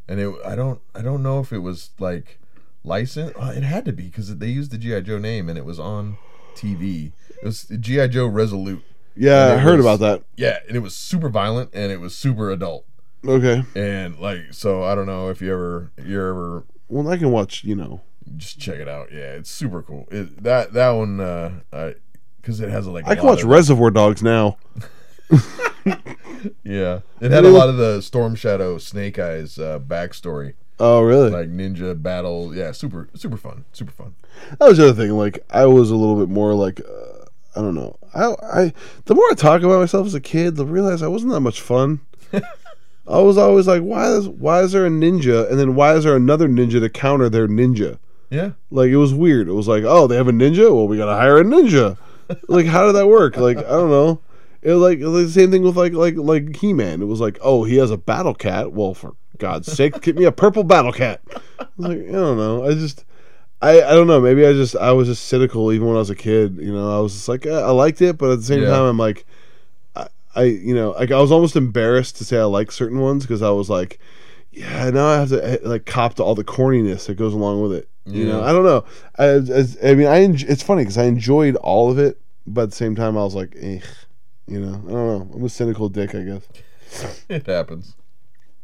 and 0.09 0.19
it. 0.21 0.35
I 0.45 0.55
don't. 0.55 0.81
I 0.95 1.03
don't 1.03 1.23
know 1.23 1.41
if 1.41 1.53
it 1.53 1.59
was 1.59 1.91
like 1.99 2.39
licensed. 2.85 3.35
Uh, 3.39 3.53
it 3.55 3.63
had 3.63 3.85
to 3.87 3.93
be 3.93 4.05
because 4.05 4.37
they 4.37 4.49
used 4.49 4.71
the 4.71 4.79
GI 4.79 5.03
Joe 5.03 5.19
name, 5.19 5.49
and 5.49 5.59
it 5.59 5.65
was 5.65 5.79
on 5.79 6.17
TV. 6.55 7.13
It 7.41 7.45
was 7.45 7.65
GI 7.65 8.09
Joe 8.09 8.27
Resolute. 8.27 8.83
Yeah, 9.15 9.53
I 9.53 9.57
heard 9.59 9.77
was- 9.79 9.87
about 9.87 10.01
that. 10.01 10.23
Yeah, 10.37 10.59
and 10.67 10.77
it 10.77 10.81
was 10.81 10.97
super 10.97 11.29
violent 11.29 11.71
and 11.75 11.93
it 11.93 12.01
was 12.01 12.17
super 12.17 12.51
adult. 12.51 12.87
Okay. 13.27 13.63
And 13.77 14.19
like, 14.19 14.53
so 14.53 14.83
I 14.85 14.95
don't 14.95 15.05
know 15.07 15.29
if 15.29 15.43
you 15.43 15.53
ever, 15.53 15.93
you 16.03 16.19
ever 16.19 16.65
Well, 16.89 17.07
I 17.09 17.19
can 17.19 17.31
watch. 17.31 17.63
You 17.63 17.75
know. 17.77 18.01
just 18.39 18.59
check 18.59 18.81
it 18.81 18.89
out. 18.89 19.13
Yeah, 19.13 19.33
it's 19.35 19.51
super 19.51 19.83
cool. 19.83 20.09
It, 20.11 20.43
that 20.43 20.73
that 20.73 20.91
one, 20.91 21.21
uh, 21.21 21.61
I 21.73 21.95
because 22.43 22.61
it 22.61 22.69
has 22.69 22.87
like 22.87 23.07
I 23.09 23.15
can 23.15 23.25
watch 23.25 23.43
of- 23.43 23.49
Reservoir 23.49 23.91
Dogs 23.91 24.23
now. 24.23 24.59
Yeah, 26.65 27.01
it 27.21 27.31
had 27.31 27.45
a 27.45 27.49
lot 27.51 27.69
of 27.69 27.77
the 27.77 28.01
Storm 28.01 28.35
Shadow 28.35 28.77
Snake 28.79 29.17
Eyes 29.19 29.59
uh, 29.59 29.79
backstory, 29.79 30.55
Oh, 30.81 31.01
really? 31.03 31.31
like 31.31 31.49
ninja 31.49 32.01
battle. 32.01 32.55
Yeah, 32.55 32.73
super 32.73 33.09
super 33.15 33.37
fun, 33.37 33.65
super 33.73 33.93
fun. 33.93 34.15
that 34.59 34.67
was 34.69 34.79
the 34.79 34.89
other 34.89 35.01
thing. 35.01 35.13
Like, 35.13 35.45
I 35.51 35.67
was 35.67 35.91
a 35.91 35.97
little 35.97 36.17
bit 36.17 36.29
more 36.29 36.55
like, 36.55 36.81
uh, 36.81 37.27
I 37.55 37.61
don't 37.61 37.77
know. 37.77 37.97
I, 38.15 38.35
I, 38.43 38.73
the 39.05 39.15
more 39.15 39.25
I 39.31 39.35
talk 39.35 39.63
about 39.63 39.79
myself 39.81 40.07
as 40.07 40.15
a 40.15 40.21
kid, 40.21 40.57
the 40.57 40.67
realize 40.67 41.01
I 41.03 41.07
wasn't 41.09 41.33
that 41.33 41.41
much 41.41 41.61
fun. 41.61 42.01
I 42.33 43.19
was 43.21 43.39
always 43.39 43.69
like, 43.69 43.83
why 43.83 44.09
is 44.13 44.29
why 44.29 44.63
is 44.63 44.73
there 44.73 44.87
a 44.87 44.91
ninja, 44.91 45.49
and 45.49 45.61
then 45.61 45.77
why 45.77 45.95
is 45.95 46.03
there 46.05 46.17
another 46.17 46.49
ninja 46.49 46.81
to 46.81 46.89
counter 46.89 47.29
their 47.29 47.47
ninja? 47.47 47.99
Yeah, 48.31 48.53
Like, 48.71 48.91
it 48.91 48.97
was 48.97 49.15
weird. 49.15 49.47
It 49.49 49.53
was 49.53 49.69
like, 49.69 49.85
oh, 49.85 50.07
they 50.09 50.17
have 50.17 50.29
a 50.29 50.33
ninja. 50.33 50.75
Well, 50.75 50.89
we 50.89 50.97
gotta 50.97 51.15
hire 51.15 51.39
a 51.39 51.45
ninja. 51.45 51.99
Like, 52.49 52.67
how 52.67 52.87
did 52.87 52.95
that 52.95 53.07
work? 53.09 53.37
Like, 53.37 53.59
I 53.59 53.63
don't 53.71 53.91
know. 53.91 54.21
It 54.63 54.71
was 54.71 54.81
like, 54.81 54.99
it 55.01 55.07
was 55.09 55.35
the 55.35 55.41
same 55.41 55.51
thing 55.51 55.63
with 55.63 55.77
like 55.77 55.93
like 55.93 56.15
like 56.17 56.57
He 56.57 56.73
Man. 56.73 57.03
It 57.03 57.07
was 57.07 57.21
like, 57.21 57.39
oh, 57.43 57.65
he 57.65 57.77
has 57.77 57.91
a 57.91 57.97
battle 57.97 58.35
cat. 58.35 58.73
Well, 58.73 58.95
for 58.95 59.15
God's 59.39 59.69
sake, 59.73 60.01
get 60.03 60.17
me 60.17 60.25
a 60.25 60.33
purple 60.33 60.63
battle 60.65 60.93
cat. 60.93 61.21
I 61.59 61.67
was 61.77 61.89
like, 61.89 61.99
I 62.09 62.13
don't 62.13 62.37
know. 62.37 62.65
I 62.65 62.75
just, 62.75 63.05
I 63.61 63.83
I 63.83 63.91
don't 63.95 64.07
know. 64.07 64.21
Maybe 64.21 64.47
I 64.47 64.53
just 64.53 64.77
I 64.77 64.93
was 64.93 65.09
just 65.09 65.25
cynical 65.25 65.73
even 65.73 65.87
when 65.89 65.97
I 65.97 66.01
was 66.01 66.11
a 66.11 66.15
kid. 66.15 66.59
You 66.59 66.73
know, 66.73 66.97
I 66.97 67.01
was 67.01 67.13
just 67.15 67.29
like, 67.29 67.45
eh, 67.45 67.51
I 67.51 67.71
liked 67.71 68.01
it, 68.03 68.19
but 68.19 68.31
at 68.31 68.39
the 68.39 68.45
same 68.45 68.61
Yeah. 68.63 68.69
time, 68.69 68.85
I'm 68.85 68.99
like, 68.99 69.27
I, 69.97 70.07
I 70.37 70.43
you 70.45 70.75
know, 70.75 70.93
like 70.93 71.11
I 71.11 71.21
was 71.21 71.33
almost 71.33 71.57
embarrassed 71.57 72.17
to 72.19 72.25
say 72.25 72.39
I 72.39 72.45
like 72.45 72.71
certain 72.71 73.01
ones 73.01 73.25
because 73.25 73.43
I 73.43 73.51
was 73.51 73.69
like. 73.69 73.99
Yeah, 74.55 74.91
now 74.91 75.07
I 75.07 75.15
have 75.15 75.31
to 75.31 75.43
eh, 75.43 75.57
like 75.63 75.87
cop 75.87 76.13
to 76.17 76.23
all 76.23 76.35
the 76.35 76.45
corniness 76.45 77.07
that 77.07 77.15
goes 77.15 77.33
along 77.33 77.63
with 77.63 77.73
it. 77.73 77.89
You 78.05 78.27
know, 78.27 78.43
I 78.43 78.53
don't 78.53 78.65
know. 78.65 78.85
I, 79.19 79.25
as, 79.27 79.79
I 79.83 79.95
mean, 79.95 80.09
I 80.09 80.21
enj- 80.21 80.49
it's 80.49 80.63
funny 80.63 80.83
because 80.83 80.99
I 80.99 81.05
enjoyed 81.05 81.57
all 81.57 81.91
of 81.91 81.99
it, 81.99 82.21
but 82.47 82.63
at 82.63 82.71
the 82.71 82.77
same 82.77 82.97
time, 82.97 83.17
I 83.17 83.23
was 83.23 83.35
like, 83.35 83.55
eh, 83.59 83.81
you 84.49 84.61
know, 84.61 84.75
I 84.75 84.93
don't 84.93 84.93
know. 84.93 85.31
I'm 85.35 85.45
a 85.45 85.49
cynical 85.49 85.89
dick, 85.89 86.15
I 86.15 86.23
guess. 86.23 87.23
it 87.29 87.47
happens. 87.47 87.95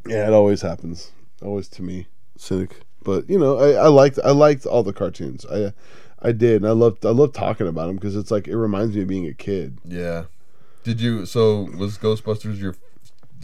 Yeah, 0.07 0.27
it 0.27 0.33
always 0.33 0.63
happens. 0.63 1.13
Always 1.41 1.69
to 1.69 1.83
me, 1.83 2.07
cynic. 2.37 2.81
But 3.05 3.31
you 3.31 3.39
know, 3.39 3.59
I, 3.59 3.85
I 3.85 3.87
liked 3.89 4.19
I 4.25 4.33
liked 4.33 4.67
all 4.67 4.83
the 4.83 4.93
cartoons. 4.93 5.47
I 5.47 5.73
I 6.21 6.33
did, 6.33 6.63
and 6.63 6.67
I 6.67 6.73
loved 6.73 7.07
I 7.07 7.11
loved 7.11 7.35
talking 7.35 7.69
about 7.69 7.87
them 7.87 7.97
because 7.97 8.17
it's 8.17 8.31
like 8.31 8.49
it 8.49 8.57
reminds 8.57 8.97
me 8.97 9.03
of 9.03 9.09
being 9.09 9.27
a 9.27 9.35
kid. 9.35 9.79
Yeah. 9.85 10.25
Did 10.83 11.01
you? 11.01 11.27
So 11.27 11.69
was 11.77 11.97
Ghostbusters 11.99 12.59
your 12.59 12.75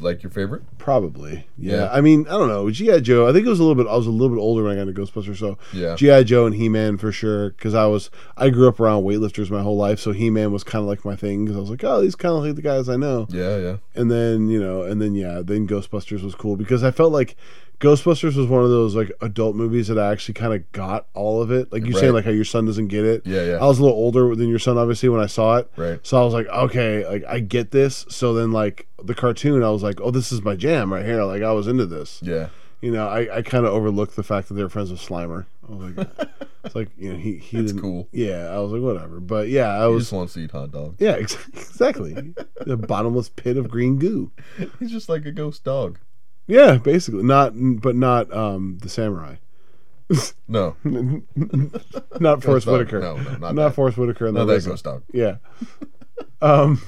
like 0.00 0.22
your 0.22 0.30
favorite? 0.30 0.62
Probably, 0.78 1.46
yeah. 1.56 1.76
Yeah. 1.76 1.88
I 1.92 2.00
mean, 2.00 2.26
I 2.26 2.32
don't 2.32 2.48
know. 2.48 2.70
GI 2.70 3.00
Joe. 3.02 3.28
I 3.28 3.32
think 3.32 3.46
it 3.46 3.48
was 3.48 3.60
a 3.60 3.62
little 3.64 3.82
bit. 3.82 3.90
I 3.90 3.96
was 3.96 4.06
a 4.06 4.10
little 4.10 4.34
bit 4.34 4.40
older 4.40 4.62
when 4.62 4.72
I 4.72 4.74
got 4.74 4.88
into 4.88 5.00
Ghostbusters, 5.00 5.38
so 5.38 5.56
Yeah. 5.72 5.94
GI 5.94 6.24
Joe 6.24 6.46
and 6.46 6.54
He 6.54 6.68
Man 6.68 6.98
for 6.98 7.12
sure. 7.12 7.50
Because 7.50 7.74
I 7.74 7.86
was 7.86 8.10
I 8.36 8.50
grew 8.50 8.68
up 8.68 8.80
around 8.80 9.04
weightlifters 9.04 9.50
my 9.50 9.62
whole 9.62 9.76
life, 9.76 9.98
so 10.00 10.12
He 10.12 10.30
Man 10.30 10.52
was 10.52 10.64
kind 10.64 10.82
of 10.82 10.88
like 10.88 11.04
my 11.04 11.16
thing. 11.16 11.44
Because 11.44 11.56
I 11.56 11.60
was 11.60 11.70
like, 11.70 11.84
oh, 11.84 12.00
these 12.00 12.16
kind 12.16 12.34
of 12.34 12.42
like 12.44 12.56
the 12.56 12.62
guys 12.62 12.88
I 12.88 12.96
know. 12.96 13.26
Yeah, 13.30 13.56
yeah. 13.56 13.76
And 13.94 14.10
then 14.10 14.48
you 14.48 14.60
know, 14.60 14.82
and 14.82 15.00
then 15.00 15.14
yeah, 15.14 15.42
then 15.44 15.66
Ghostbusters 15.68 16.22
was 16.22 16.34
cool 16.34 16.56
because 16.56 16.82
I 16.84 16.90
felt 16.90 17.12
like 17.12 17.36
Ghostbusters 17.80 18.36
was 18.36 18.46
one 18.46 18.62
of 18.64 18.70
those 18.70 18.94
like 18.94 19.10
adult 19.20 19.56
movies 19.56 19.88
that 19.88 19.98
I 19.98 20.10
actually 20.12 20.34
kind 20.34 20.54
of 20.54 20.70
got 20.72 21.06
all 21.14 21.42
of 21.42 21.50
it. 21.50 21.72
Like 21.72 21.84
you 21.86 21.92
saying, 21.92 22.06
Right. 22.06 22.14
like 22.16 22.24
how 22.24 22.30
your 22.30 22.44
son 22.44 22.64
doesn't 22.66 22.88
get 22.88 23.04
it. 23.04 23.22
Yeah, 23.26 23.42
yeah. 23.44 23.52
I 23.56 23.66
was 23.66 23.78
a 23.78 23.82
little 23.82 23.96
older 23.98 24.34
than 24.34 24.48
your 24.48 24.58
son, 24.58 24.78
obviously, 24.78 25.08
when 25.08 25.20
I 25.20 25.26
saw 25.26 25.56
it. 25.56 25.70
Right. 25.76 25.98
So 26.06 26.20
I 26.20 26.24
was 26.24 26.32
like, 26.34 26.46
okay, 26.46 27.06
like 27.06 27.24
I 27.28 27.40
get 27.40 27.70
this. 27.72 28.06
So 28.08 28.32
then, 28.34 28.52
like 28.52 28.86
the 29.02 29.14
cartoon, 29.14 29.62
I 29.62 29.70
was 29.70 29.82
like, 29.82 30.00
oh, 30.00 30.10
this 30.10 30.32
is 30.32 30.42
my 30.42 30.56
jam 30.56 30.92
right 30.92 31.04
here. 31.04 31.24
Like 31.24 31.42
I 31.42 31.52
was 31.52 31.66
into 31.66 31.86
this. 31.86 32.20
Yeah. 32.22 32.48
You 32.80 32.90
know, 32.90 33.08
I, 33.08 33.38
I 33.38 33.42
kind 33.42 33.64
of 33.64 33.72
overlooked 33.72 34.14
the 34.14 34.22
fact 34.22 34.48
that 34.48 34.54
they 34.54 34.62
were 34.62 34.68
friends 34.68 34.90
with 34.90 35.00
Slimer. 35.00 35.46
I 35.66 35.72
was 35.74 35.96
like, 35.96 36.08
it's 36.64 36.74
like 36.74 36.90
you 36.98 37.12
know, 37.12 37.18
he 37.18 37.38
he 37.38 37.56
It's 37.58 37.72
didn't. 37.72 37.80
cool. 37.80 38.08
Yeah, 38.12 38.48
I 38.50 38.58
was 38.58 38.72
like, 38.72 38.82
whatever. 38.82 39.20
But 39.20 39.48
yeah, 39.48 39.70
I 39.82 39.88
He 39.88 39.94
was. 39.94 40.02
just 40.04 40.12
wants 40.12 40.34
to 40.34 40.40
eat 40.40 40.50
hot 40.50 40.70
dog. 40.70 40.96
Yeah, 40.98 41.12
exactly. 41.14 42.34
the 42.60 42.76
bottomless 42.76 43.30
pit 43.30 43.56
of 43.56 43.68
green 43.68 43.98
goo. 43.98 44.30
He's 44.78 44.90
just 44.90 45.08
like 45.08 45.24
a 45.24 45.32
ghost 45.32 45.64
dog. 45.64 45.98
Yeah, 46.46 46.76
basically, 46.76 47.22
not 47.22 47.52
but 47.54 47.96
not 47.96 48.32
um 48.34 48.78
the 48.82 48.88
samurai. 48.88 49.36
No, 50.46 50.76
not 52.20 52.42
Forest 52.42 52.66
dog. 52.66 52.78
Whitaker. 52.78 53.00
No, 53.00 53.16
no, 53.16 53.22
not 53.30 53.40
not 53.40 53.54
that. 53.54 53.74
Forest 53.74 53.96
Whitaker. 53.96 54.26
And 54.26 54.36
not 54.36 54.44
the 54.44 54.54
that 54.54 54.64
ghost 54.64 54.84
dog. 54.84 55.02
Yeah. 55.12 55.36
Um, 56.40 56.80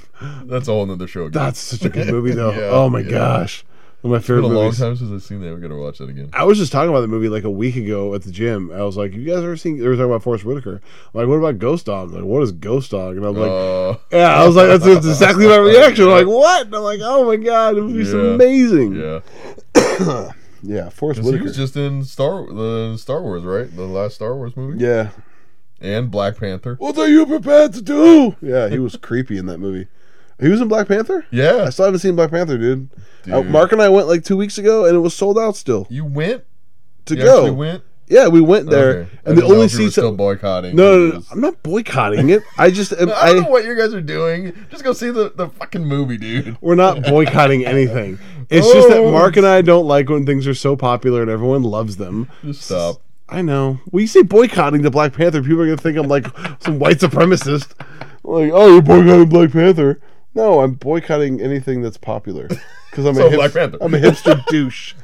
That's 0.45 0.69
a 0.69 0.73
whole 0.73 0.87
nother 0.87 1.09
show. 1.09 1.23
Again. 1.23 1.33
that's 1.43 1.59
such 1.59 1.85
a 1.85 1.89
good 1.89 2.09
movie 2.09 2.31
though. 2.33 2.51
Yeah, 2.57 2.69
oh 2.71 2.89
my 2.89 3.01
yeah. 3.01 3.11
gosh, 3.11 3.65
one 4.03 4.11
of 4.11 4.11
my 4.13 4.17
It's 4.19 4.27
been 4.27 4.37
favorite 4.43 4.55
a 4.55 4.59
long 4.61 4.73
time 4.73 4.97
since 4.97 5.11
I've 5.11 5.23
seen 5.23 5.41
that. 5.41 5.49
We're 5.53 5.59
gonna 5.59 5.77
watch 5.79 5.99
that 5.99 6.09
again. 6.09 6.31
I 6.33 6.45
was 6.45 6.59
just 6.59 6.71
talking 6.71 6.91
about 6.91 7.01
the 7.01 7.09
movie 7.09 7.29
like 7.29 7.45
a 7.45 7.51
week 7.51 7.77
ago 7.77 8.15
at 8.15 8.23
the 8.23 8.31
gym. 8.31 8.71
I 8.73 8.83
was 8.83 8.97
like, 8.97 9.13
"You 9.15 9.25
guys 9.25 9.39
ever 9.43 9.57
seen?" 9.57 9.79
They 9.79 9.89
were 9.89 9.95
talking 9.97 10.11
about 10.11 10.23
Forest 10.23 10.45
Whitaker. 10.45 10.81
I'm 11.15 11.21
like, 11.21 11.29
what 11.29 11.37
about 11.37 11.59
Ghost 11.59 11.87
Dog? 11.87 12.13
Like, 12.13 12.23
what 12.25 12.43
is 12.43 12.53
Ghost 12.53 12.91
Dog? 12.93 13.17
And 13.17 13.25
I'm 13.27 13.35
like, 13.35 13.51
Uh, 13.51 13.99
yeah, 14.13 14.41
I 14.41 14.47
was 14.47 14.55
like, 14.55 14.69
that's, 14.69 14.85
that's 14.85 15.07
exactly 15.07 15.47
my 15.49 15.57
reaction. 15.57 16.05
I'm 16.05 16.11
like, 16.11 16.27
what? 16.27 16.67
And 16.67 16.75
I'm 16.77 16.83
like, 16.83 17.01
oh 17.03 17.25
my 17.27 17.37
god, 17.37 17.77
it 17.79 17.81
would 17.83 17.95
be 17.97 18.05
Yeah. 18.05 18.35
amazing. 18.35 18.95
yeah, 18.95 19.21
Yeah, 20.63 20.89
Forest 20.89 21.21
'Cause 21.21 21.27
he 21.27 21.33
Whitaker. 21.33 21.45
was 21.45 21.57
just 21.57 21.77
in 21.77 22.03
Star 22.05 22.47
the 22.47 22.97
Star 22.99 23.23
Wars, 23.23 23.43
right? 23.45 23.75
The 23.75 23.85
last 23.87 24.15
Star 24.17 24.35
Wars 24.35 24.57
movie. 24.57 24.83
yeah. 24.85 25.11
And 25.81 26.11
Black 26.11 26.39
Panther. 26.39 26.77
What 26.79 26.97
are 26.99 27.07
you 27.07 27.27
prepared 27.27 27.75
to 27.75 27.83
do? 27.83 28.35
Yeah, 28.41 28.69
he 28.69 28.79
was 28.79 28.97
creepy 28.97 29.37
in 29.37 29.45
that 29.47 29.59
movie. 29.59 29.89
He 30.41 30.49
was 30.49 30.61
in 30.61 30.69
Black 30.69 30.89
Panther. 30.89 31.25
Yeah, 31.31 31.65
I 31.67 31.71
still 31.71 31.87
haven't 31.87 32.01
seen 32.01 32.15
Black 32.17 32.31
Panther, 32.31 32.59
dude. 32.59 32.91
Uh, 33.31 33.43
Mark 33.43 33.73
and 33.73 33.81
I 33.83 33.89
went 33.89 34.07
like 34.07 34.23
two 34.25 34.37
weeks 34.37 34.59
ago, 34.59 34.85
and 34.85 34.95
it 34.95 35.01
was 35.01 35.15
sold 35.15 35.39
out 35.39 35.57
still 35.57 35.87
you 35.91 36.05
went. 36.05 36.45
to 37.07 37.17
You 37.17 37.23
go. 37.23 37.39
actually 37.45 37.51
went. 37.57 37.83
Yeah, 38.09 38.29
we 38.29 38.41
went 38.41 38.71
there, 38.71 38.91
Okay. 39.01 39.11
And 39.25 39.37
the 39.39 39.43
only 39.45 39.65
if 39.65 39.73
you 39.73 39.79
were 39.79 39.85
seats. 39.87 39.95
still 39.95 40.13
that- 40.13 40.17
boycotting. 40.17 40.77
no, 40.77 40.97
no, 41.09 41.17
no, 41.19 41.23
I'm 41.33 41.41
not 41.41 41.61
boycotting 41.65 42.29
it. 42.31 42.41
I 42.57 42.71
just, 42.71 42.93
I 43.01 43.33
don't 43.33 43.43
know 43.43 43.51
what 43.51 43.65
you 43.65 43.75
guys 43.77 43.93
are 43.95 44.01
doing. 44.01 44.53
Just 44.71 44.85
go 44.85 44.93
see 44.93 45.11
the, 45.11 45.31
the 45.35 45.49
fucking 45.49 45.85
movie, 45.85 46.17
dude. 46.17 46.57
we're 46.61 46.77
not 46.77 47.03
boycotting 47.09 47.67
anything. 47.67 48.19
It's 48.49 48.71
just 48.73 48.89
that 48.91 48.99
Oh. 48.99 49.11
Mark 49.11 49.37
and 49.37 49.45
I 49.45 49.61
don't 49.61 49.87
like 49.89 50.09
when 50.09 50.25
things 50.25 50.47
are 50.47 50.55
so 50.55 50.77
popular 50.77 51.21
and 51.23 51.29
everyone 51.31 51.65
loves 51.65 51.97
them. 51.97 52.29
Just 52.45 52.63
stop. 52.63 53.01
I 53.29 53.43
know. 53.43 53.81
When 53.87 54.03
you 54.03 54.07
say 54.07 54.23
boycotting 54.23 54.83
the 54.83 54.91
Black 54.93 55.13
Panther, 55.13 55.43
people 55.43 55.63
are 55.63 55.67
gonna 55.67 55.77
think 55.77 55.99
I'm 55.99 56.07
like 56.07 56.27
some 56.63 56.79
white 56.79 56.99
supremacist. 56.99 57.73
Like, 58.23 58.53
oh, 58.55 58.73
you're 58.75 58.83
boycotting 58.83 59.29
Black 59.31 59.51
Panther. 59.51 60.01
No, 60.37 60.61
I'm 60.61 60.75
boycotting 60.75 61.41
anything 61.41 61.81
that's 61.83 61.97
popular 61.97 62.47
because 62.91 63.07
I'm 63.07 63.15
So 63.15 63.27
a 63.27 63.31
hip- 63.31 63.39
Black 63.39 63.53
Panther. 63.55 63.79
I'm 63.81 63.95
a 63.95 63.99
hipster 63.99 64.45
douche. 64.49 64.95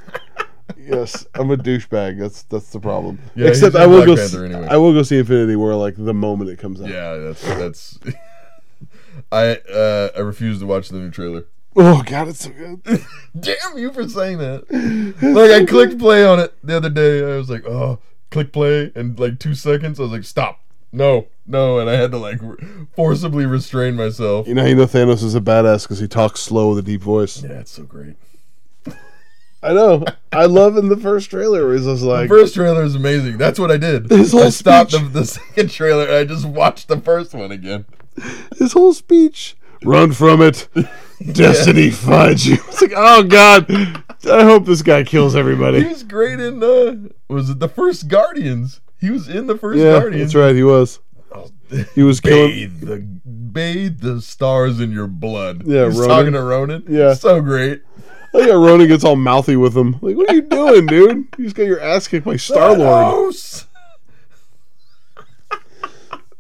Yes, 0.79 1.27
I'm 1.35 1.51
a 1.51 1.57
douchebag. 1.57 2.19
That's 2.19 2.43
that's 2.45 2.71
the 2.71 2.79
problem. 2.81 3.19
Yeah, 3.35 3.49
Except 3.49 3.75
I 3.75 3.87
will 3.87 4.05
Black 4.05 4.07
go. 4.07 4.17
Panther 4.17 4.39
see, 4.49 4.55
anyway. 4.55 4.69
I 4.69 4.77
will 4.77 4.93
go 4.93 5.03
see 5.03 5.19
Infinity 5.19 5.57
War 5.57 5.75
like 5.75 5.95
the 5.97 6.13
moment 6.15 6.51
it 6.51 6.59
comes 6.59 6.81
out. 6.81 6.89
Yeah, 6.89 7.17
that's 7.17 7.43
that's. 7.43 7.99
I 9.33 9.57
uh, 9.57 10.11
I 10.17 10.21
refuse 10.21 10.59
to 10.61 10.67
watch 10.67 10.89
the 10.91 10.99
new 10.99 11.11
trailer. 11.11 11.47
Oh 11.77 12.03
God, 12.05 12.29
it's 12.29 12.41
so 12.45 12.51
good. 12.51 12.83
Damn 13.39 13.79
you 13.79 13.91
for 13.93 14.07
saying 14.09 14.39
that. 14.39 14.71
Like 15.23 15.51
I 15.51 15.65
clicked 15.65 15.99
play 15.99 16.25
on 16.27 16.39
it 16.41 16.55
the 16.63 16.77
other 16.77 16.91
day. 16.91 17.21
I 17.23 17.37
was 17.39 17.49
like, 17.49 17.65
oh, 17.67 17.99
click 18.31 18.53
play, 18.53 18.93
and 18.95 19.19
like 19.19 19.39
two 19.39 19.55
seconds, 19.55 19.99
I 19.99 20.03
was 20.03 20.13
like, 20.13 20.25
stop, 20.25 20.61
no, 20.93 21.27
no, 21.47 21.79
and 21.79 21.89
I 21.91 21.95
had 21.95 22.11
to 22.13 22.19
like 22.19 22.41
forcibly 22.95 23.47
restrain 23.47 23.97
myself. 23.97 24.47
You 24.47 24.55
know, 24.55 24.65
you 24.67 24.75
know 24.75 24.85
Thanos 24.87 25.23
is 25.23 25.35
a 25.35 25.41
badass 25.41 25.83
because 25.83 25.99
he 25.99 26.07
talks 26.09 26.41
slow 26.41 26.71
with 26.71 26.79
a 26.79 26.83
deep 26.83 27.01
voice. 27.03 27.43
Yeah, 27.43 27.61
it's 27.61 27.71
so 27.73 27.83
great. 27.85 28.17
I 29.65 29.73
know. 29.75 30.05
I 30.33 30.47
love 30.47 30.77
in 30.77 30.89
the 30.89 30.97
first 30.97 31.31
trailer 31.31 31.65
where 31.67 31.77
he's 31.77 31.85
just 31.87 32.03
The 32.03 32.09
like, 32.09 32.29
first 32.29 32.55
trailer 32.55 32.83
is 32.83 32.97
amazing. 32.97 33.39
That's 33.39 33.61
what 33.61 33.71
I 33.71 33.77
did. 33.77 34.11
His 34.11 34.33
whole 34.33 34.43
I 34.45 34.51
stopped 34.51 34.91
the, 34.91 34.99
speech. 34.99 35.13
the 35.13 35.25
second 35.27 35.71
trailer 35.71 36.05
and 36.07 36.15
I 36.15 36.25
just 36.25 36.45
watched 36.45 36.89
the 36.89 37.01
first 37.01 37.33
one 37.33 37.53
again. 37.53 37.85
his 38.59 38.73
whole 38.73 38.93
speech. 38.93 39.57
Run 39.85 40.13
from 40.13 40.43
it. 40.43 40.67
Destiny 41.33 41.91
finds 41.91 42.45
you. 42.47 42.55
It's 42.69 42.83
like, 42.83 42.93
oh 42.97 43.23
God. 43.23 43.67
I 44.29 44.43
hope 44.43 44.67
this 44.67 44.83
guy 44.83 45.05
kills 45.05 45.35
He 45.35 45.39
everybody. 45.39 45.85
was 45.85 46.03
great 46.03 46.41
in 46.41 46.61
uh 46.63 47.09
was 47.33 47.49
it 47.51 47.61
the 47.61 47.69
first 47.69 48.09
Guardians? 48.09 48.81
He 49.03 49.11
was 49.11 49.29
in 49.29 49.47
the 49.49 49.59
first 49.59 49.79
Yeah, 49.79 50.09
that's 50.17 50.35
right. 50.35 50.55
He 50.55 50.63
was. 50.63 51.01
Oh, 51.35 51.51
He 51.95 52.03
was 52.03 52.21
killing. 52.21 52.49
bathe 52.51 52.81
the 52.81 52.99
bathe 53.27 54.01
the 54.01 54.23
stars 54.23 54.81
in 54.81 54.93
your 54.93 55.07
blood. 55.09 55.67
Yeah, 55.67 55.81
he 55.81 55.87
was 55.89 55.99
Ronan. 55.99 56.09
talking 56.17 56.33
to 56.33 56.43
Ronan. 56.43 56.85
Yeah. 56.89 57.13
so 57.15 57.41
great. 57.43 57.83
Like, 58.33 58.47
yeah, 58.47 58.53
Ronan 58.55 58.89
gets 58.89 59.05
all 59.05 59.17
mouthy 59.17 59.57
with 59.57 59.77
him. 59.77 59.97
Like, 60.01 60.17
what 60.17 60.31
are 60.31 60.35
you 60.35 60.43
doing, 60.43 60.87
dude? 60.87 61.27
You 61.37 61.45
just 61.45 61.55
got 61.57 61.65
your 61.67 61.81
ass 61.81 62.09
kicked 62.09 62.25
by 62.25 62.37
Star 62.37 62.75
Lord. 62.79 63.35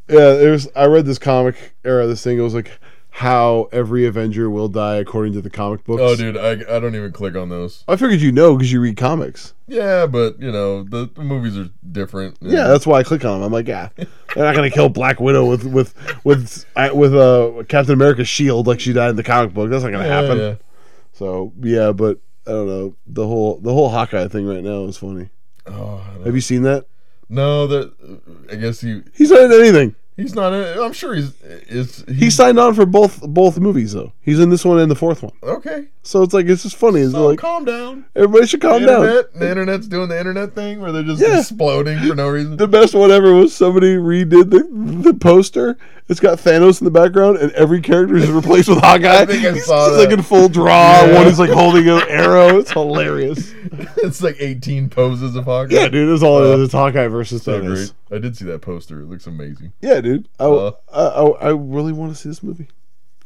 Yeah, 0.09 0.35
there's. 0.35 0.69
I 0.77 0.87
read 0.87 1.07
this 1.07 1.19
comic 1.19 1.75
era. 1.85 2.07
This 2.07 2.23
thing. 2.23 2.39
It 2.39 2.43
was 2.43 2.55
like, 2.55 2.71
how 3.17 3.69
every 3.73 4.07
Avenger 4.07 4.49
will 4.49 4.69
die 4.69 4.97
according 4.97 5.35
to 5.35 5.43
the 5.43 5.51
comic 5.51 5.85
books. 5.85 6.01
Oh, 6.03 6.17
dude, 6.17 6.37
I, 6.37 6.53
I 6.53 6.81
don't 6.81 6.95
even 6.95 7.13
click 7.13 7.37
on 7.37 7.51
those. 7.51 7.85
I 7.87 7.97
figured 7.97 8.21
you 8.23 8.33
know 8.33 8.57
because 8.57 8.73
you 8.73 8.81
read 8.81 8.97
comics. 8.97 9.53
Yeah, 9.69 10.07
but 10.07 10.41
you 10.41 10.51
know 10.51 10.83
the, 10.83 11.11
the 11.15 11.23
movies 11.23 11.57
are 11.59 11.69
different. 11.91 12.39
Yeah, 12.41 12.69
that's 12.69 12.87
why 12.87 12.99
I 13.01 13.03
click 13.03 13.25
on 13.25 13.35
them. 13.41 13.43
I'm 13.43 13.53
like, 13.53 13.69
yeah, 13.69 13.91
they're 13.97 14.07
not 14.45 14.55
gonna 14.55 14.71
kill 14.71 14.89
Black 14.89 15.21
Widow 15.21 15.45
with 15.47 15.65
with 15.65 15.95
with 16.25 16.65
with 16.95 17.15
uh, 17.15 17.63
Captain 17.69 17.93
America's 17.93 18.29
shield 18.29 18.67
like 18.67 18.81
she 18.81 18.93
died 18.93 19.11
in 19.11 19.17
the 19.17 19.23
comic 19.23 19.53
book. 19.55 19.69
That's 19.71 19.85
not 19.85 19.93
gonna 19.93 20.07
Yeah, 20.07 20.21
happen. 20.23 20.39
yeah. 20.39 20.55
So 21.13 21.53
yeah, 21.61 21.93
but 21.93 22.19
I 22.47 22.51
don't 22.53 22.67
know 22.67 22.97
the 23.07 23.27
whole 23.27 23.59
the 23.59 23.73
whole 23.75 23.91
Hawkeye 23.91 24.29
thing 24.29 24.47
right 24.47 24.65
now 24.65 24.85
is 24.85 24.97
funny. 24.97 25.29
Oh, 25.67 26.03
I 26.05 26.15
don't- 26.15 26.27
Have 26.27 26.35
you 26.35 26.41
seen 26.41 26.63
that? 26.63 26.87
no, 27.29 27.67
that 27.67 27.93
I 28.51 28.57
guess 28.57 28.81
he 28.81 29.03
He's 29.15 29.31
not 29.31 29.43
in 29.45 29.53
anything. 29.53 29.95
He's 30.17 30.35
not. 30.35 30.53
In, 30.53 30.79
I'm 30.79 30.93
sure 30.93 31.15
he's 31.15 31.33
is 31.43 32.05
He 32.09 32.31
signed 32.31 32.59
on 32.59 32.75
for 32.75 32.87
both 32.87 33.21
both 33.21 33.59
movies 33.59 33.93
though. 33.93 34.13
He's 34.25 34.39
in 34.39 34.51
this 34.51 34.64
one 34.64 34.79
and 34.79 34.89
the 34.89 34.95
fourth 34.95 35.20
one. 35.23 35.33
okay. 35.43 35.87
So 36.05 36.23
it's 36.23 36.33
like 36.33 36.47
it's 36.47 36.62
just 36.62 36.77
funny. 36.77 37.01
It's 37.01 37.12
So 37.12 37.27
like 37.29 37.39
calm 37.41 37.64
down. 37.64 38.05
everybody 38.14 38.47
should 38.47 38.61
calm 38.61 38.83
the 38.83 38.87
down. 38.87 39.03
internet, 39.05 39.35
the 39.35 39.51
internet's 39.51 39.89
doing 39.89 40.09
the 40.09 40.18
internet 40.18 40.55
thing 40.55 40.81
where 40.81 40.93
they're 40.93 41.03
just 41.03 41.20
Yeah. 41.20 41.41
exploding 41.41 41.99
for 42.07 42.14
no 42.14 42.29
reason. 42.29 42.57
The 42.57 42.68
best 42.68 42.95
one 42.95 43.11
ever 43.11 43.33
was 43.35 43.53
somebody 43.55 43.97
redid 43.97 44.51
the 44.51 44.66
the 45.11 45.14
poster. 45.14 45.77
It's 46.09 46.20
got 46.20 46.39
Thanos 46.39 46.81
in 46.81 46.85
the 46.85 46.91
background, 46.91 47.39
and 47.39 47.51
every 47.53 47.81
character 47.81 48.16
is 48.16 48.31
replaced 48.31 48.68
with 48.68 48.79
Hawkeye. 48.79 49.23
I 49.23 49.27
think 49.27 49.45
I 49.45 49.53
He's 49.55 49.64
saw 49.64 49.87
just 49.89 49.99
that. 49.99 50.05
like 50.09 50.16
in 50.18 50.23
full 50.23 50.49
draw. 50.49 51.05
Yeah. 51.05 51.14
One 51.14 51.27
is 51.27 51.39
like 51.39 51.51
holding 51.51 51.89
an 51.89 52.03
arrow. 52.09 52.59
It's 52.59 52.70
hilarious. 52.73 53.53
it's 53.99 54.23
like 54.23 54.37
18 54.39 54.89
poses 54.89 55.35
of 55.37 55.45
Hawkeye. 55.45 55.75
Yeah, 55.75 55.89
dude, 55.89 56.12
it's 56.12 56.23
all 56.23 56.39
Uh. 56.39 56.59
It's 56.59 56.73
Hawkeye 56.73 57.09
versus 57.09 57.43
So 57.43 57.61
Thanos. 57.61 57.93
great. 58.09 58.18
I 58.18 58.20
did 58.20 58.37
see 58.37 58.45
that 58.47 58.61
poster. 58.62 59.01
It 59.01 59.07
looks 59.09 59.27
amazing. 59.27 59.73
Yeah, 59.81 60.01
dude. 60.01 60.29
I, 60.39 60.45
Uh. 60.45 60.73
I, 60.93 61.01
I, 61.03 61.29
I 61.49 61.49
really 61.51 61.93
want 61.93 62.12
to 62.14 62.20
see 62.20 62.29
this 62.29 62.43
movie. 62.43 62.68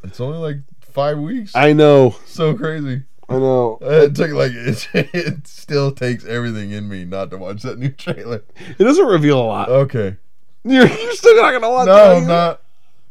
It's 0.05 0.21
only 0.21 0.39
like 0.39 0.59
five 0.97 1.19
weeks. 1.19 1.55
I 1.55 1.73
know. 1.75 2.17
so 2.27 2.55
crazy. 2.55 3.03
I 3.29 3.35
know. 3.35 3.79
It 3.83 4.15
took 4.15 4.31
like 4.33 4.53
it, 4.55 4.89
it 4.95 5.47
still 5.47 5.93
takes 5.93 6.25
everything 6.25 6.71
in 6.71 6.89
me 6.89 7.05
not 7.05 7.31
to 7.31 7.37
watch 7.39 7.63
that 7.63 7.79
new 7.79 7.91
trailer. 7.91 8.43
It 8.79 8.83
doesn't 8.83 9.07
reveal 9.07 9.39
a 9.41 9.45
lot. 9.47 9.69
Okay. 9.69 10.17
You're, 10.65 10.87
you're 10.87 11.13
still 11.13 11.37
not 11.37 11.53
gonna 11.53 11.71
watch. 11.71 11.87
No, 11.87 12.13
it. 12.13 12.17
I'm 12.19 12.27
not. 12.27 12.63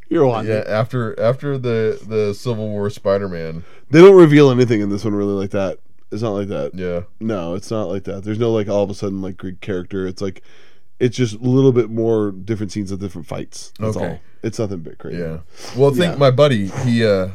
You're 0.10 0.26
watching. 0.26 0.52
Yeah, 0.52 0.64
after 0.68 1.18
after 1.20 1.58
the 1.58 2.00
the 2.06 2.34
Civil 2.34 2.70
War 2.70 2.90
Spider-Man. 2.90 3.64
They 3.92 4.02
don't 4.02 4.16
reveal 4.16 4.50
anything 4.52 4.82
in 4.82 4.90
this 4.90 5.06
one 5.06 5.14
really 5.16 5.34
like 5.34 5.52
that. 5.52 5.80
It's 6.12 6.22
not 6.22 6.32
like 6.32 6.48
that. 6.48 6.74
Yeah. 6.76 7.02
No, 7.20 7.56
it's 7.56 7.70
not 7.72 7.86
like 7.86 8.04
that. 8.06 8.24
There's 8.24 8.40
no 8.40 8.52
like 8.52 8.68
all 8.68 8.84
of 8.84 8.90
a 8.90 8.94
sudden 8.96 9.22
like 9.22 9.38
Greek 9.38 9.62
character. 9.62 10.08
It's 10.08 10.22
like 10.22 10.42
it's 11.00 11.18
just 11.18 11.36
a 11.36 11.40
little 11.44 11.72
bit 11.74 11.90
more 11.90 12.32
different 12.32 12.72
scenes 12.72 12.92
of 12.92 13.00
different 13.00 13.28
fights. 13.28 13.74
That's 13.80 13.98
Okay. 13.98 14.08
all. 14.08 14.20
It's 14.44 14.60
nothing 14.60 14.80
big 14.80 14.98
crazy. 14.98 15.18
Yeah. 15.20 15.40
Well, 15.76 15.92
think 15.92 16.14
Yeah. 16.14 16.18
my 16.18 16.32
buddy, 16.32 16.68
he 16.68 17.06
uh 17.06 17.30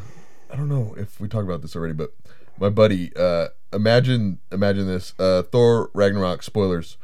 I 0.52 0.56
don't 0.56 0.68
know 0.68 0.94
if 0.98 1.20
we 1.20 1.28
talked 1.28 1.44
about 1.44 1.62
this 1.62 1.76
already, 1.76 1.94
but 1.94 2.12
my 2.58 2.68
buddy, 2.68 3.12
uh 3.16 3.48
imagine 3.72 4.38
imagine 4.50 4.86
this. 4.86 5.14
Uh 5.18 5.42
Thor 5.42 5.90
Ragnarok 5.94 6.42
spoilers. 6.42 6.96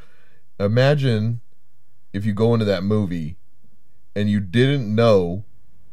Imagine 0.59 1.41
if 2.13 2.25
you 2.25 2.33
go 2.33 2.53
into 2.53 2.65
that 2.65 2.83
movie 2.83 3.37
and 4.15 4.29
you 4.29 4.39
didn't 4.39 4.93
know 4.93 5.43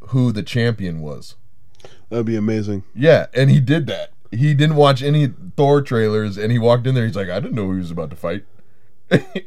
who 0.09 0.33
the 0.33 0.43
champion 0.43 1.01
was. 1.01 1.37
That'd 2.09 2.27
be 2.27 2.37
amazing. 2.37 2.85
Yeah, 2.95 3.27
and 3.35 3.51
he 3.51 3.61
did 3.61 3.87
that. 3.87 4.13
He 4.31 4.55
didn't 4.55 4.77
watch 4.77 5.03
any 5.03 5.33
Thor 5.57 5.81
trailers 5.83 6.37
and 6.37 6.51
he 6.51 6.59
walked 6.59 6.87
in 6.87 6.95
there, 6.95 7.07
he's 7.07 7.17
like, 7.17 7.29
I 7.29 7.41
didn't 7.41 7.55
know 7.55 7.67
who 7.67 7.75
he 7.75 7.79
was 7.79 7.91
about 7.91 8.11
to 8.11 8.17
fight. 8.17 8.45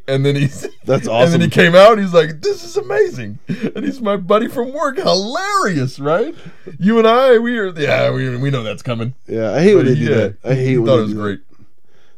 And 0.08 0.26
then 0.26 0.36
he's 0.36 0.68
That's 0.86 1.08
awesome. 1.08 1.34
And 1.34 1.34
then 1.34 1.42
he 1.42 1.50
came 1.50 1.76
out. 1.76 1.98
He's 2.00 2.14
like, 2.14 2.42
"This 2.42 2.64
is 2.64 2.78
amazing," 2.78 3.40
and 3.48 3.84
he's 3.84 4.00
my 4.02 4.16
buddy 4.18 4.48
from 4.48 4.72
work. 4.74 4.98
Hilarious, 4.98 6.00
right? 6.00 6.34
You 6.80 6.98
and 7.00 7.08
I, 7.08 7.38
we 7.40 7.58
are, 7.58 7.68
yeah, 7.80 8.12
we, 8.12 8.38
we 8.38 8.50
know 8.50 8.64
that's 8.64 8.84
coming. 8.84 9.14
Yeah, 9.28 9.52
I 9.54 9.62
hate 9.62 9.76
when 9.76 9.86
But 9.86 9.90
they 9.94 10.00
do 10.00 10.14
that. 10.16 10.38
I 10.44 10.54
hate 10.56 10.68
he 10.68 10.78
when 10.78 10.86
thought 10.88 11.00
it 11.00 11.04
was 11.04 11.14
great. 11.14 11.40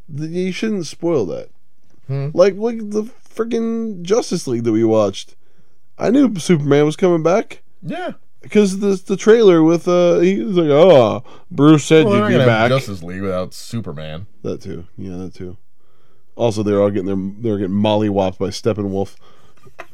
that. 0.09 0.29
You 0.29 0.51
shouldn't 0.51 0.85
spoil 0.85 1.25
that. 1.27 1.49
Hmm. 2.07 2.29
Like 2.33 2.55
like 2.55 2.77
the 2.77 3.03
freaking 3.03 4.01
Justice 4.01 4.45
League 4.47 4.63
that 4.65 4.71
we 4.71 4.83
watched. 4.83 5.35
I 5.97 6.09
knew 6.09 6.35
Superman 6.37 6.85
was 6.85 6.95
coming 6.95 7.23
back 7.23 7.61
Yeah, 7.81 8.13
because 8.41 8.79
the 8.79 9.01
the 9.05 9.17
trailer 9.17 9.63
with 9.63 9.87
uh 9.87 10.19
he 10.19 10.41
was 10.43 10.57
like, 10.57 10.69
oh, 10.69 11.23
Bruce 11.51 11.85
said 11.85 12.05
well, 12.05 12.29
you'd 12.31 12.37
be 12.39 12.45
back. 12.45 12.69
Justice 12.69 13.01
League 13.03 13.21
without 13.21 13.53
Superman. 13.53 14.27
That 14.43 14.61
too. 14.61 14.85
Yeah, 14.97 15.17
that 15.17 15.33
too. 15.33 15.57
Also, 16.39 16.63
they're 16.63 16.81
all 16.81 16.89
getting 16.89 17.05
their 17.05 17.17
they're 17.41 17.59
getting 17.59 17.75
mollywopped 17.75 18.37
by 18.37 18.47
Steppenwolf. 18.47 19.15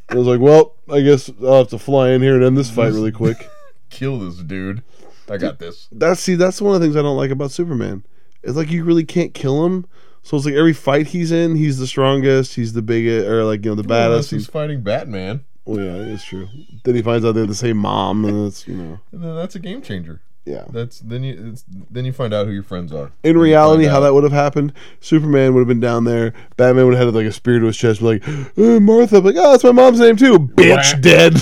I 0.10 0.16
was 0.16 0.28
like, 0.28 0.39
well, 0.39 0.76
I 0.89 1.02
guess 1.02 1.32
I'll 1.41 1.60
have 1.60 1.70
to 1.70 1.80
fly 1.80 2.12
in 2.12 2.22
here 2.22 2.36
and 2.36 2.43
end 2.43 2.58
this 2.58 2.70
fight 2.70 2.93
really 2.93 3.12
quick. 3.12 3.50
Kill 3.89 4.20
this 4.20 4.38
dude. 4.38 4.84
I 5.30 5.38
got 5.38 5.58
this. 5.58 5.88
That's 5.91 6.22
see, 6.22 6.36
that's 6.36 6.62
one 6.62 6.76
of 6.76 6.82
the 6.82 6.86
things 6.86 6.96
I 6.96 7.02
don't 7.02 7.18
like 7.18 7.32
about 7.32 7.52
Superman. 7.52 8.04
It's 8.43 8.56
like 8.56 8.70
you 8.70 8.84
really 8.84 9.06
can't 9.06 9.34
kill 9.34 9.66
him. 9.66 9.88
So 10.22 10.38
it's 10.38 10.46
like 10.46 10.56
every 10.56 10.74
fight 10.74 11.08
he's 11.08 11.32
in, 11.32 11.56
he's 11.56 11.80
the 11.80 11.88
strongest, 11.88 12.56
he's 12.56 12.74
the 12.74 12.82
biggest, 12.82 13.28
or 13.28 13.43
like 13.43 13.66
you 13.66 13.72
know 13.72 13.76
the 13.76 13.84
baddest. 13.84 14.32
he's 14.32 14.41
He's, 14.41 14.50
fighting 14.50 14.82
Batman, 14.82 15.46
well, 15.66 15.84
yeah, 15.84 16.14
it's 16.14 16.24
true. 16.24 16.48
Then 16.84 16.96
he 16.96 17.02
finds 17.02 17.26
out 17.26 17.34
they're 17.34 17.48
the 17.48 17.56
same 17.56 17.78
mom, 17.78 18.26
and 18.26 18.48
it's 18.48 18.68
you 18.68 18.76
know, 18.76 19.00
and 19.12 19.24
then 19.24 19.36
that's 19.36 19.56
a 19.56 19.60
game 19.60 19.82
changer. 19.82 20.22
Yeah. 20.46 20.66
That's 20.70 21.00
then 21.00 21.24
you 21.24 21.52
it's, 21.54 21.66
then 21.89 22.06
you 22.06 22.14
find 22.14 22.34
out 22.34 22.46
who 22.46 22.54
your 22.54 22.64
friends 22.64 22.93
are. 22.93 23.12
In 23.24 23.38
reality, 23.38 23.86
how 23.86 24.00
that 24.02 24.14
would 24.14 24.24
have 24.24 24.32
happened, 24.34 24.74
Superman 25.00 25.54
would 25.54 25.62
have 25.62 25.68
been 25.68 25.80
down 25.80 26.04
there. 26.04 26.34
Batman 26.58 26.86
would 26.86 26.96
have 26.96 27.08
had 27.08 27.16
like 27.16 27.26
a 27.26 27.32
spear 27.32 27.60
to 27.60 27.66
his 27.66 27.78
chest, 27.78 28.02
like, 28.02 28.28
"Uh, 28.28 28.80
Martha, 28.80 29.20
like, 29.20 29.36
oh, 29.38 29.52
that's 29.52 29.64
my 29.64 29.72
mom's 29.72 30.00
name 30.00 30.16
too. 30.16 30.38
Bitch, 30.39 31.02
dead. 31.02 31.34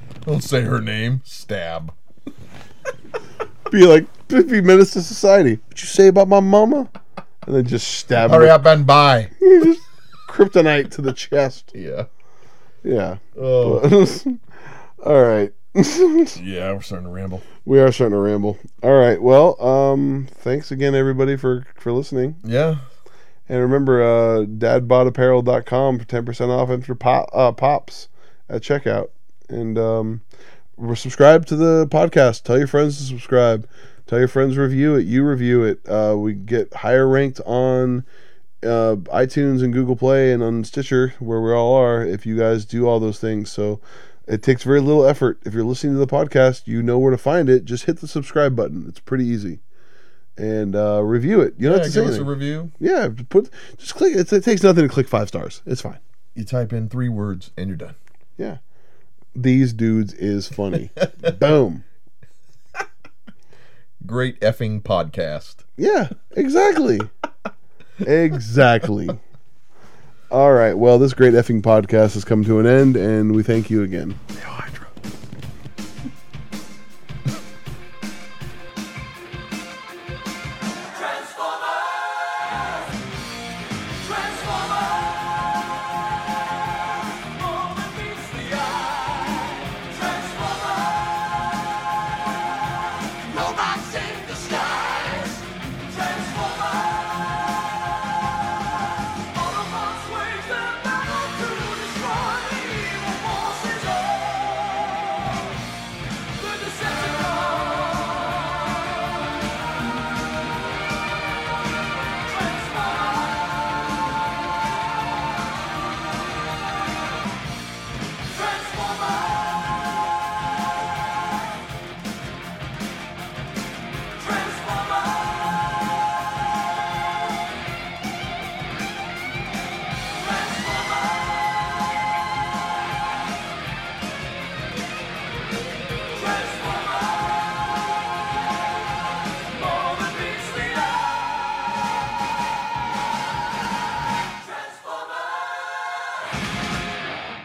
Don't 0.24 0.42
say 0.42 0.62
her 0.62 0.80
name. 0.80 1.20
Stab. 1.24 1.92
be 3.70 3.86
like, 3.86 4.06
be 4.28 4.60
menace 4.60 4.92
to 4.92 5.02
society. 5.02 5.58
What 5.68 5.82
you 5.82 5.88
say 5.88 6.06
about 6.08 6.28
my 6.28 6.40
mama? 6.40 6.88
And 7.46 7.56
then 7.56 7.66
just 7.66 7.88
stab 7.88 8.30
Hurry 8.30 8.46
her. 8.46 8.52
up 8.52 8.66
and 8.66 8.86
buy. 8.86 9.30
Kryptonite 10.28 10.90
to 10.92 11.02
the 11.02 11.12
chest. 11.12 11.72
Yeah. 11.74 12.04
Yeah. 12.84 13.16
Oh. 13.36 13.80
All 15.04 15.22
right. 15.22 15.52
Yeah, 15.74 16.72
we're 16.72 16.82
starting 16.82 17.06
to 17.06 17.12
ramble. 17.12 17.42
we 17.64 17.80
are 17.80 17.90
starting 17.92 18.12
to 18.12 18.20
ramble. 18.20 18.58
All 18.82 18.92
right. 18.98 19.20
Well, 19.20 19.60
um, 19.62 20.28
thanks 20.30 20.70
again, 20.70 20.94
everybody, 20.94 21.36
for 21.36 21.66
for 21.76 21.92
listening. 21.92 22.36
Yeah. 22.44 22.76
And 23.48 23.60
remember, 23.60 24.02
uh, 24.02 24.44
dadbodapparel.com 24.44 25.98
for 25.98 26.04
10% 26.04 26.48
off 26.48 26.70
and 26.70 26.86
for 26.86 26.94
pop, 26.94 27.28
uh, 27.32 27.52
pops 27.52 28.08
at 28.48 28.62
checkout. 28.62 29.08
And 29.48 29.78
um, 29.78 30.22
we're 30.76 30.94
subscribed 30.94 31.48
to 31.48 31.56
the 31.56 31.86
podcast. 31.88 32.44
Tell 32.44 32.56
your 32.56 32.66
friends 32.66 32.98
to 32.98 33.04
subscribe. 33.04 33.68
Tell 34.06 34.18
your 34.18 34.28
friends 34.28 34.56
review 34.56 34.94
it. 34.94 35.06
You 35.06 35.24
review 35.24 35.64
it. 35.64 35.80
Uh, 35.88 36.16
we 36.16 36.34
get 36.34 36.72
higher 36.72 37.08
ranked 37.08 37.40
on 37.44 38.04
uh, 38.62 38.96
iTunes 39.12 39.62
and 39.62 39.72
Google 39.72 39.96
Play 39.96 40.32
and 40.32 40.42
on 40.42 40.64
Stitcher, 40.64 41.14
where 41.18 41.40
we 41.40 41.52
all 41.52 41.74
are, 41.74 42.04
if 42.04 42.24
you 42.24 42.38
guys 42.38 42.64
do 42.64 42.86
all 42.86 43.00
those 43.00 43.18
things. 43.18 43.50
So 43.50 43.80
it 44.26 44.42
takes 44.42 44.62
very 44.62 44.80
little 44.80 45.04
effort. 45.06 45.38
If 45.44 45.54
you're 45.54 45.64
listening 45.64 45.94
to 45.94 45.98
the 45.98 46.06
podcast, 46.06 46.66
you 46.66 46.82
know 46.82 46.98
where 46.98 47.10
to 47.10 47.18
find 47.18 47.48
it. 47.48 47.64
Just 47.64 47.84
hit 47.84 48.00
the 48.00 48.08
subscribe 48.08 48.54
button. 48.56 48.86
It's 48.88 49.00
pretty 49.00 49.24
easy. 49.26 49.60
And 50.36 50.74
uh, 50.74 51.02
review 51.02 51.40
it. 51.40 51.54
You 51.58 51.68
don't 51.68 51.78
Yeah, 51.78 51.84
have 51.84 51.86
to 51.86 51.92
say 51.92 52.00
give 52.00 52.10
us 52.10 52.18
a 52.18 52.24
review. 52.24 52.72
Yeah, 52.80 53.08
put 53.28 53.50
just 53.76 53.94
click. 53.94 54.16
It, 54.16 54.32
it 54.32 54.42
takes 54.44 54.62
nothing 54.62 54.82
to 54.82 54.88
click 54.88 55.06
five 55.08 55.28
stars. 55.28 55.60
It's 55.66 55.82
fine. 55.82 55.98
You 56.34 56.44
type 56.44 56.72
in 56.72 56.88
three 56.88 57.10
words 57.10 57.50
and 57.56 57.68
you're 57.68 57.76
done. 57.76 57.96
Yeah, 58.38 58.58
these 59.36 59.72
dudes 59.74 60.14
is 60.14 60.48
funny. 60.48 60.90
Boom. 61.38 61.84
Great 64.06 64.40
effing 64.40 64.82
podcast. 64.82 65.64
Yeah, 65.76 66.08
exactly. 66.32 67.00
exactly. 67.98 69.08
All 70.32 70.54
right. 70.54 70.72
Well, 70.72 70.98
this 70.98 71.12
great 71.12 71.34
effing 71.34 71.60
podcast 71.60 72.14
has 72.14 72.24
come 72.24 72.42
to 72.44 72.58
an 72.58 72.66
end, 72.66 72.96
and 72.96 73.34
we 73.36 73.42
thank 73.42 73.68
you 73.68 73.82
again. 73.82 74.18